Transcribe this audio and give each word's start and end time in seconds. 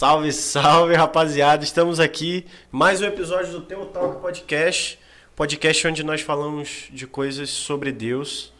Salve, 0.00 0.32
salve, 0.32 0.94
rapaziada. 0.94 1.62
Estamos 1.62 2.00
aqui 2.00 2.46
mais 2.72 3.02
um 3.02 3.04
episódio 3.04 3.52
do 3.52 3.60
Teu 3.60 3.84
Talk 3.84 4.22
Podcast, 4.22 4.98
podcast 5.36 5.86
onde 5.88 6.02
nós 6.02 6.22
falamos 6.22 6.88
de 6.90 7.06
coisas 7.06 7.50
sobre 7.50 7.92
Deus. 7.92 8.50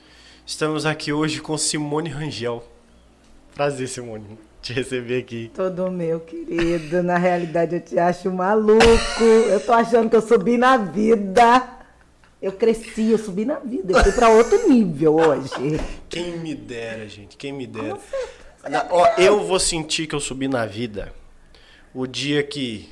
Estamos 0.45 0.84
aqui 0.84 1.15
hoje 1.15 1.40
com 1.40 1.56
Simone 1.56 2.11
Rangel. 2.11 2.62
Prazer, 3.54 3.88
Simone, 3.88 4.38
te 4.61 4.74
receber 4.74 5.21
aqui. 5.21 5.51
Todo 5.54 5.90
meu 5.90 6.21
querido, 6.21 7.03
na 7.03 7.16
realidade 7.16 7.76
eu 7.76 7.80
te 7.80 7.98
acho 7.98 8.30
maluco. 8.30 9.25
Eu 9.48 9.61
tô 9.61 9.72
achando 9.72 10.11
que 10.11 10.16
eu 10.16 10.20
subi 10.20 10.58
na 10.58 10.76
vida. 10.76 11.66
Eu 12.43 12.52
cresci, 12.52 13.12
eu 13.12 13.19
subi 13.19 13.47
na 13.47 13.61
vida. 13.61 13.94
Eu 13.94 14.02
fui 14.02 14.12
pra 14.12 14.29
outro 14.29 14.69
nível 14.69 15.15
hoje. 15.15 15.80
Quem 16.07 16.37
me 16.37 16.55
dera, 16.55 17.09
gente, 17.09 17.38
quem 17.38 17.51
me 17.51 17.66
dera. 17.66 17.98
Ó, 18.91 19.07
eu 19.16 19.43
vou 19.47 19.59
sentir 19.59 20.07
que 20.07 20.15
eu 20.15 20.20
subi 20.20 20.47
na 20.47 20.66
vida 20.66 21.19
o 21.95 22.07
dia 22.07 22.43
que 22.43 22.89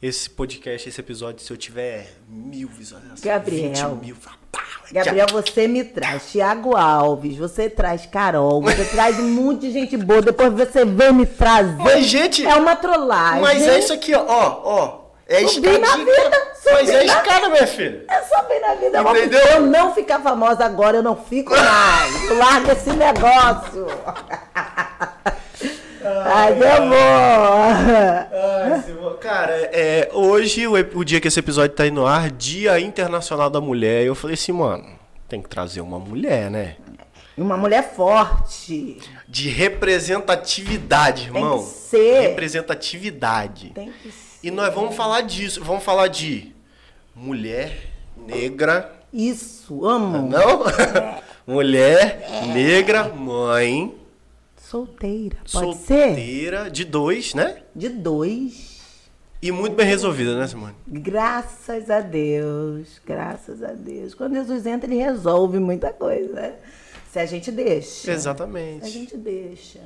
esse 0.00 0.28
podcast, 0.28 0.88
esse 0.88 1.00
episódio, 1.00 1.42
se 1.44 1.52
eu 1.52 1.56
tiver 1.56 2.12
mil 2.28 2.68
visualizações, 2.68 3.20
Gabriel. 3.20 3.90
20 3.96 4.04
mil, 4.04 4.16
pá, 4.16 4.62
Gabriel, 4.92 5.26
você 5.32 5.66
me 5.66 5.84
traz 5.84 6.30
Thiago 6.30 6.76
Alves, 6.76 7.36
você 7.36 7.68
traz 7.68 8.06
Carol, 8.06 8.62
você 8.62 8.84
traz 8.84 9.18
um 9.18 9.28
monte 9.30 9.62
de 9.62 9.72
gente 9.72 9.96
boa, 9.96 10.22
depois 10.22 10.52
você 10.52 10.84
vem 10.84 11.12
me 11.12 11.26
trazer. 11.26 11.76
Mas, 11.82 12.06
gente, 12.06 12.46
é 12.46 12.54
uma 12.54 12.76
trollagem. 12.76 13.40
Mas 13.40 13.62
é 13.66 13.78
isso 13.78 13.92
aqui, 13.92 14.14
ó, 14.14 14.24
ó. 14.26 15.06
É 15.28 15.40
Subi 15.48 15.66
escadinha. 15.66 15.80
na 15.80 15.96
vida, 15.96 16.52
Mas 16.66 16.88
é 16.88 17.04
escada, 17.04 17.48
minha 17.48 17.66
filha. 17.66 18.04
É 18.08 18.22
só 18.22 18.44
bem 18.44 18.60
na 18.60 18.74
vida. 18.74 18.98
Eu 18.98 19.10
Entendeu? 19.10 19.40
Eu 19.40 19.60
não 19.62 19.92
ficar 19.92 20.20
famosa 20.20 20.64
agora, 20.64 20.98
eu 20.98 21.02
não 21.02 21.16
fico 21.16 21.50
mais. 21.50 22.30
Larga 22.30 22.72
esse 22.72 22.90
negócio. 22.90 23.86
Ai, 26.24 26.54
meu 26.54 26.72
amor. 26.72 26.96
Cara, 29.20 29.52
é, 29.72 30.08
hoje, 30.12 30.66
o, 30.66 30.72
o 30.98 31.04
dia 31.04 31.20
que 31.20 31.26
esse 31.28 31.40
episódio 31.40 31.74
tá 31.74 31.86
indo 31.86 32.00
no 32.00 32.06
ar, 32.06 32.30
Dia 32.30 32.78
Internacional 32.78 33.50
da 33.50 33.60
Mulher, 33.60 34.04
eu 34.04 34.14
falei 34.14 34.34
assim, 34.34 34.52
mano, 34.52 34.86
tem 35.28 35.42
que 35.42 35.48
trazer 35.48 35.80
uma 35.80 35.98
mulher, 35.98 36.48
né? 36.50 36.76
Uma 37.36 37.56
mulher 37.56 37.92
forte. 37.94 38.98
De 39.28 39.48
representatividade, 39.48 41.30
Tem 41.30 41.42
irmão. 41.42 41.58
que 41.58 41.64
ser. 41.64 42.20
Representatividade. 42.28 43.70
Tem 43.74 43.92
que 44.02 44.10
ser. 44.12 44.38
E 44.44 44.50
nós 44.50 44.72
vamos 44.72 44.94
falar 44.94 45.22
disso, 45.22 45.62
vamos 45.64 45.82
falar 45.82 46.06
de 46.08 46.54
mulher 47.14 47.90
negra, 48.16 48.92
Isso, 49.12 49.84
amo. 49.84 50.28
não? 50.28 50.62
mulher 51.52 52.28
negra, 52.52 53.04
mãe, 53.08 53.92
Solteira. 54.70 55.36
Pode 55.52 55.76
ser? 55.76 56.06
solteira, 56.08 56.68
de 56.68 56.84
dois, 56.84 57.34
né? 57.34 57.62
De 57.74 57.88
dois. 57.88 58.76
E 59.40 59.52
muito 59.52 59.76
bem 59.76 59.86
resolvida, 59.86 60.36
né, 60.36 60.48
Simone? 60.48 60.74
Graças 60.88 61.88
a 61.88 62.00
Deus. 62.00 63.00
Graças 63.06 63.62
a 63.62 63.72
Deus. 63.72 64.12
Quando 64.12 64.34
Jesus 64.34 64.66
entra, 64.66 64.90
ele 64.90 65.00
resolve 65.00 65.60
muita 65.60 65.92
coisa. 65.92 66.32
né? 66.32 66.56
Se 67.12 67.20
a 67.20 67.26
gente 67.26 67.52
deixa. 67.52 68.10
Exatamente. 68.10 68.84
A 68.84 68.88
gente 68.88 69.16
deixa. 69.16 69.78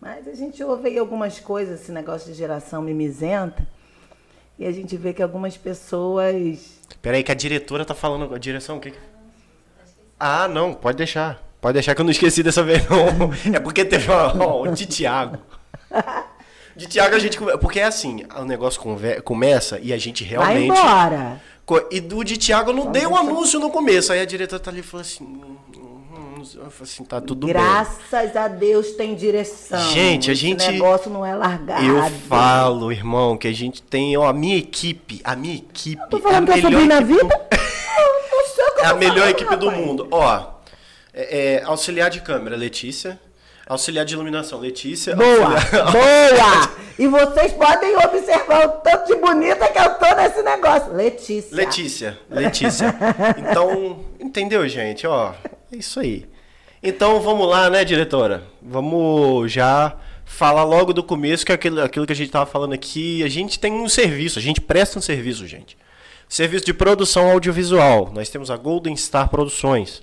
Mas 0.00 0.26
a 0.26 0.34
gente 0.34 0.64
ouve 0.64 0.88
aí 0.88 0.98
algumas 0.98 1.38
coisas, 1.38 1.80
esse 1.80 1.92
negócio 1.92 2.32
de 2.32 2.36
geração 2.36 2.82
mimizenta, 2.82 3.66
e 4.58 4.66
a 4.66 4.72
gente 4.72 4.96
vê 4.96 5.12
que 5.12 5.22
algumas 5.22 5.56
pessoas. 5.56 6.80
Peraí, 7.00 7.22
que 7.22 7.30
a 7.30 7.36
diretora 7.36 7.84
tá 7.84 7.94
falando. 7.94 8.34
A 8.34 8.38
direção, 8.38 8.78
o 8.78 8.80
que... 8.80 8.92
Ah, 10.18 10.48
não, 10.48 10.74
pode 10.74 10.98
deixar. 10.98 11.47
Pode 11.60 11.74
deixar 11.74 11.94
que 11.94 12.00
eu 12.00 12.04
não 12.04 12.12
esqueci 12.12 12.42
dessa 12.42 12.62
vez, 12.62 12.84
não. 12.88 13.32
É 13.54 13.58
porque 13.60 13.84
teve 13.84 14.06
o 14.10 14.66
de 14.72 14.86
Tiago. 14.86 15.38
De 16.76 16.86
Tiago 16.86 17.16
a 17.16 17.18
gente. 17.18 17.36
Porque 17.60 17.80
é 17.80 17.84
assim, 17.84 18.24
o 18.38 18.44
negócio 18.44 18.80
conver- 18.80 19.22
começa 19.22 19.78
e 19.82 19.92
a 19.92 19.98
gente 19.98 20.22
Vai 20.24 20.58
realmente. 20.58 20.78
embora! 20.80 21.40
Co- 21.66 21.88
E 21.90 22.00
do 22.00 22.22
de 22.24 22.36
Tiago 22.36 22.70
eu 22.70 22.74
não 22.74 22.90
dei 22.92 23.04
o 23.06 23.16
anúncio 23.16 23.58
no 23.58 23.70
começo. 23.70 24.12
Aí 24.12 24.20
a 24.20 24.24
diretora 24.24 24.60
tá 24.62 24.70
ali 24.70 24.80
e 24.80 24.82
falou 24.82 25.02
assim. 25.02 25.24
hum, 25.24 25.56
hum, 25.76 25.80
hum, 26.38 26.42
Eu 26.54 26.72
assim, 26.80 27.04
tá 27.04 27.20
tudo 27.20 27.46
bem. 27.46 27.54
Graças 27.54 28.36
a 28.36 28.46
Deus 28.46 28.92
tem 28.92 29.16
direção. 29.16 29.80
Gente, 29.90 30.30
a 30.30 30.32
Esse 30.32 30.40
gente- 30.42 30.66
negócio 30.70 31.10
não 31.10 31.26
é 31.26 31.34
largado. 31.34 31.84
Eu 31.84 32.08
falo, 32.28 32.92
irmão, 32.92 33.36
que 33.36 33.48
a 33.48 33.52
gente 33.52 33.82
tem, 33.82 34.16
ó, 34.16 34.28
a 34.28 34.32
minha 34.32 34.56
equipe, 34.56 35.20
a 35.24 35.34
minha 35.34 35.56
equipe. 35.56 36.00
Tô 36.08 36.20
falando 36.20 36.48
é 36.50 36.52
que 36.52 36.52
a 36.52 36.56
eu 36.58 36.62
subi 36.62 36.76
melhor 36.76 36.88
na 36.88 37.00
equipe 37.00 37.20
vida? 37.24 37.48
Eu 37.50 37.58
não 38.38 38.46
sei 38.54 38.64
o 38.64 38.74
que 38.74 38.80
eu 38.80 38.84
É 38.84 38.86
a 38.86 38.94
melhor 38.94 39.14
falando, 39.16 39.30
equipe 39.30 39.56
do 39.56 39.66
rapaz. 39.68 39.86
mundo. 39.86 40.08
Ó, 40.12 40.46
é, 41.20 41.56
é, 41.56 41.62
auxiliar 41.64 42.10
de 42.10 42.20
câmera, 42.20 42.56
Letícia. 42.56 43.18
Auxiliar 43.66 44.04
de 44.06 44.14
iluminação, 44.14 44.58
Letícia. 44.60 45.14
Boa, 45.14 45.54
Auxiliar- 45.56 45.92
boa! 45.92 46.70
E 46.98 47.06
vocês 47.06 47.52
podem 47.52 47.94
observar 47.96 48.66
o 48.66 48.68
tanto 48.80 49.08
de 49.08 49.16
bonita 49.16 49.68
que 49.68 49.78
eu 49.78 49.94
tô 49.94 50.14
nesse 50.14 50.42
negócio. 50.42 50.92
Letícia. 50.94 51.54
Letícia, 51.54 52.18
Letícia. 52.30 52.94
Então, 53.36 54.04
entendeu, 54.18 54.66
gente? 54.68 55.06
Ó, 55.06 55.32
é 55.72 55.76
isso 55.76 56.00
aí. 56.00 56.24
Então, 56.82 57.20
vamos 57.20 57.46
lá, 57.48 57.68
né, 57.68 57.84
diretora? 57.84 58.44
Vamos 58.62 59.52
já 59.52 59.96
falar 60.24 60.64
logo 60.64 60.92
do 60.92 61.02
começo, 61.02 61.44
que 61.44 61.52
é 61.52 61.54
aquilo, 61.56 61.82
aquilo 61.82 62.06
que 62.06 62.12
a 62.12 62.16
gente 62.16 62.30
tava 62.30 62.46
falando 62.46 62.72
aqui. 62.72 63.22
A 63.22 63.28
gente 63.28 63.58
tem 63.58 63.72
um 63.72 63.88
serviço, 63.88 64.38
a 64.38 64.42
gente 64.42 64.60
presta 64.60 64.98
um 64.98 65.02
serviço, 65.02 65.46
gente. 65.46 65.76
Serviço 66.28 66.64
de 66.64 66.72
produção 66.72 67.30
audiovisual. 67.30 68.10
Nós 68.14 68.30
temos 68.30 68.50
a 68.50 68.56
Golden 68.56 68.96
Star 68.96 69.28
Produções. 69.28 70.02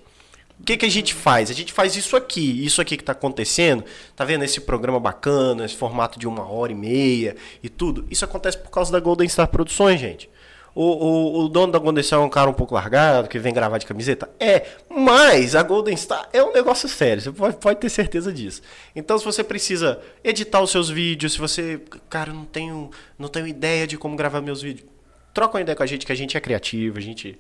O 0.59 0.63
que, 0.63 0.77
que 0.77 0.85
a 0.85 0.89
gente 0.89 1.13
faz? 1.13 1.51
A 1.51 1.53
gente 1.53 1.73
faz 1.73 1.95
isso 1.95 2.16
aqui, 2.16 2.66
isso 2.66 2.81
aqui 2.81 2.95
que 2.95 3.03
está 3.03 3.11
acontecendo, 3.11 3.83
tá 4.16 4.23
vendo 4.23 4.43
esse 4.43 4.61
programa 4.61 4.99
bacana, 4.99 5.66
esse 5.66 5.75
formato 5.75 6.17
de 6.17 6.27
uma 6.27 6.49
hora 6.49 6.71
e 6.71 6.75
meia 6.75 7.35
e 7.61 7.69
tudo? 7.69 8.05
Isso 8.09 8.23
acontece 8.23 8.57
por 8.57 8.69
causa 8.69 8.91
da 8.91 8.99
Golden 8.99 9.27
Star 9.27 9.47
Produções, 9.47 9.99
gente. 9.99 10.29
O, 10.73 10.83
o, 10.83 11.45
o 11.45 11.49
dono 11.49 11.71
da 11.71 11.79
Golden 11.79 12.03
Star 12.03 12.19
é 12.19 12.23
um 12.23 12.29
cara 12.29 12.49
um 12.49 12.53
pouco 12.53 12.73
largado, 12.73 13.29
que 13.29 13.39
vem 13.39 13.53
gravar 13.53 13.77
de 13.77 13.85
camiseta? 13.85 14.29
É, 14.38 14.66
mas 14.89 15.55
a 15.55 15.63
Golden 15.63 15.95
Star 15.95 16.27
é 16.33 16.43
um 16.43 16.51
negócio 16.51 16.89
sério, 16.89 17.22
você 17.22 17.31
pode, 17.31 17.57
pode 17.57 17.79
ter 17.79 17.89
certeza 17.89 18.31
disso. 18.31 18.61
Então, 18.93 19.17
se 19.17 19.23
você 19.23 19.41
precisa 19.41 20.01
editar 20.22 20.61
os 20.61 20.72
seus 20.72 20.89
vídeos, 20.89 21.33
se 21.33 21.39
você, 21.39 21.81
cara, 22.09 22.33
não 22.33 22.43
tenho, 22.43 22.91
não 23.17 23.29
tenho 23.29 23.47
ideia 23.47 23.87
de 23.87 23.97
como 23.97 24.17
gravar 24.17 24.41
meus 24.41 24.61
vídeos, 24.61 24.85
troca 25.33 25.55
uma 25.55 25.61
ideia 25.61 25.75
com 25.75 25.83
a 25.83 25.85
gente, 25.85 26.05
que 26.05 26.11
a 26.11 26.16
gente 26.16 26.35
é 26.35 26.41
criativo, 26.41 26.97
a 26.97 27.01
gente, 27.01 27.37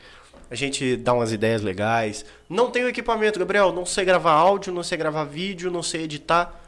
a 0.49 0.55
gente 0.55 0.95
dá 0.97 1.13
umas 1.13 1.31
ideias 1.31 1.61
legais. 1.61 2.25
Não 2.49 2.69
tenho 2.69 2.87
equipamento, 2.87 3.39
Gabriel, 3.39 3.71
não 3.73 3.85
sei 3.85 4.05
gravar 4.05 4.33
áudio, 4.33 4.73
não 4.73 4.83
sei 4.83 4.97
gravar 4.97 5.23
vídeo, 5.23 5.71
não 5.71 5.83
sei 5.83 6.03
editar. 6.03 6.61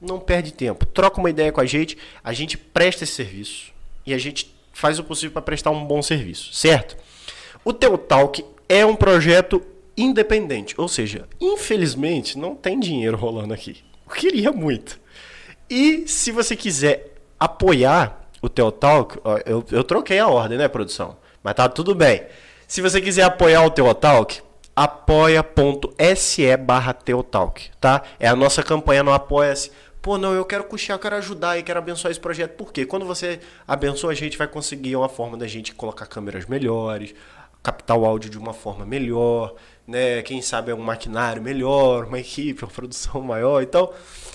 Não 0.00 0.18
perde 0.18 0.52
tempo. 0.52 0.84
Troca 0.86 1.20
uma 1.20 1.30
ideia 1.30 1.52
com 1.52 1.60
a 1.60 1.66
gente, 1.66 1.96
a 2.24 2.32
gente 2.32 2.58
presta 2.58 3.04
esse 3.04 3.12
serviço 3.12 3.72
e 4.04 4.12
a 4.12 4.18
gente 4.18 4.52
faz 4.72 4.98
o 4.98 5.04
possível 5.04 5.32
para 5.32 5.42
prestar 5.42 5.70
um 5.70 5.84
bom 5.84 6.02
serviço, 6.02 6.52
certo? 6.52 6.96
O 7.64 7.72
Teu 7.72 7.96
Talk 7.96 8.44
é 8.68 8.84
um 8.84 8.96
projeto 8.96 9.62
independente, 9.96 10.74
ou 10.78 10.88
seja, 10.88 11.28
infelizmente 11.40 12.38
não 12.38 12.56
tem 12.56 12.80
dinheiro 12.80 13.16
rolando 13.16 13.54
aqui. 13.54 13.84
Eu 14.06 14.14
queria 14.14 14.50
muito. 14.50 14.98
E 15.70 16.08
se 16.08 16.32
você 16.32 16.56
quiser 16.56 17.14
apoiar 17.38 18.28
o 18.40 18.48
Teu 18.48 18.72
Talk, 18.72 19.18
eu, 19.46 19.64
eu 19.70 19.84
troquei 19.84 20.18
a 20.18 20.26
ordem, 20.26 20.58
né, 20.58 20.66
produção? 20.66 21.16
Mas 21.42 21.54
tá 21.54 21.68
tudo 21.68 21.94
bem. 21.94 22.22
Se 22.72 22.80
você 22.80 23.02
quiser 23.02 23.24
apoiar 23.24 23.66
o 23.66 23.70
Teu 23.70 23.94
Talk, 23.94 24.40
apoia.se 24.74 26.56
barra 26.56 26.94
Teotalk, 26.94 27.68
tá? 27.78 28.02
É 28.18 28.26
a 28.26 28.34
nossa 28.34 28.62
campanha 28.62 29.02
no 29.02 29.12
Apoia-se. 29.12 29.70
Pô, 30.00 30.16
não, 30.16 30.32
eu 30.32 30.42
quero 30.42 30.64
custear, 30.64 30.98
quero 30.98 31.16
ajudar 31.16 31.58
e 31.58 31.62
quero 31.62 31.78
abençoar 31.78 32.10
esse 32.10 32.18
projeto. 32.18 32.52
Por 32.52 32.72
quê? 32.72 32.86
Quando 32.86 33.04
você 33.04 33.40
abençoa, 33.68 34.12
a 34.12 34.14
gente 34.14 34.38
vai 34.38 34.48
conseguir 34.48 34.96
uma 34.96 35.10
forma 35.10 35.36
da 35.36 35.46
gente 35.46 35.74
colocar 35.74 36.06
câmeras 36.06 36.46
melhores, 36.46 37.14
captar 37.62 37.94
o 37.94 38.06
áudio 38.06 38.30
de 38.30 38.38
uma 38.38 38.54
forma 38.54 38.86
melhor, 38.86 39.54
né? 39.86 40.22
Quem 40.22 40.40
sabe 40.40 40.70
é 40.70 40.74
um 40.74 40.80
maquinário 40.80 41.42
melhor, 41.42 42.06
uma 42.06 42.20
equipe, 42.20 42.64
uma 42.64 42.70
produção 42.70 43.20
maior. 43.20 43.62
Então, 43.62 43.92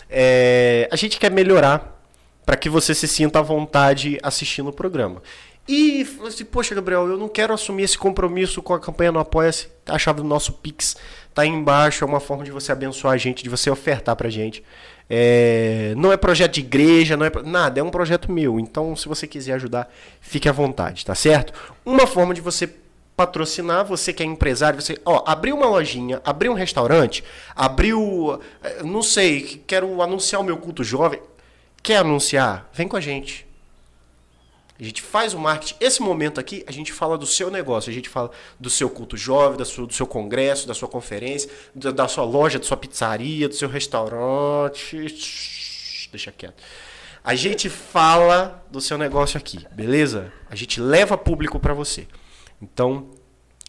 é, 0.07 0.87
a 0.91 0.95
gente 0.95 1.19
quer 1.19 1.31
melhorar 1.31 1.97
para 2.47 2.55
que 2.55 2.69
você 2.69 2.95
se 2.95 3.09
sinta 3.09 3.39
à 3.39 3.41
vontade 3.41 4.17
assistindo 4.23 4.69
o 4.69 4.73
programa. 4.73 5.21
E 5.67 6.05
falou 6.05 6.29
assim, 6.29 6.45
poxa, 6.45 6.73
Gabriel, 6.73 7.07
eu 7.07 7.17
não 7.17 7.27
quero 7.27 7.53
assumir 7.53 7.83
esse 7.83 7.97
compromisso 7.97 8.61
com 8.61 8.73
a 8.73 8.79
campanha 8.79 9.11
no 9.11 9.19
Apoia-se. 9.19 9.67
A 9.85 9.99
chave 9.99 10.21
do 10.21 10.27
nosso 10.27 10.53
Pix 10.53 10.95
tá 11.33 11.41
aí 11.41 11.49
embaixo, 11.49 12.03
é 12.03 12.07
uma 12.07 12.19
forma 12.19 12.43
de 12.43 12.51
você 12.51 12.71
abençoar 12.71 13.13
a 13.13 13.17
gente, 13.17 13.43
de 13.43 13.49
você 13.49 13.69
ofertar 13.69 14.15
pra 14.15 14.29
gente. 14.29 14.63
É, 15.09 15.93
não 15.97 16.11
é 16.11 16.17
projeto 16.17 16.53
de 16.53 16.61
igreja, 16.61 17.17
não 17.17 17.25
é 17.25 17.31
nada, 17.43 17.79
é 17.79 17.83
um 17.83 17.89
projeto 17.89 18.31
meu. 18.31 18.59
Então, 18.59 18.95
se 18.95 19.07
você 19.07 19.27
quiser 19.27 19.53
ajudar, 19.53 19.91
fique 20.21 20.47
à 20.47 20.51
vontade, 20.51 21.05
tá 21.05 21.15
certo? 21.15 21.53
Uma 21.85 22.07
forma 22.07 22.33
de 22.33 22.41
você 22.41 22.69
patrocinar, 23.15 23.83
você 23.83 24.13
que 24.13 24.21
é 24.21 24.25
empresário, 24.25 24.79
você, 24.79 24.97
ó, 25.03 25.23
abriu 25.25 25.55
uma 25.55 25.65
lojinha, 25.65 26.21
abriu 26.23 26.51
um 26.51 26.55
restaurante, 26.55 27.23
abriu, 27.55 28.39
eh, 28.63 28.83
não 28.83 29.01
sei, 29.01 29.63
quero 29.65 30.01
anunciar 30.01 30.39
o 30.39 30.43
meu 30.43 30.57
culto 30.57 30.83
jovem. 30.83 31.19
Quer 31.81 31.97
anunciar? 31.97 32.69
Vem 32.73 32.87
com 32.87 32.95
a 32.95 33.01
gente. 33.01 33.46
A 34.79 34.83
gente 34.83 35.01
faz 35.01 35.33
o 35.33 35.39
marketing. 35.39 35.75
Esse 35.79 36.01
momento 36.01 36.39
aqui, 36.39 36.63
a 36.67 36.71
gente 36.71 36.93
fala 36.93 37.17
do 37.17 37.25
seu 37.25 37.49
negócio, 37.49 37.89
a 37.89 37.93
gente 37.93 38.07
fala 38.09 38.29
do 38.59 38.69
seu 38.69 38.89
culto 38.89 39.17
jovem, 39.17 39.57
da 39.57 39.65
sua- 39.65 39.87
do 39.87 39.93
seu 39.93 40.05
congresso, 40.05 40.67
da 40.67 40.73
sua 40.73 40.87
conferência, 40.87 41.49
da, 41.73 41.91
da 41.91 42.07
sua 42.07 42.23
loja, 42.23 42.59
da 42.59 42.65
sua 42.65 42.77
pizzaria, 42.77 43.49
do 43.49 43.55
seu 43.55 43.67
restaurante. 43.67 44.97
Deixa 46.11 46.31
quieto. 46.31 46.61
A 47.23 47.35
gente 47.35 47.69
fala 47.69 48.63
do 48.71 48.79
seu 48.79 48.97
negócio 48.97 49.37
aqui, 49.37 49.65
beleza? 49.71 50.31
A 50.49 50.55
gente 50.55 50.79
leva 50.79 51.17
público 51.17 51.59
para 51.59 51.73
você. 51.73 52.07
Então, 52.61 53.09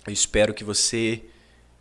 eu 0.06 0.12
espero 0.12 0.54
que 0.54 0.62
você 0.62 1.22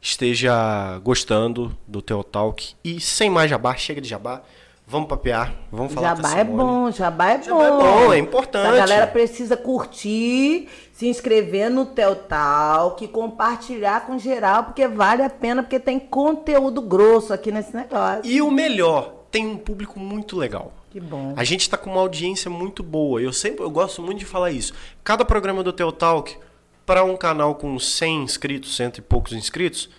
esteja 0.01 0.99
gostando 1.03 1.77
do 1.87 2.01
teu 2.01 2.23
talk. 2.23 2.73
E 2.83 2.99
sem 2.99 3.29
mais 3.29 3.49
jabá, 3.49 3.75
chega 3.75 4.01
de 4.01 4.07
jabá. 4.09 4.41
Vamos 4.89 5.09
papear, 5.09 5.53
vamos 5.69 5.93
falar 5.93 6.15
Jabá 6.15 6.29
com 6.29 6.35
a 6.35 6.39
é 6.39 6.43
bom, 6.45 6.91
jabá 6.91 7.31
é 7.33 7.43
Jabá 7.43 7.65
é 7.65 7.69
bom. 7.71 7.77
bom, 7.77 8.13
é 8.13 8.17
importante. 8.17 8.67
A 8.67 8.75
galera 8.77 9.05
precisa 9.05 9.57
curtir, 9.57 10.69
se 10.93 11.09
inscrever 11.09 11.69
no 11.69 11.87
Tel 11.87 12.15
Talk, 12.15 13.05
compartilhar 13.09 14.05
com 14.05 14.17
geral, 14.17 14.63
porque 14.63 14.87
vale 14.87 15.23
a 15.23 15.29
pena, 15.29 15.61
porque 15.61 15.77
tem 15.77 15.99
conteúdo 15.99 16.81
grosso 16.81 17.33
aqui 17.33 17.51
nesse 17.51 17.75
negócio. 17.75 18.31
E 18.31 18.41
o 18.41 18.49
melhor, 18.49 19.25
tem 19.29 19.45
um 19.45 19.57
público 19.57 19.99
muito 19.99 20.37
legal. 20.37 20.71
Que 20.89 21.01
bom. 21.01 21.33
A 21.35 21.43
gente 21.43 21.69
tá 21.69 21.75
com 21.75 21.89
uma 21.89 21.99
audiência 21.99 22.49
muito 22.49 22.81
boa. 22.81 23.21
Eu 23.21 23.33
sempre 23.33 23.65
eu 23.65 23.69
gosto 23.69 24.01
muito 24.01 24.19
de 24.19 24.25
falar 24.25 24.51
isso. 24.51 24.73
Cada 25.03 25.25
programa 25.25 25.63
do 25.63 25.73
Teu 25.73 25.91
Talk, 25.91 26.37
para 26.85 27.03
um 27.03 27.17
canal 27.17 27.55
com 27.55 27.77
100 27.77 28.23
inscritos, 28.23 28.77
cento 28.77 28.99
e 28.99 29.01
poucos 29.01 29.33
inscritos, 29.33 29.89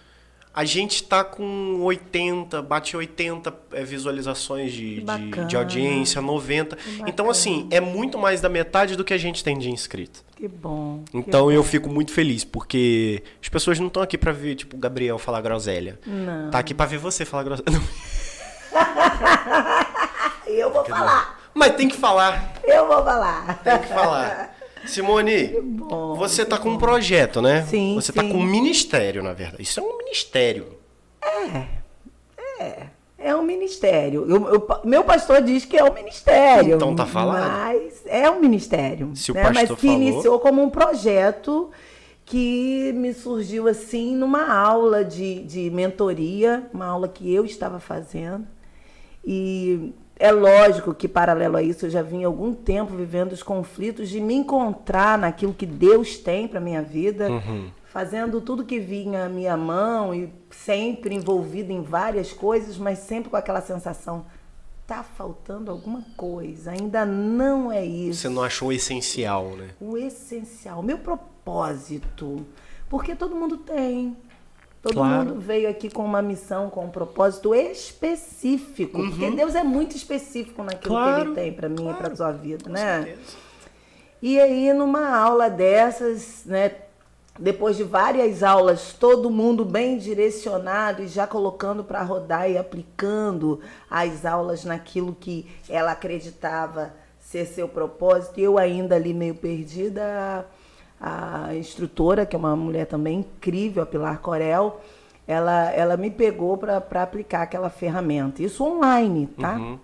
a 0.54 0.64
gente 0.64 1.02
tá 1.04 1.22
com 1.22 1.80
80, 1.82 2.60
bate 2.62 2.96
80 2.96 3.54
é, 3.72 3.84
visualizações 3.84 4.72
de, 4.72 5.02
de, 5.02 5.44
de 5.46 5.56
audiência, 5.56 6.20
90. 6.20 6.76
bacana. 6.76 7.08
Então, 7.08 7.30
assim, 7.30 7.68
é 7.70 7.80
muito 7.80 8.18
mais 8.18 8.40
da 8.40 8.48
metade 8.48 8.96
do 8.96 9.04
que 9.04 9.14
a 9.14 9.18
gente 9.18 9.44
tem 9.44 9.56
de 9.58 9.70
inscrito. 9.70 10.24
Que 10.36 10.48
bom. 10.48 11.02
que 11.10 11.16
Então 11.18 11.44
bom. 11.46 11.50
eu 11.50 11.62
fico 11.62 11.88
muito 11.88 12.12
feliz, 12.12 12.44
porque 12.44 13.22
as 13.42 13.48
pessoas 13.48 13.78
não 13.78 13.86
estão 13.88 14.02
aqui 14.02 14.16
pra 14.18 14.32
ver, 14.32 14.54
tipo, 14.54 14.76
o 14.76 14.78
Gabriel 14.78 15.18
falar 15.18 15.40
groselha. 15.40 15.98
Não. 16.06 16.50
Tá 16.50 16.58
aqui 16.58 16.74
pra 16.74 16.86
ver 16.86 16.98
você 16.98 17.24
falar 17.24 17.44
groselha. 17.44 17.66
Eu 20.46 20.72
vou 20.72 20.84
falar. 20.84 21.38
Mas 21.54 21.76
tem 21.76 21.88
que 21.88 21.96
falar. 21.96 22.52
Eu 22.64 22.86
vou 22.86 23.04
falar. 23.04 23.58
Tem 23.62 23.78
que 23.78 23.86
falar. 23.88 24.56
Simone, 24.88 25.60
bom, 25.62 26.14
você 26.14 26.44
tá 26.44 26.58
com 26.58 26.70
um 26.70 26.78
projeto, 26.78 27.40
né? 27.42 27.64
Sim, 27.68 27.94
Você 27.94 28.12
tá 28.12 28.22
sim. 28.22 28.30
com 28.30 28.38
um 28.38 28.44
ministério, 28.44 29.22
na 29.22 29.32
verdade. 29.32 29.62
Isso 29.62 29.80
é 29.80 29.82
um 29.82 29.96
ministério. 29.98 30.76
É 33.20 33.34
um 33.34 33.42
ministério. 33.42 34.24
Eu- 34.28 34.48
eu- 34.54 34.68
meu 34.84 35.02
pastor 35.04 35.42
diz 35.42 35.64
que 35.64 35.76
é 35.76 35.82
um 35.84 35.92
ministério. 35.92 36.76
Então 36.76 36.94
tá 36.94 37.04
falado. 37.04 37.50
Mas 37.50 38.02
é 38.06 38.30
um 38.30 38.40
ministério. 38.40 39.10
Se 39.14 39.32
o 39.32 39.34
né? 39.34 39.42
pastor 39.42 39.68
Mas 39.70 39.80
que 39.80 39.86
falou- 39.88 40.02
iniciou 40.02 40.38
como 40.38 40.62
um 40.62 40.70
projeto 40.70 41.70
que 42.24 42.92
me 42.94 43.12
surgiu 43.12 43.66
assim 43.66 44.14
numa 44.14 44.52
aula 44.54 45.04
de, 45.04 45.42
de 45.44 45.68
mentoria, 45.70 46.68
uma 46.72 46.86
aula 46.86 47.08
que 47.08 47.32
eu 47.32 47.44
estava 47.44 47.80
fazendo. 47.80 48.46
E 49.24 49.92
é 50.18 50.32
lógico 50.32 50.92
que, 50.92 51.06
paralelo 51.06 51.56
a 51.56 51.62
isso, 51.62 51.86
eu 51.86 51.90
já 51.90 52.02
vinha 52.02 52.26
há 52.26 52.30
algum 52.30 52.52
tempo 52.52 52.96
vivendo 52.96 53.32
os 53.32 53.42
conflitos 53.42 54.08
de 54.08 54.20
me 54.20 54.34
encontrar 54.34 55.16
naquilo 55.16 55.54
que 55.54 55.64
Deus 55.64 56.16
tem 56.16 56.48
para 56.48 56.60
minha 56.60 56.82
vida, 56.82 57.28
fazendo 57.84 58.40
tudo 58.40 58.64
que 58.64 58.80
vinha 58.80 59.26
à 59.26 59.28
minha 59.28 59.56
mão 59.56 60.14
e 60.14 60.32
sempre 60.50 61.14
envolvido 61.14 61.72
em 61.72 61.82
várias 61.82 62.32
coisas, 62.32 62.76
mas 62.76 62.98
sempre 62.98 63.30
com 63.30 63.36
aquela 63.36 63.60
sensação: 63.60 64.26
tá 64.86 65.04
faltando 65.04 65.70
alguma 65.70 66.02
coisa, 66.16 66.72
ainda 66.72 67.04
não 67.04 67.70
é 67.70 67.84
isso 67.84 68.22
Você 68.22 68.28
não 68.28 68.42
achou 68.42 68.72
essencial, 68.72 69.50
né? 69.50 69.68
o 69.80 69.96
essencial, 69.96 70.80
o 70.80 70.82
meu 70.82 70.98
propósito. 70.98 72.44
Porque 72.88 73.14
todo 73.14 73.36
mundo 73.36 73.58
tem. 73.58 74.16
Todo 74.88 74.94
Claro. 74.94 75.28
mundo 75.30 75.40
veio 75.40 75.68
aqui 75.68 75.90
com 75.90 76.02
uma 76.02 76.22
missão, 76.22 76.70
com 76.70 76.86
um 76.86 76.88
propósito 76.90 77.54
específico. 77.54 79.02
Porque 79.02 79.30
Deus 79.30 79.54
é 79.54 79.62
muito 79.62 79.94
específico 79.96 80.62
naquilo 80.62 80.80
que 80.82 80.88
Uhum. 81.00 81.04
Claro, 81.04 81.20
Ele 81.26 81.34
tem 81.34 81.52
para 81.52 81.68
mim 81.68 81.90
e 81.90 81.94
para 81.94 82.16
sua 82.16 82.32
vida, 82.32 82.64
Com 82.64 82.70
né? 82.70 83.02
certeza. 83.04 83.36
E 84.22 84.40
aí, 84.40 84.72
numa 84.72 85.14
aula 85.14 85.48
dessas, 85.50 86.42
né? 86.46 86.72
Depois 87.38 87.76
de 87.76 87.84
várias 87.84 88.42
aulas, 88.42 88.92
todo 88.98 89.30
mundo 89.30 89.64
bem 89.64 89.96
direcionado 89.98 91.02
e 91.02 91.06
já 91.06 91.24
colocando 91.24 91.84
para 91.84 92.02
rodar 92.02 92.50
e 92.50 92.58
aplicando 92.58 93.60
as 93.88 94.24
aulas 94.24 94.64
naquilo 94.64 95.14
que 95.14 95.46
ela 95.68 95.92
acreditava 95.92 96.92
ser 97.20 97.46
seu 97.46 97.68
propósito, 97.68 98.40
e 98.40 98.42
eu 98.42 98.58
ainda 98.58 98.96
ali 98.96 99.12
meio 99.14 99.34
perdida, 99.36 100.46
a, 101.00 101.54
instrutora, 101.54 102.26
que 102.26 102.34
é 102.34 102.38
uma 102.38 102.56
mulher 102.56 102.86
também 102.86 103.20
incrível, 103.20 103.82
a 103.82 103.86
Pilar 103.86 104.18
Corel, 104.20 104.80
ela, 105.26 105.70
ela 105.72 105.96
me 105.96 106.10
pegou 106.10 106.56
para 106.56 107.02
aplicar 107.02 107.42
aquela 107.42 107.68
ferramenta. 107.70 108.42
Isso 108.42 108.64
online, 108.64 109.26
tá? 109.38 109.54
Uhum. 109.56 109.78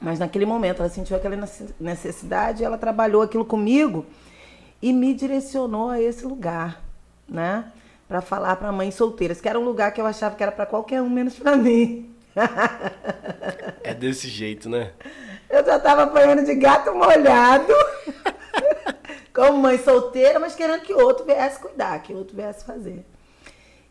Mas 0.00 0.18
naquele 0.18 0.44
momento 0.44 0.80
ela 0.80 0.88
sentiu 0.88 1.16
aquela 1.16 1.36
nece- 1.36 1.74
necessidade, 1.80 2.64
ela 2.64 2.76
trabalhou 2.76 3.22
aquilo 3.22 3.44
comigo 3.44 4.04
e 4.82 4.92
me 4.92 5.14
direcionou 5.14 5.88
a 5.88 6.00
esse 6.00 6.24
lugar, 6.26 6.82
né? 7.28 7.72
Para 8.06 8.20
falar 8.20 8.56
para 8.56 8.70
mães 8.70 8.94
solteiras, 8.94 9.40
que 9.40 9.48
era 9.48 9.58
um 9.58 9.64
lugar 9.64 9.92
que 9.92 10.00
eu 10.00 10.06
achava 10.06 10.36
que 10.36 10.42
era 10.42 10.52
para 10.52 10.66
qualquer 10.66 11.00
um, 11.00 11.08
menos 11.08 11.34
para 11.38 11.56
mim. 11.56 12.10
É 13.82 13.94
desse 13.94 14.28
jeito, 14.28 14.68
né? 14.68 14.92
Eu 15.48 15.64
já 15.64 15.76
estava 15.76 16.02
apanhando 16.02 16.44
de 16.44 16.54
gato 16.56 16.92
molhado, 16.92 17.72
como 19.36 19.58
mãe 19.58 19.76
solteira, 19.76 20.40
mas 20.40 20.54
querendo 20.54 20.80
que 20.80 20.94
outro 20.94 21.26
viesse 21.26 21.60
cuidar, 21.60 22.02
que 22.02 22.14
outro 22.14 22.34
viesse 22.34 22.64
fazer. 22.64 23.04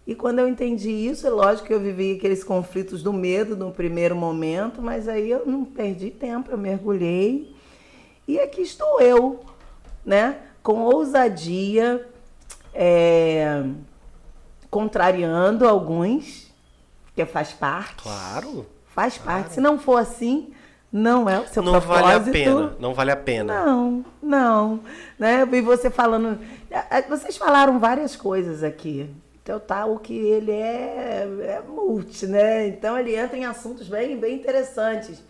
E 0.08 0.16
quando 0.16 0.40
eu 0.40 0.48
entendi 0.48 0.90
isso, 0.90 1.28
é 1.28 1.30
lógico 1.30 1.68
que 1.68 1.74
eu 1.74 1.80
vivi 1.80 2.14
aqueles 2.14 2.44
conflitos 2.44 3.04
do 3.04 3.14
medo 3.14 3.56
no 3.56 3.72
primeiro 3.72 4.16
momento, 4.16 4.82
mas 4.82 5.08
aí 5.08 5.30
eu 5.30 5.46
não 5.46 5.64
perdi 5.64 6.10
tempo, 6.10 6.50
eu 6.50 6.58
mergulhei. 6.58 7.56
E 8.28 8.40
aqui 8.40 8.62
estou 8.62 9.00
eu, 9.00 9.40
né? 10.04 10.40
Com 10.64 10.82
ousadia, 10.82 12.08
é, 12.74 13.64
contrariando 14.72 15.68
alguns, 15.68 16.52
que 17.14 17.24
faz 17.24 17.54
parte. 17.54 18.02
Claro. 18.02 18.66
Faz 18.88 19.16
parte. 19.20 19.54
Se 19.54 19.62
não 19.62 19.78
for 19.78 19.98
assim, 19.98 20.55
não 20.96 21.30
é 21.30 21.38
o 21.42 21.46
seu 21.46 21.62
não 21.62 21.74
propósito. 21.74 22.06
vale 22.06 22.30
a 22.30 22.32
pena. 22.32 22.76
Não 22.80 22.94
vale 22.94 23.12
a 23.12 23.18
pena. 23.18 23.66
Não, 23.66 24.06
não. 24.24 24.80
Né? 25.20 25.42
Eu 25.42 25.48
vi 25.48 25.60
você 25.60 25.90
falando. 25.90 26.40
Vocês 27.10 27.36
falaram 27.36 27.78
várias 27.80 28.16
coisas 28.16 28.64
aqui. 28.64 29.14
Então 29.44 29.60
tá, 29.60 29.86
o 29.86 30.00
que 30.00 30.14
ele 30.18 30.54
é, 30.54 31.28
é 31.42 31.62
multi, 31.68 32.26
né? 32.26 32.66
Então 32.68 32.98
ele 32.98 33.14
entra 33.14 33.38
em 33.38 33.44
assuntos 33.44 33.90
bem, 33.90 34.18
bem 34.18 34.36
interessantes. 34.36 35.22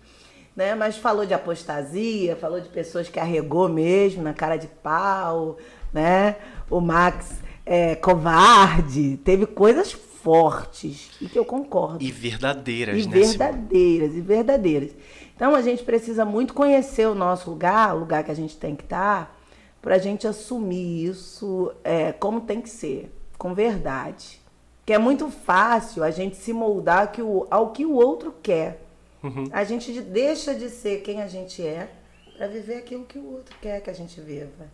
Né? 0.56 0.76
Mas 0.76 0.98
falou 0.98 1.26
de 1.26 1.34
apostasia, 1.34 2.36
falou 2.36 2.62
de 2.62 2.70
pessoas 2.70 3.10
que 3.10 3.20
arregou 3.20 3.68
mesmo 3.68 4.22
na 4.22 4.36
cara 4.36 4.58
de 4.58 4.68
pau, 4.68 5.58
né? 5.92 6.36
O 6.70 6.80
Max 6.80 7.42
é 7.66 7.96
covarde, 7.96 9.18
teve 9.26 9.48
coisas 9.48 9.98
fortes 10.30 11.12
e 11.22 11.28
que 11.30 11.38
eu 11.38 11.46
concordo 11.46 12.04
E 12.04 12.12
verdadeiras, 12.12 12.96
e 12.96 13.08
né? 13.08 13.12
Simone? 13.14 13.28
verdadeiras, 13.38 14.16
e 14.16 14.22
verdadeiras. 14.22 14.92
Então 15.36 15.54
a 15.54 15.62
gente 15.62 15.84
precisa 15.84 16.26
muito 16.26 16.52
conhecer 16.56 17.08
o 17.08 17.14
nosso 17.14 17.52
lugar, 17.52 17.96
o 17.96 18.00
lugar 18.00 18.24
que 18.24 18.32
a 18.32 18.36
gente 18.36 18.58
tem 18.58 18.76
que 18.76 18.84
estar, 18.84 19.40
para 19.84 19.96
a 19.96 19.98
gente 20.00 20.26
assumir 20.28 21.06
isso 21.06 21.72
é, 21.84 22.12
como 22.12 22.42
tem 22.42 22.60
que 22.60 22.70
ser, 22.72 23.12
com 23.38 23.54
verdade. 23.54 24.42
Que 24.84 24.94
é 24.94 24.98
muito 24.98 25.30
fácil 25.30 26.04
a 26.04 26.10
gente 26.10 26.36
se 26.38 26.52
moldar 26.52 27.12
que 27.12 27.22
o- 27.22 27.46
ao 27.52 27.70
que 27.72 27.86
o 27.86 27.94
outro 27.94 28.34
quer. 28.42 28.82
Uhum. 29.24 29.48
A 29.52 29.64
gente 29.64 29.94
de- 29.94 30.02
deixa 30.02 30.56
de 30.56 30.70
ser 30.70 31.02
quem 31.02 31.22
a 31.22 31.28
gente 31.28 31.62
é 31.62 31.88
para 32.36 32.48
viver 32.48 32.78
aquilo 32.78 33.06
que 33.06 33.20
o 33.20 33.32
outro 33.32 33.56
quer 33.62 33.80
que 33.82 33.90
a 33.92 33.94
gente 33.94 34.20
viva. 34.22 34.66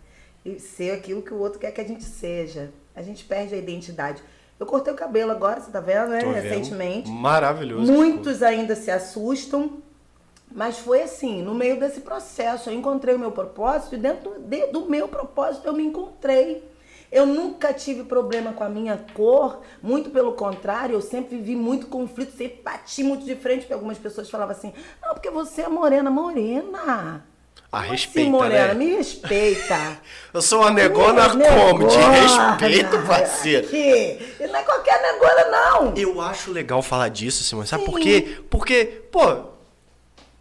E 0.46 0.60
ser 0.60 0.92
aquilo 0.92 1.22
que 1.22 1.34
o 1.34 1.40
outro 1.40 1.60
quer 1.60 1.72
que 1.72 1.82
a 1.82 1.88
gente 1.88 2.04
seja. 2.06 2.72
A 2.96 3.02
gente 3.02 3.24
perde 3.26 3.54
a 3.54 3.58
identidade. 3.58 4.22
Eu 4.62 4.68
cortei 4.68 4.94
o 4.94 4.96
cabelo 4.96 5.32
agora, 5.32 5.60
você 5.60 5.72
tá 5.72 5.80
vendo, 5.80 6.10
né? 6.10 6.20
Tô 6.20 6.28
vendo. 6.30 6.36
Recentemente. 6.44 7.10
Maravilhoso. 7.10 7.86
que 7.88 7.92
Muitos 7.92 8.44
ainda 8.44 8.76
se 8.76 8.92
assustam, 8.92 9.82
mas 10.52 10.78
foi 10.78 11.02
assim, 11.02 11.42
no 11.42 11.56
meio 11.56 11.80
desse 11.80 12.02
processo, 12.02 12.70
eu 12.70 12.74
encontrei 12.76 13.16
o 13.16 13.20
meu 13.20 13.32
propósito 13.32 13.96
e 13.96 13.98
dentro 13.98 14.40
de- 14.40 14.68
do 14.68 14.86
meu 14.88 15.08
propósito 15.08 15.66
eu 15.68 15.74
me 15.74 15.84
encontrei. 15.84 16.64
Eu 17.12 17.26
nunca 17.26 17.74
tive 17.74 18.04
problema 18.04 18.54
com 18.54 18.64
a 18.64 18.70
minha 18.70 19.04
cor, 19.16 19.62
muito 19.82 20.12
pelo 20.12 20.34
contrário, 20.34 20.94
eu 20.94 21.02
sempre 21.02 21.38
vivi 21.38 21.56
muito 21.56 21.88
conflito, 21.88 22.32
sempre 22.38 22.62
bati 22.64 23.04
muito 23.04 23.26
de 23.26 23.36
frente, 23.36 23.62
porque 23.62 23.74
algumas 23.74 23.98
pessoas 23.98 24.30
falavam 24.30 24.56
assim, 24.56 24.72
não, 25.04 25.14
porque 25.16 25.30
você 25.32 25.64
é 25.64 25.68
morena, 25.70 26.12
morena. 26.12 27.26
Ah, 27.74 27.80
Como 27.84 27.92
respeita, 27.92 28.20
assim, 28.30 28.30
morena, 28.32 28.68
né? 28.68 28.74
me 28.74 28.96
respeita. 28.98 30.02
Eu 30.34 30.42
sou 30.42 30.60
uma 30.60 30.72
negona 30.72 31.30
como? 31.30 31.38
Negona. 31.88 32.52
respeito, 32.58 33.02
parceiro. 33.08 33.68
Que? 33.70 34.36
E 34.42 34.48
não 34.48 34.56
é 34.60 34.64
qualquer 34.64 35.02
negona, 35.02 35.46
não. 35.50 35.94
Eu 35.96 36.20
acho 36.20 36.52
legal 36.52 36.82
falar 36.82 37.08
disso, 37.10 37.44
Simone. 37.46 37.68
Sabe 37.68 37.86
por 37.86 37.98
Sim. 37.98 38.04
quê? 38.04 38.42
Porque, 38.50 38.86
pô, 39.10 39.46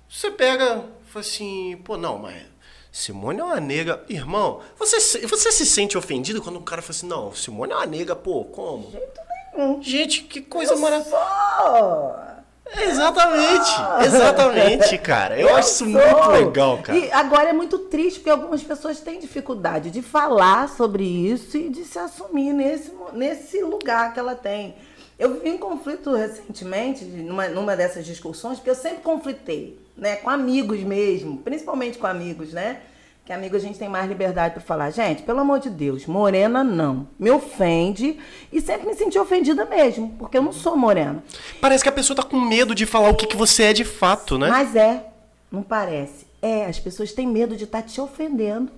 você 0.09 0.31
pega, 0.33 0.85
fala 1.07 1.21
assim, 1.25 1.81
pô, 1.85 1.97
não, 1.97 2.19
mas 2.19 2.43
Simone 2.91 3.39
é 3.39 3.45
uma 3.45 3.61
nega. 3.61 4.03
Irmão, 4.09 4.61
você, 4.77 4.99
se- 5.01 5.25
você 5.25 5.53
se 5.53 5.65
sente 5.65 5.97
ofendido 5.97 6.43
quando 6.43 6.59
um 6.59 6.63
cara 6.63 6.83
fala 6.83 6.91
assim, 6.91 7.07
não, 7.07 7.33
Simone 7.33 7.73
é 7.73 7.77
uma 7.77 7.87
nega, 7.87 8.17
pô, 8.17 8.45
como? 8.47 8.87
De 8.87 8.93
jeito 8.93 9.21
nenhum. 9.55 9.83
Gente, 9.83 10.23
que 10.23 10.41
coisa 10.41 10.75
maravilhosa. 10.75 12.30
Exatamente, 12.79 13.71
exatamente, 14.05 14.99
cara. 14.99 15.39
Eu, 15.39 15.57
acho 15.57 15.69
isso 15.69 15.79
sou. 15.79 15.87
muito 15.87 16.31
legal, 16.31 16.79
cara. 16.79 16.99
E 16.99 17.11
agora 17.13 17.51
é 17.51 17.53
muito 17.53 17.79
triste 17.79 18.21
porque 18.21 18.31
algumas 18.31 18.63
pessoas 18.63 19.01
têm 19.01 19.19
dificuldade 19.19 19.91
de 19.91 20.03
falar 20.03 20.69
sobre 20.69 21.05
isso 21.05 21.57
e 21.57 21.69
de 21.69 21.85
se 21.85 21.99
assumir 21.99 22.53
nesse, 22.53 22.93
nesse 23.13 23.63
lugar 23.63 24.13
que 24.13 24.21
ela 24.21 24.35
tem. 24.35 24.75
Eu 25.19 25.35
vivi 25.35 25.51
em 25.51 25.59
conflito 25.59 26.15
recentemente, 26.15 27.05
numa, 27.05 27.49
numa 27.49 27.77
dessas 27.77 28.07
discussões, 28.07 28.57
porque 28.57 28.71
eu 28.71 28.75
sempre 28.75 29.03
conflitei, 29.03 29.79
né? 29.97 30.17
Com 30.17 30.31
amigos 30.31 30.81
mesmo, 30.81 31.39
principalmente 31.39 31.99
com 31.99 32.07
amigos, 32.07 32.53
né? 32.53 32.81
Que 33.31 33.35
amigo 33.35 33.55
a 33.55 33.61
gente 33.61 33.79
tem 33.79 33.89
mais 33.89 34.09
liberdade 34.09 34.55
para 34.55 34.61
falar. 34.61 34.91
Gente, 34.91 35.23
pelo 35.23 35.39
amor 35.39 35.61
de 35.61 35.71
Deus, 35.71 36.05
morena 36.05 36.65
não. 36.65 37.07
Me 37.17 37.31
ofende 37.31 38.19
e 38.53 38.61
sempre 38.61 38.89
me 38.89 38.95
senti 38.95 39.17
ofendida 39.21 39.65
mesmo, 39.67 40.17
porque 40.19 40.37
eu 40.37 40.43
não 40.43 40.53
sou 40.53 40.77
morena. 40.77 41.23
Parece 41.61 41.85
que 41.85 41.89
a 41.89 41.93
pessoa 41.93 42.17
tá 42.17 42.25
com 42.25 42.41
medo 42.41 42.75
de 42.75 42.87
falar 42.87 43.09
o 43.09 43.15
que, 43.15 43.29
que 43.29 43.37
você 43.37 43.63
é 43.67 43.73
de 43.73 43.85
fato, 43.85 44.37
né? 44.37 44.49
Mas 44.49 44.75
é, 44.75 45.07
não 45.49 45.63
parece. 45.63 46.27
É, 46.43 46.67
as 46.67 46.81
pessoas 46.81 47.13
têm 47.13 47.25
medo 47.25 47.57
de 47.57 47.63
estar 47.63 47.83
te 47.83 48.01
ofendendo 48.01 48.73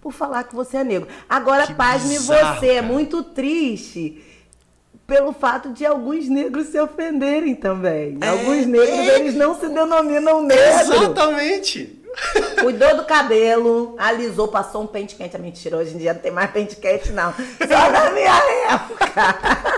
por 0.00 0.10
falar 0.10 0.44
que 0.44 0.54
você 0.54 0.78
é 0.78 0.84
negro. 0.84 1.06
Agora, 1.28 1.66
pasme 1.74 2.16
você, 2.16 2.68
é 2.68 2.80
muito 2.80 3.22
triste 3.22 4.24
pelo 5.06 5.34
fato 5.34 5.68
de 5.68 5.84
alguns 5.84 6.30
negros 6.30 6.68
se 6.68 6.80
ofenderem 6.80 7.54
também. 7.54 8.16
É, 8.22 8.28
alguns 8.28 8.64
negros, 8.64 8.88
é. 8.88 9.20
eles 9.20 9.34
não 9.34 9.54
se 9.54 9.68
denominam 9.68 10.42
negros. 10.42 10.88
Exatamente. 10.88 12.01
Cuidou 12.60 12.96
do 12.96 13.04
cabelo, 13.04 13.94
alisou, 13.98 14.48
passou 14.48 14.82
um 14.82 14.86
pente 14.86 15.14
quente. 15.16 15.34
É 15.34 15.38
mentira, 15.38 15.76
hoje 15.76 15.94
em 15.94 15.98
dia 15.98 16.12
não 16.14 16.20
tem 16.20 16.30
mais 16.30 16.50
pente 16.50 16.76
quente, 16.76 17.10
não. 17.12 17.32
Só 17.32 17.90
na 17.90 18.10
minha 18.10 18.42
época. 18.70 19.72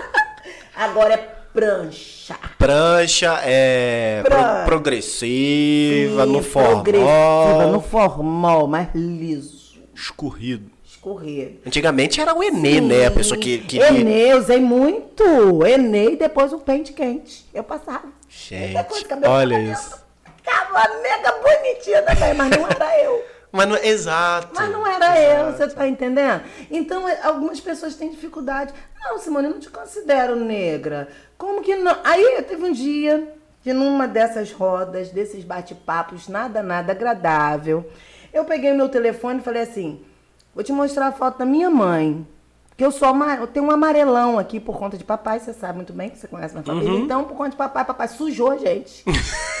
Agora 0.75 1.13
é 1.13 1.17
prancha. 1.53 2.35
Prancha 2.57 3.39
é 3.43 4.21
pro- 4.23 4.35
Prancha. 4.35 4.65
progressiva, 4.65 6.25
no 6.25 6.43
Sim, 6.43 6.49
formal, 6.49 6.83
progressiva, 6.83 7.65
no 7.71 7.81
formal, 7.81 8.67
mais 8.67 8.89
liso. 8.93 9.79
escorrido. 9.93 10.69
Escorrer. 10.83 11.59
Antigamente 11.65 12.19
era 12.19 12.33
o 12.35 12.43
Enê, 12.43 12.81
né? 12.81 13.05
A 13.05 13.11
pessoa 13.11 13.39
que... 13.39 13.59
que 13.59 13.77
Enê, 13.77 14.33
eu 14.33 14.39
usei 14.39 14.59
muito. 14.59 15.23
Enê 15.65 16.11
e 16.13 16.15
depois 16.17 16.51
um 16.51 16.57
pente 16.59 16.93
quente. 16.93 17.45
Eu 17.53 17.63
passava. 17.63 18.07
Gente, 18.27 18.75
o 18.75 19.29
olha 19.29 19.59
isso. 19.61 20.03
Ficava 20.45 21.01
mega 21.01 21.31
bonitinha 21.31 22.03
também, 22.03 22.33
mas 22.35 22.49
não 22.51 22.67
era 22.67 23.03
eu. 23.03 23.25
Mas 23.55 23.69
não, 23.69 23.77
exato. 23.77 24.49
Mas 24.53 24.69
não 24.69 24.85
era 24.85 25.17
eu, 25.17 25.53
você 25.53 25.65
tá 25.69 25.87
entendendo? 25.87 26.43
Então, 26.69 27.07
é, 27.07 27.21
algumas 27.23 27.57
pessoas 27.61 27.95
têm 27.95 28.09
dificuldade. 28.09 28.73
Não, 29.01 29.17
Simone, 29.17 29.47
eu 29.47 29.53
não 29.53 29.59
te 29.61 29.69
considero 29.69 30.35
negra. 30.35 31.07
Como 31.37 31.61
que 31.61 31.73
não? 31.73 31.95
Aí 32.03 32.41
teve 32.41 32.65
um 32.65 32.73
dia 32.73 33.33
que 33.63 33.71
numa 33.71 34.09
dessas 34.09 34.51
rodas, 34.51 35.09
desses 35.09 35.45
bate-papos, 35.45 36.27
nada, 36.27 36.61
nada 36.61 36.91
agradável, 36.91 37.89
eu 38.33 38.43
peguei 38.43 38.73
meu 38.73 38.89
telefone 38.89 39.39
e 39.39 39.43
falei 39.43 39.61
assim: 39.61 40.03
vou 40.53 40.61
te 40.61 40.73
mostrar 40.73 41.07
a 41.07 41.11
foto 41.13 41.37
da 41.37 41.45
minha 41.45 41.69
mãe. 41.69 42.27
Que 42.75 42.83
eu 42.83 42.91
sou 42.91 43.15
eu 43.39 43.47
tenho 43.47 43.67
um 43.67 43.71
amarelão 43.71 44.37
aqui 44.37 44.59
por 44.59 44.77
conta 44.77 44.97
de 44.97 45.03
papai, 45.05 45.39
você 45.39 45.53
sabe 45.53 45.77
muito 45.77 45.93
bem 45.93 46.09
que 46.09 46.17
você 46.17 46.27
conhece 46.27 46.53
minha 46.53 46.65
família. 46.65 46.99
Então, 46.99 47.23
por 47.23 47.37
conta 47.37 47.51
de 47.51 47.55
papai, 47.55 47.85
papai 47.85 48.09
sujou 48.09 48.51
a 48.51 48.57
gente. 48.57 49.05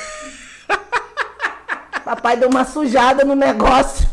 papai 2.05 2.37
deu 2.37 2.47
uma 2.49 2.63
sujada 2.63 3.25
no 3.25 3.35
negócio. 3.35 4.07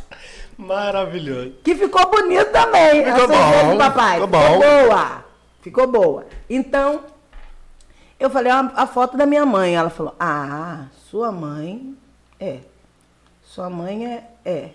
Maravilhoso. 0.59 1.53
Que 1.63 1.75
ficou 1.75 2.11
bonito 2.11 2.51
também. 2.51 3.05
Ficou 3.05 3.25
a 3.25 3.27
bom, 3.27 3.73
do 3.73 3.79
papai. 3.79 4.21
ficou 4.21 4.29
Ficou, 4.29 4.41
bom. 4.41 4.59
boa. 4.61 5.25
Ficou 5.61 5.87
boa. 5.87 6.27
Então, 6.49 7.01
eu 8.19 8.31
falei, 8.31 8.51
a, 8.53 8.71
a 8.77 8.87
foto 8.87 9.17
da 9.17 9.27
minha 9.27 9.45
mãe. 9.47 9.75
Ela 9.77 9.91
falou, 9.91 10.15
ah, 10.19 10.87
sua 11.11 11.31
mãe 11.33 11.95
é. 12.41 12.59
Sua 13.43 13.69
mãe 13.71 14.07
é. 14.07 14.25
É. 14.45 14.69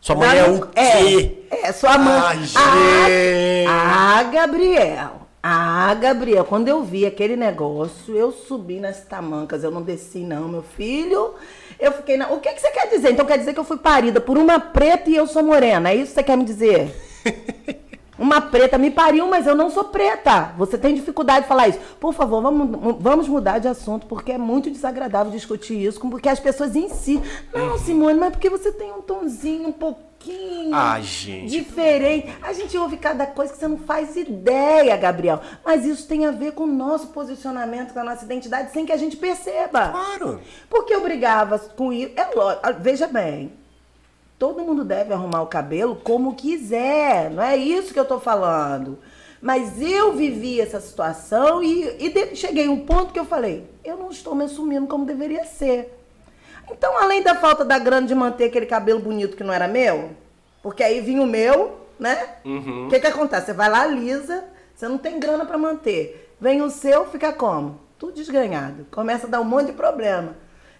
Sua 0.00 0.14
mãe 0.14 0.38
é 0.38 0.44
o 0.48 0.66
quê? 0.66 1.46
É, 1.50 1.66
é 1.68 1.72
sua 1.72 1.98
mãe. 1.98 2.20
Ai, 2.20 2.36
Ah, 2.36 3.06
gente. 3.08 3.66
ah, 3.68 4.22
Gabriel. 4.32 5.25
Ah, 5.48 5.94
Gabriel, 5.94 6.44
quando 6.44 6.66
eu 6.66 6.82
vi 6.82 7.06
aquele 7.06 7.36
negócio, 7.36 8.16
eu 8.16 8.32
subi 8.32 8.80
nas 8.80 9.02
tamancas, 9.02 9.62
eu 9.62 9.70
não 9.70 9.80
desci 9.80 10.18
não, 10.18 10.48
meu 10.48 10.64
filho. 10.64 11.34
Eu 11.78 11.92
fiquei 11.92 12.16
na... 12.16 12.32
O 12.32 12.40
que, 12.40 12.52
que 12.52 12.60
você 12.60 12.68
quer 12.72 12.88
dizer? 12.88 13.12
Então 13.12 13.24
quer 13.24 13.38
dizer 13.38 13.54
que 13.54 13.60
eu 13.60 13.64
fui 13.64 13.76
parida 13.76 14.20
por 14.20 14.36
uma 14.36 14.58
preta 14.58 15.08
e 15.08 15.14
eu 15.14 15.24
sou 15.24 15.44
morena, 15.44 15.90
é 15.90 15.94
isso 15.94 16.08
que 16.08 16.14
você 16.14 16.22
quer 16.24 16.36
me 16.36 16.44
dizer? 16.44 16.92
Uma 18.18 18.40
preta 18.40 18.78
me 18.78 18.90
pariu, 18.90 19.26
mas 19.28 19.46
eu 19.46 19.54
não 19.54 19.68
sou 19.70 19.84
preta. 19.84 20.52
Você 20.56 20.78
tem 20.78 20.94
dificuldade 20.94 21.42
de 21.42 21.48
falar 21.48 21.68
isso. 21.68 21.78
Por 22.00 22.14
favor, 22.14 22.40
vamos, 22.40 22.96
vamos 23.00 23.28
mudar 23.28 23.58
de 23.58 23.68
assunto, 23.68 24.06
porque 24.06 24.32
é 24.32 24.38
muito 24.38 24.70
desagradável 24.70 25.30
discutir 25.30 25.74
isso, 25.84 26.00
porque 26.00 26.28
as 26.28 26.40
pessoas 26.40 26.74
em 26.74 26.88
si. 26.88 27.20
Não, 27.52 27.78
Simone, 27.78 28.18
mas 28.18 28.30
porque 28.30 28.48
você 28.48 28.72
tem 28.72 28.90
um 28.92 29.02
tonzinho 29.02 29.68
um 29.68 29.72
pouquinho 29.72 30.74
Ah, 30.74 30.98
gente. 31.00 31.50
diferente. 31.50 32.32
A 32.42 32.52
gente 32.54 32.76
ouve 32.78 32.96
cada 32.96 33.26
coisa 33.26 33.52
que 33.52 33.58
você 33.58 33.68
não 33.68 33.78
faz 33.78 34.16
ideia, 34.16 34.96
Gabriel. 34.96 35.40
Mas 35.64 35.84
isso 35.84 36.08
tem 36.08 36.24
a 36.26 36.30
ver 36.30 36.52
com 36.52 36.64
o 36.64 36.66
nosso 36.66 37.08
posicionamento, 37.08 37.92
com 37.92 38.00
a 38.00 38.04
nossa 38.04 38.24
identidade, 38.24 38.72
sem 38.72 38.86
que 38.86 38.92
a 38.92 38.96
gente 38.96 39.16
perceba. 39.16 39.88
Claro. 39.90 40.40
Porque 40.70 40.94
eu 40.94 41.02
brigava 41.02 41.58
com 41.58 41.92
isso. 41.92 42.12
É 42.16 42.34
lógico. 42.34 42.66
Veja 42.80 43.06
bem. 43.06 43.52
Todo 44.38 44.62
mundo 44.62 44.84
deve 44.84 45.12
arrumar 45.14 45.42
o 45.42 45.46
cabelo 45.46 45.96
como 45.96 46.34
quiser. 46.34 47.30
Não 47.30 47.42
é 47.42 47.56
isso 47.56 47.92
que 47.92 47.98
eu 48.00 48.04
tô 48.04 48.20
falando. 48.20 48.98
Mas 49.40 49.80
eu 49.80 50.12
vivi 50.12 50.60
essa 50.60 50.80
situação 50.80 51.62
e, 51.62 51.96
e 52.04 52.10
de- 52.10 52.36
cheguei 52.36 52.66
a 52.66 52.70
um 52.70 52.84
ponto 52.84 53.12
que 53.12 53.18
eu 53.18 53.24
falei: 53.24 53.64
eu 53.84 53.96
não 53.96 54.10
estou 54.10 54.34
me 54.34 54.44
assumindo 54.44 54.86
como 54.86 55.04
deveria 55.06 55.44
ser. 55.44 55.92
Então, 56.70 56.98
além 56.98 57.22
da 57.22 57.34
falta 57.34 57.64
da 57.64 57.78
grana 57.78 58.06
de 58.06 58.14
manter 58.14 58.44
aquele 58.44 58.66
cabelo 58.66 58.98
bonito 59.00 59.36
que 59.36 59.44
não 59.44 59.54
era 59.54 59.68
meu, 59.68 60.10
porque 60.62 60.82
aí 60.82 61.00
vinha 61.00 61.22
o 61.22 61.26
meu, 61.26 61.76
né? 61.98 62.18
O 62.86 62.88
que 62.88 62.98
que 63.00 63.06
acontece? 63.06 63.46
Você 63.46 63.52
vai 63.52 63.70
lá, 63.70 63.86
lisa, 63.86 64.44
você 64.74 64.88
não 64.88 64.98
tem 64.98 65.20
grana 65.20 65.46
para 65.46 65.56
manter. 65.56 66.34
Vem 66.40 66.60
o 66.62 66.68
seu, 66.70 67.06
fica 67.06 67.32
como? 67.32 67.78
Tudo 67.98 68.14
desgrenhado. 68.14 68.84
Começa 68.90 69.26
a 69.26 69.30
dar 69.30 69.40
um 69.40 69.44
monte 69.44 69.66
de 69.66 69.72
problema. 69.74 70.34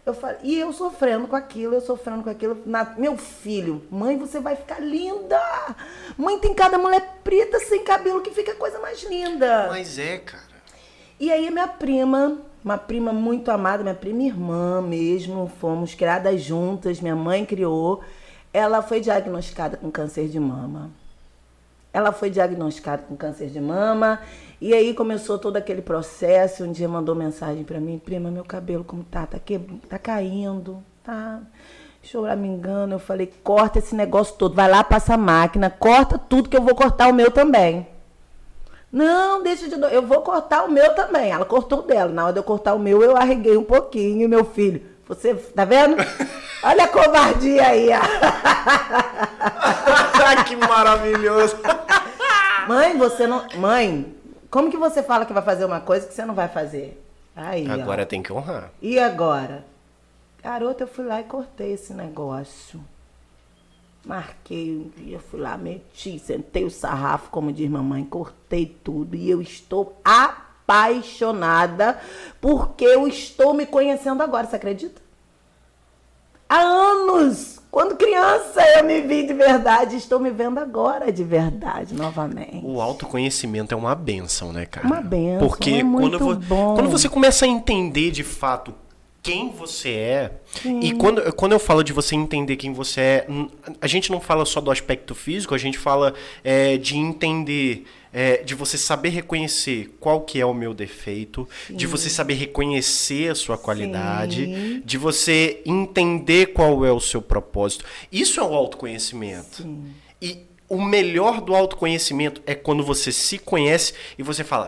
Eu 0.06 0.14
falei, 0.14 0.36
e 0.44 0.56
eu 0.56 0.72
sofrendo 0.72 1.26
com 1.26 1.34
aquilo, 1.34 1.74
eu 1.74 1.80
sofrendo 1.80 2.22
com 2.22 2.30
aquilo. 2.30 2.62
Na- 2.64 2.94
meu 2.96 3.16
filho, 3.18 3.82
mãe, 3.90 4.16
você 4.16 4.38
vai 4.38 4.54
ficar 4.54 4.78
linda. 4.80 5.36
Mãe, 6.16 6.38
tem 6.38 6.54
cada 6.54 6.78
mulher 6.78 7.18
preta 7.24 7.58
sem 7.58 7.82
cabelo 7.82 8.20
que 8.22 8.30
fica 8.30 8.52
a 8.52 8.54
coisa 8.54 8.78
mais 8.78 9.02
linda. 9.02 9.66
Mas 9.68 9.98
é, 9.98 10.18
cara. 10.18 10.44
E 11.18 11.32
aí 11.32 11.50
minha 11.50 11.66
prima, 11.66 12.38
uma 12.64 12.78
prima 12.78 13.12
muito 13.12 13.50
amada, 13.50 13.82
minha 13.82 13.96
prima 13.96 14.22
irmã 14.22 14.80
mesmo, 14.80 15.50
fomos 15.60 15.92
criadas 15.94 16.40
juntas, 16.40 17.00
minha 17.00 17.16
mãe 17.16 17.44
criou. 17.44 18.00
Ela 18.52 18.82
foi 18.82 19.00
diagnosticada 19.00 19.76
com 19.76 19.90
câncer 19.90 20.28
de 20.28 20.38
mama. 20.38 20.88
Ela 21.92 22.12
foi 22.12 22.30
diagnosticada 22.30 23.02
com 23.08 23.16
câncer 23.16 23.48
de 23.48 23.60
mama 23.60 24.20
e 24.60 24.74
aí 24.74 24.94
começou 24.94 25.38
todo 25.38 25.56
aquele 25.56 25.82
processo. 25.82 26.64
Um 26.64 26.72
dia 26.72 26.88
mandou 26.88 27.14
mensagem 27.14 27.64
pra 27.64 27.80
mim, 27.80 27.98
prima, 27.98 28.30
meu 28.30 28.44
cabelo 28.44 28.84
como 28.84 29.04
tá, 29.04 29.26
tá, 29.26 29.38
que... 29.38 29.58
tá 29.88 29.98
caindo, 29.98 30.82
tá 31.04 31.40
choramingando. 32.02 32.94
Eu 32.94 32.98
falei, 32.98 33.32
corta 33.42 33.78
esse 33.78 33.94
negócio 33.94 34.34
todo, 34.36 34.54
vai 34.54 34.70
lá, 34.70 34.82
passa 34.84 35.14
a 35.14 35.18
máquina, 35.18 35.68
corta 35.70 36.18
tudo 36.18 36.48
que 36.48 36.56
eu 36.56 36.62
vou 36.62 36.74
cortar 36.74 37.08
o 37.08 37.14
meu 37.14 37.30
também. 37.30 37.86
Não, 38.90 39.42
deixa 39.42 39.68
de. 39.68 39.76
do- 39.76 39.86
Eu 39.88 40.02
vou 40.02 40.22
cortar 40.22 40.64
o 40.64 40.70
meu 40.70 40.94
também. 40.94 41.30
Ela 41.30 41.44
cortou 41.44 41.80
o 41.80 41.82
dela. 41.82 42.10
Na 42.10 42.24
hora 42.24 42.32
de 42.32 42.38
eu 42.38 42.44
cortar 42.44 42.74
o 42.74 42.78
meu, 42.78 43.02
eu 43.02 43.16
arreguei 43.16 43.56
um 43.56 43.64
pouquinho, 43.64 44.28
meu 44.28 44.44
filho. 44.44 44.82
Você, 45.06 45.34
tá 45.34 45.64
vendo? 45.64 45.96
Olha 46.62 46.84
a 46.84 46.88
covardia 46.88 47.66
aí. 47.66 47.88
que 50.46 50.56
maravilhoso. 50.56 51.56
Mãe, 52.66 52.96
você 52.96 53.26
não. 53.26 53.44
Mãe, 53.56 54.15
como 54.56 54.70
que 54.70 54.78
você 54.78 55.02
fala 55.02 55.26
que 55.26 55.34
vai 55.34 55.42
fazer 55.42 55.66
uma 55.66 55.82
coisa 55.82 56.06
que 56.06 56.14
você 56.14 56.24
não 56.24 56.34
vai 56.34 56.48
fazer? 56.48 56.98
Aí, 57.36 57.68
ó. 57.68 57.74
Agora 57.74 58.06
tem 58.06 58.22
que 58.22 58.32
honrar. 58.32 58.70
E 58.80 58.98
agora? 58.98 59.66
Garota, 60.42 60.84
eu 60.84 60.88
fui 60.88 61.04
lá 61.04 61.20
e 61.20 61.24
cortei 61.24 61.74
esse 61.74 61.92
negócio. 61.92 62.82
Marquei, 64.02 64.90
eu 65.08 65.20
fui 65.20 65.40
lá, 65.40 65.58
meti, 65.58 66.18
sentei 66.18 66.64
o 66.64 66.70
sarrafo, 66.70 67.28
como 67.28 67.52
diz 67.52 67.68
mamãe, 67.68 68.02
cortei 68.02 68.64
tudo. 68.82 69.14
E 69.14 69.28
eu 69.28 69.42
estou 69.42 70.00
apaixonada 70.02 72.00
porque 72.40 72.86
eu 72.86 73.06
estou 73.06 73.52
me 73.52 73.66
conhecendo 73.66 74.22
agora, 74.22 74.46
você 74.46 74.56
acredita? 74.56 75.02
Há 76.48 76.60
anos! 76.60 77.55
Quando 77.76 77.94
criança 77.94 78.62
eu 78.78 78.84
me 78.84 79.02
vi 79.02 79.26
de 79.26 79.34
verdade, 79.34 79.96
estou 79.96 80.18
me 80.18 80.30
vendo 80.30 80.58
agora 80.58 81.12
de 81.12 81.22
verdade 81.22 81.94
novamente. 81.94 82.62
O 82.64 82.80
autoconhecimento 82.80 83.74
é 83.74 83.76
uma 83.76 83.94
benção, 83.94 84.50
né, 84.50 84.64
cara? 84.64 84.86
Uma 84.86 85.02
bênção, 85.02 85.46
Porque 85.46 85.70
é 85.72 85.82
quando, 85.82 86.18
vo- 86.18 86.40
quando 86.74 86.88
você 86.88 87.06
começa 87.06 87.44
a 87.44 87.48
entender 87.48 88.10
de 88.12 88.24
fato 88.24 88.72
quem 89.26 89.50
você 89.50 89.90
é. 89.90 90.32
E 90.80 90.92
quando, 90.92 91.32
quando 91.34 91.52
eu 91.52 91.58
falo 91.58 91.82
de 91.82 91.92
você 91.92 92.14
entender 92.14 92.56
quem 92.56 92.72
você 92.72 93.00
é, 93.00 93.26
a 93.80 93.86
gente 93.86 94.10
não 94.10 94.20
fala 94.20 94.44
só 94.44 94.60
do 94.60 94.70
aspecto 94.70 95.14
físico, 95.14 95.54
a 95.54 95.58
gente 95.58 95.76
fala 95.78 96.14
é, 96.44 96.76
de 96.76 96.96
entender, 96.96 97.84
é, 98.12 98.38
de 98.38 98.54
você 98.54 98.78
saber 98.78 99.08
reconhecer 99.08 99.96
qual 99.98 100.20
que 100.20 100.40
é 100.40 100.46
o 100.46 100.54
meu 100.54 100.72
defeito, 100.72 101.48
de 101.68 101.86
você 101.86 102.08
saber 102.08 102.34
reconhecer 102.34 103.30
a 103.30 103.34
sua 103.34 103.58
qualidade, 103.58 104.46
Sim. 104.46 104.82
de 104.84 104.96
você 104.96 105.60
entender 105.66 106.46
qual 106.52 106.84
é 106.84 106.92
o 106.92 107.00
seu 107.00 107.20
propósito. 107.20 107.84
Isso 108.10 108.38
é 108.38 108.42
o 108.42 108.54
autoconhecimento. 108.54 109.66
E 110.22 110.46
o 110.68 110.82
melhor 110.82 111.40
do 111.40 111.54
autoconhecimento 111.54 112.40
é 112.46 112.54
quando 112.54 112.82
você 112.82 113.12
se 113.12 113.38
conhece 113.38 113.92
e 114.18 114.22
você 114.22 114.42
fala, 114.42 114.66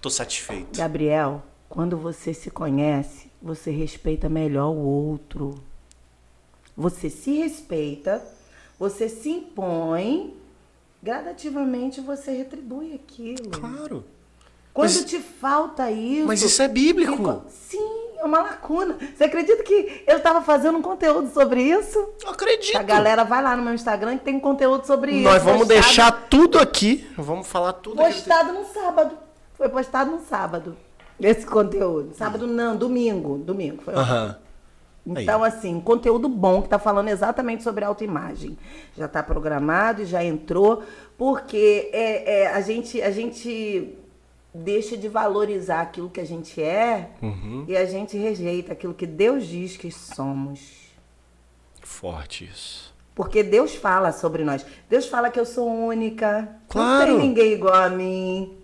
tô 0.00 0.10
satisfeito. 0.10 0.78
Gabriel, 0.78 1.42
quando 1.68 1.96
você 1.96 2.32
se 2.32 2.50
conhece, 2.50 3.23
você 3.44 3.70
respeita 3.70 4.26
melhor 4.26 4.70
o 4.70 4.78
outro. 4.78 5.54
Você 6.74 7.10
se 7.10 7.36
respeita, 7.38 8.24
você 8.78 9.06
se 9.08 9.28
impõe, 9.28 10.34
gradativamente 11.02 12.00
você 12.00 12.32
retribui 12.32 12.94
aquilo. 12.94 13.50
Claro. 13.50 14.02
Quando 14.72 14.92
Mas- 14.94 15.04
te 15.04 15.20
falta 15.20 15.90
isso. 15.90 16.26
Mas 16.26 16.42
isso 16.42 16.60
é 16.62 16.66
bíblico. 16.66 17.16
fica- 17.16 17.42
Sim, 17.48 18.08
é 18.16 18.24
uma 18.24 18.40
lacuna. 18.42 18.96
Você 19.14 19.24
acredita 19.24 19.62
que 19.62 20.02
eu 20.06 20.16
estava 20.16 20.40
fazendo 20.42 20.78
um 20.78 20.82
conteúdo 20.82 21.30
sobre 21.32 21.62
isso? 21.62 21.96
Eu 22.24 22.30
acredito. 22.30 22.76
A 22.76 22.82
galera 22.82 23.22
vai 23.24 23.40
lá 23.42 23.54
no 23.56 23.62
meu 23.62 23.74
Instagram 23.74 24.16
que 24.18 24.24
tem 24.24 24.40
conteúdo 24.40 24.84
sobre 24.86 25.12
isso. 25.12 25.22
Nós 25.22 25.42
vamos 25.42 25.60
postado- 25.68 25.80
deixar 25.86 26.12
tudo 26.28 26.58
aqui. 26.58 27.06
Vamos 27.16 27.46
falar 27.46 27.74
tudo 27.74 28.00
aqui. 28.02 28.14
Postado 28.14 28.52
no 28.54 28.64
sábado. 28.64 29.18
Foi 29.52 29.68
postado 29.68 30.10
no 30.10 30.20
sábado. 30.24 30.76
Esse 31.20 31.46
conteúdo. 31.46 32.14
Sábado 32.14 32.46
não, 32.46 32.76
domingo. 32.76 33.38
Domingo. 33.38 33.82
Foi 33.82 33.94
Aham. 33.94 34.36
Então, 35.06 35.44
assim, 35.44 35.74
um 35.74 35.80
conteúdo 35.80 36.28
bom 36.28 36.60
que 36.62 36.66
está 36.66 36.78
falando 36.78 37.08
exatamente 37.08 37.62
sobre 37.62 37.84
autoimagem. 37.84 38.56
Já 38.96 39.04
está 39.04 39.22
programado 39.22 40.02
e 40.02 40.06
já 40.06 40.24
entrou, 40.24 40.82
porque 41.18 41.90
é, 41.92 42.42
é, 42.42 42.46
a, 42.46 42.60
gente, 42.62 43.02
a 43.02 43.10
gente 43.10 43.94
deixa 44.54 44.96
de 44.96 45.08
valorizar 45.08 45.82
aquilo 45.82 46.08
que 46.08 46.20
a 46.20 46.24
gente 46.24 46.62
é 46.62 47.10
Uhum. 47.20 47.66
e 47.68 47.76
a 47.76 47.84
gente 47.84 48.16
rejeita 48.16 48.72
aquilo 48.72 48.94
que 48.94 49.06
Deus 49.06 49.46
diz 49.46 49.76
que 49.76 49.90
somos. 49.90 50.84
Forte 51.82 52.44
isso. 52.44 52.94
Porque 53.14 53.42
Deus 53.42 53.74
fala 53.74 54.10
sobre 54.10 54.42
nós. 54.42 54.64
Deus 54.88 55.06
fala 55.06 55.30
que 55.30 55.38
eu 55.38 55.44
sou 55.46 55.68
única. 55.68 56.48
Claro. 56.68 57.12
Não 57.12 57.18
tem 57.18 57.28
ninguém 57.28 57.52
igual 57.52 57.74
a 57.74 57.90
mim. 57.90 58.56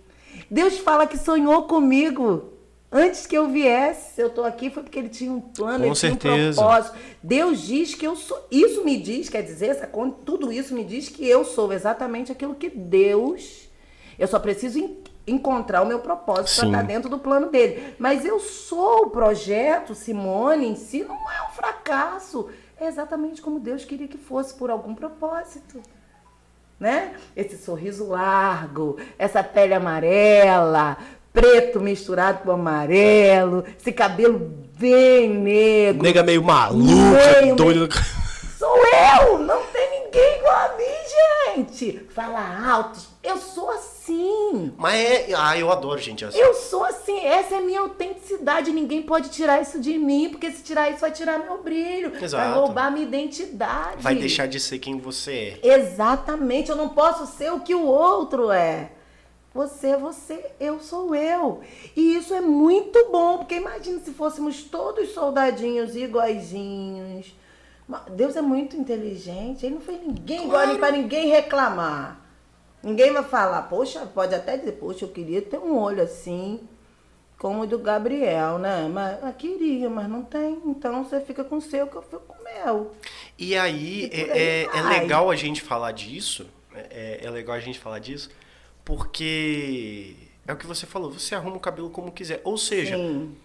Deus 0.49 0.77
fala 0.79 1.07
que 1.07 1.17
sonhou 1.17 1.63
comigo. 1.63 2.49
Antes 2.93 3.25
que 3.25 3.37
eu 3.37 3.47
viesse, 3.47 4.21
eu 4.21 4.29
tô 4.29 4.43
aqui 4.43 4.69
foi 4.69 4.83
porque 4.83 4.99
ele 4.99 5.07
tinha 5.07 5.31
um 5.31 5.39
plano, 5.39 5.79
Com 5.79 5.85
ele 5.85 5.95
tinha 5.95 6.11
um 6.11 6.19
certeza. 6.19 6.61
propósito. 6.61 6.95
Deus 7.23 7.61
diz 7.61 7.95
que 7.95 8.05
eu 8.05 8.17
sou. 8.17 8.45
Isso 8.51 8.83
me 8.83 8.97
diz, 8.97 9.29
quer 9.29 9.43
dizer, 9.43 9.67
essa, 9.67 9.87
tudo 10.25 10.51
isso 10.51 10.73
me 10.73 10.83
diz 10.83 11.07
que 11.07 11.25
eu 11.25 11.45
sou 11.45 11.71
exatamente 11.71 12.33
aquilo 12.33 12.53
que 12.53 12.69
Deus. 12.69 13.69
Eu 14.19 14.27
só 14.27 14.37
preciso 14.39 14.77
en- 14.77 14.97
encontrar 15.25 15.81
o 15.81 15.85
meu 15.85 15.99
propósito 15.99 16.53
para 16.59 16.67
estar 16.67 16.83
dentro 16.83 17.09
do 17.09 17.17
plano 17.17 17.49
dele. 17.49 17.95
Mas 17.97 18.25
eu 18.25 18.41
sou 18.41 19.05
o 19.05 19.09
projeto, 19.09 19.95
Simone 19.95 20.67
em 20.67 20.75
si, 20.75 21.01
não 21.03 21.15
é 21.31 21.47
um 21.49 21.53
fracasso. 21.53 22.49
É 22.77 22.87
exatamente 22.87 23.41
como 23.41 23.57
Deus 23.59 23.85
queria 23.85 24.07
que 24.07 24.17
fosse, 24.17 24.53
por 24.53 24.69
algum 24.69 24.93
propósito. 24.93 25.79
Né? 26.81 27.11
Esse 27.37 27.57
sorriso 27.57 28.07
largo, 28.07 28.97
essa 29.19 29.43
pele 29.43 29.75
amarela, 29.75 30.97
preto 31.31 31.79
misturado 31.79 32.39
com 32.39 32.49
amarelo, 32.49 33.63
esse 33.79 33.91
cabelo 33.91 34.51
bem 34.79 35.29
negro. 35.29 36.01
Nega 36.01 36.23
meio 36.23 36.41
maluca, 36.41 37.39
Meio, 37.39 37.55
doido. 37.55 37.87
Sou 38.57 38.75
eu! 38.77 39.37
Não 39.37 39.61
tem 39.67 40.05
ninguém 40.05 40.39
igual 40.39 40.55
a 40.55 40.75
mim, 40.75 41.55
gente! 41.55 42.03
Fala 42.15 42.71
alto. 42.71 42.99
Eu 43.21 43.37
sou 43.37 43.69
assim. 43.69 44.00
Mas 44.77 44.95
é. 44.95 45.27
Ah, 45.35 45.57
eu 45.57 45.71
adoro 45.71 45.99
gente 45.99 46.23
assim. 46.25 46.37
Eu 46.37 46.53
sou 46.53 46.83
assim. 46.83 47.19
Essa 47.19 47.55
é 47.55 47.57
a 47.57 47.61
minha 47.61 47.79
autenticidade. 47.81 48.71
Ninguém 48.71 49.01
pode 49.01 49.29
tirar 49.29 49.61
isso 49.61 49.79
de 49.79 49.97
mim, 49.97 50.29
porque 50.29 50.51
se 50.51 50.63
tirar 50.63 50.89
isso, 50.89 50.99
vai 51.01 51.11
tirar 51.11 51.39
meu 51.39 51.61
brilho. 51.61 52.11
Vai 52.11 52.23
Exato. 52.23 52.59
roubar 52.59 52.91
minha 52.91 53.05
identidade. 53.05 54.01
Vai 54.01 54.15
deixar 54.15 54.47
de 54.47 54.59
ser 54.59 54.79
quem 54.79 54.97
você 54.97 55.57
é. 55.63 55.75
Exatamente. 55.75 56.69
Eu 56.69 56.75
não 56.75 56.89
posso 56.89 57.25
ser 57.37 57.51
o 57.51 57.59
que 57.59 57.73
o 57.75 57.85
outro 57.85 58.51
é. 58.51 58.91
Você 59.53 59.87
é 59.87 59.97
você, 59.97 60.45
eu 60.61 60.79
sou 60.79 61.13
eu. 61.13 61.59
E 61.93 62.15
isso 62.15 62.33
é 62.33 62.39
muito 62.39 63.09
bom, 63.11 63.39
porque 63.39 63.55
imagine 63.55 63.99
se 63.99 64.11
fôssemos 64.11 64.63
todos 64.63 65.09
soldadinhos 65.09 65.93
iguaizinhos. 65.93 67.35
Deus 68.11 68.37
é 68.37 68.41
muito 68.41 68.77
inteligente, 68.77 69.65
ele 69.65 69.75
não 69.75 69.81
fez 69.81 69.99
ninguém 70.01 70.45
igual 70.45 70.63
Claro. 70.63 70.79
para 70.79 70.91
ninguém 70.91 71.27
reclamar. 71.27 72.20
Ninguém 72.83 73.13
vai 73.13 73.23
falar, 73.23 73.63
poxa, 73.63 73.99
pode 74.07 74.33
até 74.33 74.57
dizer, 74.57 74.73
poxa, 74.73 75.05
eu 75.05 75.09
queria 75.09 75.41
ter 75.41 75.59
um 75.59 75.77
olho 75.77 76.01
assim, 76.01 76.59
como 77.37 77.61
o 77.61 77.67
do 77.67 77.77
Gabriel, 77.79 78.57
né? 78.57 78.89
Mas 78.91 79.21
eu 79.23 79.33
queria, 79.33 79.89
mas 79.89 80.09
não 80.09 80.23
tem. 80.23 80.59
Então 80.65 81.03
você 81.03 81.19
fica 81.21 81.43
com 81.43 81.57
o 81.57 81.61
seu, 81.61 81.85
que 81.87 81.95
eu 81.95 82.01
fico 82.01 82.21
com 82.27 82.33
o 82.33 82.43
meu. 82.43 82.91
E 83.37 83.55
aí, 83.55 84.09
E 84.11 84.21
é, 84.21 84.31
aí 84.31 84.39
é- 84.39 84.77
é 84.77 84.81
legal 84.81 85.29
a 85.29 85.35
gente 85.35 85.61
falar 85.61 85.91
disso. 85.91 86.47
É, 86.73 87.19
é 87.23 87.29
legal 87.29 87.55
a 87.55 87.59
gente 87.59 87.77
falar 87.79 87.99
disso, 87.99 88.29
porque 88.85 90.15
é 90.47 90.53
o 90.53 90.55
que 90.55 90.65
você 90.67 90.85
falou, 90.85 91.11
você 91.11 91.35
arruma 91.35 91.57
o 91.57 91.59
cabelo 91.59 91.89
como 91.89 92.11
quiser. 92.11 92.41
Ou 92.43 92.57
seja, 92.57 92.95
Sim. 92.95 93.35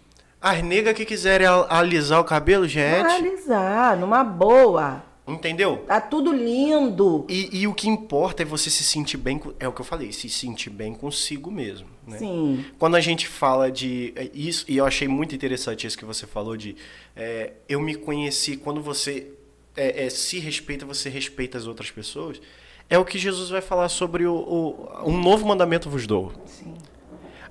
as 0.40 0.62
negas 0.62 0.94
que 0.94 1.05
quiserem 1.05 1.46
al- 1.46 1.66
alisar 1.68 2.20
o 2.20 2.25
cabelo, 2.25 2.66
gente, 2.68 3.01
Analisar, 3.07 3.96
numa 3.96 4.22
boa. 4.25 5.03
Entendeu? 5.26 5.78
Tá 5.86 6.00
tudo 6.00 6.32
lindo. 6.32 7.24
E, 7.28 7.60
e 7.60 7.66
o 7.66 7.74
que 7.74 7.88
importa 7.88 8.42
é 8.42 8.46
você 8.46 8.70
se 8.70 8.84
sentir 8.84 9.16
bem, 9.16 9.40
é 9.58 9.66
o 9.66 9.72
que 9.72 9.80
eu 9.80 9.84
falei, 9.84 10.12
se 10.12 10.28
sentir 10.28 10.70
bem 10.70 10.94
consigo 10.94 11.50
mesmo. 11.50 11.88
Né? 12.06 12.18
Sim. 12.18 12.64
Quando 12.78 12.94
a 12.94 13.00
gente 13.00 13.26
fala 13.26 13.70
de 13.70 14.12
é, 14.14 14.30
isso, 14.32 14.64
e 14.68 14.76
eu 14.76 14.86
achei 14.86 15.08
muito 15.08 15.34
interessante 15.34 15.86
isso 15.86 15.98
que 15.98 16.04
você 16.04 16.26
falou 16.26 16.56
de 16.56 16.76
é, 17.14 17.52
eu 17.68 17.80
me 17.80 17.94
conheci, 17.94 18.56
quando 18.56 18.80
você 18.80 19.32
é, 19.76 20.06
é, 20.06 20.10
se 20.10 20.38
respeita, 20.38 20.86
você 20.86 21.08
respeita 21.08 21.58
as 21.58 21.66
outras 21.66 21.90
pessoas, 21.90 22.40
é 22.88 22.96
o 22.98 23.04
que 23.04 23.18
Jesus 23.18 23.50
vai 23.50 23.60
falar 23.60 23.88
sobre 23.88 24.26
o, 24.26 24.34
o 24.34 25.10
um 25.10 25.20
novo 25.20 25.46
mandamento 25.46 25.90
vos 25.90 26.06
dou. 26.06 26.32
Sim. 26.46 26.74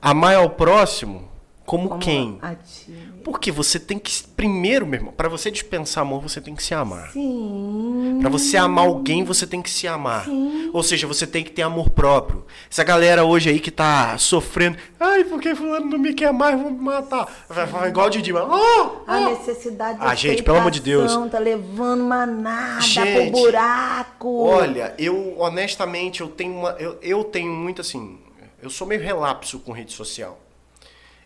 Amar 0.01 0.35
ao 0.35 0.49
próximo 0.49 1.35
como, 1.65 1.89
Como 1.89 2.01
quem? 2.01 2.37
A 2.41 2.53
ti. 2.53 2.93
Porque 3.25 3.51
você 3.51 3.79
tem 3.79 3.97
que 3.97 4.21
primeiro, 4.37 4.85
meu 4.85 4.99
irmão, 4.99 5.11
para 5.11 5.27
você 5.27 5.49
dispensar 5.49 6.03
amor, 6.03 6.21
você 6.21 6.39
tem 6.39 6.53
que 6.53 6.61
se 6.61 6.75
amar. 6.75 7.09
Sim. 7.09 8.19
Pra 8.21 8.29
você 8.29 8.55
amar 8.55 8.85
alguém, 8.85 9.23
você 9.23 9.47
tem 9.47 9.63
que 9.63 9.69
se 9.71 9.87
amar. 9.87 10.25
Sim. 10.25 10.69
Ou 10.71 10.83
seja, 10.83 11.07
você 11.07 11.25
tem 11.25 11.43
que 11.43 11.49
ter 11.49 11.63
amor 11.63 11.89
próprio. 11.89 12.45
Essa 12.69 12.83
galera 12.83 13.25
hoje 13.25 13.49
aí 13.49 13.59
que 13.59 13.71
tá 13.71 14.15
sofrendo, 14.19 14.77
ai, 14.99 15.23
porque 15.23 15.55
fulano 15.55 15.87
não 15.87 15.97
me 15.97 16.13
quer 16.13 16.31
mais, 16.31 16.61
vou 16.61 16.69
me 16.69 16.79
matar. 16.79 17.27
Vai 17.49 17.65
falar 17.65 17.87
igual 17.89 18.05
o 18.05 18.09
Didi, 18.11 18.31
mas, 18.31 18.43
oh, 18.43 18.91
A 19.07 19.17
oh. 19.17 19.29
necessidade 19.31 19.97
de 19.97 20.05
Ah, 20.05 20.13
gente, 20.13 20.43
pelo 20.43 20.57
amor 20.57 20.69
de 20.69 20.81
Deus. 20.81 21.11
Tá 21.31 21.39
levando 21.39 22.03
manada 22.03 22.79
Gente, 22.81 23.31
pro 23.31 23.41
buraco. 23.41 24.43
Olha, 24.43 24.93
eu 24.99 25.33
honestamente 25.39 26.21
eu 26.21 26.27
tenho 26.27 26.53
uma, 26.53 26.75
eu, 26.77 26.99
eu 27.01 27.23
tenho 27.23 27.51
muito 27.51 27.81
assim, 27.81 28.19
eu 28.61 28.69
sou 28.69 28.85
meio 28.85 29.01
relapso 29.01 29.57
com 29.57 29.71
rede 29.71 29.93
social. 29.93 30.44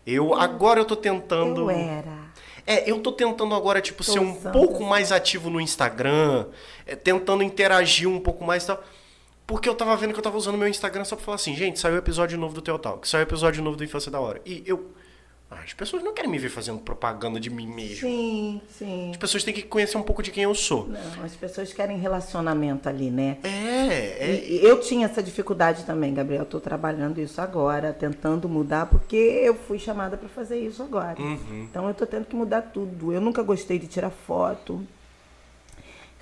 Eu 0.06 0.34
agora 0.34 0.80
eu 0.80 0.84
tô 0.84 0.96
tentando 0.96 1.62
Eu 1.62 1.70
era. 1.70 2.30
É, 2.66 2.88
eu 2.90 3.00
tô 3.00 3.10
tentando 3.12 3.54
agora, 3.54 3.80
tipo, 3.80 4.04
Tô 4.04 4.12
ser 4.12 4.20
um 4.20 4.34
pouco 4.34 4.84
mais 4.84 5.10
ativo 5.10 5.50
no 5.50 5.60
Instagram, 5.60 6.46
é, 6.86 6.94
tentando 6.94 7.42
interagir 7.42 8.08
um 8.08 8.20
pouco 8.20 8.44
mais 8.44 8.64
e 8.64 8.66
tal. 8.68 8.84
Porque 9.46 9.68
eu 9.68 9.74
tava 9.74 9.96
vendo 9.96 10.12
que 10.12 10.18
eu 10.18 10.22
tava 10.22 10.36
usando 10.36 10.56
meu 10.56 10.68
Instagram 10.68 11.04
só 11.04 11.16
pra 11.16 11.24
falar 11.24 11.34
assim, 11.34 11.56
gente, 11.56 11.80
saiu 11.80 11.96
episódio 11.96 12.38
novo 12.38 12.54
do 12.54 12.62
Teu 12.62 12.78
Talk, 12.78 13.08
saiu 13.08 13.22
episódio 13.22 13.62
novo 13.62 13.76
do 13.76 13.82
Infância 13.82 14.10
da 14.10 14.20
Hora. 14.20 14.40
E 14.46 14.62
eu. 14.64 14.92
Ah, 15.52 15.62
as 15.64 15.72
pessoas 15.72 16.02
não 16.04 16.14
querem 16.14 16.30
me 16.30 16.38
ver 16.38 16.48
fazendo 16.48 16.78
propaganda 16.78 17.40
de 17.40 17.50
mim 17.50 17.66
mesmo. 17.66 17.96
Sim, 18.08 18.60
sim. 18.68 19.10
As 19.10 19.16
pessoas 19.16 19.42
têm 19.42 19.52
que 19.52 19.62
conhecer 19.62 19.96
um 19.96 20.02
pouco 20.02 20.22
de 20.22 20.30
quem 20.30 20.44
eu 20.44 20.54
sou. 20.54 20.86
Não, 20.86 21.24
as 21.24 21.34
pessoas 21.34 21.72
querem 21.72 21.98
relacionamento 21.98 22.88
ali, 22.88 23.10
né? 23.10 23.38
É, 23.42 23.48
é. 23.50 24.30
E- 24.46 24.60
e 24.60 24.64
eu 24.64 24.80
tinha 24.80 25.06
essa 25.06 25.20
dificuldade 25.20 25.84
também, 25.84 26.14
Gabriel. 26.14 26.44
Estou 26.44 26.60
trabalhando 26.60 27.20
isso 27.20 27.40
agora, 27.40 27.92
tentando 27.92 28.48
mudar, 28.48 28.86
porque 28.86 29.16
eu 29.16 29.54
fui 29.54 29.78
chamada 29.80 30.16
para 30.16 30.28
fazer 30.28 30.60
isso 30.60 30.84
agora. 30.84 31.20
Uhum. 31.20 31.66
Então 31.68 31.84
eu 31.86 31.90
estou 31.90 32.06
tendo 32.06 32.26
que 32.26 32.36
mudar 32.36 32.62
tudo. 32.62 33.12
Eu 33.12 33.20
nunca 33.20 33.42
gostei 33.42 33.76
de 33.76 33.88
tirar 33.88 34.10
foto, 34.10 34.86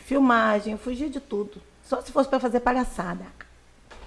filmagem, 0.06 0.72
eu 0.72 0.78
fugia 0.78 1.10
de 1.10 1.20
tudo. 1.20 1.60
Só 1.84 2.00
se 2.00 2.12
fosse 2.12 2.28
para 2.28 2.40
fazer 2.40 2.60
palhaçada. 2.60 3.24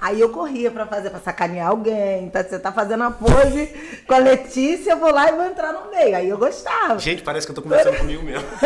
Aí 0.02 0.20
eu 0.20 0.30
corria 0.30 0.72
para 0.72 0.88
fazer, 0.88 1.12
para 1.12 1.20
sacanear 1.20 1.70
alguém. 1.70 2.28
Tá, 2.32 2.44
você 2.44 2.58
tá 2.58 2.72
fazendo 2.72 3.02
uma 3.02 3.12
pose 3.12 3.68
com 4.08 4.16
a 4.16 4.18
Letícia, 4.18 4.94
eu 4.94 4.98
vou 4.98 5.14
lá 5.14 5.30
e 5.30 5.36
vou 5.36 5.46
entrar 5.46 5.72
no 5.72 5.92
meio. 5.92 6.18
Aí 6.18 6.28
eu 6.28 6.40
gostava. 6.40 6.98
Gente, 6.98 7.22
parece 7.22 7.46
que 7.46 7.52
eu 7.52 7.56
tô 7.56 7.62
conversando 7.62 8.00
comigo 8.00 8.24
mesmo. 8.24 8.44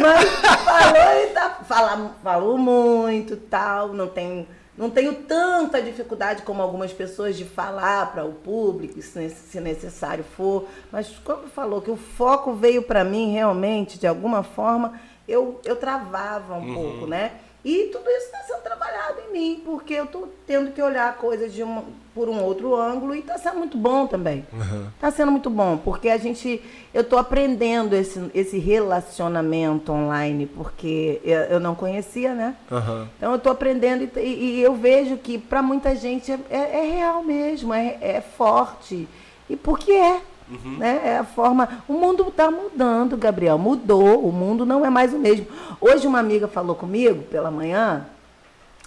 Mas 0.00 0.28
falou 0.64 1.22
e 1.22 1.26
tá, 1.28 1.50
fala, 1.66 2.16
falou 2.20 2.58
muito 2.58 3.36
tal, 3.36 3.92
não 3.92 4.08
tem 4.08 4.46
não 4.76 4.90
tenho 4.90 5.12
tanta 5.12 5.82
dificuldade 5.82 6.42
como 6.42 6.62
algumas 6.62 6.92
pessoas 6.92 7.36
de 7.36 7.44
falar 7.44 8.12
para 8.12 8.24
o 8.24 8.32
público, 8.32 9.02
se 9.02 9.60
necessário 9.60 10.24
for. 10.36 10.68
Mas 10.92 11.10
quando 11.24 11.48
falou 11.48 11.82
que 11.82 11.90
o 11.90 11.96
foco 11.96 12.54
veio 12.54 12.82
para 12.82 13.02
mim 13.02 13.32
realmente, 13.32 13.98
de 13.98 14.06
alguma 14.06 14.44
forma, 14.44 15.00
eu, 15.26 15.60
eu 15.64 15.74
travava 15.74 16.54
um 16.54 16.68
uhum. 16.68 16.74
pouco, 16.74 17.06
né? 17.08 17.32
E 17.68 17.90
tudo 17.92 18.08
isso 18.08 18.24
está 18.24 18.38
sendo 18.44 18.62
trabalhado 18.62 19.20
em 19.28 19.30
mim, 19.30 19.62
porque 19.62 19.92
eu 19.92 20.04
estou 20.04 20.26
tendo 20.46 20.70
que 20.70 20.80
olhar 20.80 21.14
coisas 21.18 21.52
de 21.52 21.62
uma, 21.62 21.84
por 22.14 22.26
um 22.26 22.42
outro 22.42 22.74
ângulo 22.74 23.14
e 23.14 23.18
está 23.18 23.36
sendo 23.36 23.58
muito 23.58 23.76
bom 23.76 24.06
também. 24.06 24.46
Está 24.94 25.08
uhum. 25.08 25.12
sendo 25.12 25.32
muito 25.32 25.50
bom, 25.50 25.76
porque 25.76 26.08
a 26.08 26.16
gente. 26.16 26.62
Eu 26.94 27.02
estou 27.02 27.18
aprendendo 27.18 27.94
esse, 27.94 28.30
esse 28.34 28.58
relacionamento 28.58 29.92
online, 29.92 30.46
porque 30.46 31.20
eu, 31.22 31.40
eu 31.40 31.60
não 31.60 31.74
conhecia, 31.74 32.32
né? 32.32 32.56
Uhum. 32.70 33.06
Então 33.18 33.32
eu 33.32 33.36
estou 33.36 33.52
aprendendo 33.52 34.08
e, 34.16 34.20
e, 34.20 34.62
eu 34.62 34.74
vejo 34.74 35.18
que 35.18 35.36
para 35.36 35.60
muita 35.60 35.94
gente 35.94 36.32
é, 36.32 36.38
é, 36.48 36.86
é 36.86 36.90
real 36.96 37.22
mesmo, 37.22 37.74
é, 37.74 37.98
é 38.00 38.22
forte. 38.22 39.06
E 39.46 39.56
porque 39.56 39.92
é. 39.92 40.22
Uhum. 40.50 40.78
Né? 40.78 41.00
É 41.04 41.18
a 41.18 41.24
forma. 41.24 41.82
O 41.86 41.92
mundo 41.94 42.28
está 42.28 42.50
mudando, 42.50 43.16
Gabriel. 43.16 43.58
Mudou. 43.58 44.26
O 44.26 44.32
mundo 44.32 44.64
não 44.64 44.84
é 44.84 44.90
mais 44.90 45.12
o 45.12 45.18
mesmo. 45.18 45.46
Hoje 45.80 46.06
uma 46.06 46.18
amiga 46.18 46.48
falou 46.48 46.74
comigo 46.74 47.22
pela 47.24 47.50
manhã, 47.50 48.06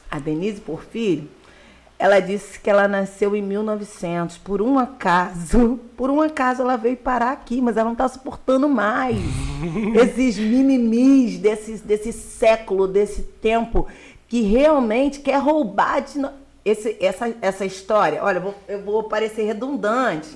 a 0.09 0.19
Denise 0.19 0.59
Porfírio. 0.59 1.29
Ela 1.99 2.19
disse 2.19 2.59
que 2.59 2.67
ela 2.67 2.87
nasceu 2.87 3.35
em 3.35 3.43
1900. 3.43 4.39
Por 4.39 4.61
um 4.61 4.79
acaso, 4.79 5.79
por 5.95 6.09
um 6.09 6.19
acaso 6.19 6.63
ela 6.63 6.75
veio 6.75 6.97
parar 6.97 7.31
aqui, 7.31 7.61
mas 7.61 7.77
ela 7.77 7.85
não 7.85 7.93
está 7.93 8.07
suportando 8.07 8.67
mais 8.67 9.17
esses 10.01 10.37
mimimis 10.37 11.37
desse, 11.37 11.77
desse 11.77 12.11
século, 12.11 12.87
desse 12.87 13.21
tempo, 13.21 13.87
que 14.27 14.41
realmente 14.41 15.19
quer 15.19 15.37
roubar 15.37 16.01
de 16.01 16.19
esse, 16.65 16.97
essa, 16.99 17.33
essa 17.39 17.65
história. 17.65 18.23
Olha, 18.23 18.37
eu 18.37 18.41
vou, 18.41 18.55
eu 18.67 18.81
vou 18.83 19.03
parecer 19.03 19.43
redundante 19.43 20.29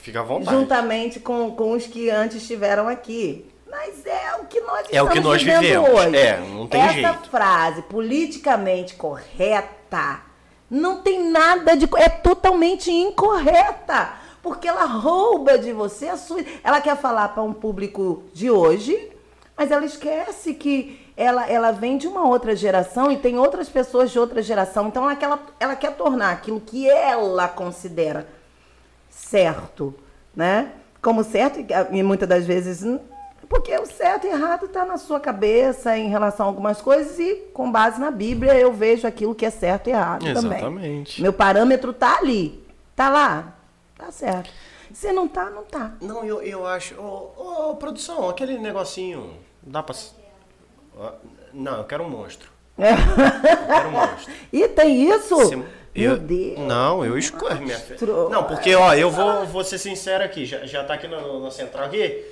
Fica 0.00 0.20
à 0.20 0.22
vontade. 0.22 0.56
Juntamente 0.56 1.20
com, 1.20 1.50
com 1.50 1.72
os 1.72 1.86
que 1.86 2.10
antes 2.10 2.38
estiveram 2.38 2.88
aqui. 2.88 3.44
Mas 3.70 4.04
é 4.06 4.36
o 4.36 4.46
que 4.46 4.60
nós 4.60 4.86
é 4.90 5.02
o 5.02 5.08
que 5.08 5.20
nós 5.20 5.42
vivemos. 5.42 5.88
hoje. 5.90 6.16
É, 6.16 6.38
não 6.40 6.66
tem 6.66 6.80
Essa 6.80 6.92
jeito. 6.92 7.08
Essa 7.08 7.18
frase, 7.30 7.82
politicamente 7.82 8.94
correta, 8.94 10.22
não 10.70 11.02
tem 11.02 11.30
nada 11.30 11.76
de. 11.76 11.88
É 11.96 12.08
totalmente 12.08 12.90
incorreta. 12.90 14.12
Porque 14.42 14.66
ela 14.66 14.84
rouba 14.84 15.58
de 15.58 15.72
você 15.72 16.08
a 16.08 16.16
sua. 16.16 16.42
Ela 16.64 16.80
quer 16.80 16.96
falar 16.96 17.28
para 17.28 17.42
um 17.42 17.52
público 17.52 18.22
de 18.32 18.50
hoje, 18.50 19.10
mas 19.56 19.70
ela 19.70 19.84
esquece 19.84 20.54
que 20.54 21.06
ela, 21.16 21.46
ela 21.50 21.72
vem 21.72 21.98
de 21.98 22.06
uma 22.06 22.26
outra 22.26 22.56
geração 22.56 23.10
e 23.10 23.18
tem 23.18 23.36
outras 23.38 23.68
pessoas 23.68 24.10
de 24.10 24.18
outra 24.18 24.40
geração. 24.40 24.86
Então 24.86 25.02
ela 25.04 25.16
quer, 25.16 25.38
ela 25.60 25.76
quer 25.76 25.92
tornar 25.96 26.30
aquilo 26.30 26.60
que 26.60 26.88
ela 26.88 27.48
considera 27.48 28.26
certo, 29.28 29.94
né? 30.34 30.72
Como 31.02 31.22
certo, 31.22 31.64
e 31.92 32.02
muitas 32.02 32.28
das 32.28 32.46
vezes, 32.46 32.84
porque 33.48 33.76
o 33.78 33.86
certo 33.86 34.26
e 34.26 34.30
errado 34.30 34.66
está 34.66 34.84
na 34.84 34.96
sua 34.96 35.20
cabeça 35.20 35.96
em 35.96 36.08
relação 36.08 36.46
a 36.46 36.48
algumas 36.48 36.80
coisas 36.80 37.18
e 37.18 37.34
com 37.52 37.70
base 37.70 38.00
na 38.00 38.10
Bíblia 38.10 38.54
eu 38.58 38.72
vejo 38.72 39.06
aquilo 39.06 39.34
que 39.34 39.46
é 39.46 39.50
certo 39.50 39.88
e 39.88 39.90
errado 39.90 40.26
Exatamente. 40.26 40.60
também. 40.60 40.82
Exatamente. 40.82 41.22
Meu 41.22 41.32
parâmetro 41.32 41.92
tá 41.92 42.18
ali, 42.18 42.64
tá 42.96 43.08
lá, 43.08 43.54
tá 43.96 44.10
certo. 44.10 44.50
Se 44.92 45.12
não 45.12 45.28
tá, 45.28 45.50
não 45.50 45.64
tá. 45.64 45.92
Não, 46.00 46.24
eu, 46.24 46.42
eu 46.42 46.66
acho. 46.66 46.94
Ô, 46.98 47.32
oh, 47.36 47.70
oh, 47.70 47.76
produção, 47.76 48.28
aquele 48.28 48.58
negocinho. 48.58 49.34
Dá 49.62 49.82
pra. 49.82 49.94
Não, 51.52 51.78
eu 51.78 51.84
quero 51.84 52.04
um 52.04 52.08
monstro. 52.08 52.50
É. 52.78 52.92
Eu 52.94 53.66
quero 53.66 53.88
um 53.88 53.92
monstro. 53.92 54.32
E 54.52 54.68
tem 54.68 55.10
isso? 55.10 55.46
Sim. 55.46 55.64
Eu, 55.98 56.10
Meu 56.10 56.18
Deus. 56.18 56.58
Não, 56.60 57.04
eu 57.04 57.18
escolho 57.18 57.60
minha 57.60 57.78
filha. 57.78 57.98
Não, 58.30 58.44
porque, 58.44 58.74
ó, 58.74 58.94
eu 58.94 59.10
vou, 59.10 59.44
vou 59.46 59.64
ser 59.64 59.78
sincero 59.78 60.22
aqui. 60.24 60.46
Já, 60.46 60.64
já 60.64 60.84
tá 60.84 60.94
aqui 60.94 61.08
no, 61.08 61.40
no 61.40 61.50
central 61.50 61.86
aqui. 61.86 62.24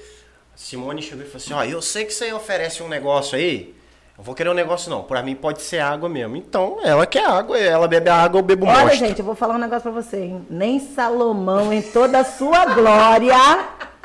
Simone 0.55 1.02
chegou 1.02 1.24
e 1.24 1.26
falou 1.26 1.37
assim, 1.37 1.52
ó, 1.52 1.64
eu 1.64 1.83
sei 1.83 2.05
que 2.07 2.14
você 2.14 2.33
oferece 2.33 2.83
um 2.83 2.88
negócio 2.88 3.37
aí. 3.37 3.74
Eu 4.16 4.24
vou 4.24 4.35
querer 4.35 4.48
um 4.48 4.55
negócio 4.55 4.88
não. 4.88 5.02
Pra 5.02 5.22
mim 5.22 5.35
pode 5.35 5.61
ser 5.61 5.81
água 5.81 6.09
mesmo. 6.09 6.37
Então, 6.37 6.79
ela 6.83 7.07
quer 7.07 7.26
água, 7.26 7.59
ela 7.59 7.87
bebe 7.87 8.09
água, 8.09 8.38
eu 8.38 8.42
bebo 8.42 8.64
Olha, 8.64 8.94
gente, 8.94 9.18
eu 9.18 9.24
vou 9.24 9.35
falar 9.35 9.57
um 9.57 9.59
negócio 9.59 9.83
pra 9.83 9.90
você, 9.90 10.16
hein? 10.16 10.46
Nem 10.48 10.81
Salomão, 10.81 11.70
em 11.70 11.83
toda 11.83 12.20
a 12.20 12.24
sua 12.24 12.64
glória, 12.74 13.37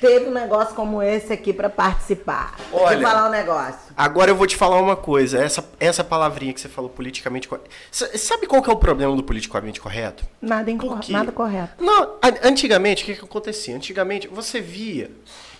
teve 0.00 0.26
um 0.26 0.32
negócio 0.32 0.74
como 0.74 1.02
esse 1.02 1.32
aqui 1.32 1.52
para 1.52 1.68
participar. 1.68 2.56
Olha, 2.72 2.98
Vou 2.98 3.06
falar 3.06 3.28
um 3.28 3.30
negócio. 3.30 3.92
Agora 3.96 4.30
eu 4.30 4.36
vou 4.36 4.46
te 4.46 4.56
falar 4.56 4.80
uma 4.80 4.96
coisa. 4.96 5.42
Essa, 5.42 5.68
essa 5.78 6.04
palavrinha 6.04 6.52
que 6.52 6.60
você 6.60 6.68
falou, 6.68 6.90
politicamente 6.90 7.48
correto. 7.48 7.68
Sabe 7.90 8.46
qual 8.46 8.62
que 8.62 8.70
é 8.70 8.72
o 8.72 8.76
problema 8.76 9.14
do 9.14 9.22
politicamente 9.22 9.80
correto? 9.80 10.24
Nada, 10.40 10.72
nada 11.08 11.32
correto. 11.32 11.82
Não, 11.82 12.16
antigamente, 12.42 13.02
o 13.02 13.06
que, 13.06 13.14
que 13.16 13.24
acontecia? 13.24 13.74
Antigamente, 13.74 14.28
você 14.28 14.60
via 14.60 15.10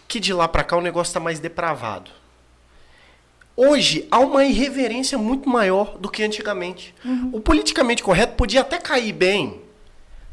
que 0.07 0.18
de 0.18 0.33
lá 0.33 0.48
para 0.48 0.64
cá 0.64 0.77
o 0.77 0.81
negócio 0.81 1.11
está 1.11 1.20
mais 1.20 1.38
depravado. 1.38 2.11
Hoje 3.57 4.07
há 4.11 4.20
uma 4.20 4.44
irreverência 4.44 5.18
muito 5.18 5.48
maior 5.48 5.98
do 5.98 6.09
que 6.09 6.22
antigamente. 6.22 6.94
Uhum. 7.05 7.31
O 7.33 7.40
politicamente 7.40 8.03
correto 8.03 8.35
podia 8.35 8.61
até 8.61 8.79
cair 8.79 9.12
bem 9.12 9.61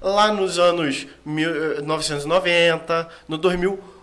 lá 0.01 0.31
nos 0.31 0.59
anos 0.59 1.07
1990, 1.25 3.09
no 3.27 3.37
2000 3.37 3.94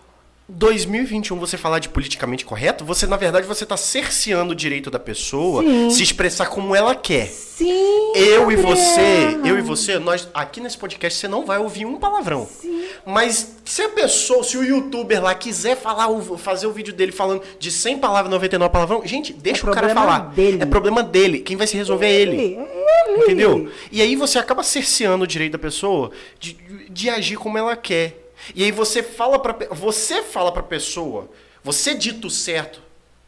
2021 0.49 1.39
você 1.39 1.57
falar 1.57 1.79
de 1.79 1.89
politicamente 1.89 2.45
correto, 2.45 2.85
você 2.85 3.07
na 3.07 3.17
verdade 3.17 3.47
você 3.47 3.65
está 3.65 3.77
cerceando 3.77 4.53
o 4.53 4.57
direito 4.57 4.91
da 4.91 4.99
pessoa 4.99 5.63
Sim. 5.63 5.91
se 5.91 6.03
expressar 6.03 6.47
como 6.47 6.75
ela 6.75 6.95
quer. 6.95 7.27
Sim. 7.29 8.13
Eu 8.15 8.41
Gabriela. 8.41 8.53
e 8.53 8.57
você, 8.57 9.39
eu 9.45 9.59
e 9.59 9.63
você, 9.63 9.99
nós 9.99 10.29
aqui 10.35 10.61
nesse 10.61 10.77
podcast 10.77 11.19
você 11.19 11.29
não 11.29 11.47
vai 11.47 11.59
ouvir 11.59 11.87
um 11.87 11.97
palavrão. 11.99 12.47
Sim. 12.47 12.83
Mas 13.07 13.57
se 13.65 13.83
a 13.83 13.89
pessoa, 13.89 14.43
se 14.43 14.57
o 14.57 14.65
youtuber 14.65 15.23
lá 15.23 15.35
quiser 15.35 15.77
falar, 15.77 16.09
fazer 16.39 16.67
o 16.67 16.73
vídeo 16.73 16.93
dele 16.93 17.13
falando 17.13 17.43
de 17.59 17.71
100 17.71 17.99
palavras, 17.99 18.31
99 18.31 18.73
palavrão, 18.73 19.03
gente, 19.05 19.33
deixa 19.33 19.67
é 19.67 19.71
o 19.71 19.73
cara 19.73 19.95
falar. 19.95 20.33
Dele. 20.33 20.63
É 20.63 20.67
problema 20.67 21.03
dele. 21.03 21.39
Quem 21.39 21.57
vai 21.57 21.67
se 21.67 21.77
resolver 21.77 22.07
é 22.07 22.13
ele. 22.13 22.37
É 22.37 23.11
ele. 23.11 23.23
Entendeu? 23.23 23.71
E 23.91 24.01
aí 24.03 24.17
você 24.17 24.39
acaba 24.39 24.63
cerceando 24.63 25.25
o 25.25 25.27
direito 25.27 25.53
da 25.53 25.59
pessoa 25.59 26.11
de, 26.39 26.57
de 26.91 27.09
agir 27.09 27.37
como 27.37 27.57
ela 27.59 27.77
quer. 27.77 28.22
E 28.55 28.65
aí 28.65 28.73
você 28.73 29.03
fala 29.03 29.39
para 29.39 29.75
você 29.75 30.23
fala 30.23 30.51
para 30.53 30.63
pessoa, 30.63 31.29
você 31.63 31.95
dita 31.95 32.27
o 32.27 32.31
certo 32.31 32.81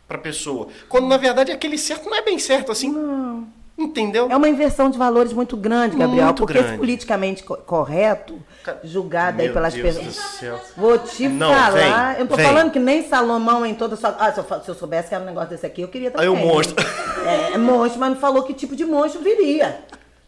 para 0.07 0.19
pessoa, 0.19 0.69
quando 0.89 1.07
na 1.07 1.17
verdade 1.17 1.53
aquele 1.53 1.79
certo 1.79 2.09
não 2.09 2.17
é 2.17 2.23
bem 2.23 2.39
certo 2.39 2.73
assim. 2.73 2.91
Não. 2.91 3.47
Entendeu? 3.77 4.29
É 4.31 4.37
uma 4.37 4.49
inversão 4.49 4.89
de 4.89 4.97
valores 4.97 5.33
muito 5.33 5.57
grande, 5.57 5.97
Gabriel. 5.97 6.27
Muito 6.27 6.39
porque 6.39 6.53
grande. 6.53 6.69
esse 6.69 6.79
politicamente 6.79 7.43
co 7.43 7.57
correto, 7.57 8.41
julgado 8.85 9.39
Meu 9.39 9.47
aí 9.47 9.53
pelas 9.53 9.75
Deus 9.75 9.97
pessoas. 9.97 10.73
Vou 10.77 10.97
te 10.97 11.29
não, 11.29 11.53
falar. 11.53 12.13
Vem, 12.13 12.21
eu 12.21 12.29
tô 12.29 12.37
vem. 12.37 12.47
falando 12.47 12.71
que 12.71 12.79
nem 12.79 13.03
Salomão 13.03 13.67
em 13.67 13.75
toda 13.75 13.97
sua. 13.97 14.15
Ah, 14.17 14.33
se 14.33 14.39
eu, 14.39 14.45
se 14.63 14.69
eu, 14.69 14.75
soubesse 14.77 15.09
que 15.09 15.15
era 15.17 15.25
um 15.25 15.27
negócio 15.27 15.51
desse 15.51 15.67
aqui, 15.67 15.83
eu 15.83 15.89
queria 15.89 16.13
também. 16.13 16.29
Aí 16.29 16.33
o 16.33 16.37
monstro. 16.37 16.77
É, 17.25 17.55
é 17.55 17.59
monstro, 17.59 17.99
mas 17.99 18.11
não 18.11 18.19
falou 18.19 18.43
que 18.43 18.53
tipo 18.53 18.77
de 18.77 18.85
monstro 18.85 19.23
viria. 19.23 19.81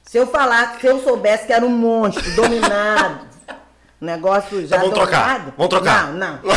Se 0.02 0.16
eu 0.16 0.26
falar, 0.26 0.80
se 0.80 0.86
eu 0.86 0.98
soubesse 1.02 1.46
que 1.46 1.52
era 1.52 1.62
um 1.62 1.68
monstro 1.68 2.34
dominado, 2.34 3.26
negócio 4.00 4.66
já. 4.66 4.76
Então, 4.76 4.90
vamos 4.90 4.94
trocar. 4.94 5.54
Vamos 5.56 5.68
trocar. 5.68 6.12
Não, 6.12 6.36
não. 6.36 6.42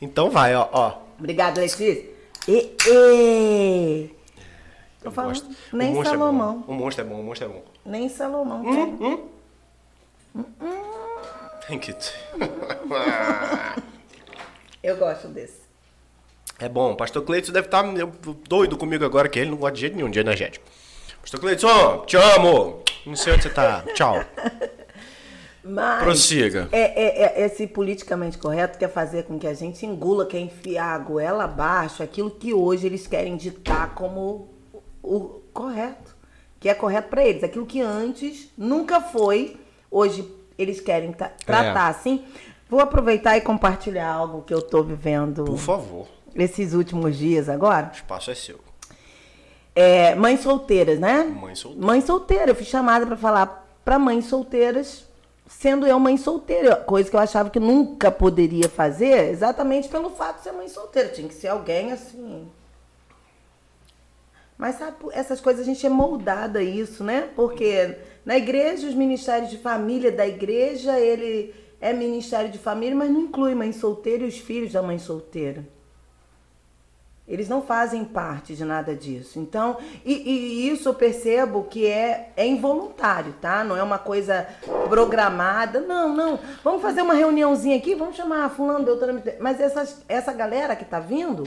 então 0.00 0.30
vai, 0.30 0.54
ó. 0.54 0.68
ó. 0.72 0.94
Obrigado, 1.18 1.58
Letícia. 1.58 2.14
E, 2.46 2.76
e... 2.86 4.10
Eu 5.02 5.10
falando, 5.10 5.34
gosto. 5.34 5.50
nem 5.72 5.96
o 5.96 6.04
Salomão. 6.04 6.64
É 6.66 6.70
o 6.70 6.74
monstro 6.74 7.04
é 7.04 7.08
bom, 7.08 7.20
o 7.20 7.22
monstro 7.22 7.48
é 7.48 7.50
bom. 7.50 7.62
Nem 7.84 8.08
Salomão. 8.08 8.64
Hum, 8.64 8.96
hum? 9.00 9.28
Hum, 10.34 10.44
hum. 10.60 10.82
Tem 11.68 11.78
que 11.78 11.94
Eu 14.82 14.96
gosto 14.96 15.28
desse. 15.28 15.62
É 16.58 16.68
bom. 16.68 16.92
O 16.92 16.96
pastor 16.96 17.22
Cleiton 17.22 17.52
deve 17.52 17.66
estar 17.66 17.84
doido 18.48 18.76
comigo 18.76 19.04
agora, 19.04 19.28
que 19.28 19.38
ele 19.38 19.50
não 19.50 19.56
gosta 19.56 19.74
de 19.74 19.80
jeito 19.80 19.96
nenhum 19.96 20.10
de 20.10 20.18
energético. 20.18 20.64
Pastor 21.20 21.40
Cleiton, 21.40 22.04
te 22.06 22.16
amo. 22.16 22.82
Não 23.06 23.16
sei 23.16 23.34
onde 23.34 23.42
você 23.42 23.50
tá. 23.50 23.84
Tchau. 23.94 24.24
Mas 25.64 26.02
Prossiga. 26.02 26.68
É, 26.70 26.80
é, 26.80 27.22
é, 27.22 27.46
esse 27.46 27.66
politicamente 27.66 28.36
correto 28.36 28.78
quer 28.78 28.90
fazer 28.90 29.24
com 29.24 29.38
que 29.38 29.46
a 29.46 29.54
gente 29.54 29.86
engula, 29.86 30.26
quer 30.26 30.40
enfiar 30.40 30.94
a 30.94 30.98
goela 30.98 31.44
abaixo 31.44 32.02
aquilo 32.02 32.30
que 32.30 32.52
hoje 32.52 32.86
eles 32.86 33.06
querem 33.06 33.34
ditar 33.36 33.94
como 33.94 34.50
o, 35.02 35.16
o 35.16 35.20
correto. 35.54 36.14
Que 36.60 36.68
é 36.68 36.74
correto 36.74 37.08
para 37.08 37.24
eles. 37.24 37.42
Aquilo 37.42 37.64
que 37.64 37.80
antes 37.80 38.52
nunca 38.56 39.00
foi, 39.00 39.58
hoje 39.90 40.30
eles 40.58 40.80
querem 40.80 41.12
tratar 41.12 41.86
é. 41.86 41.90
assim. 41.90 42.24
Vou 42.68 42.80
aproveitar 42.80 43.36
e 43.36 43.40
compartilhar 43.40 44.10
algo 44.10 44.42
que 44.42 44.52
eu 44.52 44.58
estou 44.58 44.84
vivendo. 44.84 45.44
Por 45.44 45.58
favor. 45.58 46.06
Esses 46.34 46.74
últimos 46.74 47.16
dias 47.16 47.48
agora. 47.48 47.90
O 47.90 47.96
espaço 47.96 48.30
é 48.30 48.34
seu. 48.34 48.58
É, 49.74 50.14
mães 50.14 50.40
solteiras, 50.40 50.98
né? 50.98 51.24
Mãe 51.24 51.54
solteira. 51.54 51.86
Mãe 51.86 52.00
solteira. 52.00 52.50
Eu 52.50 52.54
fui 52.54 52.64
chamada 52.64 53.06
para 53.06 53.16
falar 53.16 53.66
para 53.84 53.98
mães 53.98 54.26
solteiras 54.26 55.06
sendo 55.46 55.86
eu 55.86 55.98
mãe 55.98 56.16
solteira, 56.16 56.76
coisa 56.76 57.10
que 57.10 57.16
eu 57.16 57.20
achava 57.20 57.50
que 57.50 57.60
nunca 57.60 58.10
poderia 58.10 58.68
fazer, 58.68 59.30
exatamente 59.30 59.88
pelo 59.88 60.10
fato 60.10 60.38
de 60.38 60.44
ser 60.44 60.52
mãe 60.52 60.68
solteira. 60.68 61.08
Tinha 61.08 61.28
que 61.28 61.34
ser 61.34 61.48
alguém 61.48 61.92
assim. 61.92 62.48
Mas 64.56 64.76
sabe, 64.76 64.96
essas 65.12 65.40
coisas 65.40 65.62
a 65.62 65.64
gente 65.64 65.84
é 65.84 65.90
moldada 65.90 66.60
a 66.60 66.62
isso, 66.62 67.02
né? 67.02 67.28
Porque 67.34 67.98
na 68.24 68.36
igreja, 68.36 68.86
os 68.86 68.94
ministérios 68.94 69.50
de 69.50 69.58
família 69.58 70.10
da 70.12 70.26
igreja, 70.26 70.98
ele 70.98 71.54
é 71.80 71.92
ministério 71.92 72.50
de 72.50 72.58
família, 72.58 72.96
mas 72.96 73.10
não 73.10 73.22
inclui 73.22 73.54
mãe 73.54 73.72
solteira 73.72 74.24
e 74.24 74.28
os 74.28 74.38
filhos 74.38 74.72
da 74.72 74.82
mãe 74.82 74.98
solteira. 74.98 75.73
Eles 77.26 77.48
não 77.48 77.62
fazem 77.62 78.04
parte 78.04 78.54
de 78.54 78.64
nada 78.66 78.94
disso. 78.94 79.38
Então, 79.38 79.78
e, 80.04 80.12
e, 80.12 80.68
isso 80.68 80.90
eu 80.90 80.94
percebo 80.94 81.64
que 81.64 81.86
é, 81.86 82.30
é 82.36 82.46
involuntário, 82.46 83.32
tá? 83.40 83.64
Não 83.64 83.76
é 83.76 83.82
uma 83.82 83.98
coisa 83.98 84.46
programada. 84.90 85.80
Não, 85.80 86.14
não. 86.14 86.38
Vamos 86.62 86.82
fazer 86.82 87.00
uma 87.00 87.14
reuniãozinha 87.14 87.78
aqui, 87.78 87.94
vamos 87.94 88.16
chamar 88.16 88.50
fulano, 88.50 88.84
doutora... 88.84 89.22
Mas 89.40 89.58
essas, 89.58 90.04
essa 90.06 90.34
galera 90.34 90.76
que 90.76 90.84
tá 90.84 91.00
vindo 91.00 91.44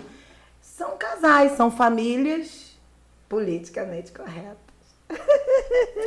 são 0.60 0.98
casais, 0.98 1.52
são 1.52 1.70
famílias 1.70 2.76
politicamente 3.30 4.12
corretas. 4.12 4.58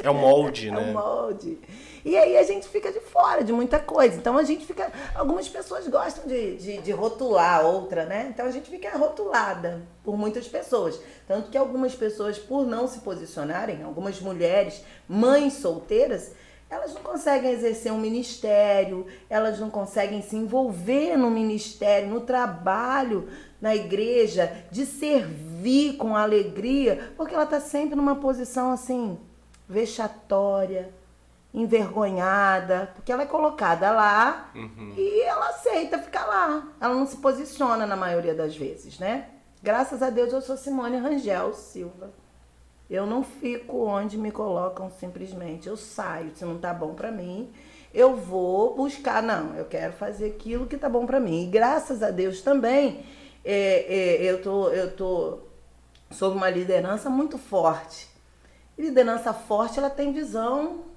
É 0.02 0.10
o 0.10 0.14
molde, 0.14 0.70
né? 0.72 0.88
É 0.88 0.90
o 0.90 0.92
molde. 0.92 1.58
E 2.04 2.16
aí 2.16 2.36
a 2.36 2.42
gente 2.42 2.66
fica 2.68 2.90
de 2.90 3.00
fora 3.00 3.44
de 3.44 3.52
muita 3.52 3.78
coisa. 3.78 4.16
Então 4.16 4.38
a 4.38 4.42
gente 4.42 4.64
fica. 4.64 4.90
Algumas 5.14 5.48
pessoas 5.48 5.86
gostam 5.88 6.26
de, 6.26 6.56
de, 6.56 6.78
de 6.78 6.92
rotular 6.92 7.64
outra, 7.64 8.04
né? 8.04 8.28
Então 8.32 8.46
a 8.46 8.50
gente 8.50 8.70
fica 8.70 8.96
rotulada 8.96 9.82
por 10.02 10.16
muitas 10.16 10.48
pessoas. 10.48 11.00
Tanto 11.26 11.50
que 11.50 11.58
algumas 11.58 11.94
pessoas, 11.94 12.38
por 12.38 12.66
não 12.66 12.86
se 12.86 13.00
posicionarem, 13.00 13.82
algumas 13.82 14.20
mulheres, 14.20 14.82
mães 15.08 15.54
solteiras, 15.54 16.32
elas 16.70 16.94
não 16.94 17.02
conseguem 17.02 17.50
exercer 17.50 17.92
um 17.92 17.98
ministério, 17.98 19.04
elas 19.28 19.58
não 19.58 19.68
conseguem 19.68 20.22
se 20.22 20.36
envolver 20.36 21.16
no 21.16 21.28
ministério, 21.28 22.08
no 22.08 22.20
trabalho 22.20 23.28
na 23.60 23.74
igreja, 23.74 24.64
de 24.70 24.86
servir 24.86 25.96
com 25.96 26.16
alegria, 26.16 27.12
porque 27.16 27.34
ela 27.34 27.44
está 27.44 27.60
sempre 27.60 27.94
numa 27.94 28.16
posição 28.16 28.72
assim, 28.72 29.18
vexatória, 29.68 30.94
envergonhada, 31.52 32.92
porque 32.94 33.10
ela 33.10 33.22
é 33.22 33.26
colocada 33.26 33.90
lá 33.90 34.50
uhum. 34.54 34.94
e 34.96 35.20
ela 35.22 35.48
aceita 35.48 35.98
ficar 35.98 36.26
lá. 36.26 36.68
Ela 36.80 36.94
não 36.94 37.06
se 37.06 37.16
posiciona 37.16 37.86
na 37.86 37.96
maioria 37.96 38.34
das 38.34 38.56
vezes, 38.56 38.98
né? 38.98 39.28
Graças 39.62 40.02
a 40.02 40.10
Deus 40.10 40.32
eu 40.32 40.40
sou 40.40 40.56
Simone 40.56 40.96
Rangel 40.96 41.52
Silva. 41.52 42.12
Eu 42.88 43.06
não 43.06 43.22
fico 43.22 43.84
onde 43.84 44.16
me 44.16 44.30
colocam 44.30 44.90
simplesmente. 44.90 45.68
Eu 45.68 45.76
saio, 45.76 46.32
se 46.34 46.44
não 46.44 46.58
tá 46.58 46.72
bom 46.72 46.94
para 46.94 47.10
mim, 47.10 47.52
eu 47.92 48.16
vou 48.16 48.74
buscar, 48.74 49.22
não, 49.22 49.54
eu 49.54 49.64
quero 49.64 49.92
fazer 49.92 50.26
aquilo 50.26 50.66
que 50.66 50.76
tá 50.76 50.88
bom 50.88 51.04
para 51.06 51.20
mim. 51.20 51.44
E 51.44 51.46
graças 51.46 52.02
a 52.02 52.10
Deus 52.10 52.42
também, 52.42 53.04
é, 53.44 53.86
é, 53.88 54.22
eu 54.22 54.42
tô 54.42 54.68
eu 54.70 54.94
tô 54.94 55.40
sob 56.10 56.36
uma 56.36 56.50
liderança 56.50 57.10
muito 57.10 57.38
forte. 57.38 58.08
E 58.78 58.82
liderança 58.82 59.32
forte, 59.32 59.78
ela 59.78 59.90
tem 59.90 60.12
visão 60.12 60.89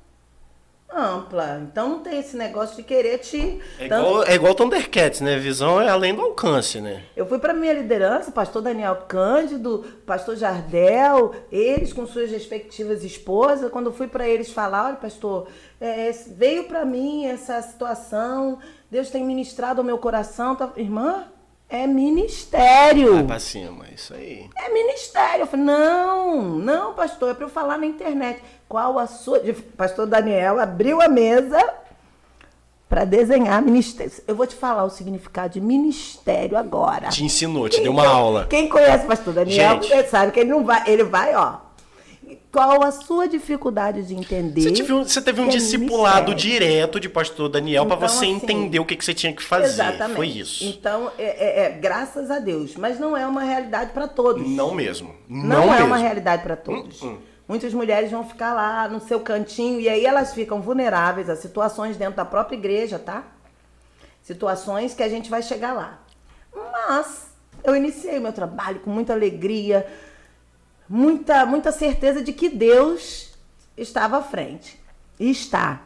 ampla. 0.96 1.60
Então 1.62 1.90
não 1.90 2.00
tem 2.00 2.20
esse 2.20 2.36
negócio 2.36 2.76
de 2.76 2.84
querer 2.84 3.20
te. 3.20 3.60
É 3.80 3.86
igual, 3.86 4.24
é 4.24 4.36
igual 4.36 4.56
Thundercats, 4.56 5.22
né? 5.22 5.38
Visão 5.38 5.82
é 5.82 5.90
além 5.90 6.16
do 6.16 6.22
alcance, 6.22 6.80
né? 6.80 7.04
Eu 7.16 7.26
fui 7.26 7.40
para 7.40 7.54
minha 7.54 7.74
liderança, 7.74 8.32
pastor 8.32 8.62
Daniel 8.62 8.96
Cândido, 9.08 9.86
pastor 10.06 10.36
Jardel, 10.36 11.34
eles 11.52 11.94
com 11.94 12.06
suas 12.06 12.32
respectivas 12.32 13.04
esposas. 13.04 13.72
Quando 13.72 13.88
eu 13.88 13.94
fui 13.94 14.08
para 14.08 14.28
eles 14.28 14.52
falar, 14.52 14.88
olha, 14.88 14.96
pastor, 14.96 15.48
é, 15.80 16.12
veio 16.36 16.66
para 16.66 16.86
mim 16.86 17.26
essa 17.26 17.62
situação, 17.62 18.60
Deus 18.90 19.10
tem 19.10 19.26
ministrado 19.26 19.82
ao 19.82 19.86
meu 19.86 19.98
coração. 19.98 20.56
Tá... 20.56 20.72
Irmã, 20.78 21.26
é 21.74 21.88
ministério. 21.88 23.16
Vai 23.16 23.24
pra 23.24 23.40
cima, 23.40 23.86
isso 23.94 24.14
aí. 24.14 24.48
É 24.56 24.72
ministério. 24.72 25.42
Eu 25.42 25.48
falei, 25.48 25.66
não, 25.66 26.42
não, 26.60 26.94
pastor, 26.94 27.32
é 27.32 27.34
para 27.34 27.46
eu 27.46 27.50
falar 27.50 27.80
na 27.80 27.86
internet. 27.88 28.44
Qual 28.74 28.98
a 28.98 29.06
sua. 29.06 29.40
Pastor 29.78 30.08
Daniel 30.08 30.60
abriu 30.60 31.00
a 31.00 31.08
mesa 31.08 31.64
para 32.90 33.06
desenhar 33.06 33.62
ministério. 33.62 34.12
Eu 34.28 34.36
vou 34.36 34.48
te 34.48 34.56
falar 34.56 34.84
o 34.84 34.90
significado 34.90 35.54
de 35.54 35.62
ministério 35.62 36.58
agora. 36.58 37.10
Te 37.10 37.24
ensinou, 37.24 37.70
te 37.70 37.76
quem 37.76 37.84
deu 37.84 37.92
uma 37.92 38.08
aula. 38.08 38.48
Quem 38.50 38.68
conhece 38.68 39.06
o 39.06 39.08
pastor 39.08 39.32
Daniel 39.32 39.80
Gente. 39.80 40.10
sabe 40.10 40.32
que 40.32 40.40
ele 40.40 40.50
não 40.50 40.66
vai, 40.66 40.90
ele 40.90 41.04
vai, 41.04 41.36
ó, 41.36 41.58
qual 42.52 42.84
a 42.84 42.92
sua 42.92 43.28
dificuldade 43.28 44.08
de 44.08 44.16
entender? 44.16 44.62
Você 44.62 44.72
teve 44.72 44.92
um, 44.92 45.04
você 45.04 45.22
teve 45.22 45.42
um 45.42 45.46
é 45.46 45.50
discipulado 45.50 46.34
direto 46.34 47.00
de 47.00 47.08
pastor 47.08 47.50
Daniel 47.50 47.84
então, 47.84 47.96
para 47.96 48.08
você 48.08 48.26
assim, 48.26 48.34
entender 48.34 48.80
o 48.80 48.86
que, 48.86 48.96
que 48.96 49.06
você 49.06 49.14
tinha 49.14 49.34
que 49.34 49.44
fazer. 49.44 49.66
Exatamente. 49.66 50.16
Foi 50.16 50.28
isso. 50.28 50.66
Então, 50.66 51.12
é, 51.20 51.26
é, 51.26 51.66
é 51.66 51.70
graças 51.70 52.32
a 52.32 52.40
Deus. 52.40 52.76
Mas 52.76 53.00
não 53.00 53.16
é 53.16 53.28
uma 53.28 53.44
realidade 53.44 53.92
para 53.92 54.08
todos. 54.08 54.50
Não 54.50 54.74
mesmo. 54.74 55.14
Não, 55.30 55.48
não 55.48 55.64
é 55.66 55.78
mesmo. 55.78 55.86
uma 55.86 55.98
realidade 55.98 56.42
para 56.42 56.56
todos. 56.56 57.04
Hum, 57.04 57.10
hum. 57.10 57.33
Muitas 57.48 57.74
mulheres 57.74 58.10
vão 58.10 58.28
ficar 58.28 58.54
lá 58.54 58.88
no 58.88 59.02
seu 59.02 59.20
cantinho 59.20 59.80
e 59.80 59.90
aí 59.90 60.06
elas 60.06 60.34
ficam 60.34 60.62
vulneráveis 60.62 61.30
a 61.30 61.36
situações 61.36 61.98
dentro 61.98 62.16
da 62.16 62.26
própria 62.26 62.56
igreja, 62.56 62.98
tá? 62.98 63.24
Situações 64.22 64.94
que 64.94 65.04
a 65.04 65.10
gente 65.10 65.30
vai 65.30 65.42
chegar 65.42 65.74
lá. 65.74 66.00
Mas 66.56 67.28
eu 67.64 67.76
iniciei 67.76 68.20
meu 68.20 68.32
trabalho 68.32 68.80
com 68.80 68.90
muita 68.90 69.14
alegria, 69.14 69.86
muita, 70.88 71.46
muita 71.46 71.72
certeza 71.72 72.22
de 72.22 72.32
que 72.32 72.48
Deus 72.48 73.34
estava 73.76 74.18
à 74.18 74.22
frente. 74.22 74.80
E 75.20 75.30
está. 75.30 75.82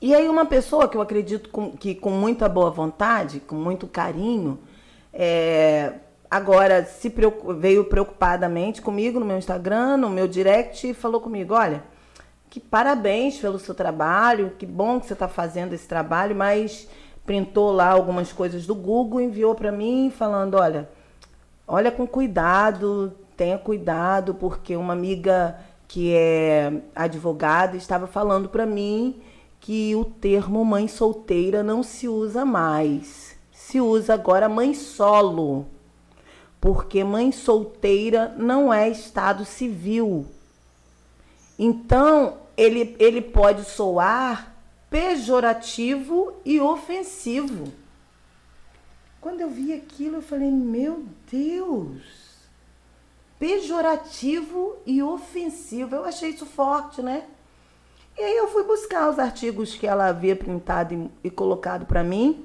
E 0.00 0.14
aí 0.14 0.28
uma 0.28 0.44
pessoa 0.44 0.88
que 0.88 0.96
eu 0.96 1.00
acredito 1.00 1.48
com, 1.48 1.76
que 1.76 1.94
com 1.94 2.10
muita 2.10 2.48
boa 2.48 2.70
vontade, 2.70 3.40
com 3.40 3.54
muito 3.54 3.86
carinho, 3.86 4.58
é, 5.12 5.94
agora 6.30 6.84
se 6.84 7.10
preocup, 7.10 7.58
veio 7.58 7.84
preocupadamente 7.84 8.82
comigo 8.82 9.20
no 9.20 9.26
meu 9.26 9.38
Instagram, 9.38 9.96
no 9.96 10.10
meu 10.10 10.26
direct, 10.28 10.88
e 10.88 10.94
falou 10.94 11.20
comigo, 11.20 11.54
olha, 11.54 11.82
que 12.48 12.60
parabéns 12.60 13.38
pelo 13.38 13.58
seu 13.58 13.74
trabalho, 13.74 14.52
que 14.58 14.66
bom 14.66 15.00
que 15.00 15.06
você 15.06 15.12
está 15.12 15.28
fazendo 15.28 15.72
esse 15.72 15.86
trabalho, 15.86 16.34
mas 16.34 16.88
printou 17.24 17.72
lá 17.72 17.90
algumas 17.90 18.32
coisas 18.32 18.66
do 18.66 18.74
Google, 18.74 19.20
enviou 19.20 19.54
para 19.54 19.72
mim 19.72 20.12
falando, 20.16 20.54
olha, 20.54 20.88
olha 21.66 21.90
com 21.90 22.06
cuidado, 22.06 23.12
tenha 23.36 23.58
cuidado, 23.58 24.34
porque 24.34 24.76
uma 24.76 24.92
amiga 24.92 25.58
que 25.88 26.14
é 26.14 26.72
advogada 26.94 27.76
estava 27.76 28.06
falando 28.06 28.48
para 28.48 28.66
mim 28.66 29.20
que 29.60 29.94
o 29.96 30.04
termo 30.04 30.64
mãe 30.64 30.86
solteira 30.86 31.62
não 31.62 31.82
se 31.82 32.08
usa 32.08 32.44
mais. 32.44 33.36
Se 33.50 33.80
usa 33.80 34.14
agora 34.14 34.48
mãe 34.48 34.74
solo. 34.74 35.66
Porque 36.60 37.04
mãe 37.04 37.32
solteira 37.32 38.34
não 38.36 38.72
é 38.72 38.88
estado 38.88 39.44
civil. 39.44 40.26
Então, 41.58 42.38
ele, 42.56 42.96
ele 42.98 43.20
pode 43.20 43.64
soar 43.64 44.54
pejorativo 44.90 46.32
e 46.44 46.60
ofensivo. 46.60 47.72
Quando 49.20 49.40
eu 49.40 49.50
vi 49.50 49.72
aquilo, 49.72 50.16
eu 50.16 50.22
falei: 50.22 50.50
Meu 50.50 51.04
Deus! 51.30 52.26
pejorativo 53.38 54.76
e 54.86 55.02
ofensivo. 55.02 55.94
Eu 55.94 56.04
achei 56.04 56.30
isso 56.30 56.46
forte, 56.46 57.02
né? 57.02 57.24
E 58.18 58.22
aí 58.22 58.36
eu 58.36 58.48
fui 58.48 58.64
buscar 58.64 59.10
os 59.10 59.18
artigos 59.18 59.74
que 59.74 59.86
ela 59.86 60.06
havia 60.06 60.34
printado 60.34 60.94
e, 60.94 61.28
e 61.28 61.30
colocado 61.30 61.84
para 61.86 62.02
mim. 62.02 62.44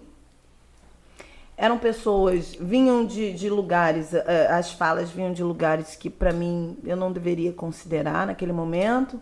Eram 1.62 1.78
pessoas, 1.78 2.56
vinham 2.60 3.06
de, 3.06 3.34
de 3.34 3.48
lugares, 3.48 4.16
eh, 4.16 4.48
as 4.50 4.72
falas 4.72 5.12
vinham 5.12 5.32
de 5.32 5.44
lugares 5.44 5.96
que 5.96 6.10
para 6.10 6.34
mim 6.34 6.76
eu 6.84 6.98
não 6.98 7.12
deveria 7.12 7.54
considerar 7.54 8.26
naquele 8.26 8.52
momento. 8.52 9.22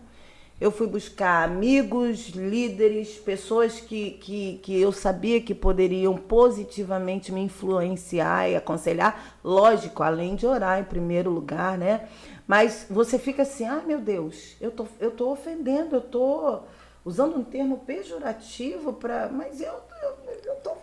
Eu 0.58 0.72
fui 0.72 0.88
buscar 0.88 1.44
amigos, 1.44 2.30
líderes, 2.30 3.18
pessoas 3.18 3.82
que, 3.82 4.12
que, 4.12 4.58
que 4.64 4.80
eu 4.80 4.94
sabia 4.94 5.42
que 5.42 5.54
poderiam 5.54 6.16
positivamente 6.16 7.30
me 7.30 7.42
influenciar 7.42 8.50
e 8.50 8.56
aconselhar. 8.56 9.38
Lógico, 9.44 10.02
além 10.02 10.38
de 10.38 10.48
orar 10.48 10.80
em 10.80 10.86
primeiro 10.86 11.30
lugar, 11.30 11.78
né? 11.78 12.08
Mas 12.48 12.88
você 12.90 13.20
fica 13.20 13.42
assim, 13.42 13.66
ah, 13.66 13.84
meu 13.86 14.00
Deus, 14.00 14.56
eu 14.62 14.72
tô, 14.72 14.88
eu 15.02 15.12
tô 15.12 15.30
ofendendo, 15.30 15.98
eu 15.98 16.02
tô 16.02 16.62
usando 17.04 17.36
um 17.36 17.44
termo 17.44 17.80
pejorativo 17.80 18.94
para. 18.94 19.28
Mas 19.28 19.60
eu, 19.60 19.74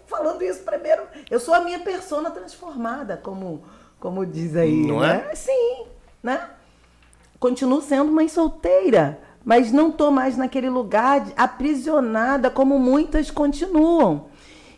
falando 0.07 0.43
isso 0.43 0.63
primeiro. 0.63 1.03
Eu 1.31 1.41
sou 1.41 1.55
a 1.55 1.61
minha 1.61 1.79
persona 1.81 2.31
transformada, 2.31 3.17
como, 3.17 3.65
como 3.99 4.25
diz 4.25 4.57
aí. 4.57 4.87
Não 4.87 5.01
né? 5.01 5.29
é? 5.31 5.35
Sim, 5.35 5.87
né? 6.23 6.51
Continuo 7.39 7.83
sendo 7.83 8.11
mãe 8.11 8.29
solteira 8.29 9.21
mas 9.47 9.71
não 9.71 9.91
estou 9.91 10.11
mais 10.11 10.37
naquele 10.37 10.69
lugar 10.69 11.25
aprisionada 11.37 12.51
como 12.51 12.81
muitas 12.81 13.31
continuam. 13.31 14.27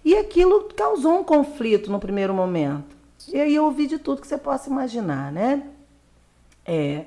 E 0.04 0.14
aquilo 0.14 0.68
causou 0.76 1.18
um 1.18 1.24
conflito 1.24 1.90
no 1.90 1.98
primeiro 1.98 2.34
momento. 2.34 2.94
E 3.32 3.40
aí 3.40 3.54
eu 3.54 3.64
ouvi 3.64 3.86
de 3.86 3.98
tudo 3.98 4.20
que 4.20 4.26
você 4.26 4.36
possa 4.36 4.68
imaginar, 4.68 5.32
né? 5.32 5.62
É, 6.66 7.06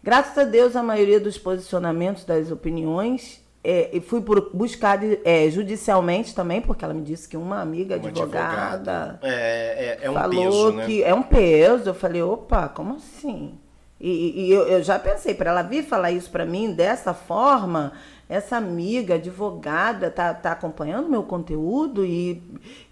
graças 0.00 0.38
a 0.38 0.44
Deus, 0.44 0.76
a 0.76 0.82
maioria 0.82 1.18
dos 1.18 1.36
posicionamentos, 1.36 2.24
das 2.24 2.52
opiniões, 2.52 3.42
é, 3.68 3.90
e 3.92 4.00
fui 4.00 4.20
por, 4.20 4.50
buscar 4.54 5.00
é, 5.24 5.50
judicialmente 5.50 6.32
também, 6.32 6.60
porque 6.60 6.84
ela 6.84 6.94
me 6.94 7.02
disse 7.02 7.28
que 7.28 7.36
uma 7.36 7.60
amiga 7.60 7.96
uma 7.96 8.08
advogada 8.08 9.18
é, 9.20 9.98
é, 9.98 9.98
é 10.02 10.08
um 10.08 10.14
falou 10.14 10.30
peso, 10.30 10.72
né? 10.72 10.86
que 10.86 11.02
é 11.02 11.12
um 11.12 11.22
peso. 11.24 11.88
Eu 11.88 11.94
falei, 11.94 12.22
opa, 12.22 12.68
como 12.68 12.94
assim? 12.94 13.58
E, 14.00 14.44
e 14.46 14.52
eu, 14.52 14.68
eu, 14.68 14.84
já 14.84 15.00
pensei, 15.00 15.34
para 15.34 15.50
ela 15.50 15.62
vir 15.62 15.82
falar 15.82 16.12
isso 16.12 16.30
para 16.30 16.46
mim 16.46 16.72
dessa 16.74 17.12
forma, 17.12 17.92
essa 18.28 18.56
amiga, 18.56 19.16
advogada, 19.16 20.12
tá, 20.12 20.32
tá 20.32 20.52
acompanhando 20.52 21.08
meu 21.08 21.24
conteúdo 21.24 22.06
e, 22.06 22.40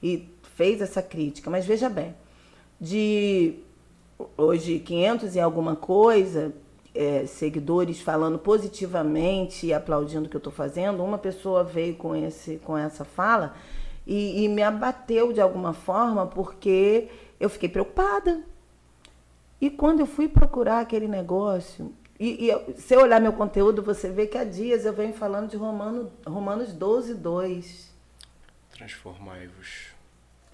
e 0.02 0.28
fez 0.56 0.80
essa 0.80 1.00
crítica. 1.00 1.48
Mas 1.48 1.64
veja 1.64 1.88
bem, 1.88 2.16
de 2.80 3.60
hoje 4.36 4.80
500 4.80 5.36
e 5.36 5.40
alguma 5.40 5.76
coisa, 5.76 6.52
é, 6.94 7.26
seguidores 7.26 8.00
falando 8.00 8.38
positivamente 8.38 9.66
e 9.66 9.74
aplaudindo 9.74 10.26
o 10.26 10.28
que 10.28 10.36
eu 10.36 10.38
estou 10.38 10.52
fazendo, 10.52 11.02
uma 11.02 11.18
pessoa 11.18 11.64
veio 11.64 11.96
com, 11.96 12.14
esse, 12.14 12.56
com 12.58 12.78
essa 12.78 13.04
fala 13.04 13.54
e, 14.06 14.44
e 14.44 14.48
me 14.48 14.62
abateu 14.62 15.32
de 15.32 15.40
alguma 15.40 15.72
forma 15.72 16.26
porque 16.26 17.08
eu 17.40 17.48
fiquei 17.48 17.68
preocupada. 17.68 18.42
E 19.60 19.70
quando 19.70 20.00
eu 20.00 20.06
fui 20.06 20.28
procurar 20.28 20.80
aquele 20.80 21.08
negócio, 21.08 21.92
e, 22.20 22.48
e 22.50 22.74
se 22.74 22.94
eu 22.94 23.00
olhar 23.00 23.20
meu 23.20 23.32
conteúdo, 23.32 23.82
você 23.82 24.10
vê 24.10 24.26
que 24.26 24.38
há 24.38 24.44
dias 24.44 24.84
eu 24.84 24.92
venho 24.92 25.14
falando 25.14 25.50
de 25.50 25.56
Romano, 25.56 26.12
Romanos 26.26 26.72
12, 26.72 27.14
2. 27.14 27.94
Transformai-vos 28.70 29.93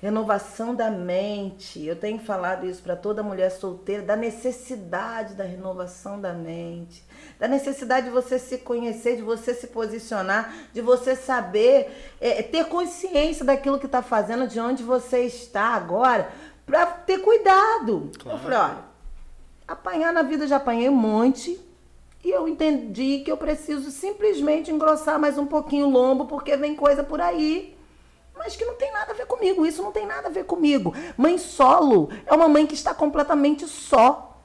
Renovação 0.00 0.74
da 0.74 0.90
mente. 0.90 1.84
Eu 1.84 1.94
tenho 1.94 2.18
falado 2.18 2.66
isso 2.66 2.82
para 2.82 2.96
toda 2.96 3.22
mulher 3.22 3.50
solteira, 3.50 4.02
da 4.02 4.16
necessidade 4.16 5.34
da 5.34 5.44
renovação 5.44 6.18
da 6.18 6.32
mente, 6.32 7.04
da 7.38 7.46
necessidade 7.46 8.06
de 8.06 8.12
você 8.12 8.38
se 8.38 8.58
conhecer, 8.58 9.16
de 9.16 9.22
você 9.22 9.52
se 9.52 9.66
posicionar, 9.66 10.54
de 10.72 10.80
você 10.80 11.14
saber, 11.14 12.14
é, 12.18 12.42
ter 12.42 12.64
consciência 12.64 13.44
daquilo 13.44 13.78
que 13.78 13.84
está 13.84 14.00
fazendo, 14.00 14.48
de 14.48 14.58
onde 14.58 14.82
você 14.82 15.24
está 15.24 15.74
agora, 15.74 16.30
para 16.64 16.86
ter 16.86 17.18
cuidado. 17.18 18.10
Claro. 18.18 18.38
Eu 18.38 18.42
falei, 18.42 18.58
olha, 18.58 18.78
apanhar 19.68 20.14
na 20.14 20.22
vida 20.22 20.46
já 20.46 20.56
apanhei 20.56 20.88
um 20.88 20.96
monte. 20.96 21.60
E 22.24 22.30
eu 22.30 22.48
entendi 22.48 23.20
que 23.22 23.30
eu 23.30 23.36
preciso 23.36 23.90
simplesmente 23.90 24.70
engrossar 24.70 25.18
mais 25.18 25.36
um 25.36 25.46
pouquinho 25.46 25.86
o 25.86 25.90
lombo, 25.90 26.24
porque 26.24 26.56
vem 26.56 26.74
coisa 26.74 27.02
por 27.02 27.20
aí 27.20 27.78
mas 28.42 28.57
que 28.57 28.64
não 28.64 28.74
tem 28.74 28.90
nada 28.90 29.12
a 29.12 29.14
ver 29.14 29.26
comigo. 29.26 29.66
Isso 29.66 29.83
não 29.83 29.92
tem 29.92 30.07
nada 30.07 30.29
a 30.29 30.31
ver 30.31 30.44
comigo. 30.44 30.94
Mãe 31.16 31.37
solo 31.37 32.09
é 32.24 32.35
uma 32.35 32.48
mãe 32.48 32.66
que 32.66 32.74
está 32.74 32.94
completamente 32.94 33.68
só. 33.68 34.38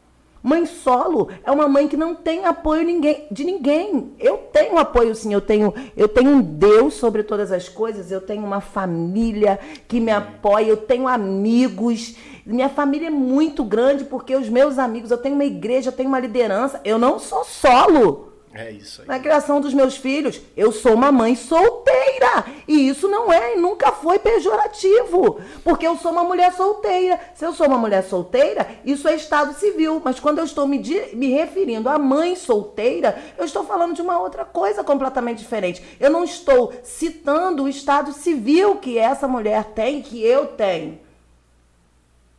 Mãe 0.44 0.66
solo 0.66 1.30
é 1.44 1.50
uma 1.50 1.68
mãe 1.68 1.88
que 1.88 1.98
não 1.98 2.14
tem 2.14 2.46
apoio 2.46 2.84
ninguém, 2.84 3.26
de 3.32 3.44
ninguém. 3.44 4.14
Eu 4.20 4.38
tenho 4.52 4.78
apoio 4.78 5.16
sim, 5.16 5.34
eu 5.34 5.42
tenho, 5.42 5.74
eu 5.98 6.08
tenho 6.08 6.30
um 6.30 6.42
Deus 6.42 6.94
sobre 6.94 7.24
todas 7.24 7.52
as 7.52 7.68
coisas, 7.68 8.12
eu 8.12 8.22
tenho 8.22 8.44
uma 8.44 8.62
família 8.62 9.58
que 9.88 10.00
me 10.00 10.12
apoia, 10.12 10.68
eu 10.68 10.78
tenho 10.78 11.08
amigos. 11.08 12.16
Minha 12.46 12.70
família 12.70 13.08
é 13.08 13.10
muito 13.10 13.64
grande 13.64 14.04
porque 14.04 14.36
os 14.36 14.48
meus 14.48 14.78
amigos, 14.78 15.10
eu 15.10 15.18
tenho 15.18 15.34
uma 15.34 15.46
igreja, 15.46 15.90
eu 15.90 15.94
tenho 15.94 16.10
uma 16.10 16.20
liderança. 16.20 16.80
Eu 16.84 17.00
não 17.00 17.18
sou 17.18 17.44
solo. 17.44 18.35
É 18.58 18.72
isso 18.72 19.02
aí. 19.02 19.08
Na 19.08 19.20
criação 19.20 19.60
dos 19.60 19.74
meus 19.74 19.98
filhos, 19.98 20.40
eu 20.56 20.72
sou 20.72 20.94
uma 20.94 21.12
mãe 21.12 21.36
solteira. 21.36 22.46
E 22.66 22.88
isso 22.88 23.06
não 23.10 23.32
é 23.32 23.54
e 23.54 23.60
nunca 23.60 23.92
foi 23.92 24.18
pejorativo. 24.18 25.42
Porque 25.62 25.86
eu 25.86 25.98
sou 25.98 26.14
uma 26.14 26.24
mulher 26.24 26.54
solteira. 26.54 27.20
Se 27.36 27.46
eu 27.46 27.54
sou 27.54 27.68
uma 27.68 27.78
mulher 27.78 28.06
solteira, 28.06 28.66
isso 28.86 29.10
é 29.10 29.16
Estado 29.16 29.54
civil. 29.56 30.02
Mas 30.02 30.22
quando 30.22 30.40
eu 30.40 30.46
estou 30.46 30.66
me, 30.66 30.82
me 31.14 31.32
referindo 31.32 31.90
à 31.90 32.00
mãe 32.00 32.34
solteira, 32.38 33.22
eu 33.38 33.44
estou 33.44 33.66
falando 33.66 33.94
de 33.94 34.02
uma 34.02 34.22
outra 34.22 34.46
coisa 34.46 34.86
completamente 34.86 35.40
diferente. 35.40 35.84
Eu 36.00 36.10
não 36.10 36.24
estou 36.24 36.74
citando 36.82 37.64
o 37.64 37.70
Estado 37.70 38.14
civil 38.14 38.78
que 38.78 38.98
essa 38.98 39.28
mulher 39.28 39.66
tem, 39.66 40.02
que 40.02 40.24
eu 40.24 40.48
tenho. 40.48 40.98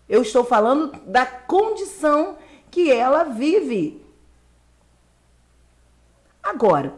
Eu 0.09 0.23
estou 0.23 0.45
falando 0.45 0.99
da 1.05 1.27
condição 1.27 2.39
que 2.71 2.91
ela 2.91 3.25
vive. 3.25 4.06
Agora, 6.47 6.95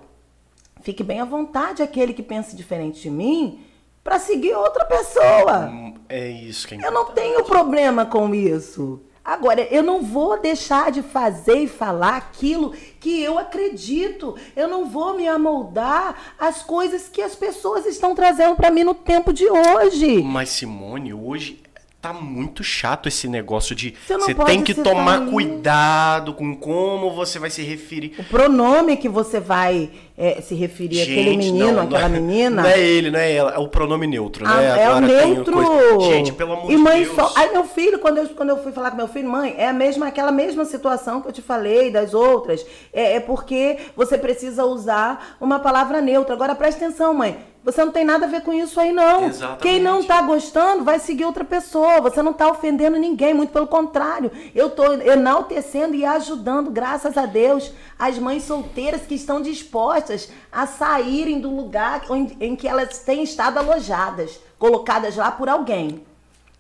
fique 0.82 1.02
bem 1.02 1.20
à 1.20 1.24
vontade 1.24 1.82
aquele 1.82 2.12
que 2.12 2.22
pensa 2.22 2.54
diferente 2.54 3.00
de 3.00 3.08
mim 3.08 3.64
para 4.04 4.18
seguir 4.18 4.52
outra 4.52 4.84
pessoa. 4.84 5.70
Hum, 5.70 5.94
é 6.06 6.28
isso 6.28 6.68
que 6.68 6.74
é 6.74 6.87
Eu 6.87 6.92
não 6.92 7.06
tenho 7.06 7.42
problema 7.44 8.04
com 8.04 8.34
isso. 8.34 9.00
Agora, 9.24 9.62
eu 9.62 9.82
não 9.82 10.02
vou 10.02 10.38
deixar 10.38 10.90
de 10.90 11.00
fazer 11.02 11.61
e 11.61 11.66
falar 11.66 12.16
aquilo 12.16 12.72
que 13.00 13.22
eu 13.22 13.38
acredito. 13.38 14.37
Eu 14.54 14.68
não 14.68 14.84
vou 14.84 15.14
me 15.14 15.26
amoldar 15.26 16.34
às 16.38 16.62
coisas 16.62 17.08
que 17.08 17.22
as 17.22 17.34
pessoas 17.34 17.87
estão 17.87 18.14
trazendo 18.14 18.54
para 18.54 18.70
mim 18.70 18.84
no 18.84 18.94
tempo 18.94 19.32
de 19.32 19.46
hoje. 19.48 20.22
Mas, 20.22 20.50
Simone, 20.50 21.14
hoje 21.14 21.62
tá 22.00 22.12
muito 22.12 22.62
chato 22.62 23.08
esse 23.08 23.26
negócio 23.26 23.74
de 23.74 23.92
você 24.06 24.32
tem 24.32 24.62
que 24.62 24.72
tomar 24.72 25.26
cuidado 25.26 26.32
com 26.32 26.54
como 26.54 27.11
você 27.11 27.40
vai 27.40 27.50
se 27.50 27.62
referir. 27.62 28.14
O 28.18 28.24
pronome 28.24 28.96
que 28.96 29.08
você 29.08 29.40
vai 29.40 29.90
é, 30.16 30.40
se 30.40 30.54
referir 30.54 30.94
Gente, 30.94 31.11
àquele 31.11 31.37
menino, 31.37 31.72
não, 31.72 31.82
aquela 31.82 32.08
não 32.08 32.16
é, 32.16 32.20
menina. 32.20 32.62
Não 32.62 32.68
é 32.68 32.80
ele, 32.80 33.11
não 33.11 33.18
é 33.18 33.32
ela, 33.32 33.52
é 33.52 33.58
o 33.58 33.66
pronome 33.66 34.06
neutro, 34.06 34.46
ah, 34.46 34.54
né? 34.54 34.82
É 34.84 34.90
o 34.90 35.00
neutro. 35.00 35.52
Coisa... 35.54 36.12
Gente, 36.12 36.32
pelo 36.32 36.52
amor 36.52 36.70
e 36.70 36.76
mãe 36.76 37.00
de 37.00 37.06
Deus. 37.06 37.16
Só... 37.16 37.32
Aí 37.34 37.50
meu 37.52 37.64
filho, 37.64 37.98
quando 37.98 38.18
eu, 38.18 38.28
quando 38.28 38.50
eu 38.50 38.62
fui 38.62 38.70
falar 38.70 38.92
com 38.92 38.96
meu 38.96 39.08
filho, 39.08 39.28
mãe, 39.28 39.56
é 39.58 39.68
a 39.68 39.72
mesma, 39.72 40.06
aquela 40.06 40.30
mesma 40.30 40.64
situação 40.64 41.20
que 41.20 41.28
eu 41.28 41.32
te 41.32 41.42
falei 41.42 41.90
das 41.90 42.14
outras. 42.14 42.64
É, 42.92 43.16
é 43.16 43.20
porque 43.20 43.76
você 43.96 44.16
precisa 44.16 44.64
usar 44.64 45.37
uma 45.40 45.58
palavra 45.58 46.00
neutra. 46.00 46.32
Agora 46.32 46.54
preste 46.54 46.76
atenção, 46.82 47.12
mãe. 47.12 47.37
Você 47.68 47.85
não 47.85 47.92
tem 47.92 48.02
nada 48.02 48.24
a 48.24 48.28
ver 48.31 48.40
com 48.40 48.50
isso 48.50 48.81
aí, 48.81 48.92
não. 48.92 49.26
Exatamente. 49.26 49.61
Quem 49.61 49.78
não 49.78 50.00
está 50.00 50.22
gostando 50.22 50.85
vai 50.85 50.98
seguir 50.98 51.26
outra 51.26 51.44
pessoa. 51.44 52.00
Você 52.00 52.22
não 52.22 52.33
está 52.33 52.48
ofendendo 52.48 52.96
ninguém, 52.96 53.35
muito 53.35 53.52
pelo 53.52 53.66
contrário. 53.66 54.33
Eu 54.54 54.68
estou 54.68 54.94
enaltecendo 54.94 55.94
e 55.94 56.02
ajudando, 56.02 56.70
graças 56.70 57.18
a 57.18 57.26
Deus, 57.26 57.70
as 57.98 58.18
mães 58.18 58.44
solteiras 58.44 59.02
que 59.02 59.14
estão 59.14 59.42
dispostas 59.42 60.31
a 60.50 60.66
saírem 60.66 61.42
do 61.42 61.54
lugar 61.54 62.04
em 62.40 62.57
que 62.57 62.66
elas 62.66 63.00
têm 63.00 63.22
estado 63.22 63.59
alojadas, 63.59 64.40
colocadas 64.59 65.16
lá 65.16 65.31
por 65.31 65.50
alguém 65.50 66.02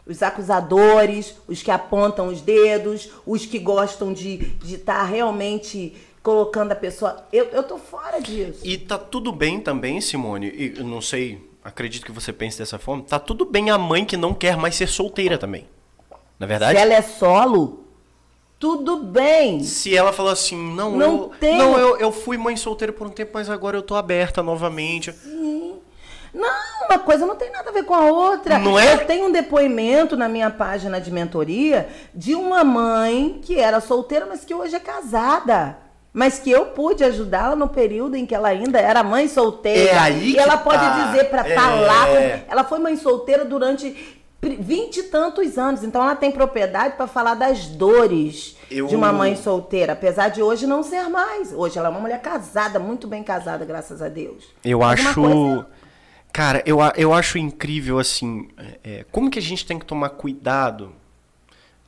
os 0.08 0.22
acusadores, 0.22 1.34
os 1.46 1.62
que 1.62 1.70
apontam 1.70 2.28
os 2.28 2.40
dedos, 2.40 3.10
os 3.26 3.44
que 3.44 3.58
gostam 3.58 4.10
de 4.10 4.56
estar 4.64 5.00
tá 5.00 5.02
realmente 5.02 5.94
colocando 6.28 6.72
a 6.72 6.76
pessoa. 6.76 7.24
Eu, 7.32 7.46
eu 7.46 7.62
tô 7.62 7.78
fora 7.78 8.20
disso. 8.20 8.60
E 8.62 8.76
tá 8.76 8.98
tudo 8.98 9.32
bem 9.32 9.58
também, 9.58 9.98
Simone. 9.98 10.48
E 10.48 10.74
eu 10.76 10.84
não 10.84 11.00
sei, 11.00 11.50
acredito 11.64 12.04
que 12.04 12.12
você 12.12 12.34
pense 12.34 12.58
dessa 12.58 12.78
forma. 12.78 13.02
Tá 13.02 13.18
tudo 13.18 13.46
bem 13.46 13.70
a 13.70 13.78
mãe 13.78 14.04
que 14.04 14.14
não 14.14 14.34
quer 14.34 14.54
mais 14.54 14.74
ser 14.74 14.88
solteira 14.88 15.38
também. 15.38 15.66
Na 16.38 16.44
é 16.44 16.46
verdade? 16.46 16.78
Se 16.78 16.84
ela 16.84 16.92
é 16.92 17.00
solo, 17.00 17.82
tudo 18.58 18.98
bem. 18.98 19.62
Se 19.64 19.96
ela 19.96 20.12
falou 20.12 20.30
assim, 20.30 20.54
não, 20.54 20.98
não 20.98 21.32
eu, 21.40 21.54
não 21.56 21.78
eu, 21.78 21.96
eu 21.96 22.12
fui 22.12 22.36
mãe 22.36 22.58
solteira 22.58 22.92
por 22.92 23.06
um 23.06 23.10
tempo, 23.10 23.30
mas 23.32 23.48
agora 23.48 23.78
eu 23.78 23.82
tô 23.82 23.94
aberta 23.94 24.42
novamente. 24.42 25.10
Sim. 25.10 25.76
Não, 26.34 26.86
uma 26.90 26.98
coisa 26.98 27.24
não 27.24 27.36
tem 27.36 27.50
nada 27.50 27.70
a 27.70 27.72
ver 27.72 27.84
com 27.84 27.94
a 27.94 28.04
outra. 28.04 28.58
Não 28.58 28.78
é? 28.78 28.92
Eu 28.92 29.06
tenho 29.06 29.28
um 29.28 29.32
depoimento 29.32 30.14
na 30.14 30.28
minha 30.28 30.50
página 30.50 31.00
de 31.00 31.10
mentoria 31.10 31.88
de 32.14 32.34
uma 32.34 32.62
mãe 32.62 33.40
que 33.42 33.58
era 33.58 33.80
solteira, 33.80 34.26
mas 34.26 34.44
que 34.44 34.52
hoje 34.52 34.76
é 34.76 34.80
casada 34.80 35.87
mas 36.12 36.38
que 36.38 36.50
eu 36.50 36.66
pude 36.66 37.04
ajudá-la 37.04 37.54
no 37.54 37.68
período 37.68 38.16
em 38.16 38.26
que 38.26 38.34
ela 38.34 38.48
ainda 38.48 38.78
era 38.78 39.02
mãe 39.02 39.28
solteira. 39.28 39.90
É 39.90 39.98
aí 39.98 40.32
e 40.32 40.38
ela 40.38 40.56
pode 40.56 40.82
tá. 40.82 41.06
dizer 41.06 41.24
para 41.24 41.46
é. 41.46 41.54
falar. 41.54 42.08
Ela 42.48 42.64
foi 42.64 42.78
mãe 42.78 42.96
solteira 42.96 43.44
durante 43.44 44.16
vinte 44.60 44.98
e 44.98 45.02
tantos 45.04 45.58
anos, 45.58 45.82
então 45.82 46.00
ela 46.00 46.14
tem 46.14 46.30
propriedade 46.30 46.96
para 46.96 47.08
falar 47.08 47.34
das 47.34 47.66
dores 47.66 48.56
eu... 48.70 48.86
de 48.86 48.94
uma 48.94 49.12
mãe 49.12 49.34
solteira, 49.34 49.94
apesar 49.94 50.28
de 50.28 50.40
hoje 50.40 50.64
não 50.66 50.82
ser 50.82 51.08
mais. 51.08 51.52
Hoje 51.52 51.76
ela 51.76 51.88
é 51.88 51.90
uma 51.90 52.00
mulher 52.00 52.20
casada, 52.22 52.78
muito 52.78 53.08
bem 53.08 53.22
casada, 53.22 53.64
graças 53.64 54.00
a 54.00 54.08
Deus. 54.08 54.44
Eu 54.64 54.78
Mas 54.78 55.04
acho. 55.04 55.20
Coisa... 55.20 55.66
Cara, 56.32 56.62
eu, 56.64 56.78
eu 56.96 57.12
acho 57.12 57.36
incrível 57.36 57.98
assim. 57.98 58.48
É, 58.84 59.04
como 59.10 59.28
que 59.28 59.40
a 59.40 59.42
gente 59.42 59.66
tem 59.66 59.78
que 59.78 59.84
tomar 59.84 60.10
cuidado? 60.10 60.92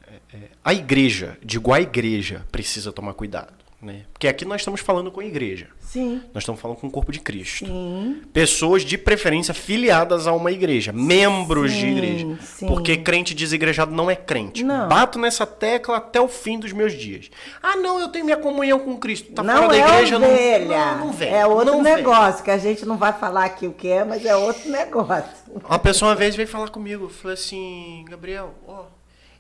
É, 0.06 0.36
é 0.36 0.40
a 0.64 0.74
igreja, 0.74 1.38
digo 1.42 1.72
a 1.72 1.80
igreja, 1.80 2.44
precisa 2.50 2.92
tomar 2.92 3.14
cuidado. 3.14 3.59
Né? 3.82 4.02
Porque 4.12 4.28
aqui 4.28 4.44
nós 4.44 4.60
estamos 4.60 4.82
falando 4.82 5.10
com 5.10 5.20
a 5.20 5.24
igreja. 5.24 5.68
Sim. 5.80 6.20
Nós 6.34 6.42
estamos 6.42 6.60
falando 6.60 6.76
com 6.76 6.86
o 6.86 6.90
corpo 6.90 7.10
de 7.10 7.18
Cristo. 7.18 7.64
Sim. 7.64 8.20
Pessoas 8.30 8.82
de 8.82 8.98
preferência 8.98 9.54
filiadas 9.54 10.26
a 10.26 10.34
uma 10.34 10.52
igreja, 10.52 10.92
membros 10.92 11.72
sim, 11.72 11.78
de 11.78 11.86
igreja. 11.86 12.38
Sim. 12.42 12.66
Porque 12.66 12.98
crente 12.98 13.34
desigrejado 13.34 13.90
não 13.90 14.10
é 14.10 14.14
crente. 14.14 14.62
Não. 14.62 14.86
Bato 14.86 15.18
nessa 15.18 15.46
tecla 15.46 15.96
até 15.96 16.20
o 16.20 16.28
fim 16.28 16.58
dos 16.58 16.74
meus 16.74 16.92
dias. 16.92 17.30
Ah, 17.62 17.76
não, 17.76 17.98
eu 17.98 18.08
tenho 18.08 18.26
minha 18.26 18.36
comunhão 18.36 18.78
com 18.80 18.98
Cristo. 18.98 19.32
Tá 19.32 19.42
não 19.42 19.62
fora 19.62 19.68
da 19.68 19.76
é 19.76 19.80
igreja, 19.80 20.16
ovelha. 20.18 20.66
não, 20.66 20.98
não, 20.98 21.06
não 21.06 21.12
vem. 21.12 21.34
É 21.34 21.46
outro 21.46 21.72
não 21.72 21.82
negócio, 21.82 22.34
vem. 22.34 22.44
que 22.44 22.50
a 22.50 22.58
gente 22.58 22.84
não 22.84 22.98
vai 22.98 23.14
falar 23.14 23.46
aqui 23.46 23.66
o 23.66 23.72
que 23.72 23.88
é, 23.88 24.04
mas 24.04 24.26
é 24.26 24.36
outro 24.36 24.70
negócio. 24.70 25.24
Uma 25.66 25.78
pessoa 25.78 26.10
uma 26.10 26.16
vez 26.16 26.36
veio 26.36 26.46
falar 26.46 26.68
comigo, 26.68 27.08
falou 27.08 27.32
assim, 27.32 28.04
Gabriel, 28.10 28.54
ó, 28.68 28.84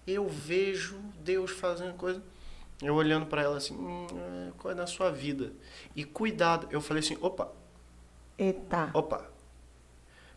eu 0.06 0.26
vejo 0.28 0.96
Deus 1.22 1.50
fazendo 1.50 1.92
coisa 1.92 2.22
eu 2.82 2.94
olhando 2.94 3.26
para 3.26 3.42
ela 3.42 3.56
assim, 3.56 3.74
hum, 3.74 4.06
é, 4.10 4.52
qual 4.58 4.72
é 4.72 4.74
na 4.74 4.86
sua 4.86 5.10
vida? 5.10 5.52
E 5.94 6.04
cuidado. 6.04 6.66
Eu 6.70 6.80
falei 6.80 7.02
assim, 7.02 7.16
opa. 7.20 7.48
Eita. 8.38 8.90
Opa. 8.94 9.26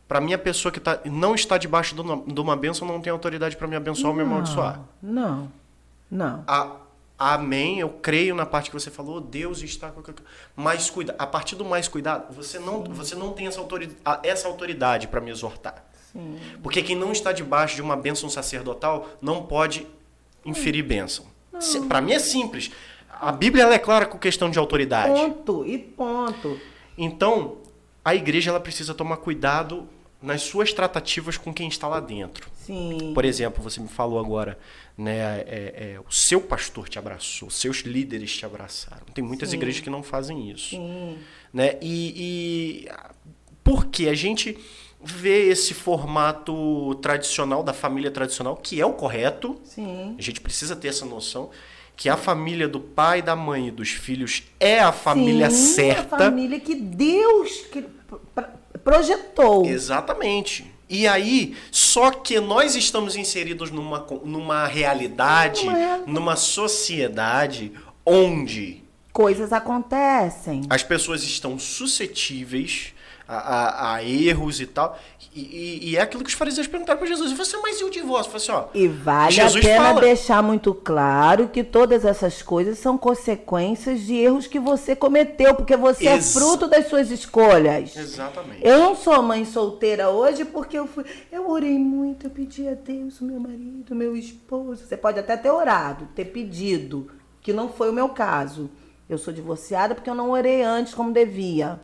Para 0.08 0.20
mim, 0.20 0.34
a 0.34 0.38
pessoa 0.38 0.72
que 0.72 0.80
tá, 0.80 1.00
não 1.06 1.34
está 1.34 1.58
debaixo 1.58 1.96
de 1.96 2.42
uma, 2.42 2.56
bênção 2.56 2.88
não 2.88 3.02
tem 3.02 3.12
autoridade 3.12 3.56
para 3.56 3.68
me 3.68 3.76
abençoar 3.76 4.10
ou 4.10 4.16
me 4.16 4.22
amaldiçoar. 4.22 4.82
Não, 5.02 5.50
não. 6.12 6.44
A, 6.46 6.76
Amém, 7.18 7.80
eu 7.80 7.90
creio 7.90 8.36
na 8.36 8.46
parte 8.46 8.70
que 8.70 8.78
você 8.78 8.92
falou, 8.92 9.22
Deus 9.22 9.62
está 9.62 9.90
com 9.92 10.02
mais 10.56 10.90
cuidado. 10.90 11.16
A 11.18 11.26
partir 11.26 11.56
do 11.56 11.64
mais 11.64 11.88
cuidado, 11.88 12.34
você 12.34 12.60
não, 12.60 12.84
você 12.84 13.16
não 13.16 13.32
tem 13.32 13.48
essa 13.48 13.60
autoridade, 13.60 14.28
essa 14.28 14.48
autoridade 14.48 15.08
para 15.08 15.22
me 15.22 15.32
exortar. 15.32 15.86
Sim. 16.12 16.38
Porque 16.62 16.82
quem 16.82 16.98
não 16.98 17.12
está 17.12 17.32
debaixo 17.32 17.76
de 17.76 17.82
uma 17.82 17.96
bênção 17.96 18.30
sacerdotal 18.30 19.08
não 19.22 19.46
pode 19.46 19.88
inferir 20.44 20.84
bênção. 20.84 21.26
Para 21.88 22.02
mim 22.02 22.14
é 22.14 22.20
simples. 22.20 22.72
A 23.10 23.32
Bíblia 23.32 23.66
é 23.66 23.80
clara 23.80 24.06
com 24.06 24.18
questão 24.18 24.50
de 24.50 24.60
autoridade. 24.60 25.14
Ponto 25.14 25.66
e 25.66 25.78
ponto. 25.78 26.60
Então, 26.98 27.58
a 28.04 28.14
igreja 28.14 28.50
ela 28.50 28.60
precisa 28.60 28.94
tomar 28.94 29.18
cuidado 29.18 29.88
nas 30.22 30.42
suas 30.42 30.72
tratativas 30.72 31.38
com 31.38 31.54
quem 31.54 31.68
está 31.68 31.88
lá 31.88 32.00
dentro. 32.00 32.50
Sim. 32.56 33.12
Por 33.14 33.26
exemplo, 33.26 33.62
você 33.62 33.82
me 33.82 33.90
falou 33.90 34.20
agora, 34.20 34.58
né, 34.98 35.42
é, 35.42 35.96
é, 35.96 36.00
o 36.00 36.12
seu 36.12 36.40
pastor 36.40 36.88
te 36.88 36.98
abraçou, 36.98 37.50
seus 37.50 37.80
líderes 37.80 38.36
te 38.36 38.46
abraçaram. 38.46 39.06
Tem 39.14 39.24
muitas 39.24 39.50
Sim. 39.50 39.58
igrejas 39.58 39.82
que 39.82 39.90
não 39.90 40.02
fazem 40.02 40.50
isso. 40.50 40.70
Sim. 40.70 41.18
Né? 41.52 41.78
E, 41.82 42.86
e 42.88 42.92
porque 43.64 44.08
a 44.08 44.14
gente 44.14 44.58
vê 45.04 45.50
esse 45.50 45.74
formato 45.74 46.96
tradicional 46.96 47.62
da 47.62 47.74
família 47.74 48.10
tradicional, 48.10 48.56
que 48.56 48.80
é 48.80 48.86
o 48.86 48.94
correto. 48.94 49.60
Sim. 49.64 50.16
A 50.18 50.22
gente 50.22 50.40
precisa 50.40 50.76
ter 50.76 50.88
essa 50.88 51.06
noção 51.06 51.50
que 51.96 52.10
a 52.10 52.18
família 52.18 52.68
do 52.68 52.80
pai, 52.80 53.22
da 53.22 53.36
mãe 53.36 53.68
e 53.68 53.72
dos 53.72 53.90
filhos 53.90 54.44
é 54.60 54.80
a 54.80 54.92
família 54.92 55.50
Sim, 55.50 55.74
certa. 55.76 56.16
A 56.16 56.20
família 56.20 56.60
que 56.60 56.76
Deus 56.76 57.66
projetou. 58.84 59.66
Exatamente. 59.66 60.72
E 60.90 61.08
aí, 61.08 61.56
só 61.72 62.12
que 62.12 62.40
nós 62.40 62.76
estamos 62.76 63.16
inseridos 63.16 63.72
numa, 63.72 64.06
numa 64.24 64.68
realidade, 64.68 65.66
numa 66.06 66.36
sociedade 66.36 67.72
onde 68.06 68.84
coisas 69.12 69.54
acontecem. 69.54 70.62
As 70.70 70.84
pessoas 70.84 71.24
estão 71.24 71.58
suscetíveis 71.58 72.94
a, 73.34 73.40
a, 73.40 73.94
a 73.96 74.04
erros 74.04 74.60
e 74.60 74.66
tal. 74.66 74.98
E, 75.36 75.42
e, 75.42 75.90
e, 75.90 75.98
é 75.98 76.02
aquilo 76.02 76.24
que 76.24 76.30
os 76.30 76.36
fariseus 76.36 76.68
perguntaram 76.68 77.00
para 77.00 77.08
Jesus. 77.08 77.32
E 77.32 77.36
você, 77.36 77.58
mas 77.58 77.80
e 77.80 77.84
o 77.84 77.90
divórcio? 77.90 78.32
Falei 78.32 78.44
assim, 78.44 78.52
ó, 78.52 78.78
e 78.78 78.88
vale 78.88 79.32
Jesus 79.32 79.66
a 79.66 79.68
pena 79.68 79.86
fala... 79.86 80.02
deixar 80.02 80.44
muito 80.44 80.74
claro 80.74 81.48
que 81.48 81.64
todas 81.64 82.06
essas 82.06 82.42
coisas 82.42 82.78
são 82.78 82.98
consequências 82.98 84.02
de 84.02 84.16
erros 84.16 84.46
que 84.46 84.60
você 84.60 84.96
cometeu, 84.96 85.56
porque 85.56 85.76
você 85.76 86.08
é 86.08 86.16
Ex... 86.16 86.36
é 86.36 86.40
fruto 86.40 86.68
das 86.68 86.88
suas 86.88 87.10
escolhas. 87.10 87.96
Exatamente. 87.96 88.60
Eu 88.62 88.78
não 88.78 88.96
sou 88.96 89.22
mãe 89.24 89.44
solteira 89.46 90.10
hoje 90.10 90.46
porque 90.46 90.78
eu 90.78 90.86
fui. 90.86 91.04
Eu 91.32 91.50
orei 91.50 91.80
muito, 91.80 92.28
eu 92.28 92.30
pedi 92.30 92.68
a 92.68 92.74
Deus, 92.74 93.20
o 93.22 93.26
meu 93.26 93.40
marido, 93.40 93.92
o 93.92 93.96
meu 93.96 94.16
esposo. 94.16 94.86
Você 94.86 94.96
pode 94.96 95.20
até 95.20 95.36
ter 95.36 95.50
orado, 95.50 96.08
ter 96.14 96.26
pedido, 96.26 97.10
que 97.42 97.52
não 97.52 97.70
foi 97.70 97.90
o 97.90 97.94
meu 97.94 98.10
caso. 98.10 98.70
Eu 99.10 99.18
sou 99.18 99.34
divorciada 99.34 99.96
porque 99.96 100.10
eu 100.10 100.16
não 100.16 100.32
orei 100.32 100.62
antes 100.62 100.94
como 100.94 101.12
devia. 101.12 101.80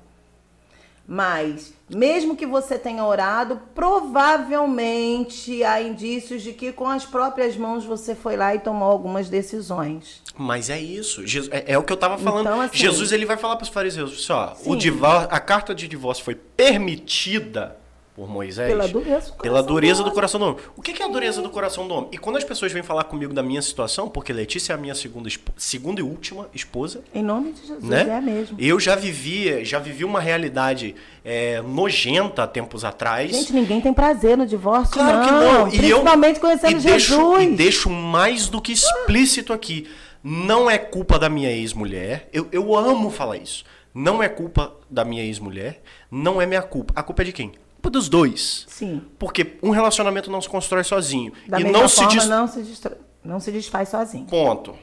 Mas, 1.11 1.73
mesmo 1.89 2.35
que 2.35 2.45
você 2.45 2.77
tenha 2.77 3.03
orado, 3.03 3.59
provavelmente 3.73 5.63
há 5.63 5.81
indícios 5.81 6.43
de 6.43 6.53
que 6.53 6.71
com 6.71 6.87
as 6.87 7.03
próprias 7.03 7.57
mãos 7.57 7.83
você 7.83 8.13
foi 8.13 8.37
lá 8.37 8.53
e 8.53 8.59
tomou 8.59 8.91
algumas 8.91 9.27
decisões. 9.27 10.21
Mas 10.37 10.69
é 10.69 10.79
isso. 10.79 11.23
É, 11.49 11.73
é 11.73 11.77
o 11.79 11.83
que 11.83 11.91
eu 11.91 11.95
estava 11.95 12.15
falando. 12.15 12.41
Então, 12.41 12.61
assim, 12.61 12.77
Jesus 12.77 13.11
ele 13.11 13.25
vai 13.25 13.37
falar 13.37 13.55
para 13.55 13.63
os 13.63 13.69
fariseus: 13.69 14.29
ó, 14.29 14.55
o 14.63 14.75
divórcio, 14.75 15.29
a 15.31 15.39
carta 15.39 15.73
de 15.73 15.87
divórcio 15.87 16.23
foi 16.23 16.35
permitida 16.35 17.75
por 18.19 18.27
Moisés. 18.27 18.67
Pela 18.67 18.85
dureza, 18.85 19.33
pela 19.41 19.63
dureza 19.63 20.03
do 20.03 20.11
coração 20.11 20.41
do 20.41 20.45
homem. 20.47 20.57
O 20.75 20.81
que 20.81 21.01
é 21.01 21.05
a 21.05 21.07
dureza 21.07 21.41
do 21.41 21.49
coração 21.49 21.87
do 21.87 21.93
homem? 21.93 22.09
E 22.11 22.17
quando 22.17 22.35
as 22.35 22.43
pessoas 22.43 22.69
vêm 22.69 22.83
falar 22.83 23.05
comigo 23.05 23.33
da 23.33 23.41
minha 23.41 23.61
situação, 23.61 24.09
porque 24.09 24.33
Letícia 24.33 24.73
é 24.73 24.75
a 24.75 24.77
minha 24.77 24.93
segunda, 24.93 25.29
segunda 25.55 26.01
e 26.01 26.03
última 26.03 26.49
esposa. 26.53 27.01
Em 27.15 27.23
nome 27.23 27.53
de 27.53 27.61
Jesus, 27.61 27.81
né? 27.81 28.01
é 28.09 28.19
mesmo. 28.19 28.57
Eu 28.59 28.77
já 28.77 28.93
vivi, 28.97 29.63
já 29.63 29.79
vivi 29.79 30.03
uma 30.03 30.19
realidade 30.19 30.95
é, 31.23 31.61
nojenta 31.61 32.45
tempos 32.45 32.83
atrás. 32.83 33.31
Gente, 33.31 33.53
ninguém 33.53 33.79
tem 33.79 33.93
prazer 33.93 34.37
no 34.37 34.45
divórcio, 34.45 34.95
claro 34.95 35.19
não. 35.19 35.25
que 35.25 35.31
não. 35.31 35.67
E 35.69 35.77
Principalmente 35.77 36.35
eu, 36.35 36.41
conhecendo 36.41 36.77
e 36.77 36.79
Jesus. 36.81 37.37
Deixo, 37.37 37.41
e 37.41 37.55
deixo 37.55 37.89
mais 37.89 38.49
do 38.49 38.61
que 38.61 38.73
explícito 38.73 39.53
aqui. 39.53 39.89
Não 40.21 40.69
é 40.69 40.77
culpa 40.77 41.17
da 41.17 41.29
minha 41.29 41.49
ex-mulher. 41.49 42.27
Eu, 42.33 42.49
eu 42.51 42.75
amo 42.75 43.09
falar 43.09 43.37
isso. 43.37 43.63
Não 43.93 44.21
é 44.21 44.27
culpa 44.27 44.73
da 44.89 45.05
minha 45.05 45.23
ex-mulher. 45.23 45.81
Não 46.11 46.41
é 46.41 46.45
minha 46.45 46.61
culpa. 46.61 46.93
A 46.93 47.01
culpa 47.01 47.21
é 47.21 47.25
de 47.25 47.31
quem? 47.31 47.53
Culpa 47.79 47.89
dos 47.89 48.09
dois. 48.09 48.65
Sim. 48.67 49.01
Porque 49.17 49.57
um 49.63 49.71
relacionamento 49.71 50.29
não 50.29 50.41
se 50.41 50.49
constrói 50.49 50.83
sozinho. 50.83 51.31
Da 51.47 51.59
e 51.59 51.63
mesma 51.63 51.79
não 51.79 51.89
forma, 51.89 52.11
se 52.11 52.17
dest... 52.17 52.29
não 52.29 52.47
se, 52.47 52.61
destra... 52.61 52.97
não 53.23 53.39
se 53.39 53.51
desfaz 53.51 53.89
sozinho. 53.89 54.25
Ponto. 54.25 54.75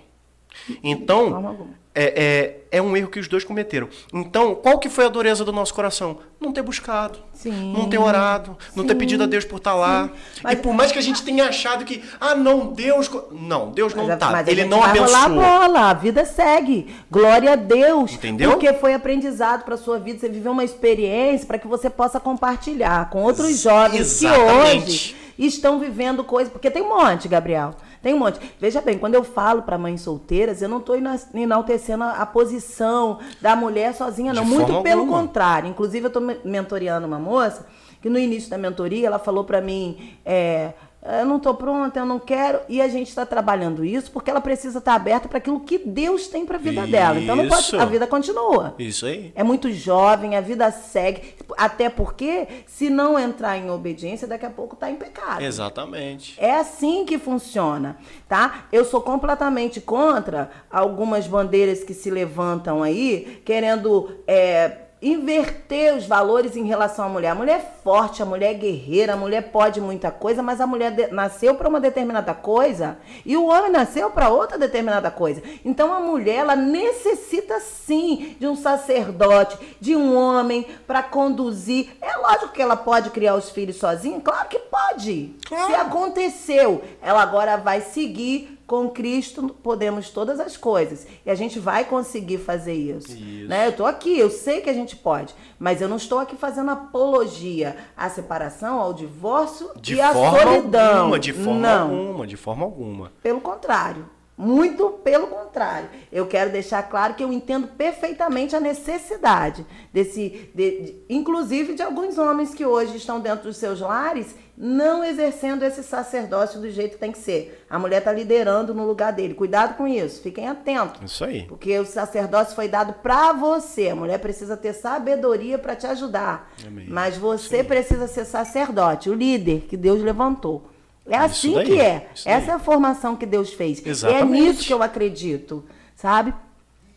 Então, 0.82 1.68
é, 1.98 2.60
é, 2.70 2.78
é 2.78 2.82
um 2.82 2.94
erro 2.94 3.08
que 3.08 3.18
os 3.18 3.26
dois 3.26 3.42
cometeram. 3.42 3.88
Então, 4.12 4.54
qual 4.54 4.78
que 4.78 4.90
foi 4.90 5.06
a 5.06 5.08
dureza 5.08 5.46
do 5.46 5.50
nosso 5.50 5.72
coração? 5.72 6.18
Não 6.38 6.52
ter 6.52 6.60
buscado, 6.60 7.18
Sim. 7.32 7.72
não 7.72 7.88
ter 7.88 7.96
orado, 7.96 8.54
não 8.74 8.84
Sim. 8.84 8.88
ter 8.88 8.94
pedido 8.96 9.22
a 9.22 9.26
Deus 9.26 9.46
por 9.46 9.56
estar 9.56 9.74
lá. 9.74 10.10
Mas, 10.42 10.52
e 10.52 10.56
por 10.56 10.74
mais 10.74 10.92
que 10.92 10.98
a 10.98 11.02
gente 11.02 11.22
tenha 11.22 11.46
achado 11.46 11.86
que, 11.86 12.04
ah, 12.20 12.34
não, 12.34 12.66
Deus. 12.66 13.10
Não, 13.32 13.70
Deus 13.70 13.94
não 13.94 14.12
está. 14.12 14.44
Ele 14.46 14.66
não 14.66 14.80
vai 14.80 14.90
abençoou. 14.90 15.08
Rolar 15.08 15.24
a 15.24 15.28
bola, 15.60 15.90
a 15.90 15.94
vida 15.94 16.26
segue. 16.26 16.94
Glória 17.10 17.52
a 17.54 17.56
Deus. 17.56 18.12
Entendeu? 18.12 18.50
Porque 18.50 18.70
foi 18.74 18.92
aprendizado 18.92 19.64
para 19.64 19.78
sua 19.78 19.98
vida, 19.98 20.18
você 20.18 20.28
viveu 20.28 20.52
uma 20.52 20.64
experiência 20.64 21.46
para 21.46 21.58
que 21.58 21.66
você 21.66 21.88
possa 21.88 22.20
compartilhar 22.20 23.08
com 23.08 23.22
outros 23.22 23.58
jovens 23.58 24.22
Exatamente. 24.22 24.84
que 24.84 24.92
hoje 24.92 25.16
estão 25.38 25.78
vivendo 25.78 26.22
coisas. 26.22 26.52
Porque 26.52 26.70
tem 26.70 26.82
um 26.82 26.90
monte, 26.90 27.26
Gabriel. 27.26 27.74
Tem 28.02 28.14
um 28.14 28.18
monte. 28.18 28.38
Veja 28.60 28.80
bem, 28.80 28.98
quando 28.98 29.14
eu 29.14 29.24
falo 29.24 29.62
para 29.62 29.78
mães 29.78 30.00
solteiras, 30.00 30.62
eu 30.62 30.68
não 30.68 30.78
estou 30.78 30.96
enaltecendo 31.34 32.04
a 32.04 32.24
posição 32.26 33.18
da 33.40 33.56
mulher 33.56 33.94
sozinha, 33.94 34.32
não. 34.32 34.44
De 34.44 34.50
Muito 34.50 34.82
pelo 34.82 35.00
alguma. 35.02 35.20
contrário. 35.20 35.68
Inclusive, 35.68 36.06
eu 36.06 36.08
estou 36.08 36.22
mentoreando 36.44 37.06
uma 37.06 37.18
moça 37.18 37.66
que 38.06 38.10
no 38.10 38.20
início 38.20 38.48
da 38.48 38.56
mentoria 38.56 39.08
ela 39.08 39.18
falou 39.18 39.42
para 39.42 39.60
mim. 39.60 40.12
É, 40.24 40.74
eu 41.18 41.26
não 41.26 41.38
estou 41.38 41.54
pronta, 41.54 41.98
eu 41.98 42.06
não 42.06 42.20
quero. 42.20 42.60
E 42.68 42.80
a 42.80 42.86
gente 42.86 43.08
está 43.08 43.26
trabalhando 43.26 43.84
isso 43.84 44.12
porque 44.12 44.30
ela 44.30 44.40
precisa 44.40 44.78
estar 44.78 44.92
tá 44.92 44.96
aberta 44.96 45.28
para 45.28 45.38
aquilo 45.38 45.58
que 45.58 45.76
Deus 45.76 46.28
tem 46.28 46.46
para 46.46 46.54
a 46.56 46.60
vida 46.60 46.82
isso. 46.82 46.92
dela. 46.92 47.18
Então 47.18 47.34
não 47.34 47.48
pode, 47.48 47.76
a 47.76 47.84
vida 47.84 48.06
continua. 48.06 48.76
Isso 48.78 49.06
aí. 49.06 49.32
É 49.34 49.42
muito 49.42 49.72
jovem, 49.72 50.36
a 50.36 50.40
vida 50.40 50.70
segue. 50.70 51.34
Até 51.58 51.88
porque, 51.88 52.46
se 52.64 52.88
não 52.88 53.18
entrar 53.18 53.58
em 53.58 53.68
obediência, 53.72 54.28
daqui 54.28 54.46
a 54.46 54.50
pouco 54.50 54.74
está 54.74 54.88
em 54.88 54.94
pecado. 54.94 55.42
Exatamente. 55.42 56.36
É 56.38 56.54
assim 56.54 57.04
que 57.04 57.18
funciona, 57.18 57.96
tá? 58.28 58.66
Eu 58.70 58.84
sou 58.84 59.00
completamente 59.00 59.80
contra 59.80 60.48
algumas 60.70 61.26
bandeiras 61.26 61.82
que 61.82 61.92
se 61.92 62.08
levantam 62.08 62.84
aí, 62.84 63.42
querendo. 63.44 64.16
É, 64.28 64.85
inverter 65.00 65.94
os 65.94 66.06
valores 66.06 66.56
em 66.56 66.64
relação 66.64 67.04
à 67.04 67.08
mulher. 67.08 67.30
A 67.30 67.34
mulher 67.34 67.60
é 67.60 67.82
forte, 67.82 68.22
a 68.22 68.26
mulher 68.26 68.52
é 68.52 68.54
guerreira, 68.54 69.12
a 69.12 69.16
mulher 69.16 69.50
pode 69.52 69.80
muita 69.80 70.10
coisa, 70.10 70.42
mas 70.42 70.60
a 70.60 70.66
mulher 70.66 71.12
nasceu 71.12 71.54
para 71.54 71.68
uma 71.68 71.80
determinada 71.80 72.32
coisa 72.32 72.96
e 73.24 73.36
o 73.36 73.46
homem 73.46 73.70
nasceu 73.70 74.10
para 74.10 74.30
outra 74.30 74.56
determinada 74.58 75.10
coisa. 75.10 75.42
Então 75.64 75.92
a 75.92 76.00
mulher 76.00 76.36
ela 76.36 76.56
necessita 76.56 77.60
sim 77.60 78.36
de 78.40 78.46
um 78.46 78.56
sacerdote, 78.56 79.58
de 79.80 79.94
um 79.94 80.16
homem 80.16 80.66
para 80.86 81.02
conduzir. 81.02 81.90
É 82.00 82.16
lógico 82.16 82.52
que 82.52 82.62
ela 82.62 82.76
pode 82.76 83.10
criar 83.10 83.34
os 83.34 83.50
filhos 83.50 83.76
sozinha, 83.76 84.20
claro 84.20 84.48
que 84.48 84.58
pode. 84.58 85.34
Claro. 85.46 85.66
Se 85.66 85.74
aconteceu, 85.74 86.82
ela 87.02 87.22
agora 87.22 87.56
vai 87.56 87.82
seguir 87.82 88.55
com 88.66 88.90
Cristo 88.90 89.48
podemos 89.62 90.10
todas 90.10 90.40
as 90.40 90.56
coisas. 90.56 91.06
E 91.24 91.30
a 91.30 91.34
gente 91.34 91.58
vai 91.58 91.84
conseguir 91.84 92.38
fazer 92.38 92.74
isso. 92.74 93.12
isso. 93.12 93.48
Né? 93.48 93.66
Eu 93.66 93.70
estou 93.70 93.86
aqui, 93.86 94.18
eu 94.18 94.30
sei 94.30 94.60
que 94.60 94.68
a 94.68 94.74
gente 94.74 94.96
pode, 94.96 95.34
mas 95.58 95.80
eu 95.80 95.88
não 95.88 95.96
estou 95.96 96.18
aqui 96.18 96.36
fazendo 96.36 96.70
apologia 96.70 97.76
à 97.96 98.10
separação, 98.10 98.80
ao 98.80 98.92
divórcio 98.92 99.70
de 99.80 99.94
e 99.94 100.00
à 100.00 100.12
solidão. 100.12 100.98
Alguma, 100.98 101.18
de 101.18 101.32
forma 101.32 101.60
não. 101.60 101.82
alguma, 101.82 102.26
de 102.26 102.36
forma 102.36 102.64
alguma. 102.64 103.12
Pelo 103.22 103.40
contrário. 103.40 104.16
Muito 104.38 104.90
pelo 105.02 105.28
contrário. 105.28 105.88
Eu 106.12 106.26
quero 106.26 106.52
deixar 106.52 106.82
claro 106.82 107.14
que 107.14 107.24
eu 107.24 107.32
entendo 107.32 107.68
perfeitamente 107.68 108.54
a 108.54 108.60
necessidade 108.60 109.64
desse, 109.90 110.50
de, 110.54 110.80
de, 110.82 110.96
inclusive 111.08 111.72
de 111.72 111.82
alguns 111.82 112.18
homens 112.18 112.52
que 112.52 112.66
hoje 112.66 112.98
estão 112.98 113.18
dentro 113.18 113.44
dos 113.44 113.56
seus 113.56 113.80
lares 113.80 114.34
não 114.56 115.04
exercendo 115.04 115.62
esse 115.64 115.82
sacerdócio 115.82 116.60
do 116.60 116.70
jeito 116.70 116.92
que 116.92 116.98
tem 116.98 117.12
que 117.12 117.18
ser. 117.18 117.64
A 117.68 117.78
mulher 117.78 117.98
está 117.98 118.12
liderando 118.12 118.72
no 118.72 118.86
lugar 118.86 119.12
dele. 119.12 119.34
Cuidado 119.34 119.76
com 119.76 119.86
isso. 119.86 120.22
Fiquem 120.22 120.48
atentos. 120.48 121.00
Isso 121.02 121.24
aí. 121.24 121.42
Porque 121.42 121.78
o 121.78 121.84
sacerdócio 121.84 122.54
foi 122.54 122.66
dado 122.66 122.94
para 122.94 123.32
você. 123.32 123.90
A 123.90 123.96
mulher 123.96 124.18
precisa 124.18 124.56
ter 124.56 124.72
sabedoria 124.72 125.58
para 125.58 125.76
te 125.76 125.86
ajudar. 125.86 126.50
Amém. 126.66 126.86
Mas 126.88 127.18
você 127.18 127.62
precisa 127.62 128.06
ser 128.06 128.24
sacerdote, 128.24 129.10
o 129.10 129.14
líder 129.14 129.66
que 129.68 129.76
Deus 129.76 130.02
levantou. 130.02 130.70
É 131.08 131.16
assim 131.16 131.54
daí, 131.54 131.66
que 131.66 131.80
é. 131.80 132.08
Essa 132.24 132.52
é 132.52 132.54
a 132.54 132.58
formação 132.58 133.14
que 133.14 133.26
Deus 133.26 133.52
fez. 133.52 133.84
Exatamente. 133.84 134.22
É 134.22 134.24
nisso 134.24 134.66
que 134.66 134.72
eu 134.72 134.82
acredito, 134.82 135.64
sabe? 135.94 136.34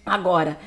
Agora, 0.05 0.57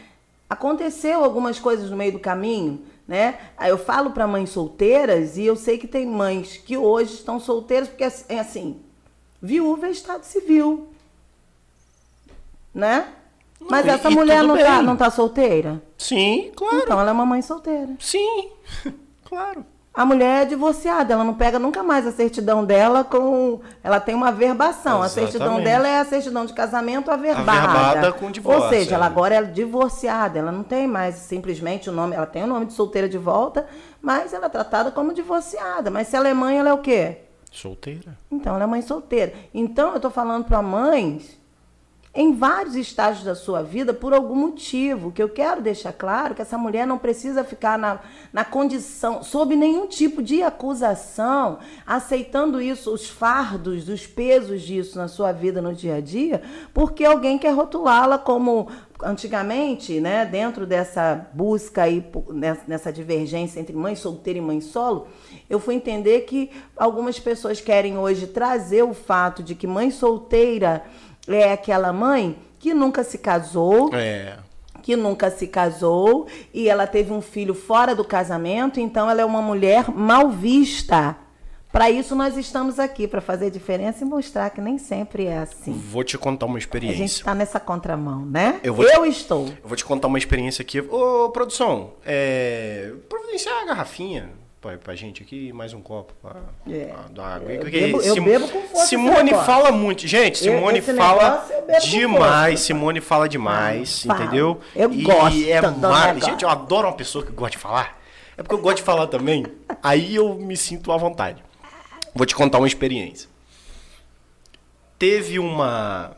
aconteceu 0.48 1.24
algumas 1.24 1.58
coisas 1.58 1.90
no 1.90 1.96
meio 1.96 2.12
do 2.12 2.20
caminho, 2.20 2.82
né? 3.06 3.38
Eu 3.60 3.76
falo 3.78 4.10
para 4.10 4.26
mães 4.26 4.50
solteiras 4.50 5.36
e 5.36 5.44
eu 5.44 5.56
sei 5.56 5.78
que 5.78 5.86
tem 5.86 6.06
mães 6.06 6.56
que 6.56 6.76
hoje 6.76 7.14
estão 7.14 7.38
solteiras 7.40 7.88
porque 7.88 8.04
é 8.28 8.38
assim, 8.38 8.80
viúva 9.40 9.86
é 9.86 9.90
estado 9.90 10.24
civil. 10.24 10.88
né? 12.74 13.12
Não, 13.60 13.68
Mas 13.70 13.86
essa 13.86 14.10
e 14.10 14.14
mulher 14.14 14.42
não 14.42 14.56
tá, 14.58 14.82
não 14.82 14.96
tá 14.96 15.10
solteira? 15.10 15.80
Sim, 15.96 16.50
claro. 16.56 16.78
Então 16.78 16.98
ela 17.00 17.10
é 17.10 17.12
uma 17.12 17.26
mãe 17.26 17.40
solteira. 17.42 17.94
Sim, 18.00 18.50
claro. 19.24 19.64
A 19.94 20.06
mulher 20.06 20.42
é 20.42 20.44
divorciada, 20.46 21.12
ela 21.12 21.22
não 21.22 21.34
pega 21.34 21.58
nunca 21.58 21.82
mais 21.82 22.06
a 22.06 22.12
certidão 22.12 22.64
dela 22.64 23.04
com. 23.04 23.60
Ela 23.84 24.00
tem 24.00 24.14
uma 24.14 24.32
verbação. 24.32 25.02
A 25.02 25.08
certidão 25.08 25.58
Exatamente. 25.58 25.64
dela 25.64 25.88
é 25.88 25.98
a 25.98 26.04
certidão 26.04 26.46
de 26.46 26.54
casamento 26.54 27.10
averbada. 27.10 27.52
Averbada 27.52 28.12
com 28.12 28.30
divórcio, 28.30 28.62
Ou 28.64 28.68
seja, 28.70 28.92
é. 28.92 28.94
ela 28.94 29.04
agora 29.04 29.34
é 29.34 29.42
divorciada, 29.42 30.38
ela 30.38 30.50
não 30.50 30.62
tem 30.62 30.86
mais 30.86 31.16
simplesmente 31.16 31.90
o 31.90 31.92
nome. 31.92 32.16
Ela 32.16 32.24
tem 32.24 32.42
o 32.42 32.46
nome 32.46 32.66
de 32.66 32.72
solteira 32.72 33.06
de 33.06 33.18
volta, 33.18 33.66
mas 34.00 34.32
ela 34.32 34.46
é 34.46 34.48
tratada 34.48 34.90
como 34.90 35.12
divorciada. 35.12 35.90
Mas 35.90 36.08
se 36.08 36.16
ela 36.16 36.28
é 36.28 36.32
mãe, 36.32 36.58
ela 36.58 36.70
é 36.70 36.72
o 36.72 36.78
quê? 36.78 37.18
Solteira. 37.50 38.16
Então, 38.30 38.54
ela 38.54 38.64
é 38.64 38.66
mãe 38.66 38.80
solteira. 38.80 39.34
Então, 39.52 39.92
eu 39.92 40.00
tô 40.00 40.08
falando 40.08 40.46
para 40.46 40.62
mães 40.62 41.38
em 42.14 42.34
vários 42.34 42.76
estágios 42.76 43.24
da 43.24 43.34
sua 43.34 43.62
vida 43.62 43.94
por 43.94 44.12
algum 44.12 44.34
motivo. 44.34 45.10
Que 45.10 45.22
eu 45.22 45.28
quero 45.28 45.62
deixar 45.62 45.92
claro 45.92 46.34
que 46.34 46.42
essa 46.42 46.58
mulher 46.58 46.86
não 46.86 46.98
precisa 46.98 47.42
ficar 47.42 47.78
na, 47.78 48.00
na 48.32 48.44
condição, 48.44 49.22
sob 49.22 49.56
nenhum 49.56 49.86
tipo 49.86 50.22
de 50.22 50.42
acusação, 50.42 51.58
aceitando 51.86 52.60
isso, 52.60 52.92
os 52.92 53.08
fardos, 53.08 53.88
os 53.88 54.06
pesos 54.06 54.60
disso 54.62 54.98
na 54.98 55.08
sua 55.08 55.32
vida 55.32 55.62
no 55.62 55.74
dia 55.74 55.96
a 55.96 56.00
dia, 56.00 56.42
porque 56.74 57.04
alguém 57.04 57.38
quer 57.38 57.54
rotulá-la 57.54 58.18
como 58.18 58.68
antigamente, 59.02 60.00
né, 60.00 60.24
dentro 60.24 60.64
dessa 60.64 61.26
busca 61.34 61.82
aí, 61.82 62.04
nessa 62.68 62.92
divergência 62.92 63.58
entre 63.58 63.74
mãe 63.74 63.96
solteira 63.96 64.38
e 64.38 64.42
mãe 64.42 64.60
solo, 64.60 65.08
eu 65.50 65.58
fui 65.58 65.74
entender 65.74 66.20
que 66.20 66.50
algumas 66.76 67.18
pessoas 67.18 67.60
querem 67.60 67.98
hoje 67.98 68.28
trazer 68.28 68.84
o 68.84 68.94
fato 68.94 69.42
de 69.42 69.56
que 69.56 69.66
mãe 69.66 69.90
solteira 69.90 70.84
é 71.28 71.52
aquela 71.52 71.92
mãe 71.92 72.36
que 72.58 72.72
nunca 72.74 73.02
se 73.04 73.18
casou, 73.18 73.90
É. 73.94 74.36
que 74.82 74.96
nunca 74.96 75.30
se 75.30 75.46
casou 75.46 76.26
e 76.52 76.68
ela 76.68 76.86
teve 76.86 77.12
um 77.12 77.20
filho 77.22 77.54
fora 77.54 77.94
do 77.94 78.04
casamento, 78.04 78.78
então 78.80 79.08
ela 79.10 79.20
é 79.20 79.24
uma 79.24 79.42
mulher 79.42 79.90
mal 79.90 80.28
vista. 80.30 81.16
Para 81.72 81.90
isso 81.90 82.14
nós 82.14 82.36
estamos 82.36 82.78
aqui, 82.78 83.08
para 83.08 83.22
fazer 83.22 83.50
diferença 83.50 84.04
e 84.04 84.06
mostrar 84.06 84.50
que 84.50 84.60
nem 84.60 84.76
sempre 84.76 85.24
é 85.24 85.38
assim. 85.38 85.72
Vou 85.72 86.04
te 86.04 86.18
contar 86.18 86.44
uma 86.44 86.56
A 86.56 86.60
gente 86.60 86.66
experiência. 86.68 87.04
está 87.04 87.34
nessa 87.34 87.58
contramão, 87.58 88.26
né? 88.26 88.60
Eu 88.62 88.74
vou 88.74 88.84
te- 88.84 89.08
estou. 89.08 89.46
Eu 89.46 89.54
vou 89.68 89.74
te 89.76 89.82
contar 89.84 90.08
uma 90.08 90.18
experiência 90.18 90.60
aqui. 90.60 90.80
Ô, 90.80 91.30
produção, 91.30 91.92
é... 92.04 92.92
providenciar 93.08 93.62
a 93.62 93.64
garrafinha 93.64 94.28
pra, 94.62 94.78
pra 94.78 94.94
gente 94.94 95.22
aqui, 95.22 95.52
mais 95.52 95.74
um 95.74 95.82
copo 95.82 96.14
pra, 96.22 96.36
É. 96.70 96.86
pra 97.14 97.26
água. 97.26 97.52
Eu 97.52 97.64
bebo- 97.70 98.00
eu 98.00 98.14
Sim- 98.14 98.22
bebo 98.22 98.48
com 98.48 98.62
força 98.68 98.86
Simone 98.86 99.24
negócio. 99.24 99.44
fala 99.46 99.70
muito. 99.72 100.06
Gente, 100.08 100.38
Simone 100.38 100.80
fala 100.80 101.46
negócio 101.66 101.90
demais. 101.90 102.60
Simone 102.60 103.00
fala 103.02 103.28
demais, 103.28 104.06
entendeu? 104.06 104.58
Eu 104.74 104.90
e 104.92 105.02
gosto 105.02 105.50
É 105.50 105.60
mar... 105.70 106.18
Gente, 106.20 106.42
eu 106.44 106.48
adoro 106.48 106.86
uma 106.88 106.94
pessoa 106.96 107.26
que 107.26 107.32
gosta 107.32 107.50
de 107.56 107.58
falar. 107.58 108.00
É 108.38 108.42
porque 108.42 108.54
eu 108.54 108.60
gosto 108.62 108.76
de 108.78 108.82
falar 108.84 109.06
também. 109.08 109.44
Aí 109.82 110.14
eu 110.14 110.34
me 110.36 110.56
sinto 110.56 110.90
à 110.92 110.96
vontade. 110.96 111.42
Vou 112.14 112.24
te 112.24 112.34
contar 112.34 112.56
uma 112.58 112.66
experiência. 112.66 113.28
Teve 114.98 115.38
uma 115.38 116.16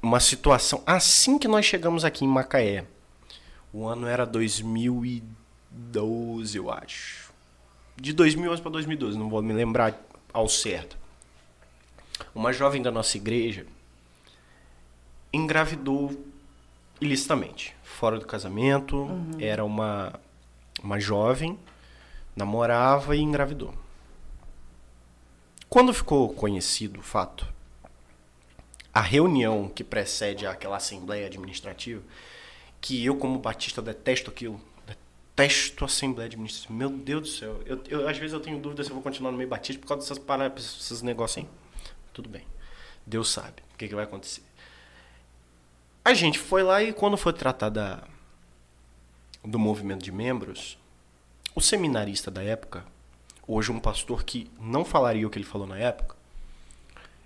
uma 0.00 0.20
situação 0.20 0.80
assim 0.86 1.36
que 1.38 1.48
nós 1.48 1.66
chegamos 1.66 2.04
aqui 2.04 2.24
em 2.24 2.28
Macaé. 2.28 2.84
O 3.72 3.84
ano 3.86 4.06
era 4.06 4.24
2012, 4.24 6.56
eu 6.56 6.70
acho. 6.70 7.27
De 8.00 8.12
2011 8.12 8.62
para 8.62 8.70
2012, 8.70 9.18
não 9.18 9.28
vou 9.28 9.42
me 9.42 9.52
lembrar 9.52 10.00
ao 10.32 10.48
certo. 10.48 10.96
Uma 12.34 12.52
jovem 12.52 12.80
da 12.80 12.90
nossa 12.90 13.16
igreja 13.16 13.66
engravidou 15.32 16.24
ilicitamente, 17.00 17.74
fora 17.82 18.18
do 18.18 18.26
casamento, 18.26 19.08
era 19.38 19.64
uma 19.64 20.12
uma 20.82 21.00
jovem, 21.00 21.58
namorava 22.36 23.16
e 23.16 23.20
engravidou. 23.20 23.74
Quando 25.68 25.92
ficou 25.92 26.32
conhecido 26.32 27.00
o 27.00 27.02
fato, 27.02 27.46
a 28.94 29.00
reunião 29.00 29.68
que 29.68 29.84
precede 29.84 30.46
aquela 30.46 30.76
assembleia 30.76 31.26
administrativa, 31.26 32.02
que 32.80 33.04
eu 33.04 33.16
como 33.16 33.38
batista 33.38 33.82
detesto 33.82 34.30
aquilo, 34.30 34.60
detesto 35.38 35.84
assembleia 35.84 36.26
administrativa. 36.26 36.74
Meu 36.74 36.90
Deus 36.90 37.22
do 37.22 37.28
céu, 37.28 37.60
eu, 37.64 37.80
eu- 37.88 38.08
às 38.08 38.16
vezes 38.18 38.32
eu 38.32 38.40
tenho 38.40 38.58
dúvida 38.58 38.82
se 38.82 38.90
eu 38.90 38.94
vou 38.94 39.02
continuar 39.02 39.30
no 39.30 39.38
meio 39.38 39.48
batista 39.48 39.80
por 39.80 39.86
causa 39.88 40.02
dessas 40.02 40.18
paradas, 40.18 40.64
esses 40.80 41.00
negócios 41.02 41.44
aí. 41.44 41.50
Tudo 42.12 42.28
bem, 42.28 42.44
Deus 43.06 43.30
sabe 43.30 43.62
o 43.74 43.76
que, 43.78 43.86
que 43.88 43.94
vai 43.94 44.04
acontecer. 44.04 44.42
A 46.04 46.14
gente 46.14 46.38
foi 46.38 46.62
lá 46.62 46.82
e 46.82 46.92
quando 46.92 47.16
foi 47.16 47.32
tratar 47.32 47.68
da, 47.68 48.02
do 49.44 49.58
movimento 49.58 50.02
de 50.02 50.10
membros, 50.10 50.76
o 51.54 51.60
seminarista 51.60 52.30
da 52.30 52.42
época, 52.42 52.84
hoje 53.46 53.70
um 53.70 53.78
pastor 53.78 54.24
que 54.24 54.50
não 54.58 54.84
falaria 54.84 55.26
o 55.26 55.30
que 55.30 55.38
ele 55.38 55.44
falou 55.44 55.66
na 55.66 55.78
época, 55.78 56.16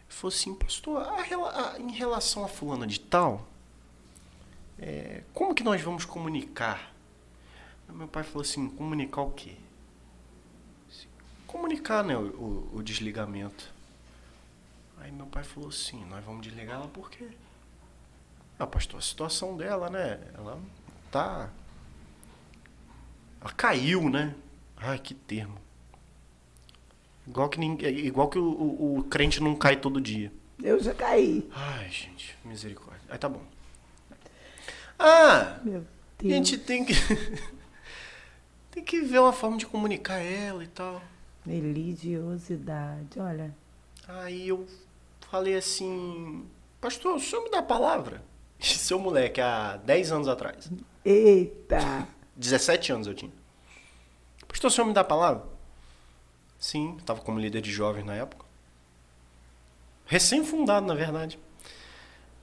falou 0.09 0.35
assim, 0.35 0.55
pastor, 0.55 1.01
a 1.01 1.23
a- 1.23 1.79
em 1.81 1.93
relação 1.93 2.45
a 2.45 2.49
fulana 2.49 2.87
de 2.87 3.01
tal, 3.01 3.47
é, 4.79 5.23
como 5.33 5.55
que 5.55 5.63
nós 5.65 5.81
vamos 5.81 6.05
comunicar? 6.05 6.91
Aí 7.93 7.99
meu 7.99 8.09
pai 8.09 8.22
falou 8.22 8.40
assim, 8.40 8.70
comunicar 8.70 9.20
o 9.20 9.30
quê? 9.32 9.53
Assim, 10.88 11.07
Comunicar, 11.47 12.03
né, 12.03 12.16
o, 12.16 12.22
o- 12.22 12.70
o 12.78 12.82
desligamento. 12.82 13.70
Aí 14.99 15.12
meu 15.12 15.26
pai 15.26 15.45
falou 15.45 15.68
assim, 15.68 16.03
nós 16.07 16.24
vamos 16.24 16.43
desligar 16.47 16.76
ela 16.76 16.88
por 16.88 17.11
quê? 17.11 17.28
Ah, 18.59 18.66
pastor, 18.66 18.99
a 18.99 19.03
situação 19.03 19.57
dela, 19.57 19.90
né, 19.90 20.18
ela 20.34 20.59
tá... 21.11 21.51
Ela 23.40 23.53
caiu, 23.53 24.09
né? 24.09 24.34
Ai, 24.76 24.99
que 24.99 25.12
termo. 25.14 25.59
Igual 27.26 27.49
que, 27.49 27.59
ninguém, 27.59 27.99
igual 27.99 28.28
que 28.30 28.38
o, 28.38 28.45
o- 28.45 28.99
o 29.01 29.05
crente 29.05 29.40
não 29.40 29.55
cai 29.55 29.76
todo 29.76 30.01
dia. 30.01 30.32
Eu 30.62 30.80
já 30.80 30.95
caí. 30.95 31.49
Ai, 31.53 31.88
gente, 31.90 32.36
misericórdia. 32.45 33.03
Aí 33.09 33.18
tá 33.18 33.28
bom. 33.28 33.43
Ah, 34.99 35.59
Meu 35.64 35.80
a 35.80 35.82
Deus. 36.22 36.32
gente 36.32 36.57
tem 36.59 36.84
que. 36.84 36.95
tem 38.73 38.83
que 38.83 39.03
ver 39.03 39.20
uma 39.20 39.33
forma 39.33 39.59
de 39.59 39.66
comunicar 39.66 40.18
ela 40.18 40.64
e 40.64 40.66
tal. 40.66 41.01
Religiosidade, 41.47 43.20
olha. 43.20 43.55
Aí 44.09 44.49
eu 44.49 44.66
falei 45.31 45.57
assim: 45.57 46.47
Pastor, 46.81 47.16
o 47.16 47.20
senhor 47.20 47.45
me 47.45 47.51
dá 47.51 47.59
a 47.59 47.62
palavra? 47.62 48.25
Seu 48.59 48.99
moleque, 48.99 49.41
há 49.41 49.77
10 49.77 50.12
anos 50.12 50.29
atrás. 50.29 50.70
Eita! 51.05 52.09
17 52.35 52.93
anos 52.93 53.07
eu 53.07 53.14
tinha. 53.14 53.33
Pastor, 54.49 54.68
o 54.68 54.73
senhor 54.73 54.87
me 54.87 54.95
dá 54.95 55.03
a 55.03 55.05
palavra? 55.05 55.45
Sim, 56.59 56.97
estava 56.99 57.20
como 57.20 57.39
líder 57.39 57.61
de 57.61 57.70
jovens 57.70 58.05
na 58.05 58.14
época. 58.14 58.47
Recém-fundado, 60.07 60.87
na 60.87 60.95
verdade. 60.95 61.39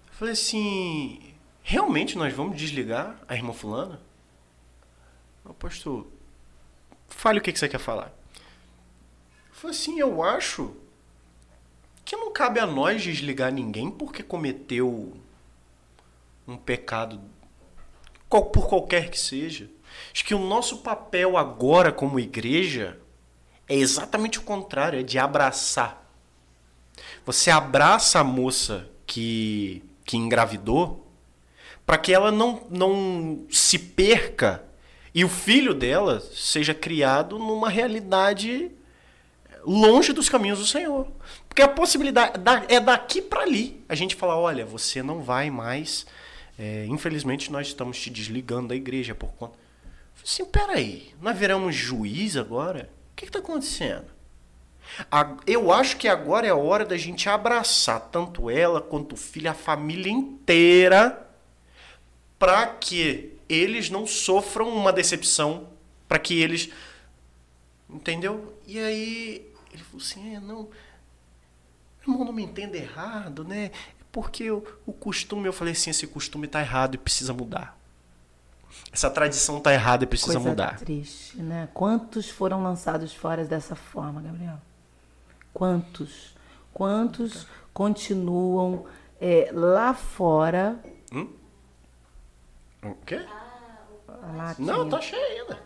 Eu 0.07 0.13
falei 0.13 0.33
assim: 0.33 1.33
realmente 1.63 2.17
nós 2.17 2.33
vamos 2.33 2.55
desligar 2.55 3.19
a 3.27 3.35
irmã 3.35 3.51
Fulana? 3.51 3.99
Pastor, 5.57 6.05
fale 7.09 7.39
o 7.39 7.41
que 7.41 7.51
que 7.51 7.59
você 7.59 7.69
quer 7.69 7.79
falar. 7.79 8.13
Falei 9.51 9.75
assim: 9.75 9.99
eu 9.99 10.23
acho 10.23 10.75
que 12.05 12.15
não 12.15 12.31
cabe 12.31 12.59
a 12.59 12.65
nós 12.65 13.03
desligar 13.03 13.51
ninguém 13.51 13.91
porque 13.91 14.23
cometeu 14.23 15.13
um 16.47 16.57
pecado 16.57 17.21
por 18.29 18.67
qualquer 18.67 19.09
que 19.09 19.19
seja. 19.19 19.69
Acho 20.13 20.25
que 20.25 20.33
o 20.33 20.39
nosso 20.39 20.77
papel 20.77 21.37
agora 21.37 21.91
como 21.91 22.19
igreja 22.19 22.99
é 23.67 23.75
exatamente 23.75 24.39
o 24.39 24.43
contrário, 24.43 24.99
é 24.99 25.03
de 25.03 25.19
abraçar. 25.19 26.09
Você 27.25 27.51
abraça 27.51 28.19
a 28.19 28.23
moça 28.23 28.89
que, 29.05 29.83
que 30.03 30.17
engravidou 30.17 31.07
para 31.85 31.97
que 31.97 32.13
ela 32.13 32.31
não, 32.31 32.65
não 32.69 33.45
se 33.49 33.77
perca 33.77 34.63
e 35.13 35.23
o 35.25 35.29
filho 35.29 35.73
dela 35.73 36.19
seja 36.33 36.73
criado 36.73 37.37
numa 37.39 37.69
realidade 37.69 38.71
longe 39.65 40.13
dos 40.13 40.29
caminhos 40.29 40.59
do 40.59 40.65
Senhor. 40.65 41.07
Porque 41.47 41.61
a 41.61 41.67
possibilidade 41.67 42.37
da- 42.39 42.65
é 42.69 42.79
daqui 42.79 43.21
para 43.21 43.41
ali. 43.41 43.83
A 43.89 43.95
gente 43.95 44.15
fala, 44.15 44.37
olha, 44.37 44.65
você 44.65 45.01
não 45.03 45.21
vai 45.21 45.49
mais. 45.49 46.05
é, 46.61 46.85
infelizmente, 46.87 47.51
nós 47.51 47.67
estamos 47.67 47.97
te 47.99 48.09
desligando 48.09 48.67
da 48.69 48.75
igreja 48.75 49.15
por 49.15 49.29
conta. 49.31 49.57
Assim, 50.21 50.43
peraí, 50.43 51.13
nós 51.21 51.37
viramos 51.37 51.73
juiz 51.73 52.35
agora? 52.35 52.89
O 53.13 53.15
que 53.15 53.23
está 53.25 53.39
acontecendo? 53.39 54.07
Eu 55.47 55.71
acho 55.71 55.95
que 55.95 56.07
agora 56.07 56.45
é 56.47 56.49
a 56.49 56.55
hora 56.55 56.83
da 56.85 56.97
gente 56.97 57.29
abraçar 57.29 58.01
tanto 58.11 58.49
ela 58.49 58.81
quanto 58.81 59.13
o 59.13 59.17
filho, 59.17 59.49
a 59.49 59.53
família 59.53 60.11
inteira, 60.11 61.29
para 62.37 62.67
que 62.67 63.38
eles 63.49 63.89
não 63.89 64.05
sofram 64.05 64.69
uma 64.69 64.93
decepção, 64.93 65.69
para 66.07 66.19
que 66.19 66.39
eles 66.39 66.69
Entendeu? 67.89 68.53
E 68.67 68.77
aí 68.77 69.51
ele 69.73 69.83
falou 69.83 70.01
assim: 70.01 70.35
é, 70.35 70.39
não. 70.39 70.69
Irmão, 72.01 72.23
não 72.23 72.31
me 72.31 72.43
entenda 72.43 72.77
errado, 72.77 73.43
né? 73.43 73.65
É 73.65 73.71
Porque 74.11 74.49
o, 74.51 74.63
o 74.85 74.93
costume, 74.93 75.47
eu 75.47 75.53
falei 75.53 75.73
assim, 75.73 75.89
esse 75.89 76.05
costume 76.05 76.47
tá 76.47 76.61
errado 76.61 76.95
e 76.95 76.97
precisa 76.97 77.33
mudar. 77.33 77.77
Essa 78.91 79.09
tradição 79.09 79.59
tá 79.59 79.73
errada 79.73 80.03
e 80.03 80.07
precisa 80.07 80.33
Coisa 80.33 80.49
mudar. 80.49 80.77
triste, 80.77 81.37
né? 81.41 81.67
Quantos 81.73 82.29
foram 82.29 82.61
lançados 82.61 83.13
fora 83.13 83.43
dessa 83.43 83.75
forma, 83.75 84.21
Gabriel? 84.21 84.59
Quantos? 85.51 86.35
Quantos 86.71 87.47
continuam 87.73 88.85
é, 89.19 89.49
lá 89.51 89.93
fora? 89.93 90.79
O 92.83 92.93
quê? 93.05 93.19
Lá 94.35 94.55
Não, 94.57 94.75
tinha- 94.75 94.89
tá 94.89 95.01
cheio 95.01 95.41
ainda. 95.43 95.59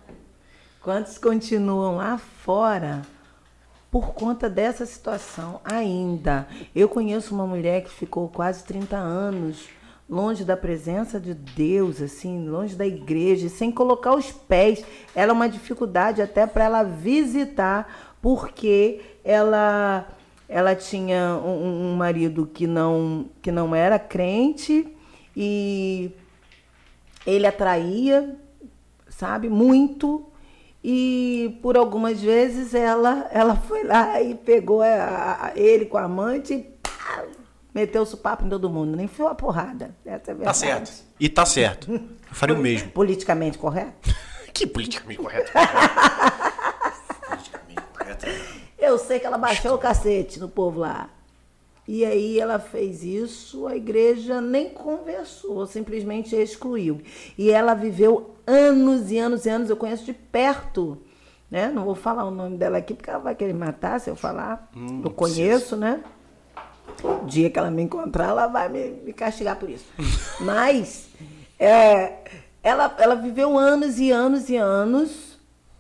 Quantos 0.82 1.18
continuam 1.18 1.95
lá 1.97 2.18
fora 2.18 3.01
por 3.89 4.14
conta 4.14 4.49
dessa 4.49 4.86
situação 4.86 5.61
ainda? 5.64 6.47
Eu 6.76 6.89
conheço 6.89 7.34
uma 7.34 7.47
mulher 7.47 7.84
que 7.84 7.89
ficou 7.89 8.28
quase 8.28 8.64
30 8.64 8.97
anos 8.97 9.70
longe 10.09 10.43
da 10.43 10.57
presença 10.57 11.20
de 11.20 11.34
Deus, 11.34 12.01
assim, 12.01 12.47
longe 12.49 12.76
da 12.76 12.86
igreja, 12.86 13.47
sem 13.47 13.72
colocar 13.72 14.14
os 14.14 14.32
pés. 14.32 14.84
Era 15.16 15.32
uma 15.32 15.47
dificuldade 15.47 16.22
até 16.22 16.45
para 16.45 16.66
ela 16.66 16.84
visitar, 16.84 18.16
porque 18.22 19.01
ela 19.24 20.07
ela 20.49 20.76
tinha 20.76 21.39
um, 21.43 21.91
um 21.93 21.95
marido 21.95 22.45
que 22.45 22.68
não 22.68 23.26
que 23.41 23.51
não 23.51 23.74
era 23.74 23.97
crente 23.97 24.93
e 25.36 26.11
ele 27.26 27.45
atraía, 27.47 28.36
sabe, 29.09 29.49
muito. 29.49 30.26
E 30.84 31.57
por 31.61 31.78
algumas 31.78 32.19
vezes 32.21 32.74
ela, 32.74 33.28
ela 33.32 33.55
foi 33.55 33.84
lá 33.86 34.21
e 34.21 34.36
pegou 34.36 34.82
a- 34.82 35.38
a- 35.47 35.51
ele 35.55 35.86
com 35.86 35.97
a 35.97 36.03
amante 36.03 36.53
e 36.53 36.63
pá, 36.84 37.24
meteu 37.74 38.01
o 38.01 38.05
sopapo 38.05 38.45
em 38.45 38.49
todo 38.49 38.69
mundo, 38.69 38.95
nem 38.97 39.07
foi 39.07 39.26
a 39.28 39.34
porrada. 39.36 39.95
Essa 40.05 40.11
é 40.13 40.15
a 40.15 40.19
Tá 40.19 40.34
verdade. 40.34 40.57
certo. 40.57 41.03
E 41.19 41.30
tá 41.30 41.45
certo. 41.45 41.91
Eu 41.93 42.01
faria 42.34 42.53
o 42.55 42.59
mesmo. 42.59 42.89
Politicamente 42.91 43.57
correto? 43.57 44.13
Que 44.53 44.67
politicamente 44.67 45.19
correto. 45.19 45.51
politicamente 47.28 47.82
correto. 47.97 48.26
Eu 48.78 48.97
sei 48.99 49.19
que 49.19 49.26
ela 49.26 49.38
baixou 49.38 49.74
o 49.74 49.78
cacete 49.80 50.39
no 50.39 50.47
povo 50.49 50.80
lá. 50.80 51.09
E 51.88 52.05
aí 52.05 52.39
ela 52.39 52.59
fez 52.59 53.03
isso, 53.03 53.67
a 53.67 53.75
igreja 53.75 54.39
nem 54.39 54.69
conversou, 54.69 55.65
simplesmente 55.65 56.36
excluiu. 56.36 57.01
E 57.38 57.51
ela 57.51 57.73
viveu 57.73 58.36
anos 58.47 59.11
e 59.11 59.17
anos 59.17 59.45
e 59.45 59.49
anos, 59.49 59.69
eu 59.69 59.75
conheço 59.75 60.05
de 60.05 60.13
perto. 60.13 60.97
Né? 61.51 61.69
Não 61.69 61.84
vou 61.84 61.93
falar 61.93 62.23
o 62.25 62.31
nome 62.31 62.57
dela 62.57 62.77
aqui, 62.77 62.93
porque 62.93 63.09
ela 63.09 63.19
vai 63.19 63.36
querer 63.36 63.53
matar 63.53 63.99
se 63.99 64.09
eu 64.09 64.15
falar. 64.15 64.69
Hum, 64.75 65.01
eu 65.03 65.11
conheço, 65.11 65.75
né? 65.75 66.01
O 67.03 67.25
dia 67.25 67.49
que 67.49 67.59
ela 67.59 67.69
me 67.69 67.84
encontrar, 67.84 68.29
ela 68.29 68.47
vai 68.47 68.69
me, 68.69 68.89
me 69.03 69.13
castigar 69.13 69.57
por 69.57 69.69
isso. 69.69 69.86
Mas 70.39 71.09
é, 71.59 72.13
ela, 72.63 72.95
ela 72.97 73.15
viveu 73.15 73.57
anos 73.57 73.99
e 73.99 74.09
anos 74.09 74.49
e 74.49 74.55
anos 74.55 75.32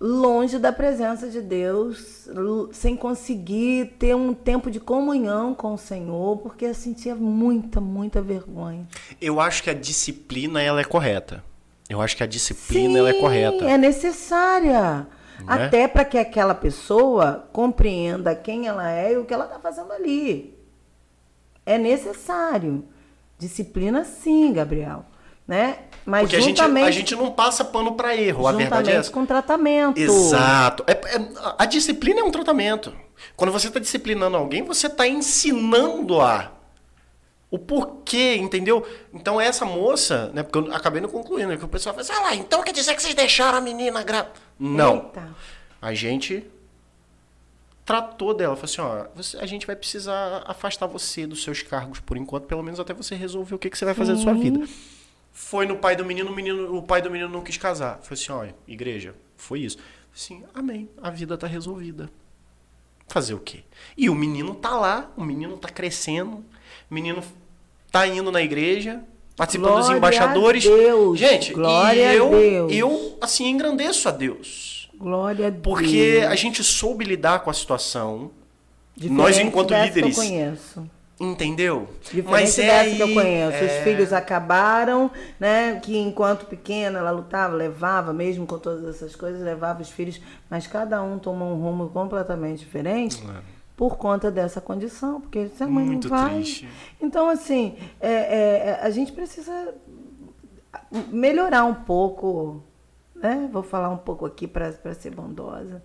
longe 0.05 0.59
da 0.59 0.73
presença 0.73 1.29
de 1.29 1.39
Deus, 1.39 2.27
sem 2.73 2.93
conseguir 2.93 3.95
ter 3.97 4.13
um 4.13 4.33
tempo 4.33 4.69
de 4.69 4.77
comunhão 4.77 5.55
com 5.55 5.75
o 5.75 5.77
Senhor, 5.77 6.39
porque 6.39 6.65
eu 6.65 6.73
sentia 6.73 7.15
muita, 7.15 7.79
muita 7.79 8.21
vergonha. 8.21 8.85
Eu 9.21 9.39
acho 9.39 9.63
que 9.63 9.69
a 9.69 9.73
disciplina 9.73 10.61
ela 10.61 10.81
é 10.81 10.83
correta. 10.83 11.41
Eu 11.89 12.01
acho 12.01 12.17
que 12.17 12.23
a 12.23 12.27
disciplina 12.27 12.99
ela 12.99 13.11
é 13.11 13.13
Sim, 13.13 13.21
correta. 13.21 13.63
É 13.63 13.77
necessária. 13.77 15.07
Né? 15.39 15.45
Até 15.47 15.87
para 15.87 16.03
que 16.03 16.17
aquela 16.17 16.53
pessoa 16.53 17.47
compreenda 17.53 18.35
quem 18.35 18.67
ela 18.67 18.91
é 18.91 19.13
e 19.13 19.17
o 19.17 19.23
que 19.23 19.33
ela 19.33 19.45
está 19.45 19.57
fazendo 19.57 19.93
ali. 19.93 20.53
É 21.65 21.77
necessário. 21.77 22.83
Disciplina 23.39 24.03
sim, 24.03 24.51
Gabriel. 24.51 25.05
Né? 25.47 25.79
Mas 26.05 26.21
Porque 26.23 26.35
a 26.35 26.39
gente, 26.39 26.57
juntamente, 26.57 26.87
a 26.87 26.91
gente 26.91 27.15
não 27.15 27.31
passa 27.31 27.63
pano 27.63 27.93
pra 27.95 28.15
erro, 28.15 28.47
a 28.47 28.51
verdade 28.51 28.73
é 28.73 28.77
juntamente 28.77 28.99
essa. 28.99 29.11
com 29.11 29.25
tratamento. 29.25 29.97
Exato. 29.97 30.83
É- 30.87 30.91
é- 30.91 31.29
a 31.57 31.65
disciplina 31.65 32.19
é 32.19 32.23
um 32.23 32.31
tratamento. 32.31 32.93
Quando 33.37 33.51
você 33.51 33.67
está 33.67 33.79
disciplinando 33.79 34.35
alguém, 34.37 34.63
você 34.63 34.87
está 34.87 35.07
ensinando 35.07 36.19
a 36.21 36.51
o 37.49 37.59
porquê, 37.59 38.35
entendeu? 38.35 38.85
Então 39.13 39.39
essa 39.39 39.63
moça, 39.63 40.31
né? 40.33 40.41
Porque 40.43 40.57
eu 40.57 40.73
acabei 40.75 40.99
não 40.99 41.07
concluindo, 41.07 41.49
né, 41.49 41.57
que 41.57 41.63
o 41.63 41.67
pessoal 41.67 41.93
fala 41.93 42.01
assim, 42.03 42.13
ah 42.13 42.21
lá, 42.29 42.35
então 42.35 42.63
quer 42.63 42.71
dizer 42.73 42.95
que 42.95 43.01
vocês 43.01 43.13
deixaram 43.13 43.59
a 43.59 43.61
menina 43.61 44.01
grávida? 44.03 44.33
Não. 44.57 44.95
Eita. 44.95 45.29
A 45.81 45.93
gente 45.93 46.43
tratou 47.85 48.33
dela, 48.33 48.55
falou 48.55 48.65
assim, 48.65 48.81
ó, 48.81 49.05
você- 49.15 49.37
a 49.37 49.45
gente 49.45 49.67
vai 49.67 49.75
precisar 49.75 50.43
afastar 50.47 50.87
você 50.87 51.27
dos 51.27 51.43
seus 51.43 51.61
cargos 51.61 51.99
por 51.99 52.17
enquanto, 52.17 52.45
pelo 52.45 52.63
menos 52.63 52.79
até 52.79 52.93
você 52.93 53.13
resolver 53.13 53.53
o 53.55 53.59
que, 53.59 53.69
que 53.69 53.77
você 53.77 53.85
vai 53.85 53.93
fazer 53.93 54.13
da 54.15 54.19
sua 54.19 54.33
vida. 54.33 54.65
Foi 55.33 55.65
no 55.65 55.75
pai 55.77 55.95
do 55.95 56.05
menino, 56.05 56.31
o 56.31 56.35
menino, 56.35 56.77
o 56.77 56.83
pai 56.83 57.01
do 57.01 57.09
menino 57.09 57.29
não 57.29 57.41
quis 57.41 57.57
casar. 57.57 57.99
Foi 58.03 58.13
assim, 58.15 58.31
ó, 58.31 58.45
igreja, 58.67 59.15
foi 59.35 59.61
isso. 59.61 59.77
Assim, 60.15 60.43
amém, 60.53 60.87
a 61.01 61.09
vida 61.09 61.35
tá 61.35 61.47
resolvida. 61.47 62.09
Fazer 63.07 63.33
o 63.33 63.39
quê? 63.39 63.63
E 63.97 64.09
o 64.09 64.15
menino 64.15 64.53
tá 64.53 64.77
lá, 64.77 65.11
o 65.17 65.23
menino 65.23 65.57
tá 65.57 65.67
crescendo, 65.69 66.37
o 66.89 66.93
menino 66.93 67.23
tá 67.91 68.07
indo 68.07 68.31
na 68.31 68.41
igreja, 68.41 69.03
participando 69.35 69.71
dos 69.71 69.87
Glória 69.87 69.95
a 69.95 69.97
embaixadores. 69.97 70.63
Deus, 70.63 71.19
Gente, 71.19 71.53
glória 71.53 72.09
a 72.09 72.13
e 72.13 72.17
eu, 72.17 72.29
Deus. 72.29 72.71
eu 72.71 73.17
assim 73.19 73.47
engrandeço 73.49 74.07
a 74.07 74.11
Deus. 74.11 74.89
Glória 74.95 75.47
a 75.47 75.49
Deus. 75.49 75.63
Porque 75.63 76.23
a 76.27 76.35
gente 76.35 76.63
soube 76.63 77.03
lidar 77.03 77.39
com 77.39 77.49
a 77.49 77.53
situação. 77.53 78.31
Diferente 78.95 79.17
nós, 79.17 79.37
enquanto 79.39 79.73
líderes, 79.73 80.15
Que 80.15 80.21
eu 80.21 80.25
conheço. 80.27 80.89
Entendeu? 81.31 81.87
Diferente 82.11 82.57
dessa 82.57 82.95
que 82.95 83.01
eu 83.01 83.07
aí, 83.07 83.13
conheço. 83.13 83.57
Os 83.65 83.71
é, 83.71 83.83
filhos 83.83 84.13
acabaram, 84.13 85.09
né? 85.39 85.79
Que 85.81 85.97
enquanto 85.97 86.45
pequena 86.45 86.99
ela 86.99 87.11
lutava, 87.11 87.55
levava, 87.55 88.13
mesmo 88.13 88.45
com 88.45 88.59
todas 88.59 88.83
essas 88.95 89.15
coisas, 89.15 89.41
levava 89.41 89.81
os 89.81 89.89
filhos, 89.89 90.21
mas 90.49 90.67
cada 90.67 91.01
um 91.01 91.17
tomou 91.17 91.53
um 91.53 91.61
rumo 91.61 91.89
completamente 91.89 92.59
diferente 92.59 93.23
por 93.75 93.97
conta 93.97 94.29
dessa 94.29 94.61
condição, 94.61 95.19
porque 95.19 95.47
se 95.47 95.63
a 95.63 95.67
mãe 95.67 95.83
É. 95.83 95.87
Muito 95.87 96.09
não 96.09 96.17
vai. 96.17 96.35
triste. 96.35 96.69
Então, 97.01 97.29
assim, 97.29 97.75
é, 97.99 98.11
é, 98.11 98.69
é, 98.69 98.79
a 98.81 98.89
gente 98.89 99.11
precisa 99.11 99.73
melhorar 101.09 101.65
um 101.65 101.73
pouco, 101.73 102.63
né? 103.15 103.49
Vou 103.51 103.63
falar 103.63 103.89
um 103.89 103.97
pouco 103.97 104.25
aqui 104.25 104.47
para 104.47 104.71
ser 104.93 105.11
bondosa 105.11 105.83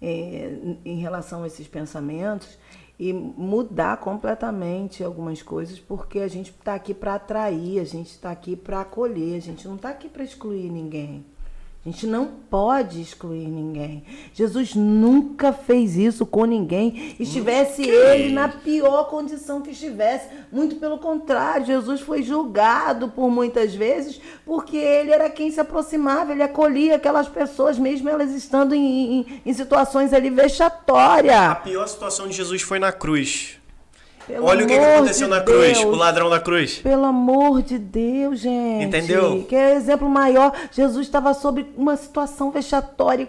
é, 0.00 0.52
em 0.84 0.98
relação 0.98 1.42
a 1.42 1.46
esses 1.46 1.66
pensamentos 1.66 2.58
e 2.98 3.12
mudar 3.12 3.98
completamente 3.98 5.04
algumas 5.04 5.40
coisas, 5.40 5.78
porque 5.78 6.18
a 6.18 6.28
gente 6.28 6.50
está 6.50 6.74
aqui 6.74 6.92
para 6.92 7.14
atrair, 7.14 7.78
a 7.78 7.84
gente 7.84 8.10
está 8.10 8.30
aqui 8.30 8.56
para 8.56 8.80
acolher, 8.80 9.36
a 9.36 9.40
gente 9.40 9.68
não 9.68 9.76
está 9.76 9.90
aqui 9.90 10.08
para 10.08 10.24
excluir 10.24 10.68
ninguém. 10.70 11.24
A 11.86 11.90
gente 11.90 12.06
não 12.06 12.26
pode 12.50 13.00
excluir 13.00 13.46
ninguém. 13.46 14.04
Jesus 14.34 14.74
nunca 14.74 15.52
fez 15.52 15.96
isso 15.96 16.26
com 16.26 16.44
ninguém. 16.44 17.14
Estivesse 17.18 17.82
ele 17.82 18.32
na 18.32 18.48
pior 18.48 19.04
condição 19.04 19.62
que 19.62 19.70
estivesse. 19.70 20.26
Muito 20.52 20.76
pelo 20.76 20.98
contrário, 20.98 21.64
Jesus 21.64 22.00
foi 22.00 22.22
julgado 22.22 23.08
por 23.08 23.30
muitas 23.30 23.74
vezes 23.74 24.20
porque 24.44 24.76
ele 24.76 25.12
era 25.12 25.30
quem 25.30 25.50
se 25.50 25.60
aproximava, 25.60 26.32
ele 26.32 26.42
acolhia 26.42 26.96
aquelas 26.96 27.28
pessoas, 27.28 27.78
mesmo 27.78 28.08
elas 28.08 28.32
estando 28.32 28.74
em, 28.74 29.20
em, 29.20 29.42
em 29.46 29.52
situações 29.54 30.12
ali 30.12 30.28
A 30.28 30.32
vexatórias. 30.32 31.58
pior 31.62 31.86
situação 31.86 32.26
de 32.26 32.34
Jesus 32.34 32.60
foi 32.60 32.78
na 32.78 32.92
cruz. 32.92 33.57
Pelo 34.28 34.44
Olha 34.44 34.64
o 34.64 34.68
que, 34.68 34.74
que 34.74 34.78
amor 34.78 34.96
aconteceu 34.96 35.26
de 35.26 35.34
na 35.34 35.40
cruz, 35.40 35.78
Deus. 35.78 35.84
o 35.86 35.96
ladrão 35.96 36.28
da 36.28 36.38
cruz. 36.38 36.78
Pelo 36.80 37.06
amor 37.06 37.62
de 37.62 37.78
Deus, 37.78 38.40
gente. 38.40 38.84
Entendeu? 38.84 39.42
Que 39.48 39.56
é 39.56 39.74
exemplo 39.74 40.06
maior. 40.06 40.52
Jesus 40.70 41.06
estava 41.06 41.32
sob 41.32 41.64
uma 41.74 41.96
situação 41.96 42.50
vexatória 42.50 43.26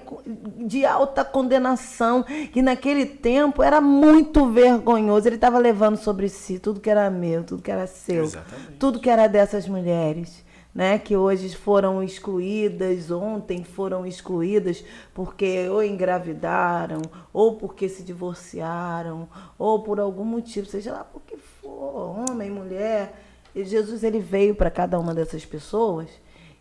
de 0.57 0.85
alta 0.85 1.23
condenação, 1.23 2.23
que 2.51 2.61
naquele 2.61 3.05
tempo 3.05 3.63
era 3.63 3.79
muito 3.79 4.45
vergonhoso. 4.51 5.25
Ele 5.29 5.35
estava 5.35 5.57
levando 5.57 5.95
sobre 5.95 6.27
si 6.27 6.59
tudo 6.59 6.81
que 6.81 6.89
era 6.89 7.09
meu, 7.09 7.45
tudo 7.45 7.63
que 7.63 7.71
era 7.71 7.87
seu, 7.87 8.25
Exatamente. 8.25 8.73
tudo 8.77 8.99
que 8.99 9.09
era 9.09 9.27
dessas 9.27 9.67
mulheres. 9.69 10.43
Né, 10.79 10.97
que 10.97 11.17
hoje 11.17 11.53
foram 11.57 12.01
excluídas, 12.01 13.11
ontem 13.11 13.65
foram 13.65 14.05
excluídas 14.05 14.81
porque 15.13 15.67
ou 15.67 15.83
engravidaram, 15.83 17.01
ou 17.33 17.57
porque 17.57 17.89
se 17.89 18.01
divorciaram, 18.01 19.27
ou 19.57 19.83
por 19.83 19.99
algum 19.99 20.23
motivo, 20.23 20.65
seja 20.65 20.93
lá 20.93 21.03
por 21.03 21.21
que 21.23 21.35
for, 21.35 22.23
homem, 22.29 22.49
mulher. 22.49 23.13
E 23.53 23.65
Jesus 23.65 24.05
ele 24.05 24.19
veio 24.19 24.55
para 24.55 24.71
cada 24.71 24.97
uma 24.97 25.13
dessas 25.13 25.45
pessoas 25.45 26.07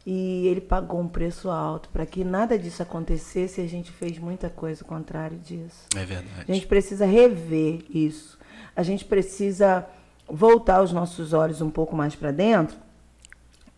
e 0.05 0.49
ele 0.49 0.63
pagou 0.63 0.99
um 0.99 1.07
preço 1.07 1.49
alto 1.49 1.89
para 1.91 2.05
que 2.05 2.25
nada 2.25 2.59
disso 2.59 2.83
acontecesse. 2.83 3.61
E 3.61 3.65
a 3.65 3.69
gente 3.69 3.93
fez 3.93 4.19
muita 4.19 4.51
coisa 4.51 4.83
contrária 4.83 5.39
disso. 5.39 5.87
É 5.95 6.05
verdade. 6.05 6.45
A 6.49 6.53
gente 6.53 6.67
precisa 6.67 7.07
rever 7.07 7.85
isso. 7.89 8.37
A 8.75 8.83
gente 8.83 9.05
precisa 9.05 9.87
voltar 10.29 10.83
os 10.83 10.93
nossos 10.93 11.33
olhos 11.33 11.61
um 11.61 11.71
pouco 11.71 11.95
mais 11.95 12.17
para 12.17 12.33
dentro 12.33 12.88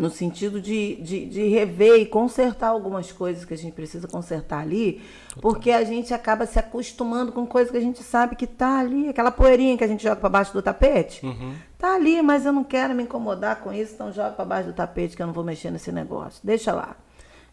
no 0.00 0.08
sentido 0.08 0.62
de, 0.62 0.96
de, 0.96 1.26
de, 1.26 1.46
rever 1.48 2.00
e 2.00 2.06
consertar 2.06 2.68
algumas 2.68 3.12
coisas 3.12 3.44
que 3.44 3.52
a 3.52 3.56
gente 3.56 3.74
precisa 3.74 4.08
consertar 4.08 4.60
ali, 4.60 5.02
porque 5.42 5.70
a 5.70 5.84
gente 5.84 6.14
acaba 6.14 6.46
se 6.46 6.58
acostumando 6.58 7.32
com 7.32 7.46
coisas 7.46 7.70
que 7.70 7.76
a 7.76 7.82
gente 7.82 8.02
sabe 8.02 8.34
que 8.34 8.46
tá 8.46 8.78
ali, 8.78 9.10
aquela 9.10 9.30
poeirinha 9.30 9.76
que 9.76 9.84
a 9.84 9.86
gente 9.86 10.02
joga 10.02 10.16
para 10.16 10.30
baixo 10.30 10.54
do 10.54 10.62
tapete, 10.62 11.24
uhum. 11.24 11.52
tá 11.76 11.96
ali, 11.96 12.22
mas 12.22 12.46
eu 12.46 12.52
não 12.52 12.64
quero 12.64 12.94
me 12.94 13.02
incomodar 13.02 13.60
com 13.60 13.70
isso, 13.70 13.92
então 13.92 14.10
joga 14.10 14.30
para 14.30 14.44
baixo 14.46 14.68
do 14.68 14.72
tapete 14.72 15.14
que 15.14 15.20
eu 15.20 15.26
não 15.26 15.34
vou 15.34 15.44
mexer 15.44 15.70
nesse 15.70 15.92
negócio. 15.92 16.40
Deixa 16.42 16.72
lá. 16.72 16.96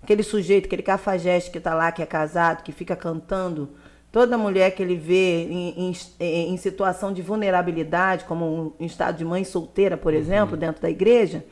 Aquele 0.01 0.23
sujeito, 0.23 0.67
aquele 0.67 0.83
cafajeste 0.83 1.51
que 1.51 1.59
tá 1.59 1.73
lá, 1.73 1.91
que 1.91 2.01
é 2.01 2.05
casado, 2.05 2.63
que 2.63 2.71
fica 2.71 2.95
cantando, 2.95 3.71
toda 4.09 4.37
mulher 4.37 4.71
que 4.71 4.81
ele 4.81 4.95
vê 4.95 5.43
em, 5.49 5.91
em, 6.21 6.53
em 6.53 6.55
situação 6.55 7.11
de 7.11 7.21
vulnerabilidade, 7.21 8.23
como 8.23 8.73
um 8.79 8.85
estado 8.85 9.17
de 9.17 9.25
mãe 9.25 9.43
solteira, 9.43 9.97
por 9.97 10.13
uhum. 10.13 10.19
exemplo, 10.19 10.55
dentro 10.55 10.81
da 10.81 10.89
igreja, 10.89 11.43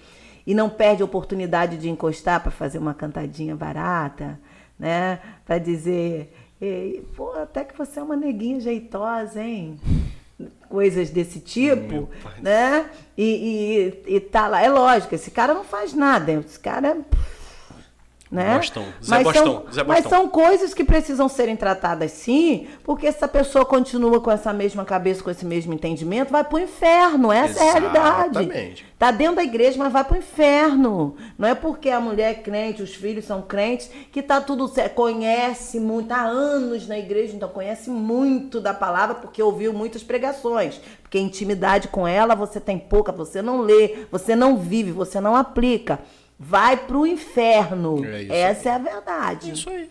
e 0.45 0.53
não 0.53 0.69
perde 0.69 1.01
a 1.01 1.05
oportunidade 1.05 1.77
de 1.77 1.89
encostar 1.89 2.41
para 2.41 2.51
fazer 2.51 2.77
uma 2.77 2.93
cantadinha 2.93 3.55
barata, 3.55 4.39
né? 4.77 5.19
Para 5.45 5.57
dizer, 5.57 6.33
pô, 7.15 7.31
até 7.33 7.63
que 7.63 7.77
você 7.77 7.99
é 7.99 8.03
uma 8.03 8.15
neguinha 8.15 8.59
jeitosa, 8.59 9.41
hein? 9.41 9.79
Coisas 10.69 11.09
desse 11.09 11.39
tipo, 11.39 12.09
né? 12.41 12.89
E, 13.17 13.93
e, 14.07 14.15
e 14.15 14.19
tá 14.19 14.47
lá. 14.47 14.61
É 14.61 14.69
lógico, 14.69 15.15
esse 15.15 15.31
cara 15.31 15.53
não 15.53 15.63
faz 15.63 15.93
nada, 15.93 16.31
esse 16.33 16.59
cara 16.59 16.97
né? 18.32 18.57
Bostão. 18.57 18.84
Zé 18.84 19.09
mas, 19.09 19.23
Bostão. 19.23 19.43
São, 19.43 19.53
Zé 19.53 19.84
Bostão. 19.84 19.86
mas 19.88 20.03
são 20.05 20.28
coisas 20.28 20.73
que 20.73 20.84
precisam 20.84 21.30
serem 21.30 21.55
tratadas 21.55 22.11
sim, 22.11 22.67
porque 22.84 23.11
se 23.11 23.23
a 23.23 23.28
pessoa 23.28 23.65
continua 23.65 24.19
com 24.19 24.32
essa 24.32 24.51
mesma 24.51 24.84
cabeça, 24.84 25.23
com 25.23 25.30
esse 25.30 25.45
mesmo 25.45 25.73
entendimento, 25.73 26.32
vai 26.32 26.43
para 26.43 26.55
o 26.55 26.59
inferno. 26.59 27.32
Essa 27.32 27.63
Exatamente. 27.63 27.95
é 27.95 27.99
a 27.99 28.17
realidade. 28.17 28.86
Está 28.93 29.11
dentro 29.11 29.36
da 29.36 29.43
igreja, 29.43 29.78
mas 29.78 29.91
vai 29.91 30.03
para 30.03 30.15
o 30.15 30.17
inferno. 30.17 31.15
Não 31.38 31.47
é 31.47 31.53
porque 31.53 31.89
a 31.89 31.99
mulher 31.99 32.32
é 32.32 32.34
crente, 32.34 32.82
os 32.82 32.95
filhos 32.95 33.26
são 33.26 33.41
crentes, 33.41 33.89
que 34.11 34.21
está 34.21 34.41
tudo 34.41 34.67
certo. 34.67 34.93
Conhece 34.93 35.80
muito, 35.80 36.11
há 36.11 36.21
anos 36.21 36.88
na 36.88 36.97
igreja, 36.97 37.36
então 37.36 37.49
conhece 37.49 37.89
muito 37.89 38.59
da 38.59 38.73
palavra, 38.73 39.15
porque 39.15 39.41
ouviu 39.41 39.73
muitas 39.73 40.01
pregações. 40.01 40.82
Porque 41.01 41.19
intimidade 41.19 41.88
com 41.89 42.07
ela 42.07 42.36
você 42.36 42.59
tem 42.59 42.80
pouca, 42.80 43.11
você 43.11 43.41
não 43.41 43.61
lê, 43.61 44.05
você 44.11 44.36
não 44.36 44.57
vive, 44.57 44.91
você 44.91 45.21
não 45.21 45.36
aplica 45.36 45.99
vai 46.39 46.77
para 46.77 46.97
o 46.97 47.07
inferno. 47.07 48.03
É 48.05 48.41
Essa 48.41 48.69
aí. 48.69 48.73
é 48.73 48.75
a 48.75 48.77
verdade. 48.77 49.51
Isso 49.51 49.69
aí. 49.69 49.89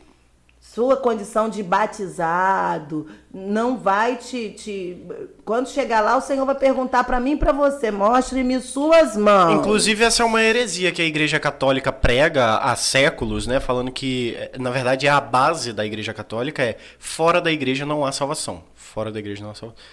Sua 0.60 0.96
condição 0.96 1.48
de 1.48 1.62
batizado 1.62 3.06
não 3.32 3.76
vai 3.78 4.16
te, 4.16 4.50
te. 4.50 5.06
Quando 5.44 5.68
chegar 5.68 6.00
lá, 6.00 6.16
o 6.16 6.20
Senhor 6.20 6.44
vai 6.44 6.54
perguntar 6.54 7.04
para 7.04 7.20
mim 7.20 7.32
e 7.32 7.36
para 7.36 7.52
você: 7.52 7.90
mostre-me 7.90 8.58
suas 8.60 9.16
mãos. 9.16 9.60
Inclusive, 9.60 10.02
essa 10.02 10.22
é 10.22 10.26
uma 10.26 10.42
heresia 10.42 10.90
que 10.90 11.02
a 11.02 11.04
Igreja 11.04 11.38
Católica 11.38 11.92
prega 11.92 12.56
há 12.56 12.74
séculos, 12.74 13.46
né? 13.46 13.60
Falando 13.60 13.92
que, 13.92 14.36
na 14.58 14.70
verdade, 14.70 15.06
é 15.06 15.10
a 15.10 15.20
base 15.20 15.72
da 15.72 15.86
Igreja 15.86 16.12
Católica: 16.12 16.62
é 16.62 16.76
fora 16.98 17.40
da 17.40 17.52
igreja 17.52 17.86
não 17.86 18.04
há 18.04 18.10
salvação. 18.10 18.64
Fora 18.74 19.12
da 19.12 19.18
igreja 19.20 19.44
não 19.44 19.50
há 19.50 19.54
salvação. 19.54 19.84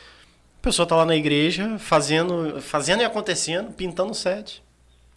A 0.58 0.64
pessoa 0.64 0.88
tá 0.88 0.96
lá 0.96 1.06
na 1.06 1.16
igreja 1.16 1.78
fazendo, 1.78 2.60
fazendo 2.62 3.02
e 3.02 3.06
acontecendo, 3.06 3.72
pintando 3.74 4.16
sede 4.16 4.64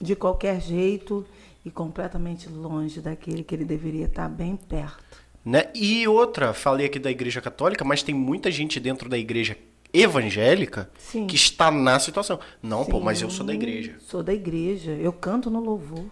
de 0.05 0.15
qualquer 0.15 0.61
jeito 0.61 1.27
e 1.65 1.71
completamente 1.71 2.49
longe 2.49 3.01
daquele 3.01 3.43
que 3.43 3.55
ele 3.55 3.65
deveria 3.65 4.05
estar 4.07 4.29
bem 4.29 4.55
perto. 4.55 5.03
Né? 5.45 5.71
E 5.75 6.07
outra, 6.07 6.53
falei 6.53 6.87
aqui 6.87 6.99
da 6.99 7.11
Igreja 7.11 7.41
Católica, 7.41 7.85
mas 7.85 8.03
tem 8.03 8.15
muita 8.15 8.51
gente 8.51 8.79
dentro 8.79 9.09
da 9.09 9.19
Igreja 9.19 9.57
evangélica 9.93 10.91
Sim. 10.99 11.27
que 11.27 11.37
está 11.37 11.71
na 11.71 11.99
situação. 11.99 12.39
Não, 12.63 12.85
Sim, 12.85 12.91
pô, 12.91 13.01
mas 13.01 13.23
eu 13.23 13.31
sou 13.31 13.47
da 13.47 13.55
igreja. 13.55 13.95
Sou 14.01 14.23
da 14.23 14.35
igreja, 14.35 14.91
eu 14.91 15.13
canto 15.13 15.49
no 15.49 15.61
louvor. 15.61 16.07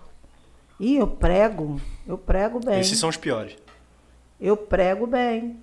E 0.78 0.96
eu 0.96 1.06
prego, 1.06 1.80
eu 2.06 2.16
prego 2.16 2.60
bem. 2.60 2.80
Esses 2.80 2.98
são 2.98 3.08
os 3.08 3.16
piores. 3.16 3.56
Eu 4.40 4.56
prego 4.56 5.06
bem. 5.06 5.56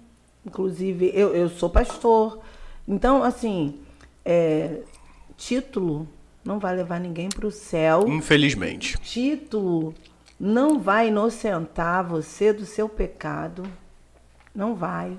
Inclusive, 0.45 1.11
eu, 1.13 1.33
eu 1.33 1.49
sou 1.49 1.69
pastor. 1.69 2.39
Então, 2.87 3.23
assim, 3.23 3.79
é, 4.25 4.81
título 5.37 6.07
não 6.43 6.59
vai 6.59 6.75
levar 6.75 6.99
ninguém 6.99 7.29
para 7.29 7.47
o 7.47 7.51
céu. 7.51 8.07
Infelizmente. 8.07 8.97
Título 8.99 9.93
não 10.39 10.79
vai 10.79 11.09
inocentar 11.09 12.07
você 12.07 12.53
do 12.53 12.65
seu 12.65 12.87
pecado. 12.87 13.63
Não 14.55 14.73
vai. 14.73 15.17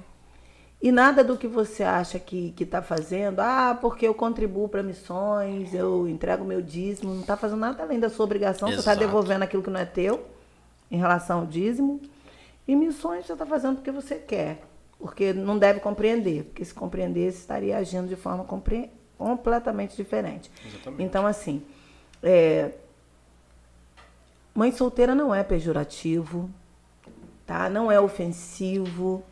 E 0.82 0.90
nada 0.90 1.22
do 1.22 1.36
que 1.36 1.46
você 1.46 1.82
acha 1.82 2.18
que 2.18 2.54
está 2.58 2.80
fazendo, 2.80 3.40
ah, 3.40 3.76
porque 3.78 4.08
eu 4.08 4.14
contribuo 4.14 4.66
para 4.66 4.82
missões, 4.82 5.74
eu 5.74 6.08
entrego 6.08 6.42
meu 6.42 6.62
dízimo, 6.62 7.12
não 7.12 7.20
está 7.20 7.36
fazendo 7.36 7.60
nada 7.60 7.82
além 7.82 8.00
da 8.00 8.08
sua 8.08 8.24
obrigação, 8.24 8.66
Exato. 8.66 8.82
você 8.82 8.90
está 8.90 8.94
devolvendo 8.94 9.42
aquilo 9.42 9.62
que 9.62 9.68
não 9.68 9.78
é 9.78 9.84
teu, 9.84 10.26
em 10.90 10.96
relação 10.96 11.40
ao 11.40 11.46
dízimo. 11.46 12.00
E 12.66 12.74
missões 12.74 13.26
você 13.26 13.34
está 13.34 13.44
fazendo 13.44 13.76
porque 13.76 13.90
você 13.90 14.14
quer, 14.14 14.62
porque 14.98 15.34
não 15.34 15.58
deve 15.58 15.80
compreender, 15.80 16.44
porque 16.44 16.64
se 16.64 16.72
compreendesse 16.72 17.40
estaria 17.40 17.76
agindo 17.76 18.08
de 18.08 18.16
forma 18.16 18.42
compre 18.44 18.90
completamente 19.20 19.94
diferente. 19.94 20.50
Exatamente. 20.66 21.02
Então, 21.02 21.26
assim, 21.26 21.62
é, 22.22 22.72
mãe 24.54 24.72
solteira 24.72 25.14
não 25.14 25.34
é 25.34 25.44
pejorativo, 25.44 26.48
tá? 27.44 27.68
Não 27.68 27.92
é 27.92 28.00
ofensivo. 28.00 29.22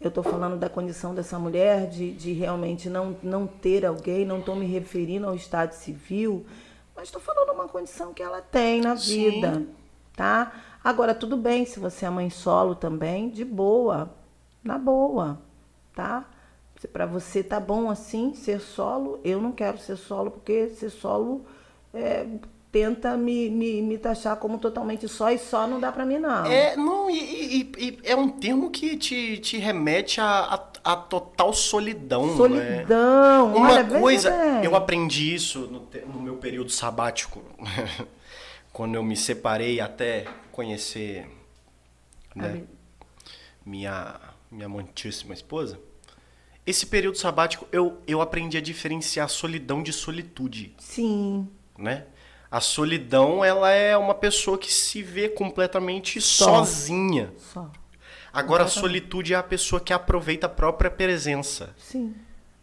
Eu 0.00 0.08
estou 0.08 0.24
falando 0.24 0.56
da 0.56 0.70
condição 0.70 1.14
dessa 1.14 1.38
mulher 1.38 1.86
de, 1.86 2.12
de 2.12 2.32
realmente 2.32 2.88
não, 2.88 3.14
não 3.22 3.46
ter 3.46 3.84
alguém, 3.84 4.24
não 4.24 4.38
estou 4.38 4.56
me 4.56 4.64
referindo 4.64 5.26
ao 5.26 5.34
estado 5.34 5.72
civil, 5.72 6.46
mas 6.96 7.08
estou 7.08 7.20
falando 7.20 7.52
uma 7.52 7.68
condição 7.68 8.14
que 8.14 8.22
ela 8.22 8.40
tem 8.40 8.80
na 8.80 8.94
vida, 8.94 9.56
Sim. 9.56 9.68
tá? 10.16 10.50
Agora, 10.82 11.14
tudo 11.14 11.36
bem 11.36 11.66
se 11.66 11.78
você 11.78 12.06
é 12.06 12.10
mãe 12.10 12.30
solo 12.30 12.74
também, 12.74 13.28
de 13.28 13.44
boa, 13.44 14.10
na 14.64 14.78
boa, 14.78 15.38
tá? 15.94 16.24
Para 16.88 17.06
você 17.06 17.42
tá 17.42 17.60
bom 17.60 17.90
assim, 17.90 18.34
ser 18.34 18.60
solo, 18.60 19.20
eu 19.22 19.40
não 19.40 19.52
quero 19.52 19.78
ser 19.78 19.96
solo, 19.96 20.30
porque 20.30 20.68
ser 20.70 20.90
solo 20.90 21.44
é, 21.92 22.26
tenta 22.72 23.16
me, 23.16 23.50
me, 23.50 23.82
me 23.82 23.98
taxar 23.98 24.36
como 24.36 24.58
totalmente 24.58 25.08
só 25.08 25.30
e 25.30 25.38
só 25.38 25.66
não 25.66 25.80
dá 25.80 25.90
para 25.90 26.04
mim, 26.04 26.18
não. 26.18 26.46
É, 26.46 26.76
não, 26.76 27.10
e, 27.10 27.16
e, 27.18 27.72
e, 27.78 27.98
é 28.04 28.14
um 28.14 28.28
termo 28.28 28.70
que 28.70 28.96
te, 28.96 29.38
te 29.38 29.58
remete 29.58 30.20
a, 30.20 30.68
a, 30.84 30.92
a 30.92 30.96
total 30.96 31.52
solidão. 31.52 32.26
Né? 32.26 32.36
Solidão. 32.36 33.50
Né? 33.50 33.58
Uma 33.58 33.72
Olha, 33.72 33.84
coisa, 33.84 34.32
eu 34.62 34.76
aprendi 34.76 35.34
isso 35.34 35.60
no, 35.60 35.88
no 36.12 36.22
meu 36.22 36.36
período 36.36 36.70
sabático, 36.70 37.42
quando 38.72 38.94
eu 38.94 39.02
me 39.02 39.16
separei 39.16 39.80
até 39.80 40.26
conhecer 40.52 41.28
né, 42.34 42.62
minha, 43.66 44.20
minha 44.50 44.66
amantíssima 44.66 45.34
esposa. 45.34 45.78
Esse 46.66 46.86
período 46.86 47.16
sabático 47.16 47.66
eu, 47.72 47.98
eu 48.06 48.20
aprendi 48.20 48.56
a 48.56 48.60
diferenciar 48.60 49.28
solidão 49.28 49.82
de 49.82 49.92
solitude. 49.92 50.74
Sim. 50.78 51.48
Né? 51.78 52.04
A 52.50 52.60
solidão, 52.60 53.44
ela 53.44 53.70
é 53.70 53.96
uma 53.96 54.14
pessoa 54.14 54.58
que 54.58 54.72
se 54.72 55.02
vê 55.02 55.28
completamente 55.28 56.20
Só. 56.20 56.56
sozinha. 56.56 57.32
Só. 57.38 57.70
Agora, 58.32 58.64
a 58.64 58.68
solitude 58.68 59.34
é 59.34 59.36
a 59.36 59.42
pessoa 59.42 59.80
que 59.80 59.92
aproveita 59.92 60.46
a 60.46 60.50
própria 60.50 60.90
presença. 60.90 61.74
Sim. 61.76 62.14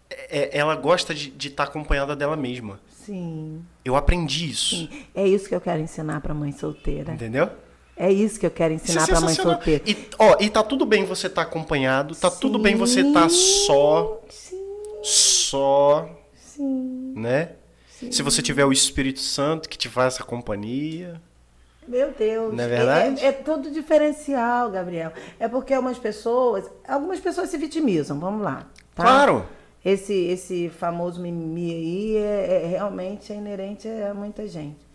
É, 0.10 0.58
é 0.58 0.58
ela 0.58 0.76
gosta 0.76 1.14
de 1.14 1.30
estar 1.48 1.66
tá 1.66 1.70
acompanhada 1.70 2.16
dela 2.16 2.36
mesma. 2.36 2.80
Sim. 2.90 3.66
Eu 3.84 3.96
aprendi 3.96 4.50
isso. 4.50 4.76
Sim. 4.76 5.06
É 5.16 5.28
isso 5.28 5.48
que 5.48 5.56
eu 5.56 5.62
quero 5.62 5.82
ensinar 5.82 6.22
para 6.22 6.34
mãe 6.34 6.52
solteira. 6.52 7.14
Entendeu? 7.14 7.50
É 7.98 8.12
isso 8.12 8.40
que 8.40 8.46
eu 8.46 8.52
quero 8.52 8.76
ensinar 8.76 9.04
é 9.04 9.08
para 9.08 9.22
mãe 9.22 9.34
solteira. 9.34 9.84
E, 9.86 9.98
ó, 10.20 10.38
e 10.40 10.50
tá 10.50 10.62
tudo 10.62 10.86
bem 10.86 11.04
você 11.04 11.26
estar 11.26 11.44
tá 11.44 11.50
acompanhado, 11.50 12.16
tá 12.16 12.30
Sim. 12.30 12.40
tudo 12.40 12.60
bem 12.60 12.76
você 12.76 13.02
estar 13.02 13.24
tá 13.24 13.30
só. 13.30 14.22
Sim. 14.30 14.64
Só. 15.02 16.10
Sim. 16.36 17.14
Né? 17.16 17.54
Sim. 17.90 18.12
Se 18.12 18.22
você 18.22 18.42
tiver 18.44 18.66
o 18.66 18.72
Espírito 18.72 19.20
Santo 19.20 19.68
que 19.68 19.78
te 19.78 19.90
faz 19.90 20.14
essa 20.14 20.24
companhia. 20.24 21.20
Meu 21.88 22.12
Deus. 22.12 22.54
Não 22.54 22.64
é 22.64 22.68
verdade? 22.68 23.26
É, 23.26 23.30
é, 23.30 23.32
todo 23.32 23.72
diferencial, 23.72 24.70
Gabriel. 24.70 25.12
É 25.40 25.48
porque 25.48 25.74
algumas 25.74 25.98
pessoas. 25.98 26.70
Algumas 26.88 27.20
pessoas 27.20 27.50
se 27.50 27.58
vitimizam, 27.58 28.20
vamos 28.20 28.44
lá. 28.44 28.68
Tá? 28.94 29.04
Claro. 29.04 29.46
Esse, 29.84 30.14
esse 30.14 30.70
famoso 30.70 31.20
mimimi 31.22 31.72
aí 31.72 32.18
é, 32.18 32.64
é 32.64 32.68
realmente 32.68 33.32
é 33.32 33.36
inerente 33.38 33.88
a 33.88 34.14
muita 34.14 34.48
gente. 34.48 34.87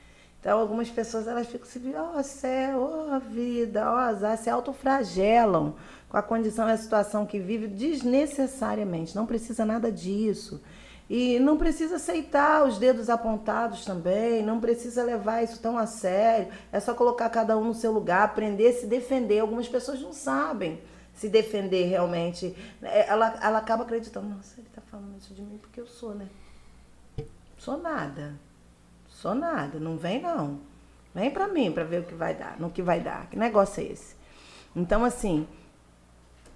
Então, 0.42 0.58
algumas 0.58 0.90
pessoas 0.90 1.28
elas 1.28 1.46
ficam 1.46 1.68
se 1.68 1.80
ó 1.96 2.18
oh, 2.18 2.22
céu, 2.24 2.80
ó 2.80 3.16
oh, 3.16 3.20
vida, 3.20 3.88
ó 3.88 3.94
oh, 3.94 3.98
azar, 3.98 4.36
se 4.36 4.50
autofragelam 4.50 5.76
com 6.08 6.16
a 6.16 6.22
condição 6.22 6.68
e 6.68 6.72
a 6.72 6.76
situação 6.76 7.24
que 7.24 7.38
vive 7.38 7.68
desnecessariamente. 7.68 9.14
Não 9.14 9.24
precisa 9.24 9.64
nada 9.64 9.90
disso. 9.90 10.60
E 11.08 11.38
não 11.38 11.56
precisa 11.56 11.94
aceitar 11.94 12.66
os 12.66 12.76
dedos 12.76 13.08
apontados 13.08 13.84
também, 13.84 14.42
não 14.42 14.58
precisa 14.58 15.04
levar 15.04 15.44
isso 15.44 15.60
tão 15.60 15.78
a 15.78 15.86
sério. 15.86 16.48
É 16.72 16.80
só 16.80 16.92
colocar 16.92 17.30
cada 17.30 17.56
um 17.56 17.62
no 17.62 17.74
seu 17.74 17.92
lugar, 17.92 18.24
aprender 18.24 18.66
a 18.66 18.72
se 18.72 18.86
defender. 18.86 19.38
Algumas 19.38 19.68
pessoas 19.68 20.00
não 20.00 20.12
sabem 20.12 20.80
se 21.14 21.28
defender 21.28 21.84
realmente. 21.84 22.52
É, 22.82 23.08
ela, 23.08 23.38
ela 23.40 23.58
acaba 23.58 23.84
acreditando, 23.84 24.28
nossa, 24.28 24.58
ele 24.58 24.66
está 24.66 24.82
falando 24.90 25.16
isso 25.18 25.32
de 25.32 25.42
mim 25.42 25.58
porque 25.62 25.80
eu 25.80 25.86
sou, 25.86 26.16
né? 26.16 26.26
Sou 27.58 27.78
nada. 27.78 28.34
Sou 29.22 29.36
nada, 29.36 29.78
não 29.78 29.96
vem 29.96 30.20
não. 30.20 30.58
Vem 31.14 31.30
pra 31.30 31.46
mim 31.46 31.70
pra 31.70 31.84
ver 31.84 32.00
o 32.00 32.04
que 32.04 32.12
vai 32.12 32.34
dar, 32.34 32.58
no 32.58 32.70
que 32.70 32.82
vai 32.82 32.98
dar. 32.98 33.28
Que 33.30 33.38
negócio 33.38 33.80
é 33.80 33.92
esse? 33.92 34.16
Então, 34.74 35.04
assim, 35.04 35.46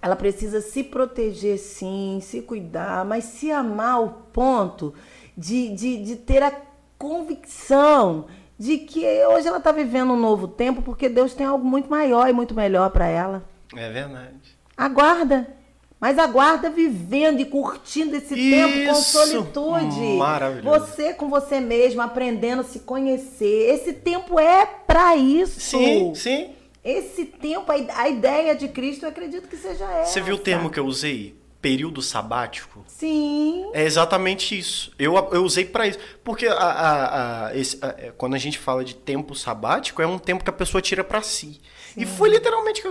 ela 0.01 0.17
precisa 0.17 0.59
se 0.59 0.83
proteger 0.83 1.57
sim, 1.59 2.19
se 2.21 2.41
cuidar, 2.41 3.05
mas 3.05 3.23
se 3.23 3.49
amar 3.49 3.93
ao 3.93 4.09
ponto 4.33 4.93
de, 5.37 5.73
de, 5.73 6.03
de 6.03 6.17
ter 6.17 6.43
a 6.43 6.51
convicção 6.97 8.25
de 8.59 8.79
que 8.79 9.05
hoje 9.27 9.47
ela 9.47 9.59
está 9.59 9.71
vivendo 9.71 10.11
um 10.11 10.19
novo 10.19 10.45
tempo 10.45 10.81
porque 10.81 11.07
Deus 11.07 11.33
tem 11.33 11.47
algo 11.47 11.63
muito 11.63 11.89
maior 11.89 12.27
e 12.27 12.33
muito 12.33 12.53
melhor 12.53 12.89
para 12.89 13.07
ela. 13.07 13.45
É 13.73 13.89
verdade. 13.89 14.57
Aguarda. 14.75 15.56
Mas 15.99 16.19
aguarda 16.19 16.69
vivendo 16.69 17.39
e 17.39 17.45
curtindo 17.45 18.15
esse 18.15 18.35
tempo 18.35 18.89
com 18.89 19.01
solitude. 19.01 19.99
Maravilhoso. 20.17 20.85
Você 20.85 21.13
com 21.13 21.27
você 21.27 21.59
mesmo, 21.59 22.01
aprendendo 22.01 22.61
a 22.61 22.65
se 22.65 22.79
conhecer. 22.79 23.73
Esse 23.73 23.93
tempo 23.93 24.39
é 24.39 24.65
para 24.65 25.15
isso. 25.15 25.59
Sim, 25.59 26.13
sim. 26.13 26.49
Esse 26.83 27.25
tempo, 27.25 27.71
a 27.71 28.07
ideia 28.07 28.55
de 28.55 28.67
Cristo, 28.67 29.03
eu 29.03 29.09
acredito 29.09 29.47
que 29.47 29.57
seja 29.57 29.83
essa. 29.85 30.13
Você 30.13 30.21
viu 30.21 30.35
o 30.35 30.39
termo 30.39 30.69
que 30.69 30.79
eu 30.79 30.85
usei? 30.85 31.35
Período 31.59 32.01
sabático? 32.03 32.85
Sim. 32.87 33.69
É 33.73 33.83
exatamente 33.83 34.57
isso. 34.57 34.93
Eu, 34.97 35.15
eu 35.31 35.43
usei 35.43 35.65
para 35.65 35.87
isso. 35.87 35.97
Porque 36.23 36.45
a, 36.45 36.53
a, 36.53 37.47
a, 37.47 37.57
esse, 37.57 37.77
é, 37.83 38.13
quando 38.15 38.35
a 38.35 38.37
gente 38.37 38.59
fala 38.59 38.85
de 38.85 38.95
tempo 38.95 39.33
sabático, 39.33 40.01
é 40.01 40.07
um 40.07 40.19
tempo 40.19 40.43
que 40.43 40.49
a 40.49 40.53
pessoa 40.53 40.81
tira 40.81 41.03
para 41.03 41.21
si. 41.23 41.59
Sim. 41.93 42.01
E 42.01 42.05
foi 42.05 42.29
literalmente. 42.29 42.83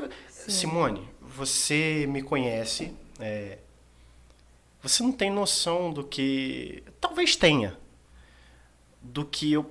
Simone, 0.49 1.09
você 1.37 2.07
me 2.09 2.23
conhece. 2.23 2.93
É, 3.21 3.59
você 4.83 5.03
não 5.03 5.13
tem 5.13 5.31
noção 5.31 5.93
do 5.93 6.03
que. 6.03 6.83
Talvez 7.01 7.37
tenha. 7.37 7.77
Do 9.03 9.25
que 9.25 9.53
eu. 9.53 9.71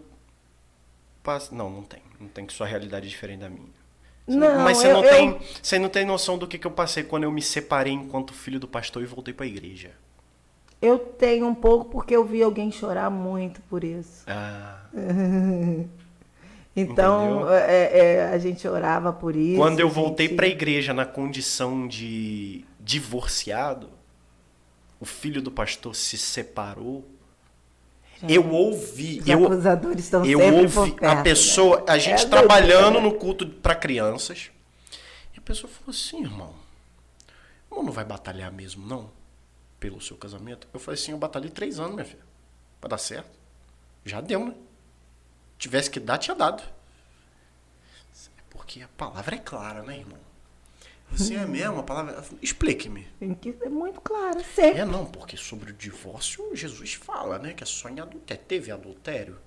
Não, 1.52 1.70
não 1.70 1.84
tem. 1.84 2.02
Não 2.20 2.28
tem 2.28 2.46
que 2.46 2.54
sua 2.54 2.68
realidade 2.68 3.08
é 3.08 3.10
diferente 3.10 3.40
da 3.40 3.50
minha. 3.50 3.74
Não, 4.28 4.64
Mas 4.64 4.78
você 4.78 4.88
eu, 4.88 4.94
não, 4.94 5.04
eu... 5.04 5.10
tem, 5.10 5.40
você 5.62 5.80
não 5.80 5.90
tem 5.90 6.06
noção 6.06 6.38
do 6.38 6.48
que, 6.48 6.58
que 6.58 6.66
eu 6.66 6.72
passei 6.72 7.04
quando 7.04 7.24
eu 7.24 7.32
me 7.32 7.42
separei 7.42 7.94
enquanto 7.94 8.34
filho 8.34 8.60
do 8.60 8.68
pastor 8.68 9.04
e 9.04 9.06
voltei 9.06 9.34
para 9.34 9.46
a 9.46 9.50
igreja. 9.50 9.92
Eu 10.82 10.98
tenho 10.98 11.48
um 11.48 11.56
pouco 11.56 11.86
porque 11.86 12.16
eu 12.16 12.26
vi 12.26 12.42
alguém 12.42 12.72
chorar 12.72 13.10
muito 13.10 13.62
por 13.64 13.84
isso. 13.84 14.24
Ah. 14.28 14.82
então, 16.76 17.50
é, 17.52 18.00
é, 18.00 18.26
a 18.26 18.38
gente 18.38 18.68
orava 18.68 19.14
por 19.14 19.36
isso. 19.36 19.58
Quando 19.58 19.80
eu 19.80 19.90
voltei 19.90 20.28
gente... 20.28 20.36
para 20.36 20.46
a 20.46 20.50
igreja 20.50 20.94
na 20.94 21.06
condição 21.06 21.88
de 21.88 22.66
divorciado, 22.80 23.90
o 25.00 25.06
filho 25.06 25.42
do 25.42 25.52
pastor 25.52 25.96
se 25.96 26.18
separou 26.18 27.04
eu 28.28 28.50
ouvi. 28.50 29.20
Os 29.20 29.28
eu, 29.28 29.46
acusadores 29.46 30.06
estão 30.06 30.26
eu 30.26 30.40
sempre 30.40 30.80
ouvi 30.80 30.96
a 31.02 31.22
pessoa, 31.22 31.78
né? 31.78 31.84
a 31.88 31.98
gente 31.98 32.26
é 32.26 32.28
trabalhando 32.28 33.02
no 33.02 33.14
culto 33.14 33.48
para 33.48 33.76
crianças. 33.76 34.52
E 35.34 35.38
a 35.38 35.42
pessoa 35.42 35.72
falou 35.72 35.90
assim, 35.90 36.24
irmão, 36.24 36.54
irmão 37.70 37.86
não 37.86 37.92
vai 37.92 38.06
batalhar 38.06 38.52
mesmo, 38.52 38.88
não? 38.88 39.10
Pelo 39.80 40.02
seu 40.02 40.16
casamento? 40.16 40.68
Eu 40.74 40.80
falei 40.80 41.00
assim, 41.00 41.12
eu 41.12 41.18
batalhei 41.18 41.50
três 41.50 41.80
anos, 41.80 41.94
minha 41.94 42.06
filha. 42.06 42.24
Pra 42.80 42.90
dar 42.90 42.98
certo. 42.98 43.30
Já 44.06 44.22
deu, 44.22 44.46
né? 44.46 44.54
Tivesse 45.58 45.90
que 45.90 46.00
dar, 46.00 46.18
tinha 46.18 46.36
dado. 46.36 46.64
Porque 48.50 48.82
a 48.82 48.88
palavra 48.90 49.36
é 49.36 49.40
clara, 49.40 49.84
né, 49.84 50.00
irmão? 50.00 50.20
Assim 51.14 51.36
é 51.36 51.46
mesmo, 51.46 51.80
a 51.80 51.84
palavra. 51.84 52.24
Explique-me. 52.42 53.08
É 53.22 53.70
muito 53.70 54.02
claro, 54.02 54.44
sempre. 54.44 54.82
É, 54.82 54.86
não, 54.86 55.06
porque 55.06 55.38
sobre 55.38 55.72
o 55.72 55.74
divórcio, 55.74 56.56
Jesus 56.56 56.94
fala, 56.94 57.38
né? 57.38 57.54
Que 57.54 57.64
é 57.64 57.66
só 57.66 57.90
em 57.90 58.00
adultério. 58.00 58.44
Teve 58.46 58.72
adultério? 58.72 59.40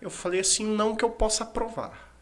Eu 0.00 0.10
falei 0.10 0.40
assim, 0.40 0.64
não 0.64 0.94
que 0.96 1.04
eu 1.04 1.10
possa 1.10 1.44
provar. 1.44 2.12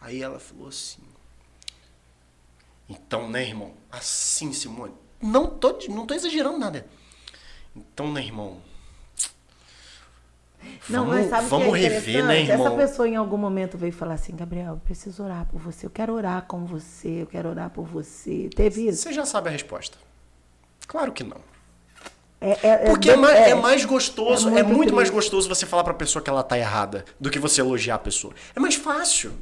Aí 0.00 0.22
ela 0.22 0.38
falou 0.38 0.68
assim. 0.68 1.02
Então, 2.88 3.28
né, 3.28 3.42
irmão? 3.42 3.74
Assim, 3.90 4.52
Simone. 4.52 4.94
Não 5.20 5.48
tô, 5.48 5.78
não 5.88 6.06
tô 6.06 6.14
exagerando 6.14 6.58
nada. 6.58 6.86
Então, 7.74 8.12
né, 8.12 8.22
irmão? 8.22 8.62
Não, 10.88 11.04
vamos, 11.04 11.20
mas 11.20 11.30
sabe 11.30 11.48
vamos 11.48 11.78
que 11.78 11.84
é 11.84 11.88
rever, 11.88 12.24
né, 12.24 12.40
irmão? 12.42 12.66
Essa 12.66 12.76
pessoa 12.76 13.08
em 13.08 13.16
algum 13.16 13.36
momento 13.36 13.76
veio 13.76 13.92
falar 13.92 14.14
assim, 14.14 14.34
Gabriel, 14.34 14.74
eu 14.74 14.76
preciso 14.78 15.22
orar 15.22 15.46
por 15.46 15.60
você, 15.60 15.86
eu 15.86 15.90
quero 15.90 16.12
orar 16.12 16.42
com 16.42 16.64
você, 16.64 17.22
eu 17.22 17.26
quero 17.26 17.48
orar 17.48 17.70
por 17.70 17.84
você. 17.84 18.48
Teve 18.54 18.88
isso? 18.88 19.02
Você 19.02 19.12
já 19.12 19.24
sabe 19.24 19.48
a 19.48 19.52
resposta. 19.52 19.98
Claro 20.86 21.12
que 21.12 21.24
não. 21.24 21.40
É, 22.40 22.58
é, 22.62 22.76
Porque 22.90 23.10
é, 23.10 23.16
mais, 23.16 23.34
é, 23.34 23.54
mais 23.54 23.84
gostoso, 23.84 24.48
é 24.48 24.62
muito, 24.62 24.76
muito 24.76 24.94
mais 24.94 25.10
gostoso 25.10 25.48
você 25.48 25.64
falar 25.64 25.82
pra 25.84 25.94
pessoa 25.94 26.22
que 26.22 26.28
ela 26.28 26.42
tá 26.42 26.58
errada 26.58 27.04
do 27.18 27.30
que 27.30 27.38
você 27.38 27.60
elogiar 27.60 27.94
a 27.96 27.98
pessoa. 27.98 28.34
É 28.54 28.60
mais 28.60 28.74
fácil. 28.74 29.32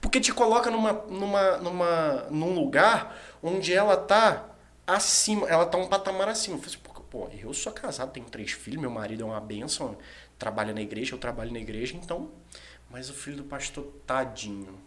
Porque 0.00 0.20
te 0.20 0.32
coloca 0.32 0.70
numa, 0.70 0.92
numa, 1.08 1.56
numa, 1.58 2.24
num 2.30 2.54
lugar 2.54 3.16
onde 3.42 3.72
ela 3.72 3.96
tá 3.96 4.44
acima, 4.86 5.48
ela 5.48 5.66
tá 5.66 5.78
um 5.78 5.86
patamar 5.86 6.28
acima. 6.28 6.56
Eu 6.56 6.62
assim, 6.66 6.78
pô, 7.10 7.28
eu 7.40 7.54
sou 7.54 7.72
casado, 7.72 8.10
tenho 8.10 8.26
três 8.26 8.50
filhos, 8.50 8.80
meu 8.80 8.90
marido 8.90 9.22
é 9.22 9.26
uma 9.26 9.40
bênção 9.40 9.96
trabalha 10.44 10.74
na 10.74 10.82
igreja, 10.82 11.14
eu 11.14 11.18
trabalho 11.18 11.50
na 11.50 11.58
igreja, 11.58 11.96
então. 11.96 12.28
Mas 12.90 13.08
o 13.08 13.14
filho 13.14 13.38
do 13.38 13.44
pastor, 13.44 13.86
tadinho. 14.06 14.78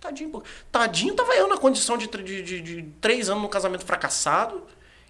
Tadinho, 0.00 0.42
tadinho 0.72 1.14
tava 1.14 1.34
eu 1.34 1.46
na 1.46 1.56
condição 1.56 1.96
de, 1.96 2.08
de, 2.08 2.42
de, 2.42 2.60
de 2.60 2.82
três 3.00 3.28
anos 3.28 3.42
no 3.42 3.48
casamento 3.48 3.84
fracassado, 3.84 4.66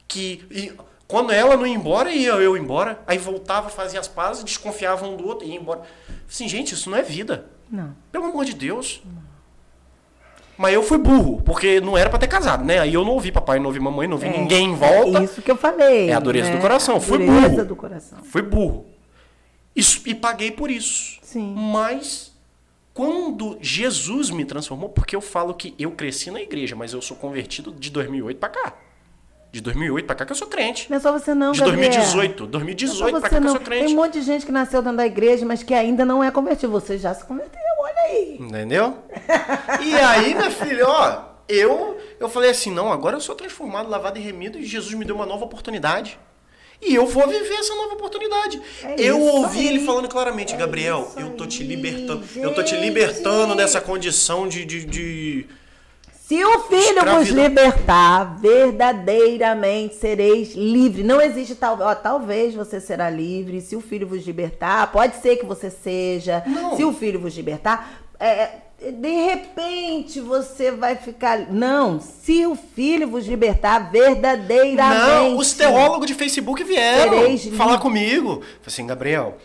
que 0.06 0.44
e, 0.50 0.74
quando 1.06 1.32
ela 1.32 1.56
não 1.56 1.66
ia 1.66 1.74
embora, 1.74 2.12
ia 2.12 2.32
eu 2.32 2.54
embora, 2.54 3.00
aí 3.06 3.16
voltava, 3.16 3.70
fazia 3.70 3.98
as 3.98 4.08
pazes, 4.08 4.44
desconfiava 4.44 5.06
um 5.06 5.16
do 5.16 5.26
outro 5.26 5.46
e 5.46 5.52
ia 5.52 5.56
embora. 5.56 5.82
Assim, 6.28 6.46
gente, 6.46 6.74
isso 6.74 6.90
não 6.90 6.98
é 6.98 7.02
vida. 7.02 7.46
Não. 7.70 7.96
Pelo 8.12 8.26
amor 8.26 8.44
de 8.44 8.52
Deus. 8.52 9.00
Não. 9.04 9.22
Mas 10.58 10.74
eu 10.74 10.82
fui 10.82 10.98
burro, 10.98 11.40
porque 11.40 11.80
não 11.80 11.96
era 11.96 12.10
para 12.10 12.18
ter 12.18 12.26
casado, 12.26 12.62
né? 12.62 12.80
Aí 12.80 12.92
eu 12.92 13.02
não 13.02 13.12
ouvi 13.12 13.32
papai, 13.32 13.58
não 13.58 13.66
ouvi 13.66 13.80
mamãe, 13.80 14.06
não 14.06 14.16
ouvi 14.16 14.26
é, 14.26 14.38
ninguém 14.38 14.68
em 14.68 14.74
volta. 14.74 15.20
É 15.20 15.24
isso 15.24 15.40
que 15.40 15.50
eu 15.50 15.56
falei. 15.56 16.10
É 16.10 16.12
a 16.12 16.20
dureza 16.20 16.50
né? 16.50 16.56
do 16.56 16.60
coração. 16.60 16.96
A 16.96 17.00
fui 17.00 17.18
dureza 17.18 17.48
burro. 17.48 17.64
do 17.64 17.76
coração. 17.76 18.18
Fui 18.22 18.42
burro. 18.42 18.99
Isso, 19.74 20.02
e 20.06 20.14
paguei 20.14 20.50
por 20.50 20.70
isso. 20.70 21.18
Sim. 21.22 21.54
Mas 21.54 22.32
quando 22.92 23.56
Jesus 23.60 24.30
me 24.30 24.44
transformou, 24.44 24.88
porque 24.88 25.14
eu 25.14 25.20
falo 25.20 25.54
que 25.54 25.74
eu 25.78 25.90
cresci 25.92 26.30
na 26.30 26.40
igreja, 26.40 26.74
mas 26.74 26.92
eu 26.92 27.00
sou 27.00 27.16
convertido 27.16 27.72
de 27.72 27.90
2008 27.90 28.38
para 28.38 28.48
cá. 28.48 28.74
De 29.52 29.60
2008 29.60 30.06
para 30.06 30.16
cá 30.16 30.26
que 30.26 30.32
eu 30.32 30.36
sou 30.36 30.48
crente. 30.48 30.88
Não 30.90 30.96
é 30.96 31.00
só 31.00 31.12
você 31.12 31.34
não, 31.34 31.52
De 31.52 31.60
Gabriel. 31.60 31.90
2018, 31.90 32.46
2018 32.46 33.16
é 33.16 33.20
para 33.20 33.30
cá 33.30 33.40
não. 33.40 33.42
que 33.42 33.48
eu 33.48 33.52
sou 33.52 33.60
crente. 33.60 33.84
Tem 33.86 33.94
um 33.94 33.96
monte 33.96 34.12
de 34.14 34.22
gente 34.22 34.46
que 34.46 34.52
nasceu 34.52 34.82
dentro 34.82 34.98
da 34.98 35.06
igreja, 35.06 35.44
mas 35.44 35.62
que 35.62 35.74
ainda 35.74 36.04
não 36.04 36.22
é 36.22 36.30
convertido. 36.30 36.70
Você 36.72 36.98
já 36.98 37.14
se 37.14 37.24
converteu, 37.24 37.60
olha 37.80 38.00
aí. 38.02 38.36
Entendeu? 38.40 38.98
e 39.82 39.94
aí, 39.96 40.34
minha 40.34 40.50
filha, 40.50 40.86
ó, 40.86 41.24
eu 41.48 41.96
eu 42.20 42.28
falei 42.28 42.50
assim, 42.50 42.70
não, 42.70 42.92
agora 42.92 43.16
eu 43.16 43.20
sou 43.20 43.34
transformado, 43.34 43.88
lavado 43.88 44.18
e 44.18 44.22
remido 44.22 44.58
e 44.58 44.64
Jesus 44.64 44.92
me 44.94 45.06
deu 45.06 45.16
uma 45.16 45.24
nova 45.24 45.46
oportunidade. 45.46 46.18
E 46.82 46.94
eu 46.94 47.06
vou 47.06 47.28
viver 47.28 47.54
essa 47.54 47.74
nova 47.74 47.92
oportunidade. 47.94 48.60
É 48.82 48.94
eu 48.98 49.20
ouvi 49.20 49.58
aí. 49.60 49.68
ele 49.68 49.80
falando 49.84 50.08
claramente, 50.08 50.54
É 50.54 50.56
Gabriel, 50.56 51.12
eu 51.16 51.30
tô 51.30 51.46
te 51.46 51.62
libertando. 51.62 52.24
eu 52.36 52.54
tô 52.54 52.62
te 52.62 52.70
gente. 52.70 52.80
libertando 52.84 53.54
dessa 53.54 53.80
condição 53.80 54.48
de. 54.48 54.64
de, 54.64 54.84
de... 54.84 55.46
Se 56.26 56.42
o 56.44 56.60
filho 56.60 56.78
vos 57.04 57.28
Escravidão. 57.28 57.42
libertar, 57.42 58.38
verdadeiramente 58.40 59.96
sereis 59.96 60.54
livre. 60.54 61.02
Não 61.02 61.20
existe 61.20 61.54
tal, 61.54 61.78
ó, 61.80 61.94
talvez 61.94 62.54
você 62.54 62.80
será 62.80 63.10
livre. 63.10 63.60
Se 63.60 63.74
o 63.76 63.80
filho 63.80 64.06
vos 64.06 64.24
libertar, 64.24 64.90
pode 64.92 65.16
ser 65.20 65.36
que 65.36 65.44
você 65.44 65.70
seja. 65.70 66.42
Não. 66.46 66.76
Se 66.76 66.84
o 66.84 66.92
filho 66.92 67.18
vos 67.20 67.34
libertar, 67.36 68.00
é, 68.18 68.48
de 68.80 69.24
repente 69.26 70.20
você 70.20 70.70
vai 70.70 70.96
ficar. 70.96 71.50
Não, 71.50 72.00
se 72.00 72.46
o 72.46 72.56
filho 72.56 73.08
vos 73.08 73.26
libertar 73.26 73.90
verdadeiramente. 73.90 75.06
Não, 75.06 75.36
os 75.36 75.52
teólogos 75.52 76.06
de 76.06 76.14
Facebook 76.14 76.64
vieram 76.64 77.20
Sereis 77.20 77.46
falar 77.56 77.78
comigo. 77.78 78.36
Falei 78.36 78.60
assim, 78.66 78.86
Gabriel, 78.86 79.36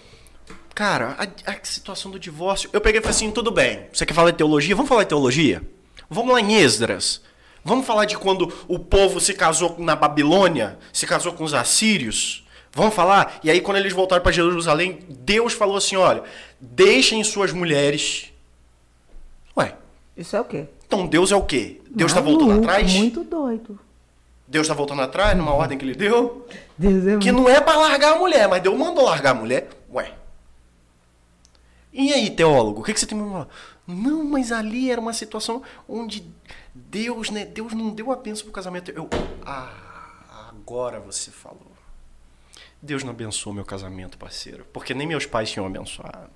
cara, 0.73 1.17
a, 1.17 1.51
a 1.51 1.55
situação 1.63 2.09
do 2.09 2.17
divórcio. 2.17 2.69
Eu 2.71 2.79
peguei 2.79 2.99
e 2.99 3.01
falei 3.01 3.15
assim: 3.15 3.29
tudo 3.31 3.51
bem, 3.51 3.87
você 3.91 4.05
quer 4.05 4.13
falar 4.13 4.31
de 4.31 4.37
teologia? 4.37 4.75
Vamos 4.75 4.87
falar 4.87 5.03
de 5.03 5.09
teologia? 5.09 5.61
Vamos 6.09 6.33
lá 6.33 6.39
em 6.39 6.55
Esdras. 6.55 7.21
Vamos 7.63 7.85
falar 7.85 8.05
de 8.05 8.15
quando 8.15 8.53
o 8.67 8.77
povo 8.77 9.19
se 9.19 9.33
casou 9.33 9.75
na 9.79 9.95
Babilônia, 9.95 10.77
se 10.93 11.07
casou 11.07 11.33
com 11.33 11.43
os 11.43 11.53
assírios. 11.53 12.45
Vamos 12.71 12.93
falar? 12.93 13.39
E 13.43 13.49
aí, 13.49 13.59
quando 13.59 13.77
eles 13.77 13.91
voltaram 13.91 14.21
para 14.21 14.31
Jerusalém, 14.31 14.99
Deus 15.09 15.51
falou 15.51 15.75
assim: 15.75 15.95
olha, 15.95 16.23
deixem 16.61 17.23
suas 17.23 17.51
mulheres. 17.51 18.31
Isso 20.15 20.35
é 20.35 20.41
o 20.41 20.45
quê? 20.45 20.67
então 20.87 21.05
Deus 21.07 21.31
é 21.31 21.35
o 21.35 21.43
quê? 21.43 21.81
Deus 21.89 22.11
está 22.11 22.21
voltando 22.21 22.53
atrás? 22.53 22.93
Muito 22.93 23.23
doido. 23.23 23.79
Deus 24.47 24.65
está 24.65 24.73
voltando 24.73 25.01
atrás 25.01 25.35
numa 25.37 25.53
ordem 25.53 25.77
que 25.77 25.83
ele 25.83 25.95
deu? 25.95 26.47
Deus 26.77 27.07
é 27.07 27.17
Que 27.17 27.31
não 27.31 27.49
é 27.49 27.59
para 27.59 27.77
largar 27.77 28.13
a 28.13 28.19
mulher, 28.19 28.47
mas 28.47 28.61
Deus 28.61 28.77
mandou 28.77 29.05
largar 29.05 29.31
a 29.31 29.33
mulher. 29.33 29.69
Ué. 29.91 30.13
E 31.91 32.13
aí, 32.13 32.29
teólogo, 32.29 32.81
o 32.81 32.83
que, 32.83 32.93
que 32.93 32.99
você 32.99 33.07
tem 33.07 33.17
pra 33.17 33.27
falar? 33.27 33.47
Não, 33.87 34.23
mas 34.23 34.51
ali 34.51 34.91
era 34.91 34.99
uma 34.99 35.13
situação 35.13 35.63
onde 35.87 36.25
Deus, 36.73 37.29
né? 37.29 37.45
Deus 37.45 37.73
não 37.73 37.89
deu 37.89 38.11
a 38.11 38.15
bênção 38.15 38.43
pro 38.43 38.53
casamento. 38.53 38.91
Eu, 38.91 39.09
ah, 39.45 40.49
agora 40.49 40.99
você 40.99 41.31
falou. 41.31 41.71
Deus 42.81 43.03
não 43.03 43.11
abençoou 43.11 43.53
meu 43.53 43.65
casamento, 43.65 44.17
parceiro, 44.17 44.65
porque 44.71 44.93
nem 44.93 45.07
meus 45.07 45.25
pais 45.25 45.49
tinham 45.49 45.65
abençoado. 45.65 46.29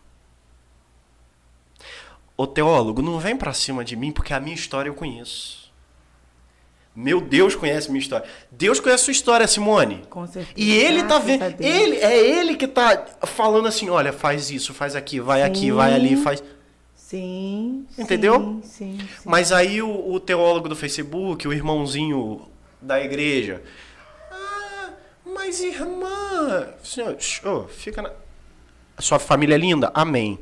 Ô 2.40 2.48
teólogo, 2.48 3.02
não 3.02 3.20
vem 3.20 3.36
pra 3.36 3.52
cima 3.52 3.84
de 3.84 3.98
mim 3.98 4.14
porque 4.14 4.34
a 4.34 4.40
minha 4.40 4.56
história 4.56 4.90
eu 4.90 4.94
conheço. 4.94 5.70
Meu 6.96 7.20
Deus 7.20 7.54
conhece 7.54 7.92
minha 7.92 8.00
história. 8.00 8.26
Deus 8.50 8.80
conhece 8.80 9.02
a 9.02 9.04
sua 9.04 9.12
história, 9.12 9.46
Simone. 9.46 10.06
Com 10.10 10.26
certeza. 10.26 10.54
E 10.56 10.72
ele 10.72 11.02
tá 11.02 11.20
Graças 11.20 11.26
vendo. 11.26 11.44
a 11.44 11.50
Deus. 11.50 11.70
Ele, 11.70 11.98
é 11.98 12.18
ele 12.18 12.56
que 12.56 12.66
tá 12.66 13.08
falando 13.24 13.68
assim: 13.68 13.90
olha, 13.90 14.14
faz 14.14 14.50
isso, 14.50 14.74
faz 14.74 14.96
aqui, 14.96 15.20
vai 15.20 15.44
aqui, 15.44 15.70
vai 15.70 15.94
ali, 15.94 16.16
faz. 16.16 16.42
Sim. 16.96 17.86
Entendeu? 17.98 18.40
Sim, 18.40 18.62
sim, 18.64 19.00
sim. 19.00 19.08
Mas 19.26 19.52
aí 19.52 19.82
o, 19.82 20.10
o 20.10 20.18
teólogo 20.18 20.70
do 20.70 20.78
Facebook, 20.78 21.46
o 21.46 21.52
irmãozinho 21.52 22.48
da 22.82 23.04
igreja. 23.04 23.62
Ah, 24.32 24.92
mas 25.26 25.60
irmã. 25.60 26.70
Senhor, 26.82 27.18
ô, 27.44 27.68
fica 27.68 28.02
na. 28.02 28.14
Sua 28.98 29.20
família 29.20 29.56
é 29.56 29.58
linda? 29.58 29.92
Amém. 29.94 30.40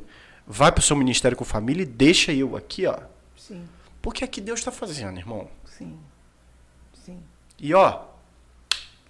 Vai 0.50 0.72
pro 0.72 0.82
seu 0.82 0.96
ministério 0.96 1.36
com 1.36 1.44
família 1.44 1.82
e 1.82 1.86
deixa 1.86 2.32
eu 2.32 2.56
aqui, 2.56 2.86
ó. 2.86 2.98
Sim, 3.36 3.62
Porque 4.00 4.24
é 4.24 4.26
que 4.26 4.40
Deus 4.40 4.64
tá 4.64 4.72
fazendo, 4.72 5.18
irmão. 5.18 5.48
sim. 5.66 5.98
Sim. 7.04 7.22
E 7.58 7.74
ó, 7.74 8.00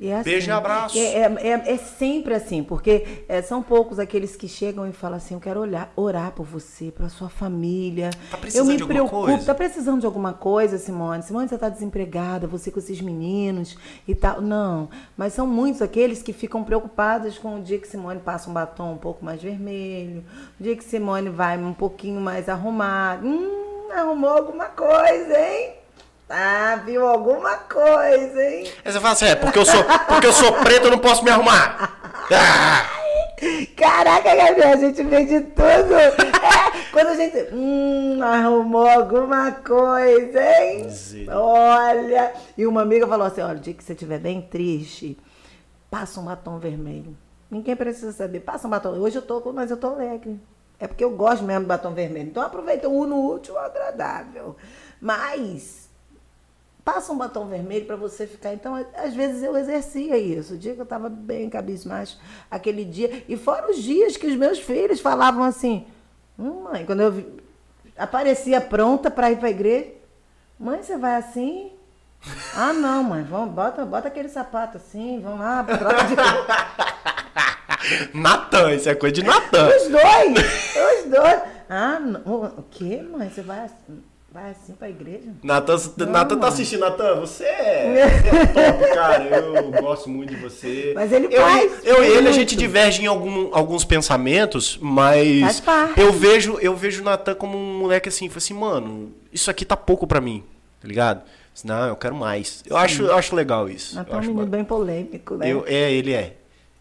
é 0.01 0.15
assim, 0.15 0.31
Beijo 0.31 0.49
e 0.49 0.53
abraço. 0.53 0.97
É, 0.97 1.23
é, 1.23 1.73
é- 1.73 1.77
sempre 1.77 2.33
assim, 2.35 2.63
porque 2.63 3.25
é, 3.29 3.43
são 3.43 3.63
poucos 3.63 3.99
aqueles 3.99 4.37
que 4.37 4.47
chegam 4.47 4.87
e 4.89 4.93
falam 4.93 5.17
assim: 5.17 5.35
Eu 5.35 5.41
quero 5.41 5.61
olhar, 5.61 5.93
orar 5.97 6.31
por 6.33 6.47
você, 6.47 6.93
pela 6.93 7.09
sua 7.09 7.29
família. 7.29 8.11
Tá 8.31 8.37
eu 8.37 8.41
precisando 8.41 8.69
me 8.69 8.77
de 8.77 8.85
preocupo. 8.85 9.25
coisa? 9.27 9.45
Tá 9.45 9.55
precisando 9.55 10.01
de 10.01 10.07
alguma 10.07 10.33
coisa, 10.33 10.79
Simone? 10.79 11.23
Simone, 11.25 11.49
você 11.49 11.59
tá 11.59 11.69
desempregada, 11.69 12.47
você 12.47 12.71
com 12.71 12.79
esses 12.79 13.01
meninos 13.01 13.77
e 14.07 14.15
tal. 14.15 14.41
Não. 14.41 14.89
Mas 15.17 15.33
são 15.33 15.47
muitos 15.47 15.83
aqueles 15.83 16.23
que 16.23 16.33
ficam 16.33 16.63
preocupados 16.63 17.37
com 17.37 17.57
o 17.57 17.63
dia 17.63 17.79
que 17.79 17.89
Simone 17.89 18.21
passa 18.21 18.49
um 18.49 18.53
batom 18.53 18.93
um 18.93 18.99
pouco 18.99 19.25
mais 19.25 19.43
vermelho, 19.43 20.25
o 20.61 20.63
dia 20.63 20.77
que 20.77 20.85
Simone 20.85 21.29
vai 21.29 21.59
um 21.59 21.75
pouquinho 21.75 22.21
mais 22.21 22.49
arrumada. 22.49 23.27
Hum, 23.27 23.89
arrumou 23.93 24.31
alguma 24.31 24.67
coisa, 24.67 25.39
hein? 25.39 25.78
Ah, 26.29 26.81
viu 26.85 27.07
alguma 27.07 27.57
coisa, 27.57 28.43
hein? 28.43 28.71
aí 28.85 28.93
você 28.93 29.01
fala 29.01 29.13
assim, 29.13 29.27
é, 29.27 29.35
porque 29.35 29.59
eu 29.59 29.65
sou, 29.65 29.83
porque 30.07 30.27
eu 30.27 30.33
sou 30.33 30.53
preto, 30.53 30.85
eu 30.85 30.91
não 30.91 30.99
posso 30.99 31.25
me 31.25 31.31
arrumar. 31.31 31.99
Ah! 32.31 32.99
Caraca, 33.77 34.35
Gabriel, 34.35 34.73
a 34.73 34.77
gente 34.77 35.03
vê 35.05 35.25
de 35.25 35.41
tudo. 35.41 35.95
É, 35.95 36.11
quando 36.91 37.09
a 37.09 37.15
gente. 37.15 37.55
Hum, 37.55 38.21
arrumou 38.21 38.87
alguma 38.87 39.53
coisa, 39.53 40.43
hein? 40.43 40.85
Misericórdia. 40.85 41.41
Olha. 41.41 42.33
E 42.57 42.67
uma 42.67 42.83
amiga 42.83 43.07
falou 43.07 43.27
assim: 43.27 43.41
olha, 43.41 43.57
o 43.57 43.61
dia 43.61 43.75
que 43.75 43.85
você 43.85 43.93
estiver 43.93 44.19
bem 44.19 44.43
triste, 44.43 45.17
passa 45.89 46.21
um 46.21 46.25
batom 46.25 46.59
vermelho. 46.59 47.17
Ninguém 47.49 47.77
precisa 47.77 48.13
saber. 48.13 48.41
Passa 48.41 48.67
um 48.67 48.71
batom. 48.71 48.91
Hoje 48.91 49.17
eu 49.17 49.23
tô, 49.23 49.41
mas 49.53 49.71
eu 49.71 49.77
tô 49.77 49.87
alegre. 49.89 50.41
É 50.81 50.87
porque 50.87 51.05
eu 51.05 51.11
gosto 51.11 51.45
mesmo 51.45 51.63
do 51.63 51.69
batom 51.69 51.93
vermelho. 51.93 52.29
Então 52.29 52.43
aproveita 52.43 52.89
o 52.89 52.93
uno 52.93 53.35
útil 53.35 53.57
ao 53.57 53.67
agradável. 53.67 54.57
Mas 55.01 55.88
passa 56.89 57.13
um 57.13 57.19
batom 57.19 57.47
vermelho 57.47 57.85
para 57.85 57.97
você 57.97 58.27
ficar. 58.27 58.55
Então, 58.55 58.75
às 58.97 59.13
vezes 59.13 59.43
eu 59.43 59.55
exercia 59.59 60.17
isso. 60.17 60.55
O 60.55 60.57
dia 60.57 60.73
que 60.73 60.81
eu 60.81 60.85
estava 60.85 61.11
bem 61.11 61.51
cabisbaixo, 61.51 62.19
aquele 62.51 62.83
dia. 62.83 63.25
E 63.29 63.37
fora 63.37 63.71
os 63.71 63.77
dias 63.77 64.17
que 64.17 64.27
os 64.27 64.35
meus 64.35 64.59
filhos 64.59 64.99
falavam 64.99 65.45
assim: 65.45 65.87
hum, 66.39 66.63
mãe, 66.63 66.87
quando 66.87 67.01
eu 67.01 67.41
aparecia 67.95 68.59
pronta 68.59 69.11
para 69.11 69.31
ir 69.31 69.37
para 69.37 69.49
a 69.49 69.51
igreja, 69.51 69.89
mãe, 70.59 70.83
você 70.83 70.97
vai 70.97 71.17
assim? 71.17 71.73
Ah, 72.57 72.73
não, 72.73 73.05
mãe, 73.05 73.23
vamos, 73.23 73.55
bota, 73.55 73.85
bota 73.85 74.09
aquele 74.09 74.31
sapato 74.31 74.79
assim, 74.79 75.21
vamos 75.21 75.41
lá, 75.41 75.63
troca 75.63 76.05
de 76.05 76.17
Natan, 78.19 78.75
isso 78.75 78.89
é 78.89 78.95
coisa 78.95 79.15
de 79.15 79.23
Natan. 79.23 79.69
Os 79.69 79.89
dois! 79.89 81.05
Os 81.05 81.11
dois! 81.11 81.43
Ah, 81.69 82.01
não, 82.01 82.45
o 82.45 82.65
quê, 82.71 83.03
mãe? 83.03 83.31
Você 83.31 83.43
vai 83.43 83.61
assim, 83.61 84.03
vai 84.33 84.51
assim 84.51 84.73
pra 84.75 84.89
igreja? 84.89 85.31
Natan, 85.43 85.77
tá 85.77 86.07
mano. 86.07 86.45
assistindo, 86.47 86.81
Natan, 86.81 87.15
você 87.21 87.45
é, 87.45 87.99
é 88.01 88.47
top, 88.47 88.95
cara. 88.95 89.25
Eu 89.25 89.71
gosto 89.73 90.09
muito 90.09 90.35
de 90.35 90.41
você. 90.41 90.93
Mas 90.95 91.13
ele 91.13 91.27
eu, 91.31 91.41
faz 91.43 91.73
Eu 91.85 92.05
e 92.05 92.09
ele, 92.09 92.29
a 92.29 92.33
gente 92.33 92.55
diverge 92.57 93.03
em 93.03 93.07
algum- 93.07 93.49
alguns 93.53 93.85
pensamentos, 93.85 94.79
mas 94.81 95.63
eu 95.97 96.13
vejo 96.13 96.59
eu 96.61 96.75
vejo 96.77 97.01
o 97.03 97.05
Natan 97.05 97.35
como 97.35 97.57
um 97.57 97.79
moleque 97.79 98.09
assim, 98.09 98.31
assim, 98.35 98.55
mano, 98.55 99.13
isso 99.33 99.51
aqui 99.51 99.65
tá 99.65 99.77
pouco 99.77 100.07
pra 100.07 100.21
mim, 100.21 100.45
tá 100.81 100.87
ligado? 100.89 101.23
Não, 101.65 101.89
eu 101.89 101.97
quero 101.97 102.15
mais. 102.15 102.63
Eu 102.67 102.77
acho, 102.77 103.03
eu 103.03 103.17
acho 103.17 103.35
legal 103.35 103.69
isso. 103.69 103.97
Natan 103.97 104.15
é 104.15 104.19
um 104.19 104.21
menino 104.21 104.47
bem 104.47 104.63
polêmico, 104.65 105.35
né? 105.35 105.51
eu, 105.51 105.65
é, 105.67 105.91
ele 105.93 106.13
é. 106.13 106.37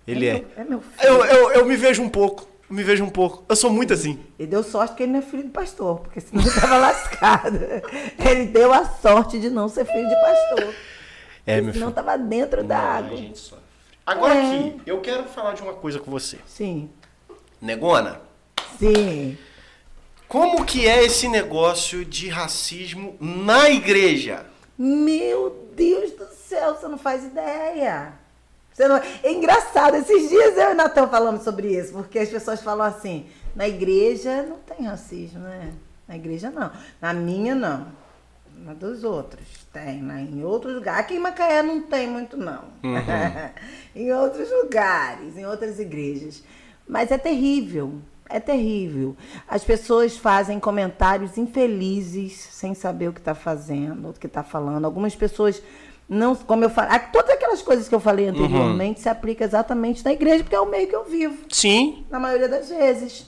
Ele 0.08 0.28
é. 0.28 0.34
meu- 0.34 0.46
é 0.56 0.64
meu 0.64 0.82
filho. 0.82 0.94
Eu, 1.14 1.26
eu, 1.26 1.52
eu 1.54 1.66
me 1.66 1.76
vejo 1.76 2.02
um 2.04 2.08
pouco. 2.10 2.48
Eu 2.70 2.76
me 2.76 2.84
vejo 2.84 3.04
um 3.04 3.10
pouco. 3.10 3.46
Eu 3.48 3.56
sou 3.56 3.70
muito 3.72 3.94
assim. 3.94 4.20
E 4.38 4.46
deu 4.46 4.62
sorte 4.64 4.96
que 4.96 5.04
ele 5.04 5.12
não 5.14 5.20
é 5.20 5.22
filho 5.22 5.44
de 5.44 5.50
pastor, 5.50 6.00
porque 6.02 6.20
senão 6.20 6.42
ele 6.44 6.52
tava 6.52 6.78
lascado. 6.80 7.60
Ele 8.20 8.46
deu 8.46 8.74
a 8.74 8.86
sorte 8.86 9.40
de 9.40 9.50
não 9.50 9.70
ser 9.70 9.86
filho 9.86 10.08
de 10.08 10.16
pastor. 10.16 10.74
É, 11.46 11.62
meu 11.62 11.74
Senão 11.74 11.88
filho. 11.88 11.96
tava 11.96 12.18
dentro 12.18 12.62
da 12.64 12.78
Não, 12.78 12.84
a 12.86 12.94
água. 12.98 13.18
gente 13.18 13.38
sofre. 13.40 13.64
Agora 14.06 14.36
É. 14.36 14.48
aqui, 14.60 14.82
eu 14.86 15.00
quero 15.02 15.24
falar 15.26 15.54
de 15.54 15.62
uma 15.62 15.74
coisa 15.74 15.98
com 16.00 16.12
você. 16.12 16.38
Sim, 16.46 16.90
Negona, 17.62 18.20
sim. 18.78 19.38
como 20.28 20.64
que 20.66 20.88
é 20.88 21.04
esse 21.06 21.28
negócio 21.30 22.04
de 22.06 22.28
racismo 22.30 23.16
na 23.20 23.70
igreja? 23.70 24.46
Meu 24.78 25.70
Deus 25.74 26.12
do 26.12 26.28
céu, 26.48 26.76
você 26.76 26.88
não 26.88 26.98
faz 26.98 27.24
ideia. 27.24 28.14
Não... 28.78 28.98
É 29.24 29.32
engraçado, 29.32 29.96
esses 29.96 30.30
dias 30.30 30.58
eu 30.58 30.70
e 30.70 30.74
o 30.74 30.76
Natan 30.76 31.08
falamos 31.08 31.44
sobre 31.44 31.76
isso, 31.76 31.94
porque 31.94 32.20
as 32.20 32.30
pessoas 32.30 32.62
falam 32.62 32.86
assim, 32.86 33.26
na 33.56 33.68
igreja 33.68 34.44
não 34.44 34.58
tem 34.58 34.86
racismo, 34.86 35.40
né? 35.40 35.74
Na 36.08 36.16
igreja 36.16 36.50
não. 36.50 36.72
Na 37.02 37.14
minha 37.14 37.56
não. 37.56 37.88
Na 38.64 38.74
dos 38.74 39.04
outros 39.04 39.46
tem, 39.74 40.02
né? 40.02 40.28
Em 40.32 40.44
outros 40.44 40.74
lugares. 40.74 41.00
Aqui 41.02 41.16
em 41.16 41.20
Macaé 41.20 41.62
não 41.62 41.82
tem 41.82 42.08
muito, 42.08 42.38
não. 42.38 42.64
em 43.96 44.12
outros 44.12 44.50
lugares, 44.50 45.38
em 45.38 45.46
outras 45.46 45.80
igrejas. 45.80 46.44
Mas 46.88 47.12
é 47.12 47.18
terrível. 47.18 48.00
É 48.30 48.40
terrível. 48.40 49.16
As 49.48 49.64
pessoas 49.64 50.18
fazem 50.18 50.60
comentários 50.60 51.38
infelizes 51.38 52.34
sem 52.34 52.74
saber 52.74 53.10
o 53.10 53.14
que 53.14 53.20
está 53.20 53.36
fazendo, 53.36 54.10
o 54.10 54.14
que 54.14 54.28
está 54.28 54.44
falando. 54.44 54.86
Algumas 54.86 55.16
pessoas 55.16 55.62
não, 56.10 56.36
como 56.36 56.64
eu 56.64 56.70
falei, 56.70 57.00
todas 57.12 57.32
aquelas 57.32 57.62
coisas 57.62 57.90
que 57.90 57.96
eu 57.96 58.00
falei 58.00 58.28
anteriormente 58.28 59.02
se 59.02 59.10
aplicam 59.10 59.46
exatamente 59.46 60.04
na 60.06 60.14
igreja, 60.14 60.44
porque 60.44 60.56
é 60.56 60.60
o 60.60 60.66
meio 60.66 60.88
que 60.88 60.96
eu 60.96 61.04
vivo 61.04 61.38
Sim. 61.50 62.06
na 62.10 62.20
maioria 62.20 62.48
das 62.48 62.70
vezes. 62.70 63.28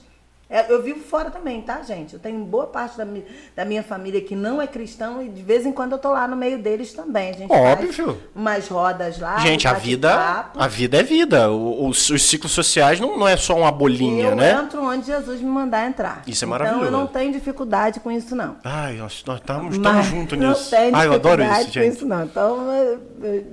É, 0.49 0.71
eu 0.73 0.81
vivo 0.81 1.01
fora 1.01 1.29
também, 1.29 1.61
tá, 1.61 1.83
gente? 1.83 2.15
Eu 2.15 2.19
tenho 2.19 2.43
boa 2.43 2.65
parte 2.65 2.97
da, 2.97 3.05
mi- 3.05 3.23
da 3.55 3.63
minha 3.63 3.83
família 3.83 4.19
que 4.19 4.35
não 4.35 4.59
é 4.59 4.65
cristão 4.65 5.21
e 5.21 5.29
de 5.29 5.43
vez 5.43 5.63
em 5.63 5.71
quando 5.71 5.91
eu 5.91 5.99
tô 5.99 6.11
lá 6.11 6.27
no 6.27 6.35
meio 6.35 6.57
deles 6.57 6.91
também. 6.91 7.29
A 7.29 7.33
gente 7.33 7.51
Óbvio. 7.53 8.17
umas 8.35 8.67
rodas 8.67 9.19
lá. 9.19 9.37
Gente, 9.37 9.67
a 9.67 9.73
vida, 9.73 10.49
a 10.55 10.67
vida 10.67 10.97
é 10.97 11.03
vida. 11.03 11.51
Os, 11.51 12.09
os 12.09 12.23
ciclos 12.23 12.51
sociais 12.51 12.99
não, 12.99 13.15
não 13.15 13.27
é 13.27 13.37
só 13.37 13.55
uma 13.55 13.71
bolinha, 13.71 14.29
eu 14.29 14.35
né? 14.35 14.53
entro 14.53 14.81
onde 14.83 15.05
Jesus 15.05 15.39
me 15.39 15.47
mandar 15.49 15.85
entrar. 15.87 16.23
Isso 16.25 16.43
é 16.43 16.47
Então 16.47 16.49
maravilhoso. 16.49 16.85
eu 16.85 16.91
não 16.91 17.05
tenho 17.05 17.31
dificuldade 17.31 17.99
com 17.99 18.09
isso, 18.09 18.35
não. 18.35 18.55
Ai, 18.63 18.95
nós 18.95 19.23
estamos 19.23 19.75
juntos 20.07 20.35
não 20.39 20.49
nisso. 20.49 20.71
tenho 20.71 20.95
Ai, 20.95 21.05
eu 21.05 21.13
adoro 21.13 21.43
dificuldade 21.43 21.69
isso, 21.69 21.77
com 21.79 21.83
gente. 21.85 21.95
isso, 21.95 22.05
não. 22.07 22.23
Então, 22.23 22.71
eu- 22.73 22.99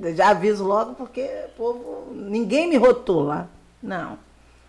eu 0.03 0.17
já 0.17 0.31
aviso 0.31 0.65
logo, 0.65 0.95
porque 0.95 1.29
povo, 1.59 2.09
ninguém 2.15 2.71
me 2.71 2.77
rotula. 2.79 3.51
Não. 3.83 4.25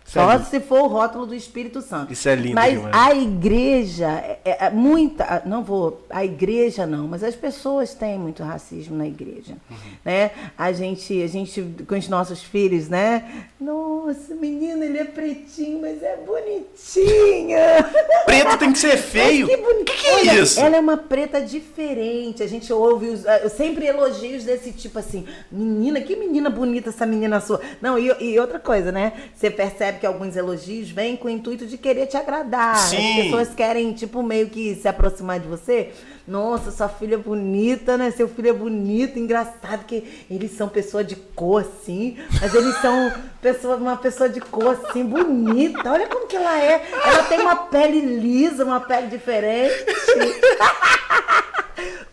Só 0.08 0.38
se 0.40 0.58
for 0.58 0.80
o 0.84 0.86
rótulo 0.86 1.26
do 1.26 1.34
Espírito 1.34 1.82
Santo. 1.82 2.10
Isso 2.12 2.26
é 2.28 2.34
lindo 2.34 2.54
Mas 2.54 2.72
demais. 2.78 2.96
a 2.96 3.14
igreja, 3.14 4.08
é, 4.08 4.38
é- 4.42 4.64
é 4.66 4.70
muita. 4.70 5.42
Não 5.44 5.62
vou. 5.62 6.02
A 6.08 6.24
igreja 6.24 6.86
não, 6.86 7.06
mas 7.06 7.22
as 7.22 7.34
pessoas 7.36 7.92
têm 7.92 8.18
muito 8.18 8.42
racismo 8.42 8.96
na 8.96 9.06
igreja. 9.06 9.54
Uhum. 9.70 9.76
Né? 10.04 10.30
A 10.56 10.72
gente, 10.72 11.22
a 11.22 11.26
gente, 11.26 11.62
com 11.86 11.94
os 11.94 12.08
nossos 12.08 12.42
filhos, 12.42 12.88
né? 12.88 13.44
Nossa, 13.60 14.34
menino, 14.34 14.82
ele 14.82 14.96
é 14.98 15.04
pretinho, 15.04 15.80
mas 15.82 16.02
é 16.02 16.16
bonitinho. 16.16 17.58
Preto 18.24 18.56
tem 18.58 18.72
que 18.72 18.78
ser 18.78 18.96
feio. 18.96 19.46
Mas 19.46 19.56
que 19.56 19.62
bonito. 19.62 19.92
Que 19.92 19.96
que 20.22 20.28
é 20.30 20.40
isso? 20.40 20.58
Ela 20.58 20.76
é 20.76 20.80
uma 20.80 20.96
preta 20.96 21.40
diferente. 21.42 22.42
A 22.42 22.46
gente 22.46 22.72
ouve 22.72 23.08
os, 23.08 23.24
eu 23.42 23.50
sempre 23.50 23.86
elogios 23.86 24.44
desse 24.44 24.72
tipo 24.72 24.98
assim. 24.98 25.26
Menina, 25.52 26.00
que 26.00 26.16
menina 26.16 26.48
bonita 26.48 26.88
essa 26.88 27.04
menina 27.04 27.40
sua. 27.40 27.60
Não, 27.82 27.98
e, 27.98 28.10
e 28.20 28.38
outra 28.40 28.58
coisa, 28.58 28.90
né? 28.90 29.12
Você 29.34 29.50
percebe 29.50 29.97
que 29.98 30.06
alguns 30.06 30.36
elogios 30.36 30.90
vêm 30.90 31.16
com 31.16 31.28
o 31.28 31.30
intuito 31.30 31.66
de 31.66 31.76
querer 31.76 32.06
te 32.06 32.16
agradar. 32.16 32.76
Sim. 32.76 33.18
As 33.18 33.24
pessoas 33.24 33.54
querem, 33.54 33.92
tipo, 33.92 34.22
meio 34.22 34.48
que 34.48 34.74
se 34.76 34.88
aproximar 34.88 35.40
de 35.40 35.48
você. 35.48 35.90
Nossa, 36.26 36.70
sua 36.70 36.88
filha 36.88 37.14
é 37.14 37.18
bonita, 37.18 37.96
né? 37.96 38.10
Seu 38.10 38.28
filho 38.28 38.50
é 38.50 38.52
bonito, 38.52 39.18
engraçado 39.18 39.84
que 39.86 40.04
eles 40.30 40.52
são 40.52 40.68
pessoa 40.68 41.02
de 41.02 41.16
cor, 41.16 41.62
assim, 41.62 42.18
mas 42.40 42.54
eles 42.54 42.76
são 42.82 43.12
pessoa, 43.40 43.76
uma 43.76 43.96
pessoa 43.96 44.28
de 44.28 44.40
cor, 44.40 44.78
assim, 44.84 45.04
bonita. 45.04 45.90
Olha 45.90 46.06
como 46.06 46.26
que 46.26 46.36
ela 46.36 46.62
é. 46.62 46.86
Ela 47.04 47.22
tem 47.24 47.40
uma 47.40 47.56
pele 47.56 48.00
lisa, 48.00 48.64
uma 48.64 48.80
pele 48.80 49.06
diferente. 49.06 49.74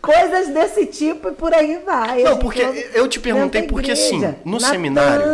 Coisas 0.00 0.48
desse 0.48 0.86
tipo 0.86 1.28
e 1.28 1.32
por 1.32 1.52
aí 1.52 1.78
vai. 1.84 2.22
Não, 2.22 2.38
porque 2.38 2.60
eu 2.94 3.08
te 3.08 3.18
perguntei 3.18 3.64
porque, 3.64 3.90
assim, 3.90 4.34
no 4.44 4.60
seminário, 4.60 5.24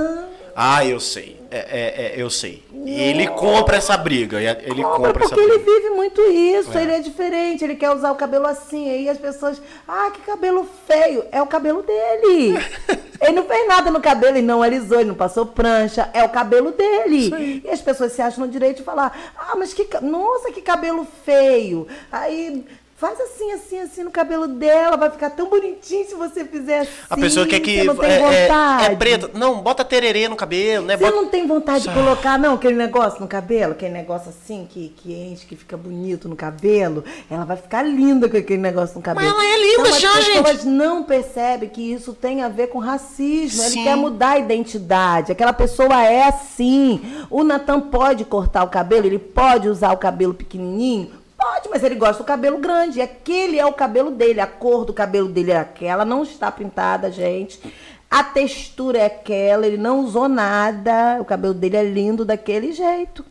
Ah, 0.57 0.85
eu 0.85 0.99
sei. 0.99 1.42
É, 1.55 1.59
é, 1.59 2.07
é, 2.07 2.15
eu 2.17 2.31
sei. 2.31 2.63
Ele 2.87 3.27
compra 3.29 3.77
essa 3.77 3.95
briga. 3.95 4.41
Ele 4.41 4.83
compra, 4.83 5.13
compra 5.13 5.25
essa 5.25 5.35
porque 5.35 5.41
ele 5.53 5.59
vive 5.59 5.91
muito 5.91 6.23
isso. 6.23 6.79
É. 6.79 6.83
Ele 6.83 6.93
é 6.93 6.99
diferente. 7.01 7.63
Ele 7.63 7.77
quer 7.77 7.91
usar 7.91 8.11
o 8.11 8.15
cabelo 8.15 8.47
assim. 8.47 8.89
Aí 8.89 9.07
as 9.07 9.19
pessoas. 9.19 9.61
Ah, 9.87 10.11
que 10.11 10.23
cabelo 10.23 10.67
feio. 10.87 11.27
É 11.31 11.43
o 11.43 11.47
cabelo 11.47 11.83
dele. 11.83 12.59
ele 13.21 13.33
não 13.33 13.45
fez 13.45 13.69
nada 13.69 13.91
no 13.91 14.01
cabelo. 14.01 14.35
Ele 14.35 14.47
não 14.47 14.63
alisou. 14.63 14.99
Ele 14.99 15.11
não 15.11 15.15
passou 15.15 15.45
prancha. 15.45 16.09
É 16.15 16.25
o 16.25 16.31
cabelo 16.31 16.73
dele. 16.73 17.61
E 17.63 17.69
as 17.69 17.83
pessoas 17.83 18.13
se 18.13 18.23
acham 18.23 18.47
no 18.47 18.51
direito 18.51 18.79
de 18.79 18.83
falar. 18.83 19.33
Ah, 19.37 19.55
mas 19.55 19.75
que. 19.75 19.87
Nossa, 20.01 20.51
que 20.51 20.63
cabelo 20.63 21.07
feio. 21.23 21.87
Aí 22.11 22.65
Faz 23.03 23.21
assim, 23.21 23.51
assim, 23.51 23.81
assim 23.81 24.05
no 24.05 24.13
cabelo 24.13 24.47
dela, 24.47 24.97
vai 24.97 25.11
ficar 25.11 25.31
tão 25.31 25.51
bonitinho 25.51 26.07
se 26.07 26.15
você 26.15 26.45
fizer 26.45 26.83
assim. 26.83 26.93
A 27.11 27.17
pessoa 27.17 27.45
quer 27.45 27.59
que 27.59 27.83
não 27.83 27.97
tem 27.97 28.13
é, 28.13 28.19
vontade. 28.21 28.85
É, 28.85 28.93
é 28.93 28.95
preto. 28.95 29.31
Não, 29.35 29.61
bota 29.61 29.85
tererê 29.85 30.29
no 30.29 30.37
cabelo, 30.37 30.87
né? 30.87 30.97
Você 30.97 31.07
bota... 31.07 31.17
não 31.17 31.27
tem 31.27 31.45
vontade 31.45 31.83
de 31.83 31.93
colocar, 31.93 32.39
não, 32.39 32.55
aquele 32.55 32.77
negócio 32.77 33.21
no 33.21 33.27
cabelo, 33.27 33.73
aquele 33.73 33.93
negócio 33.93 34.29
assim 34.29 34.69
que, 34.71 34.95
que 34.97 35.13
enche, 35.13 35.45
que 35.47 35.57
fica 35.57 35.77
bonito 35.77 36.29
no 36.29 36.37
cabelo. 36.37 37.03
Ela 37.29 37.45
vai 37.45 37.57
ficar 37.57 37.83
linda 37.83 38.29
com 38.29 38.37
aquele 38.37 38.63
negócio 38.63 38.95
no 38.95 39.03
cabelo. 39.03 39.27
Mas 39.27 39.35
ela 39.35 39.53
é 39.53 39.59
linda 39.59 39.89
então, 39.89 39.99
já, 39.99 40.21
gente. 40.21 40.39
As 40.39 40.43
pessoas 40.43 40.65
não 40.65 41.03
percebem 41.03 41.69
que 41.69 41.83
isso 41.83 42.13
tem 42.13 42.43
a 42.43 42.49
ver 42.49 42.69
com 42.69 42.79
racismo. 42.79 43.65
Sim. 43.65 43.81
Ele 43.81 43.83
quer 43.83 43.97
mudar 43.97 44.29
a 44.29 44.39
identidade. 44.39 45.33
Aquela 45.33 45.53
pessoa 45.53 46.05
é 46.05 46.23
assim. 46.23 47.01
O 47.29 47.43
Natan 47.43 47.81
pode 47.81 48.25
cortar 48.25 48.63
o 48.63 48.69
cabelo, 48.69 49.07
ele 49.07 49.19
pode 49.19 49.69
usar 49.69 49.91
o 49.91 49.97
cabelo 49.97 50.35
pequenininho 50.35 51.21
Pode, 51.43 51.69
mas 51.71 51.83
ele 51.83 51.97
gosta 51.97 52.23
do 52.23 52.27
cabelo 52.27 52.59
grande. 52.59 53.01
Aquele 53.01 53.59
é 53.59 53.67
o 53.67 53.73
cabelo 53.73 54.13
dele. 54.13 54.41
A 54.41 54.47
cor 54.47 54.85
do 54.85 54.93
cabelo 54.93 55.29
dele 55.29 55.51
é 55.51 55.59
aquela. 55.59 56.05
Não 56.05 56.23
está 56.23 56.53
pintada, 56.53 57.11
gente. 57.11 57.61
A 58.09 58.23
textura 58.23 58.99
é 58.99 59.07
aquela. 59.07 59.67
Ele 59.67 59.77
não 59.77 60.05
usou 60.05 60.29
nada. 60.29 61.19
O 61.21 61.25
cabelo 61.25 61.53
dele 61.53 61.77
é 61.77 61.83
lindo 61.83 62.25
daquele 62.25 62.73
jeito. 62.73 63.25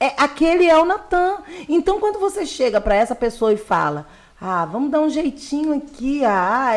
É, 0.00 0.14
aquele 0.16 0.66
é 0.66 0.78
o 0.78 0.86
Natan. 0.86 1.42
Então, 1.68 2.00
quando 2.00 2.18
você 2.18 2.46
chega 2.46 2.80
para 2.80 2.94
essa 2.94 3.14
pessoa 3.14 3.52
e 3.52 3.58
fala: 3.58 4.06
ah, 4.44 4.64
vamos 4.64 4.90
dar 4.90 5.00
um 5.00 5.08
jeitinho 5.08 5.72
aqui. 5.72 6.24
Ah, 6.24 6.72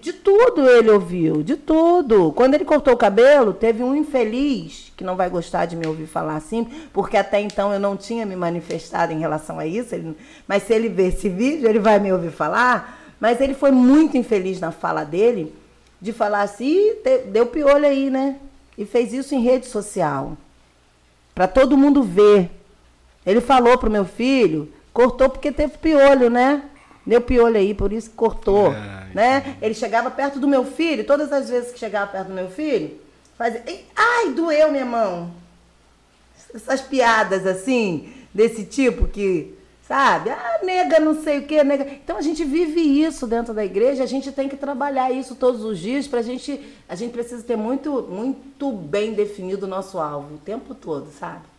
de 0.00 0.12
tudo 0.12 0.70
ele 0.70 0.88
ouviu, 0.88 1.42
de 1.42 1.56
tudo. 1.56 2.30
Quando 2.30 2.54
ele 2.54 2.64
cortou 2.64 2.94
o 2.94 2.96
cabelo, 2.96 3.52
teve 3.52 3.82
um 3.82 3.96
infeliz 3.96 4.92
que 4.96 5.02
não 5.02 5.16
vai 5.16 5.28
gostar 5.28 5.66
de 5.66 5.74
me 5.74 5.84
ouvir 5.84 6.06
falar 6.06 6.36
assim, 6.36 6.64
porque 6.92 7.16
até 7.16 7.40
então 7.40 7.72
eu 7.72 7.80
não 7.80 7.96
tinha 7.96 8.24
me 8.24 8.36
manifestado 8.36 9.12
em 9.12 9.18
relação 9.18 9.58
a 9.58 9.66
isso. 9.66 9.92
Ele... 9.96 10.16
Mas 10.46 10.62
se 10.62 10.72
ele 10.72 10.88
ver 10.88 11.08
esse 11.08 11.28
vídeo, 11.28 11.68
ele 11.68 11.80
vai 11.80 11.98
me 11.98 12.12
ouvir 12.12 12.30
falar. 12.30 13.00
Mas 13.18 13.40
ele 13.40 13.54
foi 13.54 13.72
muito 13.72 14.16
infeliz 14.16 14.60
na 14.60 14.70
fala 14.70 15.02
dele, 15.02 15.52
de 16.00 16.12
falar 16.12 16.42
assim, 16.42 16.92
deu 17.32 17.46
piolho 17.46 17.84
aí, 17.84 18.10
né? 18.10 18.36
E 18.78 18.84
fez 18.84 19.12
isso 19.12 19.34
em 19.34 19.42
rede 19.42 19.66
social, 19.66 20.36
para 21.34 21.48
todo 21.48 21.76
mundo 21.76 22.04
ver. 22.04 22.48
Ele 23.26 23.40
falou 23.40 23.76
pro 23.76 23.90
meu 23.90 24.04
filho, 24.04 24.72
cortou 24.92 25.28
porque 25.28 25.50
teve 25.50 25.78
piolho, 25.78 26.30
né? 26.30 26.62
Deu 27.06 27.20
piolho 27.20 27.56
aí, 27.56 27.74
por 27.74 27.92
isso 27.92 28.10
cortou. 28.10 28.68
Ai, 28.68 29.10
né? 29.14 29.56
Ele 29.60 29.74
chegava 29.74 30.10
perto 30.10 30.38
do 30.38 30.46
meu 30.46 30.64
filho, 30.64 31.04
todas 31.04 31.32
as 31.32 31.50
vezes 31.50 31.72
que 31.72 31.78
chegava 31.78 32.10
perto 32.10 32.28
do 32.28 32.34
meu 32.34 32.48
filho, 32.48 32.98
fazia. 33.36 33.62
Ai, 33.96 34.30
doeu 34.30 34.70
minha 34.70 34.84
mão. 34.84 35.30
Essas 36.54 36.80
piadas 36.80 37.46
assim, 37.46 38.12
desse 38.32 38.64
tipo 38.64 39.08
que, 39.08 39.54
sabe? 39.88 40.30
Ah, 40.30 40.60
nega, 40.62 41.00
não 41.00 41.22
sei 41.22 41.38
o 41.38 41.42
que, 41.42 41.64
nega. 41.64 41.84
Então 41.84 42.16
a 42.16 42.22
gente 42.22 42.44
vive 42.44 42.80
isso 42.80 43.26
dentro 43.26 43.52
da 43.52 43.64
igreja, 43.64 44.04
a 44.04 44.06
gente 44.06 44.30
tem 44.30 44.48
que 44.48 44.56
trabalhar 44.56 45.10
isso 45.10 45.34
todos 45.34 45.64
os 45.64 45.78
dias 45.78 46.06
pra 46.06 46.22
gente. 46.22 46.60
A 46.88 46.94
gente 46.94 47.12
precisa 47.12 47.42
ter 47.42 47.56
muito, 47.56 48.02
muito 48.02 48.70
bem 48.70 49.12
definido 49.12 49.66
o 49.66 49.68
nosso 49.68 49.98
alvo 49.98 50.34
o 50.34 50.38
tempo 50.38 50.74
todo, 50.74 51.10
sabe? 51.18 51.51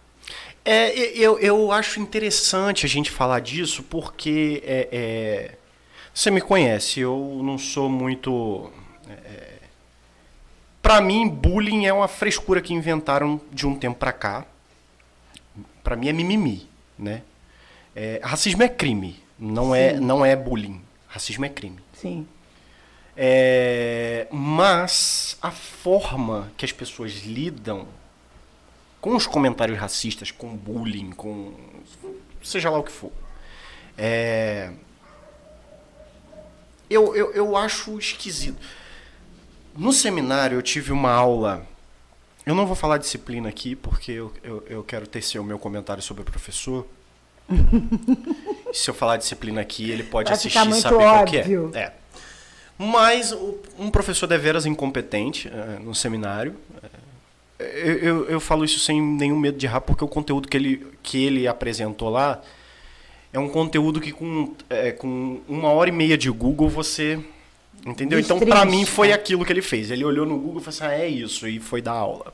É, 0.66 0.92
eu, 1.18 1.38
eu 1.40 1.72
acho 1.72 2.00
interessante 2.00 2.86
a 2.86 2.90
gente 2.90 3.12
falar 3.12 3.42
disso 3.42 3.84
porque 3.84 4.64
é, 4.66 4.88
é, 4.92 5.58
você 6.14 6.32
me 6.32 6.40
conhece, 6.40 7.02
eu 7.02 7.42
não 7.44 7.58
sou 7.58 7.90
muito. 7.90 8.72
É, 9.10 9.54
para 10.82 11.02
mim, 11.02 11.28
bullying 11.28 11.86
é 11.86 11.94
uma 11.94 12.08
frescura 12.08 12.62
que 12.62 12.74
inventaram 12.74 13.42
de 13.52 13.68
um 13.68 13.76
tempo 13.76 14.00
para 14.00 14.14
cá. 14.14 14.46
Para 15.84 15.98
mim 15.98 16.08
é 16.08 16.14
mimimi, 16.14 16.68
né? 16.98 17.24
É, 17.94 18.22
racismo 18.24 18.64
é 18.64 18.70
crime, 18.70 19.22
não 19.38 19.76
é 19.76 19.94
não 19.94 20.26
é 20.26 20.36
bullying. 20.36 20.82
Racismo 21.08 21.44
é 21.46 21.50
crime. 21.50 21.80
Sim. 21.94 22.26
É, 23.16 24.28
mas 24.32 25.38
a 25.42 25.52
forma 25.52 26.52
que 26.58 26.66
as 26.66 26.72
pessoas 26.72 27.24
lidam 27.24 27.86
com 29.04 29.18
os 29.18 29.28
comentários 29.28 29.78
racistas, 29.78 30.32
com 30.32 30.56
bullying, 30.56 31.12
com 31.12 31.54
seja 32.42 32.70
lá 32.70 32.78
o 32.78 32.84
que 32.84 32.92
for. 32.92 33.12
É... 33.98 34.72
Eu, 36.90 37.14
eu, 37.14 37.34
eu 37.34 37.58
acho 37.58 38.00
esquisito. 38.00 38.58
No 39.76 39.92
seminário 39.92 40.58
eu 40.58 40.62
tive 40.62 40.94
uma 40.94 41.12
aula. 41.12 41.68
Eu 42.46 42.56
não 42.56 42.66
vou 42.66 42.78
falar 42.78 42.98
disciplina 42.98 43.50
aqui, 43.50 43.76
porque 43.76 44.14
eu, 44.14 44.32
eu, 44.42 44.64
eu 44.70 44.84
quero 44.86 45.06
tecer 45.06 45.38
o 45.38 45.44
meu 45.44 45.60
comentário 45.60 46.02
sobre 46.02 46.22
o 46.24 46.26
professor. 46.26 46.88
Se 48.74 48.90
eu 48.90 48.94
falar 48.94 49.18
disciplina 49.18 49.60
aqui, 49.60 49.92
ele 49.92 50.04
pode 50.04 50.30
Vai 50.30 50.38
assistir 50.38 50.66
e 50.66 50.74
saber 50.76 51.04
óbvio. 51.04 51.60
qual 51.60 51.72
que 51.72 51.78
é. 51.78 51.82
é. 51.82 51.94
Mas 52.78 53.34
um 53.78 53.92
professor 53.92 54.28
deveras 54.28 54.66
incompetente 54.66 55.50
uh, 55.50 55.84
no 55.84 55.94
seminário. 55.94 56.56
Uh, 56.82 57.13
eu, 57.60 57.98
eu, 57.98 58.30
eu, 58.30 58.40
falo 58.40 58.66
isso 58.66 58.80
sem 58.80 59.02
nenhum 59.02 59.40
medo 59.40 59.58
de 59.58 59.66
errar, 59.66 59.82
porque 59.82 60.04
o 60.04 60.08
conteúdo 60.08 60.48
que 60.48 60.58
ele, 60.58 60.88
que 61.02 61.24
ele 61.24 61.48
apresentou 61.48 62.10
lá 62.10 62.42
é 63.32 63.40
um 63.40 63.50
conteúdo 63.50 64.00
que 64.00 64.12
com, 64.12 64.54
é, 64.70 64.92
com 64.92 65.42
uma 65.48 65.70
hora 65.70 65.90
e 65.90 65.94
meia 65.94 66.18
de 66.18 66.30
Google 66.30 66.70
você. 66.70 67.20
Entendeu? 67.86 68.20
Então, 68.20 68.40
para 68.40 68.64
mim, 68.64 68.86
foi 68.86 69.12
aquilo 69.12 69.44
que 69.44 69.52
ele 69.52 69.62
fez. 69.62 69.92
Ele 69.92 70.06
olhou 70.06 70.26
no 70.26 70.38
Google 70.38 70.62
e 70.62 70.64
falou 70.64 70.70
assim: 70.70 70.96
ah, 70.96 71.06
é 71.06 71.08
isso, 71.08 71.48
e 71.48 71.60
foi 71.60 71.82
dar 71.82 71.94
aula. 71.94 72.34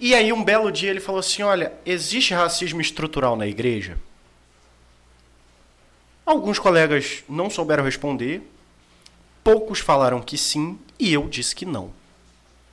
E 0.00 0.14
aí, 0.14 0.32
um 0.32 0.42
belo 0.42 0.72
dia, 0.72 0.90
ele 0.90 1.00
falou 1.00 1.18
assim: 1.18 1.42
olha, 1.42 1.72
existe 1.84 2.32
racismo 2.32 2.80
estrutural 2.80 3.36
na 3.36 3.46
igreja? 3.46 3.98
Alguns 6.24 6.58
colegas 6.58 7.22
não 7.28 7.50
souberam 7.50 7.84
responder, 7.84 8.42
poucos 9.42 9.80
falaram 9.80 10.22
que 10.22 10.38
sim, 10.38 10.78
e 10.98 11.12
eu 11.12 11.28
disse 11.28 11.54
que 11.54 11.66
não. 11.66 11.90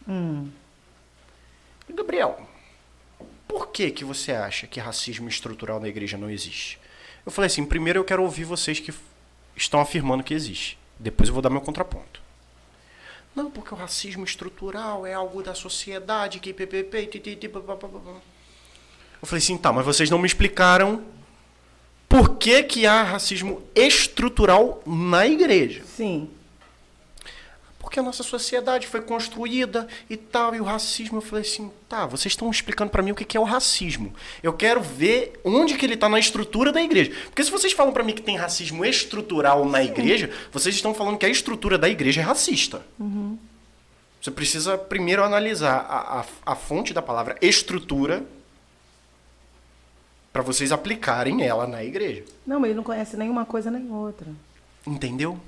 Hum. 0.08 0.50
Gabriel, 1.90 2.48
por 3.48 3.68
que, 3.68 3.92
que 3.92 4.06
você 4.06 4.32
acha 4.32 4.66
que 4.66 4.80
racismo 4.80 5.28
estrutural 5.28 5.80
na 5.80 5.88
igreja 5.88 6.18
não 6.18 6.30
existe? 6.30 6.80
Eu 7.26 7.32
falei 7.32 7.48
assim, 7.48 7.66
primeiro 7.66 8.00
eu 8.00 8.04
quero 8.04 8.24
ouvir 8.24 8.44
vocês 8.44 8.80
que 8.80 8.94
estão 9.56 9.80
afirmando 9.80 10.24
que 10.24 10.34
existe. 10.34 10.78
Depois 10.98 11.30
eu 11.30 11.34
vou 11.34 11.42
dar 11.42 11.50
meu 11.50 11.62
contraponto. 11.62 12.22
Não, 13.36 13.50
porque 13.50 13.74
o 13.74 13.78
racismo 13.78 14.24
estrutural 14.24 15.06
é 15.06 15.14
algo 15.14 15.42
da 15.42 15.54
sociedade 15.54 16.40
que 16.40 16.54
ppp, 16.54 17.08
Eu 19.22 19.28
falei 19.28 19.44
assim, 19.44 19.58
tá, 19.58 19.72
mas 19.72 19.86
vocês 19.86 20.10
não 20.10 20.18
me 20.18 20.28
explicaram 20.28 21.04
por 22.10 22.38
que, 22.38 22.64
que 22.64 22.86
há 22.86 23.04
racismo 23.04 23.64
estrutural 23.74 24.82
na 24.86 25.26
igreja. 25.28 25.84
Sim 25.86 26.30
porque 27.82 28.00
a 28.00 28.04
nossa 28.04 28.22
sociedade 28.22 28.88
foi 28.88 29.02
construída 29.02 29.88
e 30.10 30.16
tal, 30.16 30.54
e 30.54 30.62
o 30.62 30.64
racismo. 30.64 31.18
Eu 31.18 31.22
falei 31.22 31.44
assim, 31.44 31.72
tá, 31.90 32.06
vocês 32.06 32.32
estão 32.32 32.50
explicando 32.50 32.92
para 32.92 33.02
mim 33.02 33.12
o 33.12 33.16
que 33.16 33.36
é 33.36 33.40
o 33.40 33.44
racismo. 33.44 34.14
Eu 34.44 34.54
quero 34.54 34.82
ver 34.82 35.40
onde 35.44 35.76
que 35.76 35.86
ele 35.86 35.96
está 35.96 36.08
na 36.08 36.20
estrutura 36.20 36.72
da 36.72 36.82
igreja. 36.82 37.12
Porque 37.26 37.44
se 37.44 37.50
vocês 37.50 37.74
falam 37.74 37.92
para 37.92 38.04
mim 38.04 38.14
que 38.14 38.22
tem 38.22 38.38
racismo 38.38 38.86
estrutural 38.86 39.66
na 39.66 39.84
igreja, 39.84 40.30
vocês 40.52 40.76
estão 40.76 40.94
falando 40.94 41.18
que 41.18 41.26
a 41.26 41.30
estrutura 41.30 41.78
da 41.78 41.90
igreja 41.90 42.22
é 42.22 42.24
racista. 42.24 42.86
Uhum. 43.00 43.38
Você 44.22 44.30
precisa 44.30 44.78
primeiro 44.78 45.24
analisar 45.24 45.80
a, 45.90 46.20
a, 46.20 46.26
a 46.54 46.56
fonte 46.56 46.94
da 46.94 47.02
palavra 47.02 47.36
estrutura 47.42 48.24
para 50.32 50.44
vocês 50.44 50.72
aplicarem 50.72 51.42
ela 51.42 51.66
na 51.66 51.84
igreja. 51.84 52.24
Não, 52.46 52.60
mas 52.60 52.70
ele 52.70 52.78
não 52.78 52.84
conhece 52.84 53.18
nenhuma 53.18 53.44
coisa 53.44 53.72
nem 53.72 53.92
outra. 53.92 54.28
Entendeu? 54.86 55.40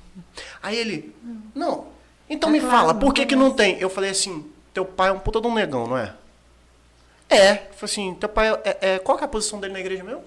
Aí 0.62 0.76
ele, 0.76 1.16
não, 1.56 1.93
então 2.30 2.50
é 2.50 2.52
me 2.54 2.60
claro, 2.60 2.76
fala, 2.76 2.94
por 2.94 3.14
que, 3.14 3.26
que 3.26 3.36
não 3.36 3.52
tem? 3.52 3.78
Eu 3.80 3.90
falei 3.90 4.10
assim, 4.10 4.46
teu 4.74 4.86
pai 4.86 5.10
é 5.10 5.12
um 5.12 5.20
puta 5.20 5.40
de 5.40 5.48
um 5.48 5.54
negão, 5.54 5.88
não 5.88 5.98
é? 5.98 6.14
É. 7.30 7.52
Eu 7.52 7.74
falei 7.74 7.84
assim, 7.84 8.14
teu 8.16 8.30
pai 8.30 8.52
é, 8.64 8.78
é, 8.82 9.00
qual 9.00 9.18
que 9.18 9.24
é 9.24 9.26
a 9.26 9.30
posição 9.30 9.60
dele 9.60 9.74
na 9.74 9.80
igreja 9.80 10.04
mesmo? 10.04 10.24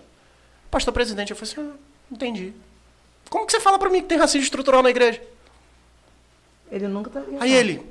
Pastor 0.71 0.93
presidente. 0.93 1.31
Eu 1.31 1.37
falei 1.37 1.53
assim, 1.53 1.73
ah, 1.73 1.77
entendi. 2.11 2.53
Como 3.31 3.47
que 3.47 3.53
você 3.53 3.61
fala 3.61 3.79
pra 3.79 3.91
mim 3.91 4.01
que 4.01 4.09
tem 4.09 4.19
racismo 4.19 4.43
estrutural 4.43 4.83
na 4.83 4.91
igreja? 4.91 5.23
Ele 6.71 6.89
nunca 6.89 7.11
tá 7.11 7.23
Aí 7.41 7.53
ele. 7.53 7.83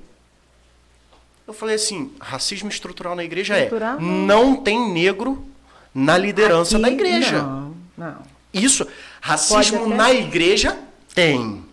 Eu 1.48 1.53
falei 1.53 1.76
assim, 1.76 2.14
racismo 2.19 2.69
estrutural 2.69 3.15
na 3.15 3.23
igreja 3.23 3.56
é, 3.56 3.64
estrutural? 3.64 3.98
é. 3.98 4.02
Não 4.02 4.56
tem 4.56 4.91
negro 4.91 5.45
na 5.94 6.18
liderança 6.18 6.76
Aqui, 6.77 6.82
da 6.82 6.91
igreja. 6.91 7.41
Não, 7.41 7.76
não. 7.98 8.18
Isso. 8.53 8.88
Racismo 9.22 9.88
na 9.88 10.14
igreja 10.14 10.77
tem. 11.14 11.65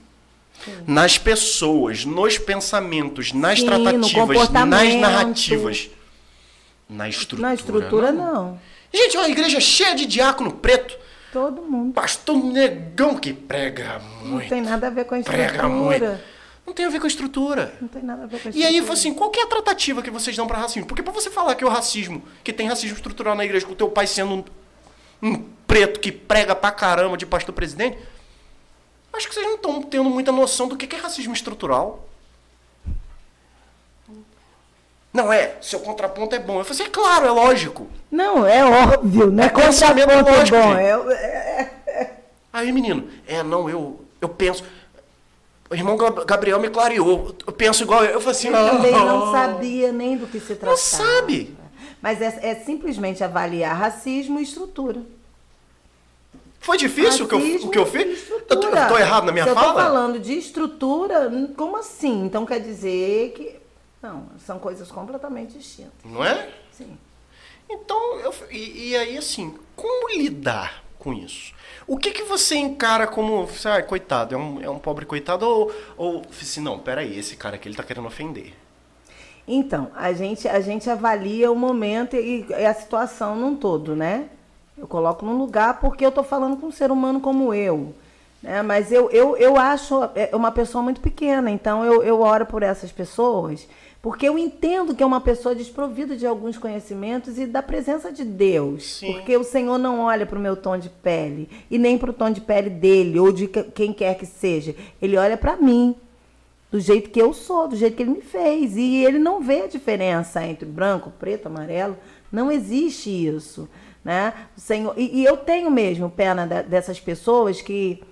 Nas 0.86 1.18
pessoas, 1.18 2.04
nos 2.04 2.38
pensamentos, 2.38 3.32
nas 3.32 3.60
Sim, 3.60 3.66
tratativas, 3.66 4.48
nas 4.50 4.94
narrativas. 4.94 5.90
Na 6.88 7.08
estrutura. 7.08 7.42
Na 7.48 7.54
estrutura, 7.54 8.12
não. 8.12 8.60
Gente, 8.92 9.16
uma 9.16 9.28
igreja 9.28 9.60
cheia 9.60 9.94
de 9.94 10.04
diácono 10.06 10.52
preto. 10.52 10.96
Todo 11.32 11.62
mundo. 11.62 11.94
Pastor 11.94 12.36
negão 12.36 13.16
que 13.16 13.32
prega 13.32 14.02
Não 14.22 14.32
muito. 14.32 14.48
tem 14.50 14.60
nada 14.60 14.88
a 14.88 14.90
ver 14.90 15.06
com 15.06 15.14
a 15.14 15.20
Prega 15.22 15.66
muito. 15.66 15.92
estrutura. 15.94 16.24
Não 16.66 16.72
tem 16.74 16.84
a 16.84 16.90
ver 16.90 16.98
com 17.00 17.06
a 17.06 17.08
estrutura. 17.08 17.74
Não 17.80 17.88
tem 17.88 18.02
nada 18.02 18.24
a 18.24 18.26
ver 18.26 18.38
com 18.40 18.48
a 18.48 18.50
E 18.50 18.54
estrutura. 18.54 18.68
aí, 18.68 18.86
foi 18.86 18.94
assim, 18.94 19.14
qual 19.14 19.30
que 19.30 19.40
é 19.40 19.42
a 19.42 19.46
tratativa 19.46 20.02
que 20.02 20.10
vocês 20.10 20.36
dão 20.36 20.46
pra 20.46 20.58
racismo? 20.58 20.86
Porque 20.86 21.02
pra 21.02 21.12
você 21.12 21.30
falar 21.30 21.54
que 21.54 21.64
é 21.64 21.66
o 21.66 21.70
racismo, 21.70 22.22
que 22.44 22.52
tem 22.52 22.68
racismo 22.68 22.94
estrutural 22.96 23.34
na 23.34 23.44
igreja, 23.44 23.64
com 23.64 23.72
o 23.72 23.74
teu 23.76 23.88
pai 23.88 24.06
sendo 24.06 24.34
um, 24.34 24.44
um 25.22 25.42
preto 25.66 25.98
que 25.98 26.12
prega 26.12 26.54
pra 26.54 26.70
caramba 26.70 27.16
de 27.16 27.24
pastor 27.24 27.54
presidente, 27.54 27.96
acho 29.12 29.28
que 29.28 29.34
vocês 29.34 29.46
não 29.46 29.56
estão 29.56 29.82
tendo 29.82 30.08
muita 30.10 30.32
noção 30.32 30.68
do 30.68 30.76
que 30.76 30.94
é 30.94 30.98
racismo 30.98 31.32
estrutural. 31.32 32.06
Não 35.12 35.30
é, 35.30 35.56
seu 35.60 35.80
contraponto 35.80 36.34
é 36.34 36.38
bom. 36.38 36.58
Eu 36.58 36.64
falei 36.64 36.80
assim, 36.82 36.90
é 36.90 36.92
claro, 36.92 37.26
é 37.26 37.30
lógico. 37.30 37.86
Não, 38.10 38.46
é 38.46 38.64
óbvio, 38.64 39.30
né? 39.30 39.44
É 39.46 39.48
pensamento 39.50 40.10
é 40.10 40.22
lógico, 40.22 40.56
bom. 40.56 40.74
gente. 40.74 40.80
É- 40.80 41.70
é- 41.86 42.16
Aí, 42.52 42.72
menino, 42.72 43.08
é, 43.26 43.42
não, 43.42 43.68
eu, 43.68 44.00
eu 44.20 44.28
penso. 44.28 44.64
O 45.70 45.74
irmão 45.74 45.96
Gab- 45.96 46.24
Gabriel 46.24 46.60
me 46.60 46.68
clareou. 46.70 47.34
Eu 47.46 47.52
penso 47.52 47.82
igual 47.82 48.04
eu. 48.04 48.12
Eu 48.12 48.20
falei 48.20 48.36
assim, 48.38 48.48
Eu 48.48 48.70
também 48.70 48.92
não 48.92 49.32
sabia 49.32 49.92
nem 49.92 50.16
do 50.16 50.26
que 50.26 50.38
se 50.40 50.54
tratava. 50.54 50.70
Não 50.70 50.76
sabe. 50.76 51.56
Mas 52.00 52.20
é, 52.20 52.38
é 52.42 52.54
simplesmente 52.56 53.22
avaliar 53.22 53.76
racismo 53.76 54.38
e 54.38 54.42
estrutura. 54.42 55.00
Foi 56.62 56.78
difícil 56.78 57.26
o 57.26 57.28
que, 57.28 57.34
eu, 57.34 57.66
o 57.66 57.70
que 57.70 57.78
eu 57.78 57.86
fiz? 57.86 58.30
Eu 58.30 58.40
tô, 58.42 58.68
eu 58.68 58.88
tô 58.88 58.96
errado 58.96 59.24
na 59.24 59.32
minha 59.32 59.44
Se 59.44 59.50
eu 59.50 59.54
fala? 59.54 59.72
tô 59.72 59.78
falando 59.80 60.20
de 60.20 60.32
estrutura, 60.32 61.30
como 61.56 61.76
assim? 61.76 62.24
Então 62.24 62.46
quer 62.46 62.60
dizer 62.60 63.32
que. 63.32 63.56
Não, 64.00 64.26
são 64.38 64.58
coisas 64.58 64.90
completamente 64.90 65.58
distintas. 65.58 65.92
Não 66.04 66.24
é? 66.24 66.48
Sim. 66.70 66.96
Então, 67.68 68.20
eu, 68.20 68.32
e, 68.50 68.90
e 68.90 68.96
aí, 68.96 69.18
assim, 69.18 69.54
como 69.74 70.08
lidar 70.10 70.82
com 70.98 71.12
isso? 71.12 71.52
O 71.86 71.96
que 71.96 72.12
que 72.12 72.22
você 72.22 72.56
encara 72.56 73.06
como, 73.08 73.48
ah, 73.64 73.82
coitado, 73.82 74.34
é 74.34 74.38
um, 74.38 74.62
é 74.62 74.70
um 74.70 74.78
pobre 74.78 75.04
coitado? 75.04 75.46
Ou, 75.46 75.72
ou 75.96 76.22
assim, 76.30 76.60
não, 76.60 76.78
peraí, 76.78 77.18
esse 77.18 77.36
cara 77.36 77.56
aqui 77.56 77.68
ele 77.68 77.76
tá 77.76 77.82
querendo 77.82 78.06
ofender. 78.06 78.52
Então, 79.48 79.90
a 79.96 80.12
gente, 80.12 80.46
a 80.48 80.60
gente 80.60 80.88
avalia 80.88 81.50
o 81.50 81.56
momento 81.56 82.14
e, 82.14 82.46
e 82.48 82.54
a 82.66 82.72
situação 82.72 83.34
num 83.34 83.56
todo, 83.56 83.96
né? 83.96 84.28
Eu 84.82 84.88
coloco 84.88 85.24
num 85.24 85.38
lugar 85.38 85.78
porque 85.78 86.04
eu 86.04 86.08
estou 86.08 86.24
falando 86.24 86.56
com 86.56 86.66
um 86.66 86.72
ser 86.72 86.90
humano 86.90 87.20
como 87.20 87.54
eu. 87.54 87.94
Né? 88.42 88.60
Mas 88.62 88.90
eu, 88.90 89.08
eu, 89.10 89.36
eu 89.36 89.56
acho 89.56 90.02
é, 90.16 90.34
uma 90.34 90.50
pessoa 90.50 90.82
muito 90.82 91.00
pequena, 91.00 91.48
então 91.52 91.84
eu, 91.84 92.02
eu 92.02 92.20
oro 92.20 92.44
por 92.44 92.64
essas 92.64 92.90
pessoas, 92.90 93.68
porque 94.02 94.28
eu 94.28 94.36
entendo 94.36 94.92
que 94.92 95.00
é 95.00 95.06
uma 95.06 95.20
pessoa 95.20 95.54
desprovida 95.54 96.16
de 96.16 96.26
alguns 96.26 96.58
conhecimentos 96.58 97.38
e 97.38 97.46
da 97.46 97.62
presença 97.62 98.10
de 98.10 98.24
Deus. 98.24 98.94
Sim. 98.98 99.12
Porque 99.12 99.36
o 99.36 99.44
Senhor 99.44 99.78
não 99.78 100.00
olha 100.00 100.26
para 100.26 100.36
o 100.36 100.42
meu 100.42 100.56
tom 100.56 100.76
de 100.76 100.88
pele 100.88 101.48
e 101.70 101.78
nem 101.78 101.96
para 101.96 102.10
o 102.10 102.12
tom 102.12 102.32
de 102.32 102.40
pele 102.40 102.68
dele 102.68 103.20
ou 103.20 103.30
de 103.30 103.46
que- 103.46 103.62
quem 103.62 103.92
quer 103.92 104.16
que 104.16 104.26
seja. 104.26 104.74
Ele 105.00 105.16
olha 105.16 105.36
para 105.36 105.54
mim 105.54 105.94
do 106.72 106.80
jeito 106.80 107.08
que 107.08 107.22
eu 107.22 107.32
sou, 107.32 107.68
do 107.68 107.76
jeito 107.76 107.94
que 107.94 108.02
ele 108.02 108.10
me 108.10 108.20
fez. 108.22 108.76
E 108.76 109.04
ele 109.04 109.20
não 109.20 109.40
vê 109.40 109.60
a 109.62 109.66
diferença 109.68 110.44
entre 110.44 110.66
branco, 110.66 111.12
preto, 111.20 111.46
amarelo. 111.46 111.96
Não 112.32 112.50
existe 112.50 113.08
isso. 113.10 113.68
Né? 114.04 114.32
O 114.56 114.60
Senhor, 114.60 114.94
e, 114.96 115.20
e 115.20 115.24
eu 115.24 115.36
tenho 115.36 115.70
mesmo 115.70 116.10
pena 116.10 116.44
da- 116.46 116.62
dessas 116.62 116.98
pessoas 116.98 117.62
que, 117.62 118.02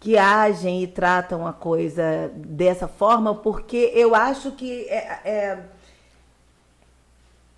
que 0.00 0.18
agem 0.18 0.82
e 0.82 0.86
tratam 0.88 1.46
a 1.46 1.52
coisa 1.52 2.28
dessa 2.34 2.88
forma, 2.88 3.32
porque 3.34 3.92
eu 3.94 4.16
acho 4.16 4.50
que 4.50 4.84
é, 4.88 5.20
é, 5.24 5.58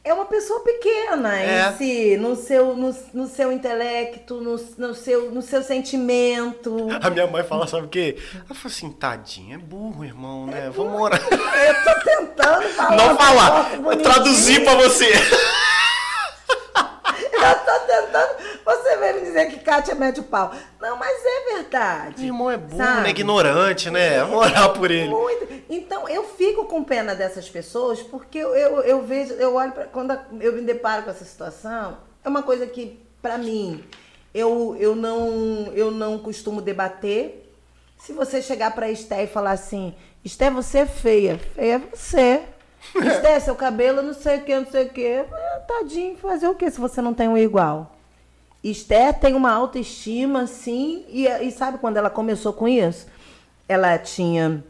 é 0.05 0.12
uma 0.12 0.27
pessoa 0.27 0.61
pequena 0.61 1.41
É. 1.41 1.70
em 1.70 1.77
si, 1.78 2.16
no 2.19 2.36
seu, 2.36 2.77
no, 2.77 2.95
no 3.15 3.27
seu 3.27 3.51
intelecto, 3.51 4.35
no, 4.43 4.57
no, 4.77 4.95
seu, 4.95 5.31
no 5.31 5.41
seu 5.41 5.62
sentimento. 5.62 6.89
A 7.01 7.09
minha 7.09 7.27
mãe 7.27 7.43
fala, 7.45 7.66
sabe 7.66 7.86
o 7.86 7.89
quê? 7.89 8.19
Ela 8.35 8.45
fala 8.55 8.66
assim, 8.66 8.93
tadinho, 8.93 9.55
é 9.55 9.59
burro, 9.59 10.05
irmão, 10.05 10.47
né? 10.47 10.70
Vamos 10.77 11.01
orar. 11.01 11.19
Eu 11.32 11.74
tô 11.82 12.01
tentando 12.05 12.69
falar. 12.74 12.97
Não 12.97 13.16
falar, 13.16 13.70
traduzir 14.03 14.62
pra 14.62 14.74
você. 14.74 15.11
Tentando. 17.86 18.36
Você 18.65 18.97
veio 18.97 19.15
me 19.16 19.20
dizer 19.23 19.47
que 19.51 19.61
Kátia 19.61 19.94
mete 19.94 20.20
o 20.20 20.24
pau. 20.24 20.52
Não, 20.81 20.97
mas 20.97 21.16
é 21.24 21.55
verdade. 21.55 22.24
Irmão 22.24 22.51
é 22.51 22.56
burro, 22.56 22.78
né? 22.78 23.11
Ignorante, 23.11 23.90
né? 23.90 24.20
Vamos 24.20 24.36
orar 24.39 24.73
por 24.73 24.90
ele. 24.90 25.09
Muito. 25.09 25.47
Então, 25.69 26.09
eu 26.09 26.24
fico 26.24 26.65
com 26.66 26.82
pena 26.85 27.15
dessas 27.15 27.48
pessoas 27.48 28.01
porque 28.02 28.39
eu, 28.39 28.55
eu, 28.55 28.81
eu 28.82 29.02
vejo, 29.02 29.35
eu 29.35 29.55
olho 29.55 29.73
pra, 29.73 29.85
quando 29.85 30.19
eu 30.40 30.52
me 30.52 30.62
deparo 30.62 31.02
com 31.02 31.11
essa 31.11 31.24
situação, 31.24 31.98
é 32.24 32.28
uma 32.28 32.43
coisa 32.43 32.66
que, 32.66 33.01
pra 33.20 33.39
mim, 33.39 33.85
eu, 34.35 34.77
eu, 34.78 34.97
não, 34.97 35.73
eu 35.74 35.90
não 35.90 36.19
costumo 36.19 36.61
debater. 36.61 37.52
Se 37.98 38.12
você 38.12 38.43
chegar 38.43 38.74
pra 38.74 38.90
Esté 38.90 39.24
e 39.24 39.27
falar 39.27 39.52
assim, 39.52 39.94
Esté, 40.24 40.51
você 40.51 40.78
é 40.78 40.86
feia. 40.86 41.39
Feia 41.55 41.74
é 41.77 41.78
você. 41.78 42.43
Esté, 42.94 43.40
seu 43.40 43.55
cabelo 43.55 44.02
não 44.02 44.15
sei 44.15 44.39
o 44.39 44.43
que, 44.44 44.55
não 44.59 44.66
sei 44.66 44.86
o 44.86 44.89
que. 44.90 45.05
É, 45.05 45.24
tadinho, 45.66 46.16
fazer 46.16 46.48
o 46.48 46.55
que 46.55 46.70
se 46.70 46.81
você 46.81 47.01
não 47.02 47.15
tem 47.15 47.28
um 47.28 47.36
igual? 47.39 47.93
Esther 48.62 49.12
tem 49.19 49.35
uma 49.35 49.52
autoestima, 49.52 50.47
sim, 50.47 51.05
e, 51.09 51.27
e 51.28 51.51
sabe 51.51 51.78
quando 51.78 51.98
ela 51.98 52.09
começou 52.09 52.52
com 52.52 52.66
isso? 52.66 53.06
Ela 53.69 53.98
tinha 53.98 54.65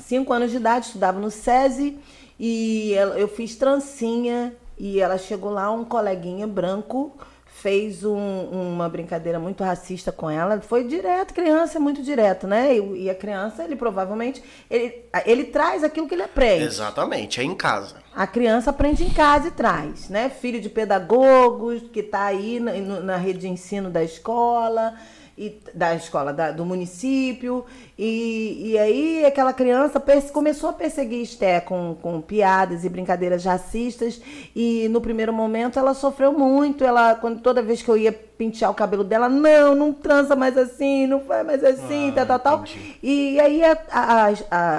cinco 0.00 0.32
anos 0.32 0.50
de 0.50 0.56
idade, 0.56 0.86
estudava 0.86 1.20
no 1.20 1.30
SESI, 1.30 1.96
e 2.40 2.92
ela- 2.94 3.16
eu 3.16 3.28
fiz 3.28 3.54
trancinha, 3.54 4.52
e 4.76 5.00
ela 5.00 5.16
chegou 5.16 5.52
lá, 5.52 5.70
um 5.70 5.84
coleguinha 5.84 6.46
branco 6.46 7.16
fez 7.64 8.04
um- 8.04 8.48
uma 8.74 8.90
brincadeira 8.90 9.38
muito 9.38 9.64
racista 9.64 10.12
com 10.12 10.28
ela, 10.28 10.60
foi 10.60 10.84
direto, 10.84 11.32
criança 11.32 11.78
é 11.78 11.80
muito 11.80 12.02
direto, 12.02 12.46
né? 12.46 12.76
E, 12.76 13.04
e 13.04 13.10
a 13.10 13.14
criança, 13.14 13.64
ele 13.64 13.74
provavelmente, 13.74 14.44
ele, 14.70 15.02
ele 15.24 15.44
traz 15.44 15.82
aquilo 15.82 16.06
que 16.06 16.14
ele 16.14 16.24
aprende. 16.24 16.62
Exatamente, 16.64 17.40
é 17.40 17.42
em 17.42 17.54
casa. 17.54 18.03
A 18.14 18.26
criança 18.26 18.70
aprende 18.70 19.02
em 19.04 19.10
casa 19.10 19.48
e 19.48 19.50
traz, 19.50 20.08
né? 20.08 20.28
Filho 20.28 20.60
de 20.60 20.68
pedagogos 20.68 21.82
que 21.92 22.00
está 22.00 22.24
aí 22.26 22.60
na, 22.60 22.72
na 23.00 23.16
rede 23.16 23.40
de 23.40 23.48
ensino 23.48 23.90
da 23.90 24.04
escola, 24.04 24.94
e, 25.36 25.60
da 25.74 25.96
escola 25.96 26.32
da- 26.32 26.52
do 26.52 26.64
município. 26.64 27.64
E, 27.98 28.70
e 28.70 28.78
aí 28.78 29.24
aquela 29.26 29.52
criança 29.52 30.00
começou 30.32 30.70
a 30.70 30.72
perseguir 30.72 31.22
Esté 31.22 31.60
com, 31.60 31.96
com 32.00 32.20
piadas 32.20 32.84
e 32.84 32.88
brincadeiras 32.88 33.44
racistas. 33.44 34.20
E 34.54 34.86
no 34.90 35.00
primeiro 35.00 35.32
momento 35.32 35.76
ela 35.76 35.92
sofreu 35.92 36.32
muito. 36.32 36.84
Ela, 36.84 37.16
quando, 37.16 37.40
toda 37.40 37.60
vez 37.62 37.82
que 37.82 37.88
eu 37.90 37.96
ia 37.96 38.12
pentear 38.12 38.70
o 38.70 38.74
cabelo 38.74 39.02
dela, 39.02 39.28
não, 39.28 39.74
não 39.74 39.92
trança 39.92 40.36
mais 40.36 40.56
assim, 40.56 41.08
não 41.08 41.18
faz 41.20 41.44
mais 41.44 41.64
assim, 41.64 42.10
Ah, 42.10 42.24
tal, 42.24 42.26
tal, 42.26 42.38
tal. 42.38 42.64
E 43.02 43.40
aí 43.40 43.64
a, 43.64 43.76
a- 43.90 44.32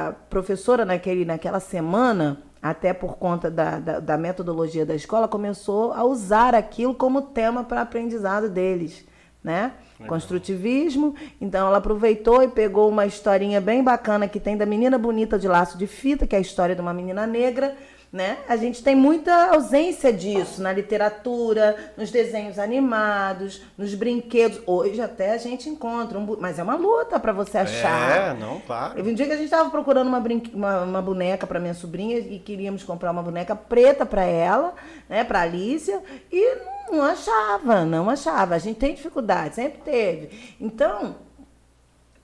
a 0.07 0.13
professora 0.29 0.85
naquele, 0.85 1.25
naquela 1.25 1.59
semana, 1.59 2.41
até 2.65 2.93
por 2.93 3.17
conta 3.17 3.51
da, 3.51 3.77
da, 3.77 3.99
da 3.99 4.17
metodologia 4.17 4.83
da 4.87 4.95
escola, 4.95 5.27
começou 5.27 5.93
a 5.93 6.03
usar 6.03 6.55
aquilo 6.55 6.95
como 6.95 7.21
tema 7.21 7.63
para 7.63 7.81
aprendizado 7.81 8.49
deles, 8.49 9.05
né? 9.43 9.73
Construtivismo. 10.07 11.13
Então 11.39 11.67
ela 11.67 11.77
aproveitou 11.77 12.41
e 12.41 12.47
pegou 12.47 12.89
uma 12.89 13.05
historinha 13.05 13.61
bem 13.61 13.83
bacana 13.83 14.27
que 14.27 14.39
tem 14.39 14.57
da 14.57 14.65
menina 14.65 14.97
bonita 14.97 15.37
de 15.37 15.47
laço 15.47 15.77
de 15.77 15.85
fita, 15.85 16.25
que 16.25 16.33
é 16.33 16.39
a 16.39 16.41
história 16.41 16.73
de 16.73 16.81
uma 16.81 16.91
menina 16.91 17.27
negra. 17.27 17.77
Né? 18.15 18.37
A 18.47 18.55
gente 18.55 18.81
tem 18.81 18.95
muita 18.95 19.49
ausência 19.53 20.13
disso 20.13 20.61
na 20.61 20.71
literatura, 20.71 21.75
nos 21.97 22.09
desenhos 22.09 22.57
animados, 22.57 23.61
nos 23.77 23.93
brinquedos. 23.93 24.61
Hoje 24.65 25.01
até 25.01 25.33
a 25.33 25.37
gente 25.37 25.67
encontra, 25.67 26.17
um 26.17 26.25
bu- 26.25 26.37
mas 26.39 26.57
é 26.57 26.63
uma 26.63 26.75
luta 26.77 27.19
para 27.19 27.33
você 27.33 27.57
achar. 27.57 28.29
É, 28.29 28.33
não, 28.33 28.61
claro. 28.61 28.95
Teve 28.95 29.11
um 29.11 29.13
dia 29.13 29.25
que 29.25 29.33
a 29.33 29.35
gente 29.35 29.47
estava 29.47 29.69
procurando 29.69 30.07
uma, 30.07 30.21
brinque- 30.21 30.55
uma, 30.55 30.83
uma 30.83 31.01
boneca 31.01 31.45
para 31.45 31.59
minha 31.59 31.73
sobrinha 31.73 32.17
e 32.19 32.39
queríamos 32.39 32.85
comprar 32.85 33.11
uma 33.11 33.21
boneca 33.21 33.53
preta 33.53 34.05
para 34.05 34.23
ela, 34.23 34.73
né, 35.09 35.25
para 35.25 35.41
Alicia, 35.41 36.01
e 36.31 36.57
não 36.89 37.03
achava, 37.03 37.83
não 37.83 38.09
achava. 38.09 38.55
A 38.55 38.59
gente 38.59 38.79
tem 38.79 38.95
dificuldade, 38.95 39.55
sempre 39.55 39.79
teve. 39.81 40.55
Então, 40.61 41.17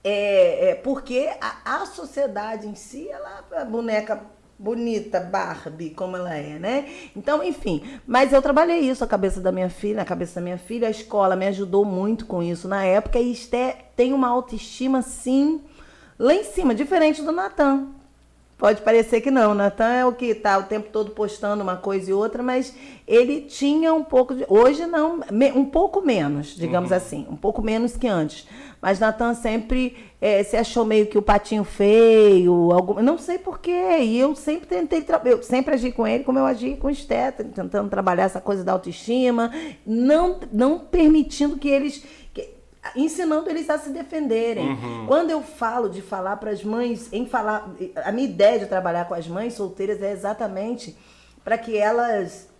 é, 0.02 0.70
é 0.70 0.74
porque 0.74 1.30
a, 1.38 1.82
a 1.82 1.84
sociedade 1.84 2.66
em 2.66 2.74
si, 2.74 3.10
ela, 3.10 3.44
a 3.58 3.64
boneca 3.66 4.22
bonita, 4.62 5.18
Barbie, 5.18 5.90
como 5.90 6.16
ela 6.16 6.36
é, 6.36 6.56
né? 6.56 6.88
Então, 7.16 7.42
enfim, 7.42 7.82
mas 8.06 8.32
eu 8.32 8.40
trabalhei 8.40 8.78
isso, 8.78 9.02
a 9.02 9.08
cabeça 9.08 9.40
da 9.40 9.50
minha 9.50 9.68
filha, 9.68 10.02
a 10.02 10.04
cabeça 10.04 10.36
da 10.36 10.40
minha 10.40 10.56
filha, 10.56 10.86
a 10.86 10.90
escola 10.90 11.34
me 11.34 11.48
ajudou 11.48 11.84
muito 11.84 12.26
com 12.26 12.40
isso 12.40 12.68
na 12.68 12.84
época, 12.84 13.18
e 13.18 13.32
Esté 13.32 13.86
tem 13.96 14.12
uma 14.12 14.28
autoestima, 14.28 15.02
sim, 15.02 15.60
lá 16.16 16.32
em 16.32 16.44
cima, 16.44 16.76
diferente 16.76 17.22
do 17.22 17.32
Natan. 17.32 17.88
Pode 18.62 18.80
parecer 18.82 19.20
que 19.20 19.28
não. 19.28 19.54
Natan 19.54 19.92
é 19.92 20.06
o 20.06 20.12
que 20.12 20.26
está 20.26 20.56
o 20.56 20.62
tempo 20.62 20.88
todo 20.92 21.10
postando 21.10 21.64
uma 21.64 21.74
coisa 21.74 22.08
e 22.08 22.14
outra, 22.14 22.44
mas 22.44 22.72
ele 23.08 23.40
tinha 23.40 23.92
um 23.92 24.04
pouco 24.04 24.36
de. 24.36 24.46
Hoje 24.48 24.86
não, 24.86 25.18
um 25.56 25.64
pouco 25.64 26.00
menos, 26.00 26.54
digamos 26.54 26.92
uhum. 26.92 26.96
assim, 26.96 27.26
um 27.28 27.34
pouco 27.34 27.60
menos 27.60 27.96
que 27.96 28.06
antes. 28.06 28.46
Mas 28.80 29.00
Natan 29.00 29.34
sempre 29.34 29.96
é, 30.20 30.44
se 30.44 30.56
achou 30.56 30.84
meio 30.84 31.06
que 31.06 31.18
o 31.18 31.22
patinho 31.22 31.64
feio, 31.64 32.70
algum, 32.70 33.02
não 33.02 33.18
sei 33.18 33.36
porquê. 33.36 33.98
E 33.98 34.20
eu 34.20 34.36
sempre 34.36 34.68
tentei, 34.68 35.04
eu 35.24 35.42
sempre 35.42 35.74
agi 35.74 35.90
com 35.90 36.06
ele 36.06 36.22
como 36.22 36.38
eu 36.38 36.46
agi 36.46 36.76
com 36.76 36.86
o 36.86 36.94
Steta, 36.94 37.42
tentando 37.42 37.90
trabalhar 37.90 38.26
essa 38.26 38.40
coisa 38.40 38.62
da 38.62 38.70
autoestima, 38.70 39.50
não, 39.84 40.38
não 40.52 40.78
permitindo 40.78 41.56
que 41.56 41.68
eles 41.68 42.04
ensinando 42.96 43.48
eles 43.48 43.70
a 43.70 43.78
se 43.78 43.90
defenderem. 43.90 44.70
Uhum. 44.70 45.06
Quando 45.06 45.30
eu 45.30 45.42
falo 45.42 45.88
de 45.88 46.02
falar 46.02 46.36
para 46.36 46.50
as 46.50 46.64
mães, 46.64 47.08
em 47.12 47.26
falar, 47.26 47.70
a 48.04 48.12
minha 48.12 48.28
ideia 48.28 48.58
de 48.58 48.66
trabalhar 48.66 49.06
com 49.06 49.14
as 49.14 49.26
mães 49.26 49.54
solteiras 49.54 50.02
é 50.02 50.12
exatamente 50.12 50.96
para 51.44 51.56
que 51.58 51.76
elas 51.76 52.50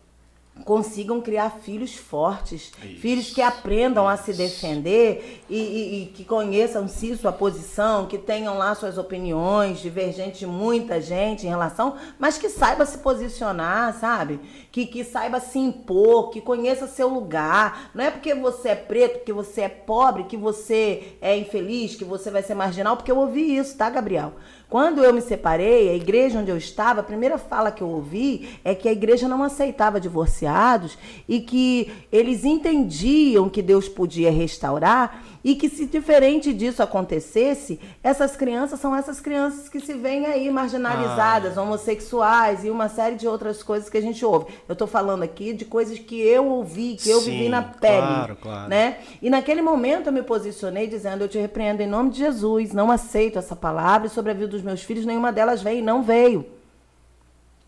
consigam 0.64 1.20
criar 1.20 1.50
filhos 1.62 1.96
fortes, 1.96 2.72
Isso. 2.82 3.00
filhos 3.00 3.30
que 3.30 3.40
aprendam 3.40 4.04
Isso. 4.04 4.12
a 4.12 4.24
se 4.24 4.32
defender 4.34 5.42
e, 5.48 5.56
e, 5.56 6.02
e, 6.02 6.06
que 6.06 6.24
conheçam 6.24 6.86
sim 6.86 7.16
sua 7.16 7.32
posição, 7.32 8.06
que 8.06 8.18
tenham 8.18 8.56
lá 8.56 8.74
suas 8.74 8.98
opiniões 8.98 9.80
divergentes 9.80 10.40
de 10.40 10.46
muita 10.46 11.00
gente 11.00 11.46
em 11.46 11.48
relação, 11.48 11.96
mas 12.18 12.36
que 12.36 12.48
saiba 12.48 12.84
se 12.84 12.98
posicionar, 12.98 13.98
sabe? 13.98 14.38
Que, 14.72 14.86
que 14.86 15.04
saiba 15.04 15.38
se 15.38 15.58
impor, 15.58 16.30
que 16.30 16.40
conheça 16.40 16.86
seu 16.86 17.06
lugar. 17.06 17.90
Não 17.94 18.02
é 18.02 18.10
porque 18.10 18.34
você 18.34 18.70
é 18.70 18.74
preto, 18.74 19.22
que 19.22 19.32
você 19.32 19.60
é 19.60 19.68
pobre, 19.68 20.24
que 20.24 20.36
você 20.36 21.14
é 21.20 21.36
infeliz, 21.36 21.94
que 21.94 22.04
você 22.04 22.30
vai 22.30 22.42
ser 22.42 22.54
marginal, 22.54 22.96
porque 22.96 23.12
eu 23.12 23.18
ouvi 23.18 23.54
isso, 23.54 23.76
tá, 23.76 23.90
Gabriel? 23.90 24.32
Quando 24.72 25.04
eu 25.04 25.12
me 25.12 25.20
separei, 25.20 25.90
a 25.90 25.94
igreja 25.94 26.38
onde 26.38 26.50
eu 26.50 26.56
estava, 26.56 27.00
a 27.00 27.04
primeira 27.04 27.36
fala 27.36 27.70
que 27.70 27.82
eu 27.82 27.88
ouvi 27.90 28.58
é 28.64 28.74
que 28.74 28.88
a 28.88 28.92
igreja 28.92 29.28
não 29.28 29.42
aceitava 29.42 30.00
divorciados 30.00 30.96
e 31.28 31.40
que 31.40 31.92
eles 32.10 32.42
entendiam 32.42 33.50
que 33.50 33.60
Deus 33.60 33.86
podia 33.86 34.30
restaurar 34.30 35.22
e 35.44 35.54
que 35.54 35.68
se 35.68 35.86
diferente 35.86 36.52
disso 36.52 36.82
acontecesse, 36.82 37.80
essas 38.02 38.36
crianças 38.36 38.80
são 38.80 38.94
essas 38.94 39.20
crianças 39.20 39.68
que 39.68 39.80
se 39.80 39.94
veem 39.94 40.26
aí 40.26 40.50
marginalizadas, 40.50 41.58
ah. 41.58 41.62
homossexuais 41.62 42.64
e 42.64 42.70
uma 42.70 42.88
série 42.88 43.16
de 43.16 43.26
outras 43.26 43.62
coisas 43.62 43.88
que 43.88 43.98
a 43.98 44.00
gente 44.00 44.24
ouve. 44.24 44.46
Eu 44.68 44.74
estou 44.74 44.86
falando 44.86 45.22
aqui 45.22 45.52
de 45.52 45.64
coisas 45.64 45.98
que 45.98 46.20
eu 46.20 46.46
ouvi, 46.46 46.96
que 46.96 47.10
eu 47.10 47.20
Sim, 47.20 47.30
vivi 47.30 47.48
na 47.48 47.62
pele, 47.62 48.06
claro, 48.06 48.36
claro. 48.36 48.68
né? 48.68 48.98
E 49.20 49.28
naquele 49.28 49.62
momento 49.62 50.08
eu 50.08 50.12
me 50.12 50.22
posicionei 50.22 50.86
dizendo: 50.86 51.24
"Eu 51.24 51.28
te 51.28 51.38
repreendo 51.38 51.82
em 51.82 51.86
nome 51.86 52.10
de 52.10 52.18
Jesus, 52.18 52.72
não 52.72 52.90
aceito 52.90 53.38
essa 53.38 53.56
palavra 53.56 54.06
e 54.06 54.10
sobre 54.10 54.30
a 54.30 54.34
vida 54.34 54.48
dos 54.48 54.62
meus 54.62 54.82
filhos 54.82 55.04
nenhuma 55.04 55.32
delas 55.32 55.62
veio 55.62 55.78
e 55.78 55.82
não 55.82 56.02
veio". 56.02 56.61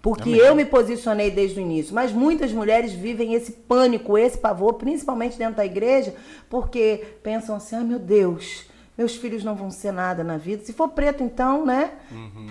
Porque 0.05 0.28
Amém. 0.28 0.39
eu 0.39 0.55
me 0.55 0.66
posicionei 0.66 1.31
desde 1.31 1.59
o 1.59 1.62
início. 1.62 1.94
Mas 1.94 2.12
muitas 2.12 2.52
mulheres 2.52 2.93
vivem 2.93 3.32
esse 3.32 3.51
pânico, 3.51 4.18
esse 4.18 4.36
pavor, 4.36 4.74
principalmente 4.74 5.39
dentro 5.39 5.56
da 5.56 5.64
igreja, 5.64 6.14
porque 6.51 7.16
pensam 7.22 7.56
assim: 7.56 7.76
ah, 7.76 7.81
meu 7.81 7.98
Deus, 7.98 8.66
meus 8.98 9.16
filhos 9.16 9.43
não 9.43 9.55
vão 9.56 9.70
ser 9.70 9.93
nada 9.93 10.22
na 10.22 10.36
vida. 10.36 10.62
Se 10.62 10.74
for 10.74 10.90
preto, 10.90 11.22
então, 11.22 11.64
né? 11.64 11.93
Uhum. 12.12 12.48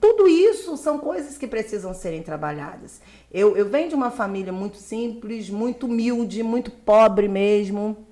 Tudo 0.00 0.26
isso 0.26 0.74
são 0.78 0.98
coisas 0.98 1.36
que 1.36 1.46
precisam 1.46 1.92
serem 1.92 2.22
trabalhadas. 2.22 3.02
Eu, 3.30 3.58
eu 3.58 3.68
venho 3.68 3.90
de 3.90 3.94
uma 3.94 4.10
família 4.10 4.50
muito 4.50 4.78
simples, 4.78 5.50
muito 5.50 5.84
humilde, 5.84 6.42
muito 6.42 6.70
pobre 6.70 7.28
mesmo. 7.28 8.06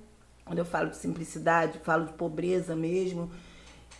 Quando 0.45 0.59
eu 0.59 0.65
falo 0.65 0.91
de 0.91 0.97
simplicidade, 0.97 1.79
falo 1.81 2.05
de 2.05 2.13
pobreza 2.13 2.75
mesmo. 2.75 3.31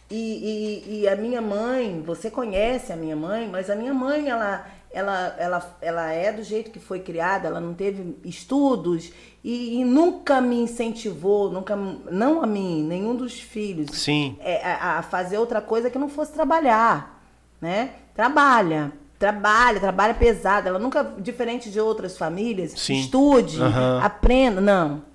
E, 0.09 0.83
e, 0.85 1.01
e, 1.01 1.07
a 1.07 1.15
minha 1.15 1.41
mãe, 1.41 2.03
você 2.05 2.29
conhece 2.29 2.93
a 2.93 2.95
minha 2.95 3.15
mãe, 3.15 3.49
mas 3.51 3.71
a 3.71 3.75
minha 3.75 3.93
mãe, 3.93 4.29
ela, 4.29 4.65
ela, 4.91 5.35
ela, 5.39 5.77
ela 5.81 6.11
é 6.11 6.31
do 6.31 6.43
jeito 6.43 6.69
que 6.69 6.79
foi 6.79 6.99
criada, 6.99 7.47
ela 7.47 7.59
não 7.59 7.73
teve 7.73 8.15
estudos 8.23 9.11
e, 9.43 9.79
e 9.79 9.83
nunca 9.83 10.39
me 10.39 10.59
incentivou, 10.59 11.49
nunca, 11.49 11.75
não 11.75 12.43
a 12.43 12.45
mim, 12.45 12.83
nenhum 12.83 13.15
dos 13.15 13.39
filhos, 13.39 13.89
Sim. 13.97 14.37
É, 14.39 14.63
a, 14.63 14.99
a 14.99 15.01
fazer 15.01 15.39
outra 15.39 15.59
coisa 15.59 15.89
que 15.89 15.97
não 15.97 16.07
fosse 16.07 16.33
trabalhar, 16.33 17.19
né? 17.59 17.91
Trabalha, 18.13 18.91
trabalha, 19.17 19.79
trabalha 19.79 20.13
pesado. 20.13 20.69
Ela 20.69 20.79
nunca, 20.79 21.03
diferente 21.17 21.71
de 21.71 21.79
outras 21.79 22.15
famílias, 22.15 22.73
Sim. 22.73 22.99
estude, 22.99 23.59
uhum. 23.59 23.99
aprenda, 24.01 24.61
não 24.61 25.14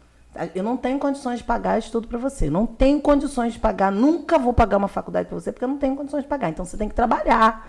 eu 0.55 0.63
não 0.63 0.77
tenho 0.77 0.99
condições 0.99 1.39
de 1.39 1.45
pagar 1.45 1.79
estudo 1.79 2.07
para 2.07 2.19
você. 2.19 2.49
Não 2.49 2.67
tenho 2.67 3.01
condições 3.01 3.53
de 3.53 3.59
pagar. 3.59 3.91
Nunca 3.91 4.39
vou 4.39 4.53
pagar 4.53 4.77
uma 4.77 4.89
faculdade 4.89 5.29
para 5.29 5.39
você 5.39 5.51
porque 5.51 5.65
eu 5.65 5.69
não 5.69 5.77
tenho 5.77 5.97
condições 5.97 6.23
de 6.23 6.29
pagar. 6.29 6.49
Então 6.49 6.65
você 6.65 6.77
tem 6.77 6.89
que 6.89 6.95
trabalhar. 6.95 7.69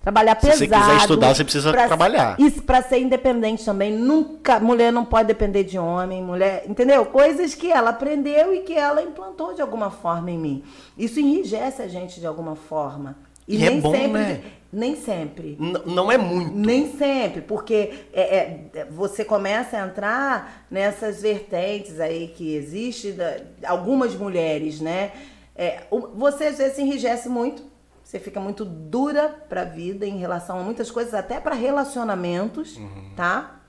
Trabalhar 0.00 0.34
pesado. 0.34 0.56
Se 0.56 0.66
você 0.66 0.74
quiser 0.74 0.96
estudar, 0.96 1.34
você 1.34 1.44
precisa 1.44 1.70
pra, 1.70 1.86
trabalhar. 1.86 2.34
Isso 2.40 2.62
para 2.62 2.82
ser 2.82 3.00
independente 3.00 3.64
também. 3.64 3.92
Nunca. 3.92 4.58
Mulher 4.58 4.90
não 4.90 5.04
pode 5.04 5.28
depender 5.28 5.62
de 5.62 5.78
homem. 5.78 6.22
Mulher. 6.22 6.64
Entendeu? 6.66 7.04
Coisas 7.06 7.54
que 7.54 7.70
ela 7.70 7.90
aprendeu 7.90 8.54
e 8.54 8.60
que 8.60 8.72
ela 8.74 9.02
implantou 9.02 9.54
de 9.54 9.60
alguma 9.60 9.90
forma 9.90 10.30
em 10.30 10.38
mim. 10.38 10.64
Isso 10.96 11.20
enrijece 11.20 11.82
a 11.82 11.86
gente 11.88 12.18
de 12.18 12.26
alguma 12.26 12.56
forma. 12.56 13.16
E, 13.46 13.56
e 13.56 13.58
nem 13.58 13.78
é 13.78 13.80
bom, 13.80 13.92
sempre. 13.92 14.20
Né? 14.20 14.42
Nem 14.72 14.94
sempre. 14.94 15.56
N 15.58 15.82
não 15.84 16.12
é 16.12 16.16
muito. 16.16 16.54
Nem 16.54 16.96
sempre, 16.96 17.40
porque 17.40 18.04
é, 18.12 18.68
é, 18.72 18.84
você 18.90 19.24
começa 19.24 19.76
a 19.76 19.86
entrar 19.86 20.66
nessas 20.70 21.20
vertentes 21.20 21.98
aí 21.98 22.28
que 22.28 22.54
existe 22.54 23.12
da, 23.12 23.38
algumas 23.64 24.14
mulheres, 24.14 24.80
né? 24.80 25.12
É, 25.56 25.82
você 26.14 26.44
às 26.44 26.58
vezes 26.58 26.76
se 26.76 26.82
enrijece 26.82 27.28
muito, 27.28 27.64
você 28.02 28.18
fica 28.20 28.40
muito 28.40 28.64
dura 28.64 29.28
para 29.28 29.62
a 29.62 29.64
vida 29.64 30.06
em 30.06 30.18
relação 30.18 30.58
a 30.58 30.62
muitas 30.62 30.90
coisas, 30.90 31.14
até 31.14 31.40
para 31.40 31.54
relacionamentos, 31.54 32.76
uhum. 32.76 33.10
tá? 33.16 33.60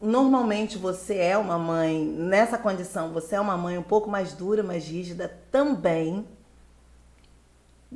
Normalmente 0.00 0.78
você 0.78 1.16
é 1.16 1.36
uma 1.36 1.58
mãe, 1.58 2.04
nessa 2.04 2.56
condição, 2.56 3.12
você 3.12 3.34
é 3.34 3.40
uma 3.40 3.56
mãe 3.56 3.76
um 3.76 3.82
pouco 3.82 4.08
mais 4.08 4.32
dura, 4.32 4.62
mais 4.62 4.86
rígida 4.86 5.28
também, 5.50 6.24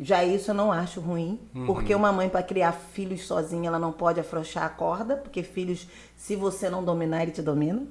já 0.00 0.24
isso 0.24 0.50
eu 0.50 0.54
não 0.54 0.72
acho 0.72 1.00
ruim, 1.00 1.38
uhum. 1.54 1.66
porque 1.66 1.94
uma 1.94 2.10
mãe 2.12 2.28
para 2.28 2.42
criar 2.42 2.72
filhos 2.72 3.26
sozinha, 3.26 3.68
ela 3.68 3.78
não 3.78 3.92
pode 3.92 4.18
afrouxar 4.18 4.64
a 4.64 4.68
corda, 4.70 5.16
porque 5.16 5.42
filhos, 5.42 5.86
se 6.16 6.34
você 6.34 6.70
não 6.70 6.82
dominar, 6.82 7.22
ele 7.22 7.32
te 7.32 7.42
domina. 7.42 7.86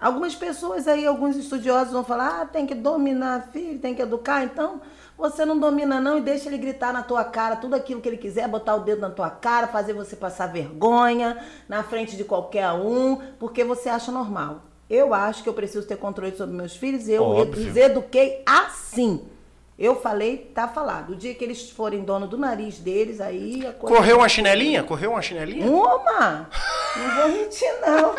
Algumas 0.00 0.34
pessoas 0.34 0.88
aí, 0.88 1.06
alguns 1.06 1.36
estudiosos 1.36 1.92
vão 1.92 2.02
falar: 2.02 2.40
"Ah, 2.40 2.46
tem 2.46 2.66
que 2.66 2.74
dominar 2.74 3.50
filho, 3.52 3.78
tem 3.78 3.94
que 3.94 4.02
educar". 4.02 4.42
Então, 4.42 4.80
você 5.16 5.44
não 5.44 5.56
domina 5.56 6.00
não 6.00 6.18
e 6.18 6.20
deixa 6.20 6.48
ele 6.48 6.58
gritar 6.58 6.92
na 6.92 7.04
tua 7.04 7.22
cara 7.22 7.54
tudo 7.54 7.76
aquilo 7.76 8.00
que 8.00 8.08
ele 8.08 8.16
quiser, 8.16 8.48
botar 8.48 8.74
o 8.74 8.80
dedo 8.80 9.00
na 9.00 9.10
tua 9.10 9.30
cara, 9.30 9.68
fazer 9.68 9.92
você 9.92 10.16
passar 10.16 10.48
vergonha 10.48 11.38
na 11.68 11.84
frente 11.84 12.16
de 12.16 12.24
qualquer 12.24 12.72
um, 12.72 13.16
porque 13.38 13.62
você 13.62 13.88
acha 13.88 14.10
normal. 14.10 14.62
Eu 14.90 15.14
acho 15.14 15.44
que 15.44 15.48
eu 15.48 15.54
preciso 15.54 15.86
ter 15.86 15.96
controle 15.96 16.36
sobre 16.36 16.56
meus 16.56 16.74
filhos 16.74 17.06
e 17.06 17.12
eu 17.12 17.22
Óbvio. 17.22 17.70
os 17.70 17.76
eduquei 17.76 18.42
assim. 18.44 19.24
Eu 19.82 19.96
falei, 19.96 20.48
tá 20.54 20.68
falado. 20.68 21.10
O 21.10 21.16
dia 21.16 21.34
que 21.34 21.42
eles 21.42 21.68
forem 21.68 22.04
dono 22.04 22.28
do 22.28 22.38
nariz 22.38 22.78
deles, 22.78 23.20
aí 23.20 23.66
a 23.66 23.72
coisa. 23.72 23.96
Correu 23.96 24.18
uma 24.18 24.28
chinelinha? 24.28 24.84
Correu 24.84 25.10
uma 25.10 25.20
chinelinha? 25.20 25.66
Uma! 25.66 26.48
Não 26.96 27.16
vou 27.16 27.28
mentir, 27.30 27.68
não. 27.84 28.14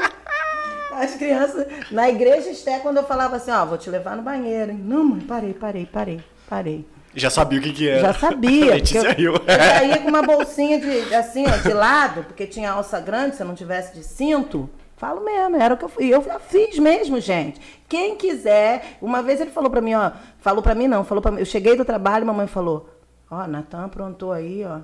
As 0.99 1.15
crianças. 1.15 1.65
Na 1.89 2.09
igreja, 2.09 2.51
até 2.51 2.79
quando 2.79 2.97
eu 2.97 3.05
falava 3.05 3.37
assim, 3.37 3.49
ó, 3.49 3.65
vou 3.65 3.77
te 3.77 3.89
levar 3.89 4.17
no 4.17 4.21
banheiro. 4.21 4.71
Hein? 4.71 4.81
Não, 4.83 5.05
mãe, 5.05 5.21
parei, 5.21 5.53
parei, 5.53 5.85
parei, 5.85 6.21
parei. 6.49 6.85
Já 7.15 7.29
sabia 7.29 7.59
o 7.59 7.61
que, 7.61 7.71
que 7.71 7.87
era. 7.87 8.01
Já 8.01 8.13
sabia. 8.13 8.75
eu, 9.17 9.33
eu 9.35 9.41
saía 9.47 9.99
com 9.99 10.09
uma 10.09 10.21
bolsinha 10.21 10.81
de, 10.81 11.15
assim, 11.15 11.45
ó, 11.47 11.55
de 11.65 11.73
lado, 11.73 12.25
porque 12.25 12.45
tinha 12.45 12.71
alça 12.71 12.99
grande, 12.99 13.37
se 13.37 13.41
eu 13.41 13.47
não 13.47 13.55
tivesse 13.55 13.93
de 13.93 14.03
cinto. 14.03 14.69
Falo 15.03 15.19
mesmo, 15.19 15.57
era 15.57 15.73
o 15.73 15.77
que 15.77 15.83
eu 15.83 15.89
fui. 15.89 16.07
Eu 16.07 16.21
fiz 16.39 16.79
mesmo, 16.79 17.19
gente. 17.19 17.59
Quem 17.89 18.15
quiser. 18.15 18.97
Uma 19.01 19.21
vez 19.21 19.41
ele 19.41 19.51
falou 19.51 19.69
para 19.69 19.81
mim, 19.81 19.93
ó. 19.95 20.13
Falou 20.39 20.63
para 20.63 20.73
mim, 20.73 20.87
não. 20.87 21.03
Falou 21.03 21.21
para. 21.21 21.41
Eu 21.41 21.45
cheguei 21.45 21.75
do 21.75 21.83
trabalho, 21.83 22.25
mamãe 22.25 22.47
falou: 22.47 22.89
Ó, 23.29 23.45
Natan 23.45 23.83
aprontou 23.83 24.31
aí, 24.31 24.63
ó. 24.63 24.79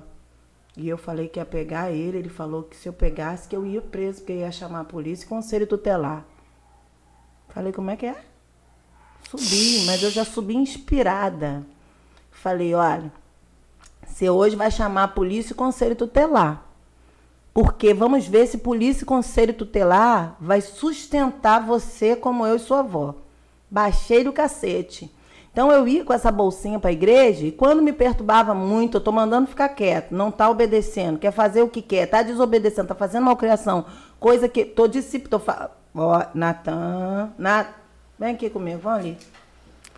E 0.76 0.86
eu 0.86 0.98
falei 0.98 1.26
que 1.26 1.40
ia 1.40 1.46
pegar 1.46 1.90
ele. 1.90 2.18
Ele 2.18 2.28
falou 2.28 2.64
que 2.64 2.76
se 2.76 2.86
eu 2.86 2.92
pegasse, 2.92 3.48
que 3.48 3.56
eu 3.56 3.64
ia 3.64 3.80
preso, 3.80 4.18
porque 4.18 4.34
ia 4.34 4.52
chamar 4.52 4.80
a 4.80 4.84
polícia 4.84 5.24
e 5.24 5.28
conselho 5.28 5.66
tutelar. 5.66 6.22
Falei, 7.48 7.72
como 7.72 7.90
é 7.90 7.96
que 7.96 8.04
é? 8.04 8.16
Subi, 9.30 9.86
mas 9.86 10.02
eu 10.02 10.10
já 10.10 10.26
subi 10.26 10.54
inspirada. 10.54 11.64
Falei, 12.30 12.74
olha, 12.74 13.10
você 14.04 14.28
hoje 14.28 14.54
vai 14.54 14.70
chamar 14.70 15.04
a 15.04 15.08
polícia 15.08 15.54
e 15.54 15.56
conselho 15.56 15.96
tutelar. 15.96 16.69
Porque 17.52 17.92
vamos 17.92 18.26
ver 18.26 18.46
se 18.46 18.58
polícia 18.58 19.02
e 19.02 19.06
conselho 19.06 19.52
tutelar 19.52 20.36
vai 20.40 20.60
sustentar 20.60 21.64
você 21.64 22.14
como 22.14 22.46
eu 22.46 22.56
e 22.56 22.60
sua 22.60 22.80
avó. 22.80 23.14
Baixei 23.70 24.24
do 24.24 24.32
cacete. 24.32 25.12
Então 25.52 25.70
eu 25.72 25.86
ia 25.88 26.04
com 26.04 26.12
essa 26.12 26.30
bolsinha 26.30 26.78
para 26.78 26.90
a 26.90 26.92
igreja 26.92 27.46
e 27.46 27.52
quando 27.52 27.82
me 27.82 27.92
perturbava 27.92 28.54
muito, 28.54 28.96
eu 28.96 29.00
tô 29.00 29.10
mandando 29.10 29.48
ficar 29.48 29.68
quieto, 29.70 30.12
não 30.12 30.30
tá 30.30 30.48
obedecendo, 30.48 31.18
quer 31.18 31.32
fazer 31.32 31.62
o 31.62 31.68
que 31.68 31.82
quer, 31.82 32.06
tá 32.06 32.22
desobedecendo, 32.22 32.88
tá 32.88 32.94
fazendo 32.94 33.24
malcriação, 33.24 33.84
coisa 34.20 34.48
que 34.48 34.64
tô 34.64 34.86
discípulo, 34.86 35.30
tô 35.30 35.38
fa... 35.40 35.70
ó, 35.92 36.24
Natan, 36.34 37.32
Nat... 37.36 37.66
vem 38.16 38.34
aqui 38.34 38.48
comigo, 38.48 38.78
vamos 38.80 39.00
ali. 39.00 39.18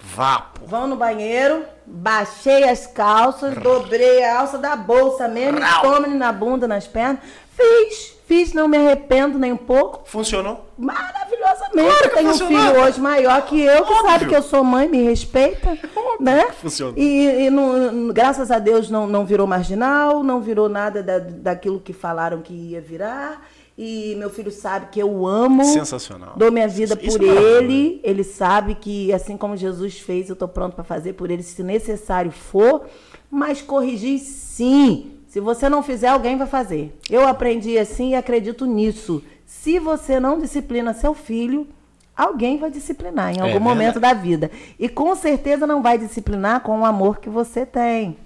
Vapo. 0.02 0.66
Vão 0.66 0.86
no 0.86 0.96
banheiro, 0.96 1.64
baixei 1.86 2.68
as 2.68 2.86
calças, 2.86 3.54
dobrei 3.54 4.24
a 4.24 4.40
alça 4.40 4.58
da 4.58 4.74
bolsa 4.74 5.28
mesmo, 5.28 5.60
tome 5.80 6.08
na 6.08 6.32
bunda, 6.32 6.66
nas 6.66 6.88
pernas. 6.88 7.20
Fiz, 7.56 8.14
fiz, 8.26 8.52
não 8.52 8.66
me 8.66 8.76
arrependo 8.76 9.38
nem 9.38 9.52
um 9.52 9.56
pouco. 9.56 10.02
Funcionou? 10.08 10.66
Maravilhosamente. 10.78 11.88
Claro 11.88 12.04
eu 12.04 12.10
tenho 12.14 12.28
um 12.28 12.32
funcionou. 12.32 12.62
filho 12.72 12.82
hoje 12.82 13.00
maior 13.00 13.42
que 13.46 13.60
eu, 13.60 13.84
que 13.84 13.92
Óbvio. 13.92 14.10
sabe 14.10 14.26
que 14.26 14.34
eu 14.34 14.42
sou 14.42 14.64
mãe, 14.64 14.88
me 14.88 15.02
respeita. 15.02 15.78
né? 16.18 16.46
que 16.46 16.52
funciona. 16.54 16.94
E, 16.98 17.46
e 17.46 17.50
não- 17.50 18.08
graças 18.08 18.50
a 18.50 18.58
Deus 18.58 18.88
não, 18.88 19.06
não 19.06 19.24
virou 19.26 19.46
marginal, 19.46 20.22
não 20.22 20.40
virou 20.40 20.68
nada 20.68 21.02
da, 21.02 21.18
daquilo 21.18 21.78
que 21.80 21.92
falaram 21.92 22.40
que 22.40 22.52
ia 22.52 22.80
virar. 22.80 23.46
E 23.76 24.14
meu 24.18 24.28
filho 24.28 24.50
sabe 24.50 24.86
que 24.90 25.00
eu 25.00 25.26
amo. 25.26 25.64
Sensacional. 25.64 26.34
Dou 26.36 26.52
minha 26.52 26.68
vida 26.68 26.98
Isso 27.00 27.18
por 27.18 27.26
é 27.26 27.32
ele. 27.32 28.00
Ele 28.04 28.22
sabe 28.22 28.74
que, 28.74 29.12
assim 29.12 29.36
como 29.36 29.56
Jesus 29.56 29.98
fez, 29.98 30.28
eu 30.28 30.34
estou 30.34 30.46
pronto 30.46 30.74
para 30.74 30.84
fazer 30.84 31.14
por 31.14 31.30
ele, 31.30 31.42
se 31.42 31.62
necessário 31.62 32.30
for. 32.30 32.82
Mas 33.30 33.62
corrigir, 33.62 34.18
sim. 34.20 35.12
Se 35.32 35.40
você 35.40 35.66
não 35.66 35.82
fizer, 35.82 36.08
alguém 36.08 36.36
vai 36.36 36.46
fazer. 36.46 36.94
Eu 37.08 37.26
aprendi 37.26 37.78
assim 37.78 38.10
e 38.10 38.14
acredito 38.14 38.66
nisso. 38.66 39.24
Se 39.46 39.78
você 39.78 40.20
não 40.20 40.38
disciplina 40.38 40.92
seu 40.92 41.14
filho, 41.14 41.66
alguém 42.14 42.58
vai 42.58 42.70
disciplinar 42.70 43.30
em 43.30 43.40
algum 43.40 43.44
verdade. 43.44 43.64
momento 43.64 43.98
da 43.98 44.12
vida. 44.12 44.50
E 44.78 44.90
com 44.90 45.16
certeza 45.16 45.66
não 45.66 45.80
vai 45.80 45.96
disciplinar 45.96 46.60
com 46.60 46.78
o 46.78 46.84
amor 46.84 47.18
que 47.18 47.30
você 47.30 47.64
tem. 47.64 48.18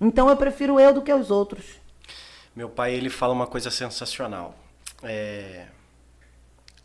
Então 0.00 0.30
eu 0.30 0.36
prefiro 0.38 0.80
eu 0.80 0.94
do 0.94 1.02
que 1.02 1.12
os 1.12 1.30
outros. 1.30 1.78
Meu 2.54 2.70
pai, 2.70 2.94
ele 2.94 3.10
fala 3.10 3.34
uma 3.34 3.46
coisa 3.46 3.70
sensacional. 3.70 4.54
É, 5.02 5.66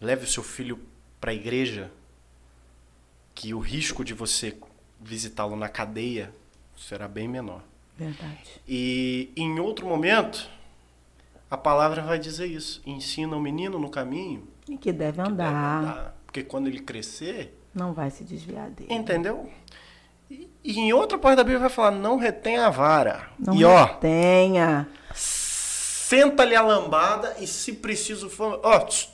Leve 0.02 0.26
o 0.26 0.28
seu 0.28 0.44
filho 0.44 0.82
para 1.18 1.32
a 1.32 1.34
igreja, 1.34 1.90
que 3.34 3.54
o 3.54 3.60
risco 3.60 4.04
de 4.04 4.14
você 4.14 4.54
visitá-lo 5.00 5.56
na 5.56 5.70
cadeia 5.70 6.30
será 6.76 7.08
bem 7.08 7.30
menor. 7.30 7.71
Verdade. 8.06 8.62
E 8.68 9.32
em 9.36 9.60
outro 9.60 9.86
momento, 9.86 10.48
a 11.50 11.58
palavra 11.58 12.02
vai 12.02 12.18
dizer 12.18 12.48
isso. 12.48 12.82
Ensina 12.86 13.36
o 13.36 13.40
menino 13.40 13.78
no 13.78 13.90
caminho 13.90 14.48
E 14.68 14.78
que 14.78 14.92
deve 14.92 15.14
que 15.14 15.18
deve 15.18 15.34
andar. 15.34 15.80
andar. 15.84 16.16
Porque 16.26 16.44
quando 16.44 16.68
ele 16.68 16.80
crescer, 16.80 17.58
Não 17.74 17.94
vai 17.94 18.10
se 18.10 18.24
desviar 18.24 18.70
dele. 18.70 18.94
entendeu? 18.94 19.50
E, 20.30 20.50
e 20.64 20.80
em 20.80 20.94
outra 20.94 21.18
parte 21.18 21.38
da 21.38 21.44
Bíblia 21.44 21.60
vai 21.60 21.70
falar, 21.70 21.92
não 21.92 22.18
retenha 22.18 22.66
a 22.66 22.70
vara. 22.70 23.30
Não 23.38 23.54
e 23.54 23.64
ó, 23.66 23.86
tenha. 23.88 24.88
senta-lhe 25.14 26.56
a 26.56 26.62
lambada 26.62 27.36
e 27.40 27.46
se 27.48 27.74
preciso 27.74 28.30
for... 28.30 28.60
Ó, 28.64 28.80
tss, 28.80 29.10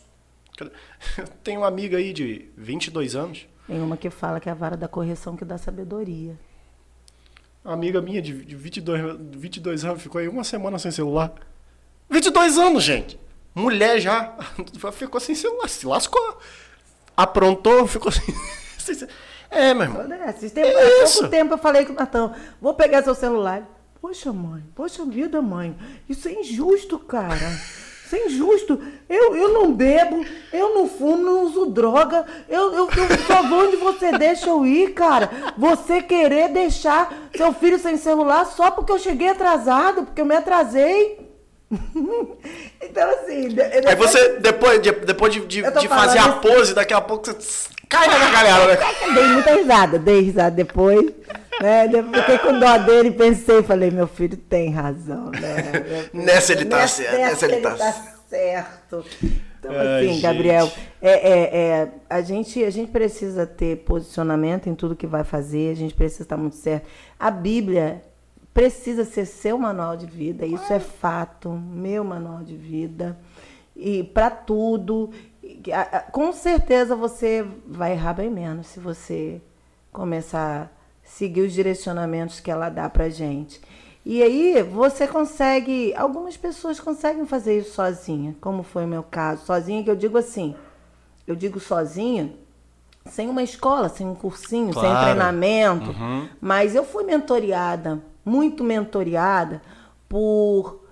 tenho 1.44 1.62
uma 1.62 1.68
amiga 1.68 1.98
aí 1.98 2.14
de 2.14 2.50
22 2.56 3.16
anos, 3.16 3.48
Tem 3.68 3.82
uma 3.82 3.98
que 3.98 4.10
fala 4.10 4.40
que 4.40 4.48
é 4.48 4.52
a 4.52 4.56
vara 4.56 4.78
da 4.78 4.88
correção 4.88 5.36
que 5.36 5.44
dá 5.46 5.58
sabedoria. 5.58 6.38
Uma 7.68 7.74
amiga 7.74 8.02
minha 8.02 8.22
de 8.22 8.46
de 8.46 8.56
22, 8.56 9.18
22 9.38 9.86
anos, 9.86 10.02
ficou 10.02 10.20
aí 10.20 10.28
uma 10.28 10.44
semana 10.44 10.80
sem 10.80 10.92
celular. 10.92 11.34
22 12.10 12.58
anos, 12.58 12.84
gente! 12.84 13.20
Mulher 13.54 14.00
já. 14.00 14.36
Ficou 14.94 15.20
sem 15.20 15.34
celular, 15.34 15.68
se 15.68 15.86
lascou. 15.88 16.38
Aprontou, 17.16 17.88
ficou 17.88 18.12
sem... 18.78 19.08
É, 19.50 19.74
meu 19.74 19.84
irmão. 19.84 20.04
Toda 20.04 20.16
essa. 20.16 20.46
Esse 20.46 20.54
tempo, 20.54 20.68
É 20.68 21.04
isso. 21.04 21.14
pouco 21.20 21.30
tempo 21.32 21.54
eu 21.56 21.58
falei 21.58 21.84
com 21.86 21.94
o 21.94 21.96
Natão, 21.96 22.36
vou 22.62 22.74
pegar 22.76 23.02
seu 23.04 23.16
celular. 23.16 23.68
Poxa, 24.00 24.32
mãe, 24.32 24.64
poxa 24.76 25.04
vida, 25.06 25.42
mãe. 25.42 25.76
Isso 26.08 26.28
é 26.28 26.34
injusto, 26.34 27.00
cara. 27.00 27.36
Isso 28.08 28.16
é 28.16 28.26
injusto. 28.26 28.82
Eu, 29.10 29.36
eu 29.36 29.54
não 29.54 29.74
bebo, 29.74 30.26
eu 30.54 30.74
não 30.74 30.88
fumo, 30.88 31.18
não 31.18 31.44
uso 31.44 31.66
droga. 31.66 32.26
Eu, 32.48 32.74
eu, 32.74 32.90
eu 32.90 33.18
só 33.28 33.44
vou 33.44 33.68
onde 33.68 33.76
você 33.76 34.14
deixa 34.14 34.48
eu 34.48 34.66
ir, 34.66 34.94
cara. 34.94 35.30
Você 35.58 36.02
querer 36.02 36.48
deixar 36.48 37.30
seu 37.36 37.52
filho 37.52 37.78
sem 37.78 37.98
celular 37.98 38.46
só 38.46 38.72
porque 38.72 38.94
eu 38.94 38.98
cheguei 38.98 39.28
atrasado, 39.28 40.04
porque 40.06 40.22
eu 40.22 40.26
me 40.26 40.38
atrasei. 40.38 41.27
então, 42.82 43.10
assim. 43.10 43.50
de- 43.50 43.62
Aí 43.62 43.96
você, 43.96 44.40
depois 44.40 44.82
de, 44.82 44.92
depois 44.92 45.34
de, 45.34 45.40
de, 45.46 45.62
de 45.62 45.88
fazer 45.88 46.20
a 46.20 46.34
pose, 46.34 46.74
daqui 46.74 46.94
a 46.94 47.02
pouco 47.02 47.26
você 47.26 47.70
cai 47.90 48.08
na 48.08 48.32
galera, 48.32 48.68
né? 48.68 49.14
Dei 49.14 49.28
muita 49.28 49.56
risada, 49.56 50.00
dei 50.00 50.22
risada 50.22 50.56
depois. 50.56 51.12
Né? 51.62 51.88
Depois 51.88 52.22
Fiquei 52.22 52.38
com 52.38 52.60
dó 52.60 52.78
dele 52.78 53.10
e 53.10 53.14
pensei, 53.14 53.64
falei, 53.64 53.92
meu 53.92 54.08
filho 54.08 54.38
tem 54.38 54.72
razão, 54.72 55.32
né? 55.32 56.08
Nessa 56.14 56.54
ele 56.54 56.66
tá 56.66 56.88
certo, 56.88 57.18
nessa 57.18 57.46
ele 57.46 57.62
tá 57.62 57.76
certo. 58.30 59.06
Então, 59.60 59.72
Ai, 59.72 59.98
assim, 59.98 60.14
gente. 60.14 60.22
Gabriel, 60.22 60.72
é, 61.02 61.12
é, 61.12 61.58
é, 61.58 61.88
a, 62.10 62.22
gente, 62.22 62.64
a 62.64 62.70
gente 62.70 62.92
precisa 62.92 63.46
ter 63.46 63.78
posicionamento 63.78 64.68
em 64.70 64.76
tudo 64.76 64.96
que 64.96 65.08
vai 65.08 65.24
fazer, 65.24 65.72
a 65.72 65.76
gente 65.76 65.96
precisa 65.96 66.24
estar 66.24 66.38
muito 66.38 66.56
certo. 66.56 66.88
A 67.20 67.32
Bíblia 67.32 68.04
precisa 68.62 69.06
ser 69.06 69.28
seu 69.28 69.56
manual 69.56 69.96
de 69.96 70.08
vida, 70.08 70.44
isso 70.44 70.74
é 70.74 70.80
fato, 70.80 71.48
meu 71.52 72.04
manual 72.04 72.42
de 72.44 72.58
vida. 72.58 73.16
E 73.76 74.04
para 74.04 74.32
tudo, 74.32 75.12
com 76.12 76.34
certeza 76.34 76.96
você 76.96 77.46
vai 77.68 77.92
errar 77.92 78.14
bem 78.14 78.32
menos 78.32 78.66
se 78.66 78.80
você 78.80 79.40
começar 79.92 80.64
a 80.64 80.68
seguir 81.04 81.42
os 81.42 81.54
direcionamentos 81.54 82.40
que 82.40 82.50
ela 82.50 82.68
dá 82.70 82.90
pra 82.90 83.10
gente. 83.10 83.62
E 84.04 84.24
aí 84.24 84.64
você 84.64 85.08
consegue, 85.08 85.94
algumas 85.96 86.36
pessoas 86.36 86.80
conseguem 86.80 87.28
fazer 87.28 87.60
isso 87.60 87.76
sozinha, 87.76 88.36
como 88.42 88.64
foi 88.64 88.86
o 88.86 88.88
meu 88.88 89.04
caso, 89.04 89.46
sozinha 89.46 89.84
que 89.84 89.92
eu 89.92 89.96
digo 89.96 90.18
assim, 90.18 90.56
eu 91.28 91.36
digo 91.36 91.60
sozinha, 91.60 92.34
sem 93.06 93.30
uma 93.30 93.44
escola, 93.44 93.88
sem 93.88 94.08
um 94.08 94.16
cursinho, 94.16 94.74
sem 94.74 94.82
Claro. 94.82 95.00
treinamento, 95.02 95.92
Uhum. 95.92 96.28
mas 96.42 96.74
eu 96.74 96.84
fui 96.84 97.04
mentoriada, 97.04 98.02
muito 98.28 98.64
mentoriada 98.64 99.62
por 100.08 100.84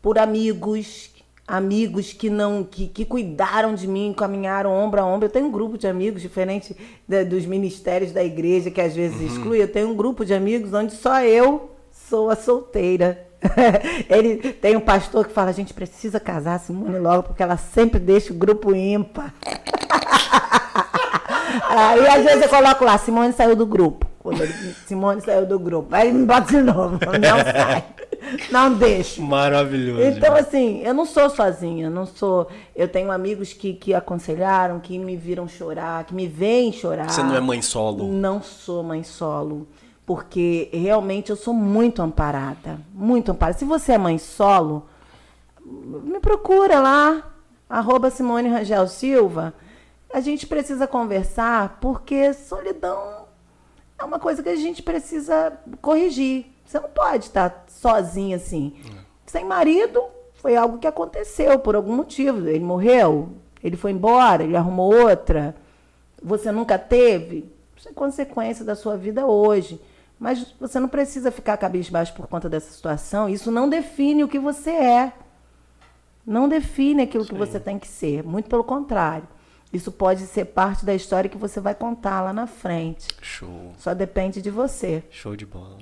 por 0.00 0.18
amigos, 0.20 1.10
amigos 1.48 2.12
que 2.12 2.30
não 2.30 2.62
que, 2.62 2.86
que 2.86 3.04
cuidaram 3.04 3.74
de 3.74 3.88
mim, 3.88 4.14
caminharam 4.16 4.72
ombro 4.72 5.00
a 5.00 5.04
ombro. 5.04 5.26
Eu 5.26 5.30
tenho 5.32 5.46
um 5.46 5.50
grupo 5.50 5.76
de 5.76 5.88
amigos 5.88 6.22
diferente 6.22 6.76
da- 7.08 7.24
dos 7.24 7.44
ministérios 7.44 8.12
da 8.12 8.22
igreja 8.22 8.70
que 8.70 8.80
às 8.80 8.94
vezes 8.94 9.20
Uhum. 9.20 9.26
exclui. 9.26 9.60
Eu 9.62 9.66
tenho 9.72 9.88
um 9.90 9.96
grupo 9.96 10.24
de 10.24 10.32
amigos 10.32 10.72
onde 10.72 10.92
só 10.94 11.20
eu 11.22 11.70
sou 11.90 12.30
a 12.30 12.36
solteira. 12.36 13.26
Ele 14.08 14.52
tem 14.52 14.76
um 14.76 14.80
pastor 14.80 15.26
que 15.26 15.32
fala: 15.32 15.50
a 15.50 15.52
gente 15.52 15.74
precisa 15.74 16.20
casar 16.20 16.58
Simone 16.60 16.98
logo 16.98 17.24
porque 17.24 17.42
ela 17.42 17.56
sempre 17.56 17.98
deixa 18.00 18.32
o 18.32 18.36
grupo 18.36 18.74
ímpar. 18.74 19.34
Aí 21.68 22.06
às 22.08 22.22
vezes 22.24 22.42
eu 22.42 22.48
coloco 22.48 22.84
lá, 22.84 22.96
Simone 22.98 23.32
saiu 23.32 23.56
do 23.56 23.66
grupo. 23.66 24.06
Quando 24.26 24.42
ele, 24.42 24.74
Simone 24.86 25.20
saiu 25.20 25.46
do 25.46 25.56
grupo. 25.56 25.94
Aí 25.94 26.12
me 26.12 26.26
bota 26.26 26.48
de 26.50 26.60
novo. 26.60 26.98
Não 27.06 27.38
sai. 27.44 27.84
Não 28.50 28.74
deixo. 28.74 29.22
Maravilhoso. 29.22 30.02
Então, 30.02 30.34
assim, 30.34 30.82
eu 30.82 30.92
não 30.92 31.06
sou 31.06 31.30
sozinha, 31.30 31.88
não 31.88 32.04
sou. 32.04 32.48
Eu 32.74 32.88
tenho 32.88 33.12
amigos 33.12 33.52
que, 33.52 33.74
que 33.74 33.94
aconselharam, 33.94 34.80
que 34.80 34.98
me 34.98 35.16
viram 35.16 35.46
chorar, 35.46 36.02
que 36.02 36.12
me 36.12 36.26
veem 36.26 36.72
chorar. 36.72 37.08
Você 37.08 37.22
não 37.22 37.36
é 37.36 37.40
mãe 37.40 37.62
solo. 37.62 38.08
Não 38.08 38.42
sou 38.42 38.82
mãe 38.82 39.04
solo. 39.04 39.68
Porque 40.04 40.68
realmente 40.72 41.30
eu 41.30 41.36
sou 41.36 41.54
muito 41.54 42.02
amparada. 42.02 42.80
Muito 42.92 43.30
amparada. 43.30 43.58
Se 43.58 43.64
você 43.64 43.92
é 43.92 43.98
mãe 43.98 44.18
solo, 44.18 44.88
me 45.64 46.18
procura 46.18 46.80
lá, 46.80 47.30
arroba 47.70 48.10
Simone 48.10 48.48
Rangel 48.48 48.88
Silva. 48.88 49.54
A 50.12 50.20
gente 50.20 50.48
precisa 50.48 50.86
conversar, 50.88 51.78
porque 51.80 52.32
solidão 52.32 53.15
é 53.98 54.04
uma 54.04 54.18
coisa 54.18 54.42
que 54.42 54.48
a 54.48 54.56
gente 54.56 54.82
precisa 54.82 55.52
corrigir. 55.80 56.46
Você 56.64 56.80
não 56.80 56.88
pode 56.88 57.26
estar 57.26 57.64
sozinha 57.68 58.36
assim. 58.36 58.74
Sem 59.24 59.44
marido, 59.44 60.02
foi 60.34 60.56
algo 60.56 60.78
que 60.78 60.86
aconteceu 60.86 61.58
por 61.58 61.74
algum 61.74 61.94
motivo. 61.94 62.46
Ele 62.48 62.64
morreu, 62.64 63.30
ele 63.62 63.76
foi 63.76 63.92
embora, 63.92 64.44
ele 64.44 64.56
arrumou 64.56 64.94
outra. 64.94 65.54
Você 66.22 66.52
nunca 66.52 66.78
teve. 66.78 67.50
Isso 67.76 67.88
é 67.88 67.92
consequência 67.92 68.64
da 68.64 68.74
sua 68.74 68.96
vida 68.96 69.26
hoje. 69.26 69.80
Mas 70.18 70.54
você 70.58 70.80
não 70.80 70.88
precisa 70.88 71.30
ficar 71.30 71.56
cabisbaixo 71.56 72.14
por 72.14 72.26
conta 72.26 72.48
dessa 72.48 72.70
situação. 72.70 73.28
Isso 73.28 73.50
não 73.50 73.68
define 73.68 74.24
o 74.24 74.28
que 74.28 74.38
você 74.38 74.70
é. 74.70 75.12
Não 76.24 76.48
define 76.48 77.02
aquilo 77.02 77.26
que 77.26 77.34
você 77.34 77.60
tem 77.60 77.78
que 77.78 77.86
ser. 77.86 78.24
Muito 78.24 78.48
pelo 78.48 78.64
contrário. 78.64 79.28
Isso 79.72 79.90
pode 79.92 80.26
ser 80.26 80.46
parte 80.46 80.84
da 80.84 80.94
história 80.94 81.28
que 81.28 81.36
você 81.36 81.60
vai 81.60 81.74
contar 81.74 82.20
lá 82.22 82.32
na 82.32 82.46
frente. 82.46 83.08
Show. 83.20 83.72
Só 83.78 83.92
depende 83.94 84.40
de 84.40 84.50
você. 84.50 85.02
Show 85.10 85.36
de 85.36 85.44
bola. 85.44 85.78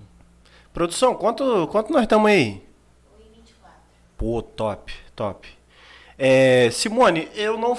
Produção, 0.72 1.14
quanto, 1.14 1.68
quanto 1.68 1.92
nós 1.92 2.02
estamos 2.02 2.28
aí? 2.30 2.62
Pô, 4.16 4.42
top, 4.42 4.92
top. 5.14 5.48
É, 6.18 6.70
Simone, 6.70 7.28
eu 7.34 7.58
não. 7.58 7.76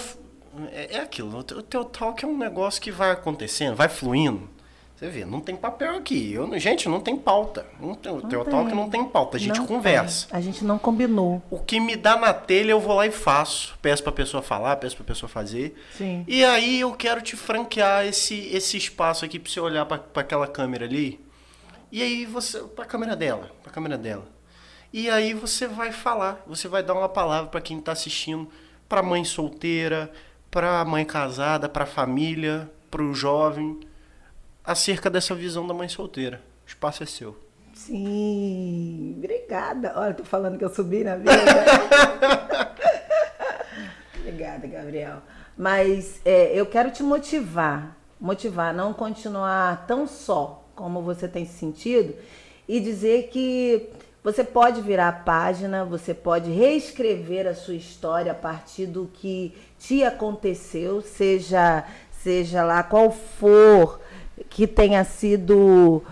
É, 0.72 0.98
é 0.98 1.00
aquilo, 1.02 1.38
o 1.40 1.44
teu- 1.44 1.58
o 1.58 1.64
teu 1.64 1.84
talk 1.86 2.24
é 2.24 2.28
um 2.28 2.38
negócio 2.38 2.82
que 2.82 2.92
vai 2.92 3.12
acontecendo, 3.12 3.76
vai 3.76 3.90
fluindo. 3.90 4.50
Você 4.96 5.10
vê, 5.10 5.26
não 5.26 5.42
tem 5.42 5.58
papel 5.58 5.98
aqui. 5.98 6.32
Eu, 6.32 6.48
não- 6.48 6.58
gente, 6.58 6.88
não 6.88 7.02
tem 7.02 7.18
pauta. 7.18 7.66
Não 7.82 7.94
tem, 7.96 8.12
o 8.14 8.22
teu 8.22 8.46
tem. 8.46 8.54
não 8.74 8.90
tem 8.90 9.04
pauta. 9.04 9.36
A 9.36 9.40
gente 9.40 9.60
Não 9.60 9.68
conversa. 9.68 10.28
tem. 10.30 10.38
A 10.38 10.42
gente 10.42 10.64
não 10.64 10.80
combinou. 10.80 11.42
O 11.50 11.60
que 11.60 11.82
me 11.82 11.98
dá 11.98 12.16
na 12.16 12.34
telha, 12.34 12.72
eu 12.72 12.80
vou 12.80 12.96
lá 12.96 13.06
e 13.06 13.12
faço. 13.12 13.78
Peço 13.82 14.02
pra 14.02 14.14
pessoa 14.14 14.42
falar, 14.42 14.78
peço 14.78 14.96
pra 14.96 15.04
pessoa 15.06 15.28
fazer. 15.30 15.76
Sim. 15.98 16.24
E 16.28 16.46
aí 16.46 16.80
eu 16.80 16.94
quero 16.94 17.22
te 17.22 17.36
franquear 17.36 18.06
esse, 18.06 18.48
esse 18.56 18.78
espaço 18.78 19.26
aqui 19.26 19.38
pra 19.38 19.52
você 19.52 19.60
olhar 19.60 19.86
pra, 19.86 19.98
pra 19.98 20.22
aquela 20.22 20.48
câmera 20.48 20.86
ali. 20.86 21.20
E 21.92 22.02
aí 22.02 22.26
você. 22.26 22.60
pra 22.62 22.86
câmera 22.86 23.18
dela. 23.18 23.52
Pra 23.64 23.74
câmera 23.74 23.98
dela. 23.98 24.26
E 24.94 25.10
aí 25.10 25.34
você 25.34 25.68
vai 25.68 25.92
falar. 25.92 26.42
Você 26.48 26.70
vai 26.70 26.82
dar 26.82 26.94
uma 26.94 27.10
palavra 27.10 27.50
pra 27.52 27.60
quem 27.60 27.82
tá 27.82 27.92
assistindo. 27.92 28.50
Pra 28.88 29.04
mãe 29.04 29.26
solteira, 29.26 30.10
pra 30.50 30.86
mãe 30.86 31.04
casada, 31.04 31.68
pra 31.68 31.86
família, 31.86 32.72
pro 32.90 33.14
jovem. 33.14 33.78
Acerca 34.66 35.10
dessa 35.10 35.36
visão 35.36 35.68
da 35.68 35.74
mãe 35.74 35.88
solteira. 35.88 36.42
O 36.66 36.68
espaço 36.68 37.04
é 37.04 37.06
seu. 37.06 37.38
Sim, 37.74 39.16
obrigada. 39.18 39.94
Olha, 39.96 40.14
tô 40.14 40.24
falando 40.24 40.58
que 40.58 40.66
eu 40.66 40.70
subi 40.70 41.04
na 41.04 41.18
vida. 41.18 41.32
obrigada, 44.18 44.66
Gabriel. 44.66 45.22
Mas 45.58 46.20
é, 46.26 46.58
eu 46.58 46.66
quero 46.66 46.90
te 46.90 47.04
motivar, 47.04 47.96
motivar, 48.20 48.74
não 48.74 48.94
continuar 48.94 49.86
tão 49.86 50.08
só 50.08 50.66
como 50.76 51.02
você 51.02 51.28
tem 51.28 51.46
se 51.46 51.54
sentido 51.54 52.16
e 52.68 52.80
dizer 52.80 53.30
que 53.30 53.90
você 54.24 54.44
pode 54.44 54.82
virar 54.82 55.10
a 55.10 55.14
página, 55.14 55.86
você 55.86 56.14
pode 56.14 56.52
reescrever 56.52 57.46
a 57.46 57.54
sua 57.54 57.76
história 57.76 58.32
a 58.32 58.36
partir 58.36 58.88
do 58.88 59.10
que 59.14 59.54
te 59.78 60.04
aconteceu, 60.04 61.02
seja 61.02 61.86
seja 62.12 62.64
lá 62.64 62.82
qual 62.82 63.12
for 63.12 64.02
que 64.50 64.68
tenha 64.68 65.04
sido 65.04 66.04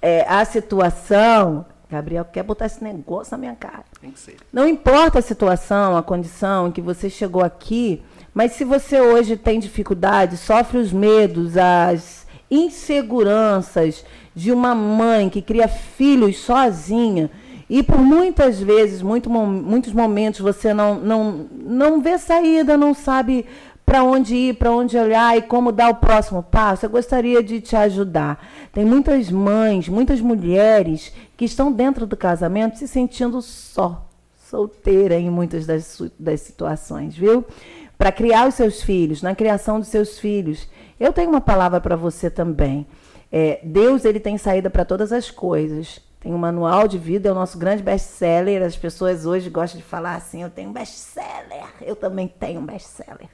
é, 0.00 0.24
a 0.28 0.44
situação. 0.44 1.64
Gabriel 1.90 2.24
quer 2.24 2.42
botar 2.42 2.66
esse 2.66 2.82
negócio 2.82 3.32
na 3.32 3.38
minha 3.38 3.54
cara. 3.54 3.84
Tem 4.00 4.10
que 4.10 4.18
ser. 4.18 4.36
Não 4.52 4.66
importa 4.66 5.18
a 5.18 5.22
situação, 5.22 5.96
a 5.96 6.02
condição 6.02 6.68
em 6.68 6.72
que 6.72 6.80
você 6.80 7.08
chegou 7.08 7.42
aqui, 7.42 8.02
mas 8.32 8.52
se 8.52 8.64
você 8.64 9.00
hoje 9.00 9.36
tem 9.36 9.60
dificuldade, 9.60 10.36
sofre 10.36 10.78
os 10.78 10.92
medos, 10.92 11.56
as 11.56 12.26
inseguranças 12.50 14.04
de 14.34 14.50
uma 14.50 14.74
mãe 14.74 15.30
que 15.30 15.40
cria 15.40 15.68
filhos 15.68 16.38
sozinha 16.38 17.30
e 17.68 17.82
por 17.82 17.98
muitas 17.98 18.60
vezes, 18.60 19.00
muito, 19.00 19.30
muitos 19.30 19.92
momentos 19.92 20.40
você 20.40 20.74
não, 20.74 20.96
não, 20.96 21.46
não 21.52 22.00
vê 22.00 22.18
saída, 22.18 22.76
não 22.76 22.92
sabe 22.92 23.46
para 23.84 24.02
onde 24.02 24.34
ir, 24.34 24.54
para 24.54 24.72
onde 24.72 24.96
olhar 24.96 25.36
e 25.36 25.42
como 25.42 25.70
dar 25.70 25.90
o 25.90 25.96
próximo 25.96 26.42
passo, 26.42 26.86
eu 26.86 26.90
gostaria 26.90 27.42
de 27.42 27.60
te 27.60 27.76
ajudar. 27.76 28.44
Tem 28.72 28.84
muitas 28.84 29.30
mães, 29.30 29.88
muitas 29.88 30.20
mulheres 30.20 31.12
que 31.36 31.44
estão 31.44 31.70
dentro 31.70 32.06
do 32.06 32.16
casamento 32.16 32.78
se 32.78 32.88
sentindo 32.88 33.42
só, 33.42 34.06
solteira 34.50 35.16
em 35.16 35.30
muitas 35.30 35.66
das, 35.66 36.00
das 36.18 36.40
situações, 36.40 37.16
viu? 37.16 37.44
Para 37.98 38.10
criar 38.10 38.48
os 38.48 38.54
seus 38.54 38.82
filhos, 38.82 39.22
na 39.22 39.34
criação 39.34 39.78
dos 39.78 39.88
seus 39.88 40.18
filhos. 40.18 40.66
Eu 40.98 41.12
tenho 41.12 41.28
uma 41.28 41.40
palavra 41.40 41.80
para 41.80 41.94
você 41.94 42.30
também. 42.30 42.86
É, 43.30 43.60
Deus 43.62 44.04
ele 44.04 44.18
tem 44.18 44.38
saída 44.38 44.70
para 44.70 44.84
todas 44.84 45.12
as 45.12 45.30
coisas. 45.30 46.00
Tem 46.18 46.32
um 46.32 46.38
manual 46.38 46.88
de 46.88 46.96
vida, 46.96 47.28
é 47.28 47.32
o 47.32 47.34
nosso 47.34 47.58
grande 47.58 47.82
best-seller. 47.82 48.62
As 48.62 48.76
pessoas 48.76 49.26
hoje 49.26 49.50
gostam 49.50 49.78
de 49.78 49.86
falar 49.86 50.14
assim: 50.14 50.42
eu 50.42 50.50
tenho 50.50 50.70
um 50.70 50.72
best-seller. 50.72 51.66
Eu 51.82 51.94
também 51.94 52.26
tenho 52.26 52.60
um 52.60 52.64
best-seller. 52.64 53.28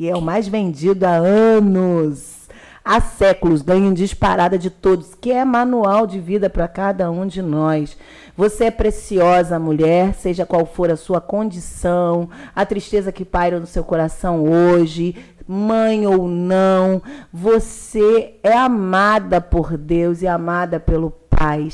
E 0.00 0.08
é 0.08 0.14
o 0.14 0.22
mais 0.22 0.46
vendido 0.46 1.04
há 1.04 1.16
anos, 1.16 2.48
há 2.84 3.00
séculos, 3.00 3.62
ganho 3.62 3.92
disparada 3.92 4.56
de 4.56 4.70
todos, 4.70 5.12
que 5.16 5.32
é 5.32 5.44
manual 5.44 6.06
de 6.06 6.20
vida 6.20 6.48
para 6.48 6.68
cada 6.68 7.10
um 7.10 7.26
de 7.26 7.42
nós. 7.42 7.98
Você 8.36 8.66
é 8.66 8.70
preciosa, 8.70 9.58
mulher, 9.58 10.14
seja 10.14 10.46
qual 10.46 10.64
for 10.64 10.88
a 10.88 10.96
sua 10.96 11.20
condição, 11.20 12.30
a 12.54 12.64
tristeza 12.64 13.10
que 13.10 13.24
paira 13.24 13.58
no 13.58 13.66
seu 13.66 13.82
coração 13.82 14.44
hoje, 14.44 15.16
mãe 15.48 16.06
ou 16.06 16.28
não, 16.28 17.02
você 17.32 18.34
é 18.44 18.56
amada 18.56 19.40
por 19.40 19.76
Deus 19.76 20.22
e 20.22 20.28
amada 20.28 20.78
pelo 20.78 21.10
Pai 21.28 21.68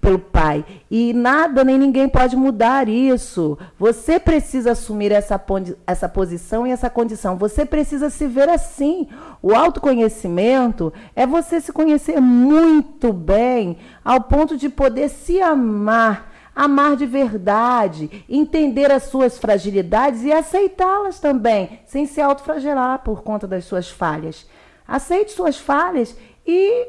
pelo 0.00 0.18
Pai. 0.18 0.64
E 0.90 1.12
nada 1.12 1.62
nem 1.62 1.78
ninguém 1.78 2.08
pode 2.08 2.34
mudar 2.34 2.88
isso. 2.88 3.58
Você 3.78 4.18
precisa 4.18 4.72
assumir 4.72 5.12
essa, 5.12 5.40
essa 5.86 6.08
posição 6.08 6.66
e 6.66 6.70
essa 6.70 6.88
condição. 6.88 7.36
Você 7.36 7.66
precisa 7.66 8.08
se 8.08 8.26
ver 8.26 8.48
assim. 8.48 9.08
O 9.42 9.54
autoconhecimento 9.54 10.92
é 11.14 11.26
você 11.26 11.60
se 11.60 11.72
conhecer 11.72 12.20
muito 12.20 13.12
bem 13.12 13.76
ao 14.04 14.22
ponto 14.22 14.56
de 14.56 14.68
poder 14.68 15.10
se 15.10 15.40
amar. 15.40 16.30
Amar 16.56 16.96
de 16.96 17.06
verdade, 17.06 18.24
entender 18.28 18.90
as 18.90 19.04
suas 19.04 19.38
fragilidades 19.38 20.24
e 20.24 20.32
aceitá-las 20.32 21.20
também, 21.20 21.80
sem 21.86 22.06
se 22.06 22.20
autofragelar 22.20 22.98
por 23.04 23.22
conta 23.22 23.46
das 23.46 23.64
suas 23.64 23.88
falhas. 23.88 24.46
Aceite 24.86 25.30
suas 25.30 25.56
falhas 25.56 26.14
e 26.44 26.88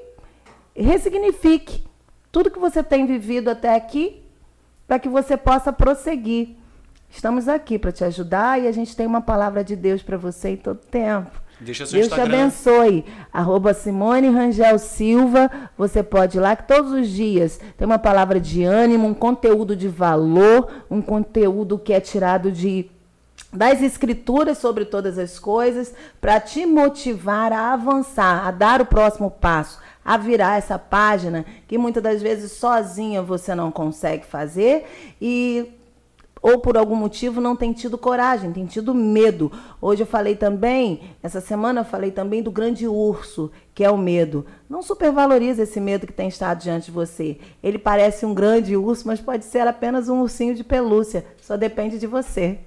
ressignifique 0.75 1.85
tudo 2.31 2.51
que 2.51 2.59
você 2.59 2.81
tem 2.81 3.05
vivido 3.05 3.49
até 3.49 3.75
aqui 3.75 4.21
para 4.87 4.99
que 4.99 5.09
você 5.09 5.35
possa 5.37 5.71
prosseguir. 5.73 6.49
Estamos 7.09 7.47
aqui 7.47 7.77
para 7.77 7.91
te 7.91 8.03
ajudar 8.03 8.61
e 8.61 8.67
a 8.67 8.71
gente 8.71 8.95
tem 8.95 9.05
uma 9.05 9.21
palavra 9.21 9.63
de 9.63 9.75
Deus 9.75 10.01
para 10.01 10.17
você 10.17 10.49
em 10.49 10.57
todo 10.57 10.77
tempo. 10.77 11.41
Deixa 11.59 11.85
seu 11.85 11.99
Deus 11.99 12.07
te 12.07 12.13
Instagram. 12.13 12.39
abençoe. 12.39 13.05
Arroba 13.31 13.73
Simone 13.73 14.29
Rangel 14.29 14.79
Silva. 14.79 15.51
Você 15.77 16.01
pode 16.01 16.37
ir 16.37 16.41
lá 16.41 16.55
que 16.55 16.67
todos 16.67 16.91
os 16.91 17.09
dias 17.09 17.59
tem 17.77 17.85
uma 17.85 17.99
palavra 17.99 18.39
de 18.39 18.63
ânimo, 18.63 19.07
um 19.07 19.13
conteúdo 19.13 19.75
de 19.75 19.87
valor, 19.87 20.71
um 20.89 21.01
conteúdo 21.01 21.77
que 21.77 21.93
é 21.93 21.99
tirado 21.99 22.51
de 22.51 22.89
das 23.53 23.81
escrituras 23.81 24.59
sobre 24.59 24.85
todas 24.85 25.17
as 25.17 25.37
coisas 25.37 25.93
para 26.21 26.39
te 26.39 26.65
motivar 26.65 27.51
a 27.51 27.73
avançar, 27.73 28.47
a 28.47 28.51
dar 28.51 28.79
o 28.81 28.85
próximo 28.85 29.29
passo, 29.29 29.77
a 30.03 30.17
virar 30.17 30.57
essa 30.57 30.77
página 30.79 31.45
que 31.67 31.77
muitas 31.77 32.01
das 32.01 32.21
vezes 32.21 32.51
sozinha 32.51 33.21
você 33.21 33.53
não 33.53 33.71
consegue 33.71 34.25
fazer 34.25 34.85
e 35.21 35.71
ou 36.41 36.57
por 36.59 36.75
algum 36.75 36.95
motivo 36.95 37.39
não 37.39 37.55
tem 37.55 37.71
tido 37.71 37.97
coragem, 37.97 38.51
tem 38.51 38.65
tido 38.65 38.95
medo. 38.95 39.51
Hoje 39.79 40.01
eu 40.01 40.07
falei 40.07 40.35
também, 40.35 41.01
essa 41.21 41.39
semana 41.39 41.81
eu 41.81 41.85
falei 41.85 42.09
também 42.09 42.41
do 42.41 42.49
grande 42.49 42.87
urso, 42.87 43.51
que 43.75 43.83
é 43.83 43.91
o 43.91 43.97
medo. 43.97 44.45
Não 44.67 44.81
supervalorize 44.81 45.61
esse 45.61 45.79
medo 45.79 46.07
que 46.07 46.13
tem 46.13 46.27
estado 46.27 46.59
diante 46.59 46.85
de 46.85 46.91
você. 46.91 47.37
Ele 47.61 47.77
parece 47.77 48.25
um 48.25 48.33
grande 48.33 48.75
urso, 48.75 49.07
mas 49.07 49.21
pode 49.21 49.45
ser 49.45 49.67
apenas 49.67 50.09
um 50.09 50.21
ursinho 50.21 50.55
de 50.55 50.63
pelúcia. 50.63 51.25
Só 51.39 51.55
depende 51.55 51.99
de 51.99 52.07
você. 52.07 52.57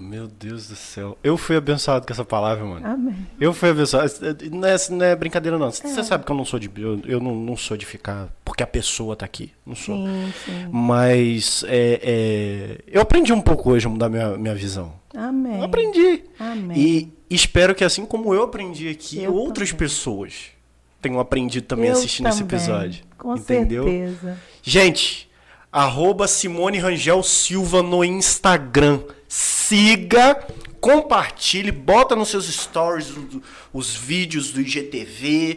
Meu 0.00 0.26
Deus 0.26 0.68
do 0.68 0.76
céu. 0.76 1.18
Eu 1.22 1.36
fui 1.36 1.56
abençoado 1.56 2.06
com 2.06 2.12
essa 2.12 2.24
palavra, 2.24 2.64
mano. 2.64 2.86
Amém. 2.86 3.26
Eu 3.40 3.52
fui 3.52 3.68
abençoado. 3.70 4.10
Não 4.50 4.68
é, 4.68 4.76
não 4.90 5.06
é 5.06 5.14
brincadeira, 5.14 5.58
não. 5.58 5.70
Você 5.70 6.02
sabe 6.02 6.24
que 6.24 6.32
eu 6.32 6.36
não 6.36 6.44
sou 6.44 6.58
de. 6.58 6.70
Eu, 6.76 7.00
eu 7.04 7.20
não, 7.20 7.34
não 7.34 7.56
sou 7.56 7.76
de 7.76 7.84
ficar. 7.84 8.28
Porque 8.44 8.62
a 8.62 8.66
pessoa 8.66 9.14
tá 9.14 9.26
aqui. 9.26 9.52
Não 9.64 9.74
sou. 9.74 9.96
Sim, 9.96 10.32
sim. 10.44 10.68
Mas 10.72 11.64
é, 11.68 12.00
é, 12.02 12.78
eu 12.86 13.00
aprendi 13.00 13.32
um 13.32 13.40
pouco 13.40 13.70
hoje 13.70 13.86
a 13.86 13.90
mudar 13.90 14.08
minha, 14.08 14.36
minha 14.36 14.54
visão. 14.54 14.92
Amém. 15.14 15.58
Eu 15.58 15.64
aprendi. 15.64 16.24
Amém. 16.38 16.78
E 16.78 17.12
espero 17.28 17.74
que 17.74 17.84
assim 17.84 18.06
como 18.06 18.32
eu 18.34 18.42
aprendi 18.42 18.88
aqui, 18.88 19.22
Eu 19.22 19.34
outras 19.34 19.72
pessoas 19.72 20.50
tenham 21.00 21.20
aprendido 21.20 21.66
também 21.66 21.86
Eu 21.86 21.92
assistindo 21.92 22.28
esse 22.28 22.40
também, 22.40 22.58
episódio. 22.58 23.04
Com 23.18 23.36
entendeu? 23.36 23.84
certeza. 23.84 24.38
Gente, 24.62 25.30
arroba 25.72 26.26
Simone 26.26 26.78
Rangel 26.78 27.22
Silva 27.22 27.82
no 27.82 28.04
Instagram. 28.04 29.00
Siga, 29.32 30.44
compartilhe, 30.80 31.70
bota 31.70 32.16
nos 32.16 32.30
seus 32.30 32.52
stories 32.52 33.14
os 33.72 33.94
vídeos 33.94 34.50
do 34.50 34.60
IGTV. 34.60 35.56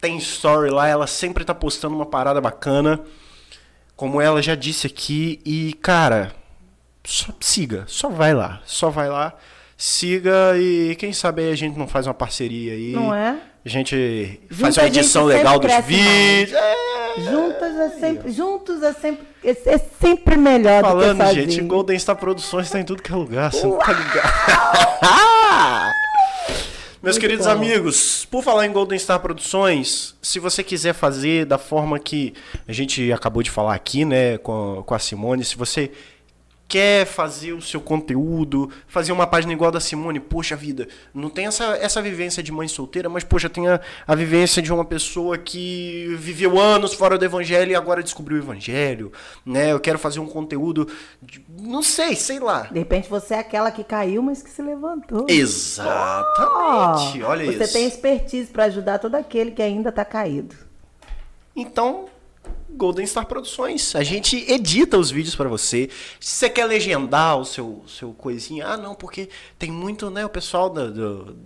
Tem 0.00 0.18
story 0.18 0.70
lá, 0.70 0.88
ela 0.88 1.06
sempre 1.06 1.44
tá 1.44 1.54
postando 1.54 1.94
uma 1.94 2.04
parada 2.04 2.40
bacana. 2.40 3.00
Como 3.94 4.20
ela 4.20 4.42
já 4.42 4.56
disse 4.56 4.88
aqui. 4.88 5.40
E, 5.44 5.72
cara, 5.74 6.34
só 7.04 7.32
siga, 7.38 7.84
só 7.86 8.08
vai 8.08 8.34
lá. 8.34 8.60
Só 8.66 8.90
vai 8.90 9.08
lá, 9.08 9.36
siga 9.76 10.58
e 10.58 10.96
quem 10.96 11.12
sabe 11.12 11.42
aí 11.42 11.52
a 11.52 11.56
gente 11.56 11.78
não 11.78 11.86
faz 11.86 12.08
uma 12.08 12.14
parceria 12.14 12.72
aí. 12.72 12.90
Não 12.90 13.14
é? 13.14 13.40
A 13.64 13.68
gente 13.68 14.40
Junto 14.50 14.60
faz 14.60 14.76
uma 14.76 14.86
edição 14.86 15.24
legal 15.24 15.58
dos 15.58 15.72
vídeos. 15.84 16.52
É. 16.52 16.92
Juntas 17.18 17.76
é 17.76 17.90
sempre, 17.90 18.32
juntos 18.32 18.82
é 18.82 18.92
sempre, 18.94 19.26
é 19.44 19.78
sempre 19.78 20.36
melhor 20.36 20.80
Falando, 20.82 21.18
do 21.18 21.20
que 21.20 21.26
sozinho. 21.26 21.50
gente, 21.50 21.60
Golden 21.60 21.98
Star 21.98 22.16
Produções 22.16 22.70
tá 22.70 22.80
em 22.80 22.84
tudo 22.84 23.02
que 23.02 23.12
é 23.12 23.14
lugar, 23.14 23.52
você 23.52 23.66
não 23.66 23.78
tá 23.78 23.92
ligado. 23.92 24.22
Meus 27.02 27.16
Muito 27.16 27.20
queridos 27.20 27.46
bom. 27.46 27.52
amigos, 27.52 28.24
por 28.30 28.44
falar 28.44 28.64
em 28.64 28.72
Golden 28.72 28.98
Star 28.98 29.18
Produções, 29.18 30.14
se 30.22 30.38
você 30.38 30.62
quiser 30.62 30.94
fazer 30.94 31.44
da 31.44 31.58
forma 31.58 31.98
que 31.98 32.32
a 32.66 32.72
gente 32.72 33.12
acabou 33.12 33.42
de 33.42 33.50
falar 33.50 33.74
aqui, 33.74 34.04
né, 34.04 34.38
com, 34.38 34.84
com 34.86 34.94
a 34.94 34.98
Simone, 35.00 35.44
se 35.44 35.56
você 35.56 35.90
quer 36.72 37.04
fazer 37.04 37.52
o 37.52 37.60
seu 37.60 37.82
conteúdo, 37.82 38.70
fazer 38.88 39.12
uma 39.12 39.26
página 39.26 39.52
igual 39.52 39.68
a 39.68 39.72
da 39.72 39.80
Simone, 39.80 40.18
poxa 40.18 40.56
vida, 40.56 40.88
não 41.12 41.28
tem 41.28 41.44
essa, 41.44 41.76
essa 41.76 42.00
vivência 42.00 42.42
de 42.42 42.50
mãe 42.50 42.66
solteira, 42.66 43.10
mas 43.10 43.22
poxa, 43.22 43.50
tem 43.50 43.68
a, 43.68 43.78
a 44.06 44.14
vivência 44.14 44.62
de 44.62 44.72
uma 44.72 44.82
pessoa 44.82 45.36
que 45.36 46.06
viveu 46.18 46.58
anos 46.58 46.94
fora 46.94 47.18
do 47.18 47.24
evangelho 47.26 47.70
e 47.72 47.74
agora 47.74 48.02
descobriu 48.02 48.38
o 48.38 48.40
evangelho, 48.40 49.12
né? 49.44 49.70
Eu 49.70 49.78
quero 49.80 49.98
fazer 49.98 50.18
um 50.20 50.26
conteúdo, 50.26 50.88
de, 51.20 51.44
não 51.60 51.82
sei, 51.82 52.16
sei 52.16 52.40
lá. 52.40 52.62
De 52.62 52.78
repente 52.78 53.06
você 53.06 53.34
é 53.34 53.38
aquela 53.40 53.70
que 53.70 53.84
caiu, 53.84 54.22
mas 54.22 54.42
que 54.42 54.48
se 54.48 54.62
levantou. 54.62 55.26
Exatamente, 55.28 57.22
Oh, 57.22 57.26
olha 57.26 57.44
você 57.52 57.64
isso. 57.64 57.72
tem 57.74 57.86
expertise 57.86 58.50
para 58.50 58.64
ajudar 58.64 58.98
todo 58.98 59.14
aquele 59.14 59.50
que 59.50 59.60
ainda 59.60 59.90
está 59.90 60.06
caído. 60.06 60.56
Então, 61.54 62.06
Golden 62.74 63.06
Star 63.06 63.26
Produções. 63.26 63.94
A 63.94 64.02
gente 64.02 64.36
edita 64.50 64.98
os 64.98 65.10
vídeos 65.10 65.34
pra 65.36 65.48
você. 65.48 65.88
Se 66.20 66.34
você 66.36 66.50
quer 66.50 66.64
legendar 66.66 67.38
o 67.38 67.44
seu, 67.44 67.82
seu 67.86 68.12
coisinha, 68.12 68.66
ah, 68.66 68.76
não, 68.76 68.94
porque 68.94 69.28
tem 69.58 69.70
muito, 69.70 70.10
né, 70.10 70.24
o 70.24 70.28
pessoal 70.28 70.68
do, 70.70 70.90
do, 70.92 71.36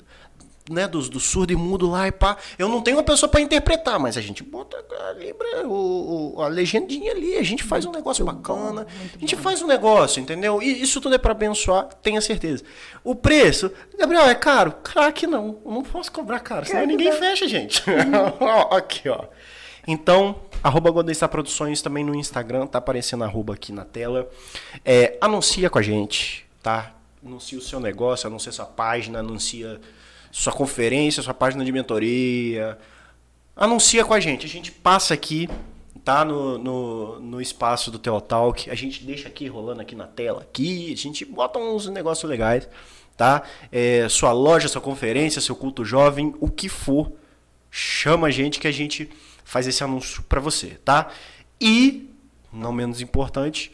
né, 0.71 0.89
dos 0.89 1.09
do 1.09 1.21
surdo 1.21 1.53
e 1.53 1.57
mudo 1.57 1.89
lá 1.89 2.09
e 2.09 2.13
pá. 2.13 2.37
Eu 2.59 2.69
não 2.69 2.81
tenho 2.83 2.97
uma 2.97 3.03
pessoa 3.03 3.31
pra 3.31 3.41
interpretar, 3.41 3.99
mas 4.01 4.17
a 4.17 4.21
gente 4.21 4.43
bota 4.43 4.77
a, 5.09 5.13
libra, 5.13 5.67
o, 5.69 6.37
o- 6.37 6.43
a 6.43 6.49
legendinha 6.49 7.13
ali, 7.13 7.37
a 7.37 7.43
gente 7.43 7.63
faz 7.63 7.85
um 7.85 7.93
negócio 7.93 8.25
bacana. 8.25 8.87
a 9.15 9.19
gente 9.19 9.37
faz 9.37 9.63
um 9.63 9.67
negócio, 9.67 10.21
entendeu? 10.21 10.61
E 10.63 10.83
isso 10.83 11.01
tudo 11.01 11.15
é 11.15 11.19
pra 11.19 11.33
abençoar, 11.33 11.89
tenha 12.03 12.21
certeza. 12.21 12.65
O 13.05 13.15
preço, 13.15 13.71
Gabriel, 13.99 14.25
é 14.29 14.35
caro? 14.35 14.73
Craque 14.83 15.27
não. 15.27 15.59
Eu 15.65 15.71
não 15.71 15.83
posso 15.83 16.11
cobrar 16.11 16.41
caro, 16.41 16.67
senão 16.67 16.85
ninguém 16.87 17.11
não. 17.11 17.17
fecha, 17.19 17.47
gente. 17.47 17.83
Ó, 18.41 18.75
aqui, 18.77 19.09
ó. 19.09 19.25
Então, 19.87 20.37
arroba 20.63 20.93
Produções 21.31 21.81
também 21.81 22.05
no 22.05 22.15
Instagram, 22.15 22.67
tá 22.67 22.79
aparecendo 22.79 23.23
arroba 23.23 23.55
aqui 23.55 23.73
na 23.73 23.85
tela. 23.85 24.29
É, 24.85 25.17
anuncia 25.21 25.71
com 25.71 25.79
a 25.79 25.83
gente, 25.83 26.45
tá? 26.63 26.93
Anuncia 27.25 27.59
o 27.59 27.63
seu 27.63 27.79
negócio, 27.79 28.27
anuncia 28.27 28.51
sua 28.51 28.67
página, 28.67 29.21
anuncia 29.21 29.81
sua 30.33 30.53
conferência, 30.53 31.23
sua 31.23 31.35
página 31.35 31.65
de 31.65 31.73
mentoria. 31.73 32.77
Anuncia 33.55 34.05
com 34.05 34.13
a 34.13 34.21
gente. 34.21 34.45
A 34.45 34.49
gente 34.49 34.73
passa 34.73 35.15
aqui, 35.15 35.49
tá? 36.05 36.25
No, 36.25 36.59
no, 36.59 37.21
no 37.21 37.41
espaço 37.41 37.91
do 37.91 37.99
Teotalk. 37.99 38.69
A 38.69 38.75
gente 38.75 39.05
deixa 39.05 39.29
aqui 39.29 39.47
rolando 39.47 39.81
aqui 39.81 39.95
na 39.95 40.07
tela. 40.07 40.43
Aqui, 40.43 40.93
a 40.93 40.97
gente 40.97 41.25
bota 41.25 41.59
uns 41.59 41.89
negócios 41.89 42.29
legais, 42.29 42.69
tá? 43.17 43.43
É, 43.71 44.09
sua 44.09 44.33
loja, 44.33 44.69
sua 44.69 44.81
conferência, 44.81 45.41
seu 45.41 45.55
culto 45.55 45.85
jovem, 45.85 46.35
o 46.41 46.51
que 46.51 46.69
for 46.69 47.13
chama 47.71 48.29
a 48.29 48.31
gente 48.31 48.59
que 48.59 48.67
a 48.67 48.73
gente 48.73 49.11
faz 49.47 49.67
esse 49.67 49.83
anúncio 49.83 50.23
para 50.25 50.41
você, 50.41 50.79
tá? 50.85 51.09
E, 51.61 52.11
não 52.53 52.73
menos 52.73 53.01
importante, 53.01 53.71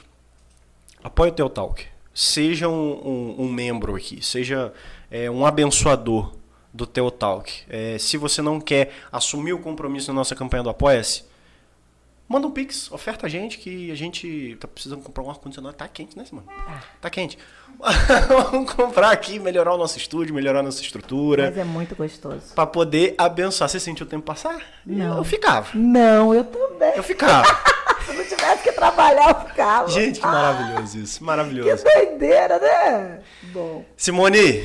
apoie 1.03 1.31
o 1.31 1.35
Teu 1.35 1.49
Talk. 1.51 1.85
Seja 2.15 2.69
um, 2.69 2.93
um- 3.09 3.35
um 3.47 3.53
membro 3.53 3.97
aqui, 3.97 4.23
seja 4.23 4.73
é, 5.11 5.31
um 5.31 5.45
abençoador 5.47 6.33
do 6.73 6.87
Teu 6.87 7.11
Talk. 7.11 7.51
É, 7.69 7.97
se 7.99 8.17
você 8.19 8.41
não 8.43 8.61
quer 8.61 8.93
assumir 9.11 9.55
o 9.55 9.59
compromisso 9.59 10.09
na 10.09 10.15
nossa 10.15 10.35
campanha 10.35 10.63
do 10.63 10.69
Apoia-se, 10.71 11.25
manda 12.33 12.47
um 12.47 12.51
pix, 12.51 12.91
oferta 12.91 13.27
a 13.27 13.29
gente 13.29 13.59
que 13.59 13.91
a 13.93 13.95
gente 13.95 14.57
tá 14.59 14.67
precisando 14.67 15.03
comprar 15.03 15.23
um 15.23 15.31
ar-condicionado. 15.31 15.77
Tá 15.77 15.87
quente, 15.87 16.17
né, 16.17 16.25
Simone? 16.25 16.47
Tá 17.01 17.11
quente. 17.11 17.39
Vamos 18.51 18.73
comprar 18.73 19.11
aqui, 19.11 19.39
melhorar 19.39 19.75
o 19.75 19.77
nosso 19.79 19.99
estúdio, 19.99 20.35
melhorar 20.35 20.61
a 20.61 20.63
nossa 20.63 20.81
estrutura. 20.81 21.47
Mas 21.47 21.59
é 21.59 21.65
muito 21.65 21.95
gostoso. 21.95 22.55
Pra 22.55 22.65
poder 22.67 23.15
abençoar. 23.19 23.69
Você 23.69 23.79
sentiu 23.79 24.07
o 24.07 24.09
tempo 24.09 24.25
passar? 24.25 24.61
Não. 24.87 25.19
Eu 25.19 25.25
ficava. 25.25 25.69
Não, 25.75 26.35
eu 26.35 26.45
também. 26.45 26.93
Eu 26.97 27.03
ficava. 27.03 27.47
Se 28.07 28.13
não 28.15 28.25
tivesse 28.25 28.63
que 28.65 28.73
trabalhar, 28.73 29.29
eu 29.29 29.49
ficava. 29.49 29.89
Gente, 29.89 30.19
que 30.21 30.27
maravilhoso 30.27 30.99
isso. 30.99 31.19
Que 31.19 31.25
Maravilhoso. 31.25 31.85
doideira, 31.85 32.59
né? 32.59 33.21
Bom, 33.53 33.85
Simone, 33.97 34.65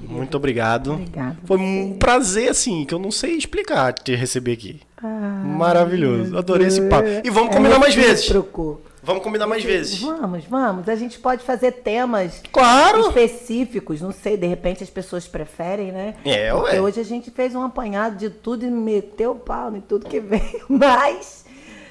muito 0.00 0.36
obrigado. 0.36 0.92
Obrigada 0.94 1.36
Foi 1.44 1.56
um 1.58 1.96
prazer, 1.98 2.48
assim, 2.50 2.84
que 2.84 2.94
eu 2.94 2.98
não 2.98 3.10
sei 3.10 3.34
explicar 3.36 3.92
te 3.92 4.14
receber 4.14 4.52
aqui. 4.52 4.80
Ah, 5.02 5.06
Maravilhoso. 5.44 6.36
Adorei 6.36 6.66
esse 6.66 6.82
papo. 6.88 7.08
E 7.24 7.30
vamos 7.30 7.50
É 7.50 7.56
combinar 7.56 7.78
mais 7.78 7.94
vezes. 7.94 8.20
recíproco. 8.22 8.80
Vamos 9.02 9.22
combinar 9.22 9.46
mais 9.46 9.64
vezes. 9.64 9.98
Vamos, 10.02 10.44
vamos. 10.44 10.86
A 10.88 10.94
gente 10.94 11.18
pode 11.18 11.42
fazer 11.42 11.72
temas 11.72 12.42
Claro. 12.52 13.00
específicos. 13.08 14.00
Não 14.02 14.12
sei, 14.12 14.36
de 14.36 14.46
repente 14.46 14.84
as 14.84 14.90
pessoas 14.90 15.26
preferem, 15.26 15.90
né? 15.90 16.16
É, 16.22 16.52
Porque 16.52 16.76
ué. 16.76 16.80
hoje 16.82 17.00
a 17.00 17.04
gente 17.04 17.30
fez 17.30 17.54
um 17.54 17.62
apanhado 17.62 18.16
de 18.16 18.28
tudo 18.28 18.64
e 18.66 18.70
meteu 18.70 19.30
o 19.32 19.36
pau 19.36 19.74
em 19.74 19.80
tudo 19.80 20.04
que 20.06 20.20
veio. 20.20 20.66
Mas, 20.68 21.46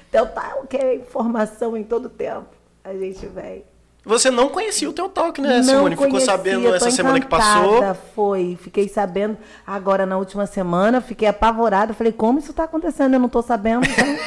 então 0.08 0.28
tá, 0.28 0.56
o 0.62 0.68
que 0.68 0.78
é 0.78 0.96
informação 0.96 1.76
em 1.76 1.84
todo 1.84 2.10
tempo. 2.10 2.46
A 2.84 2.94
gente 2.94 3.26
vem. 3.26 3.64
Você 4.10 4.32
não 4.32 4.50
conhecia 4.50 4.90
o 4.90 4.92
teu 4.92 5.08
talk, 5.08 5.40
né, 5.40 5.58
Não 5.58 5.64
Simone? 5.64 5.96
Ficou 5.96 6.10
conhecia, 6.10 6.32
sabendo 6.32 6.74
essa 6.74 6.90
semana 6.90 7.20
que 7.20 7.28
passou. 7.28 7.96
Foi, 8.16 8.58
fiquei 8.60 8.90
sabendo 8.90 9.38
agora 9.68 10.04
na 10.04 10.18
última 10.18 10.48
semana, 10.48 11.00
fiquei 11.00 11.28
apavorada. 11.28 11.94
Falei, 11.94 12.12
como 12.12 12.40
isso 12.40 12.52
tá 12.52 12.64
acontecendo? 12.64 13.14
Eu 13.14 13.20
não 13.20 13.30
tô 13.30 13.44
sabendo, 13.44 13.86
gente. 13.86 14.20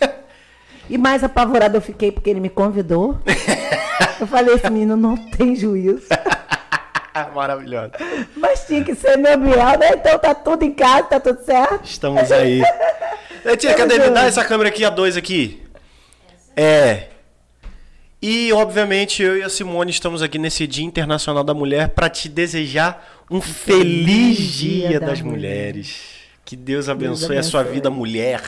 e 0.88 0.96
mais 0.96 1.22
apavorada 1.22 1.76
eu 1.76 1.82
fiquei 1.82 2.10
porque 2.10 2.30
ele 2.30 2.40
me 2.40 2.48
convidou. 2.48 3.18
Eu 4.18 4.26
falei, 4.26 4.54
esse 4.54 4.70
menino 4.70 4.96
não 4.96 5.14
tem 5.14 5.54
juízo. 5.54 6.06
Maravilhoso. 7.34 7.92
Mas 8.34 8.66
tinha 8.66 8.82
que 8.82 8.94
ser 8.94 9.18
meu 9.18 9.36
Biel, 9.36 9.78
né? 9.78 9.90
Então 9.92 10.18
tá 10.18 10.34
tudo 10.34 10.62
em 10.62 10.72
casa, 10.72 11.02
tá 11.02 11.20
tudo 11.20 11.44
certo. 11.44 11.84
Estamos 11.84 12.32
aí. 12.32 12.62
Letícia, 13.44 13.76
cadê? 13.76 13.98
Me 13.98 14.08
dá 14.08 14.24
essa 14.24 14.42
câmera 14.42 14.70
aqui, 14.70 14.86
a 14.86 14.88
dois 14.88 15.18
aqui. 15.18 15.62
É. 16.56 17.08
E, 18.28 18.52
obviamente, 18.52 19.22
eu 19.22 19.38
e 19.38 19.42
a 19.44 19.48
Simone 19.48 19.92
estamos 19.92 20.20
aqui 20.20 20.36
nesse 20.36 20.66
Dia 20.66 20.84
Internacional 20.84 21.44
da 21.44 21.54
Mulher 21.54 21.90
para 21.90 22.10
te 22.10 22.28
desejar 22.28 23.22
um 23.30 23.40
feliz 23.40 24.36
Dia 24.36 24.98
das 24.98 25.20
Mulheres. 25.20 26.16
Que 26.44 26.56
Deus 26.56 26.88
abençoe 26.88 27.38
a 27.38 27.42
sua 27.44 27.60
abençoe. 27.60 27.74
vida, 27.76 27.88
mulher. 27.88 28.42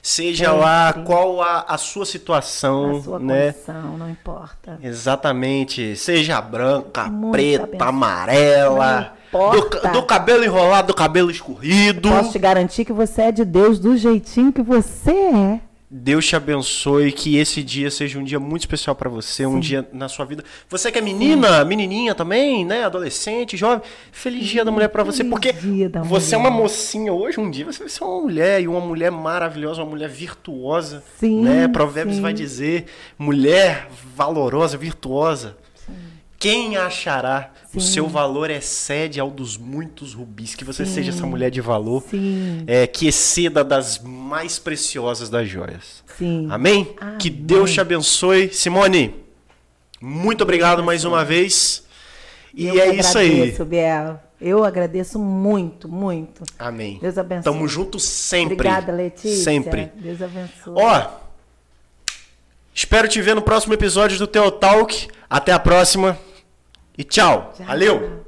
Seja 0.00 0.46
Sempre. 0.46 0.60
lá 0.60 0.92
qual 1.04 1.42
a, 1.42 1.60
a 1.68 1.76
sua 1.76 2.06
situação, 2.06 2.96
A 2.96 3.02
sua 3.02 3.18
né? 3.18 3.52
condição, 3.52 3.98
não 3.98 4.08
importa. 4.08 4.78
Exatamente. 4.82 5.94
Seja 5.94 6.40
branca, 6.40 7.04
Muito 7.04 7.32
preta, 7.32 7.64
abençoada. 7.64 7.84
amarela. 7.84 9.12
Do, 9.30 9.92
do 9.92 10.02
cabelo 10.06 10.42
enrolado, 10.42 10.86
do 10.88 10.94
cabelo 10.94 11.30
escorrido. 11.30 12.08
Posso 12.08 12.32
te 12.32 12.38
garantir 12.38 12.86
que 12.86 12.94
você 12.94 13.22
é 13.22 13.32
de 13.32 13.44
Deus 13.44 13.78
do 13.78 13.94
jeitinho 13.94 14.50
que 14.54 14.62
você 14.62 15.10
é. 15.12 15.60
Deus 15.90 16.26
te 16.26 16.36
abençoe, 16.36 17.10
que 17.12 17.38
esse 17.38 17.62
dia 17.62 17.90
seja 17.90 18.18
um 18.18 18.24
dia 18.24 18.38
muito 18.38 18.62
especial 18.62 18.94
pra 18.94 19.08
você, 19.08 19.46
um 19.46 19.58
dia 19.58 19.88
na 19.92 20.06
sua 20.06 20.26
vida. 20.26 20.44
Você 20.68 20.92
que 20.92 20.98
é 20.98 21.00
menina, 21.00 21.64
menininha 21.64 22.14
também, 22.14 22.64
né, 22.64 22.84
adolescente, 22.84 23.56
jovem, 23.56 23.80
feliz 24.12 24.46
dia 24.46 24.64
da 24.64 24.70
mulher 24.70 24.88
pra 24.88 25.02
você, 25.02 25.24
porque 25.24 25.54
você 26.04 26.34
é 26.34 26.38
uma 26.38 26.50
mocinha 26.50 27.12
hoje, 27.12 27.40
um 27.40 27.50
dia 27.50 27.64
você 27.64 27.80
vai 27.80 27.88
ser 27.88 28.04
uma 28.04 28.20
mulher 28.20 28.60
e 28.60 28.68
uma 28.68 28.80
mulher 28.80 29.10
maravilhosa, 29.10 29.82
uma 29.82 29.90
mulher 29.90 30.08
virtuosa, 30.08 31.02
Sim, 31.18 31.42
né? 31.42 31.66
Provérbios 31.68 32.16
sim. 32.16 32.22
vai 32.22 32.34
dizer, 32.34 32.84
mulher 33.18 33.88
valorosa, 34.14 34.76
virtuosa. 34.76 35.56
Quem 36.38 36.76
achará 36.76 37.50
o 37.74 37.80
Sim. 37.80 37.92
seu 37.94 38.06
valor 38.06 38.48
excede 38.48 39.18
ao 39.18 39.28
dos 39.28 39.56
muitos 39.56 40.14
rubis, 40.14 40.54
que 40.54 40.64
você 40.64 40.86
Sim. 40.86 40.94
seja 40.94 41.10
essa 41.10 41.26
mulher 41.26 41.50
de 41.50 41.60
valor, 41.60 42.04
Sim. 42.08 42.62
é, 42.66 42.86
que 42.86 43.08
exceda 43.08 43.64
das 43.64 43.98
mais 43.98 44.56
preciosas 44.56 45.28
das 45.28 45.48
joias. 45.48 46.04
Sim. 46.16 46.46
Amém? 46.48 46.94
Amém. 47.00 47.18
Que 47.18 47.28
Deus 47.28 47.72
te 47.72 47.80
abençoe. 47.80 48.52
Simone, 48.52 49.14
muito 50.00 50.42
obrigado 50.42 50.82
mais 50.82 51.04
uma 51.04 51.24
vez. 51.24 51.84
E 52.54 52.68
Eu 52.68 52.80
é 52.80 52.94
isso 52.94 53.18
aí. 53.18 53.52
Biel. 53.64 54.20
Eu 54.40 54.64
agradeço 54.64 55.18
muito, 55.18 55.88
muito. 55.88 56.44
Amém. 56.56 56.98
Deus 57.02 57.18
abençoe. 57.18 57.52
Tamo 57.52 57.66
junto 57.66 57.98
sempre. 57.98 58.54
Obrigada, 58.54 58.92
Letícia. 58.92 59.42
Sempre. 59.42 59.90
Deus 59.96 60.22
abençoe. 60.22 60.74
Ó, 60.76 61.06
espero 62.72 63.08
te 63.08 63.20
ver 63.20 63.34
no 63.34 63.42
próximo 63.42 63.74
episódio 63.74 64.16
do 64.18 64.26
Teo 64.28 64.52
Talk. 64.52 65.08
Até 65.28 65.52
a 65.52 65.58
próxima. 65.58 66.16
E 66.98 67.04
tchau. 67.04 67.52
Tchau. 67.56 67.66
Valeu. 67.66 68.24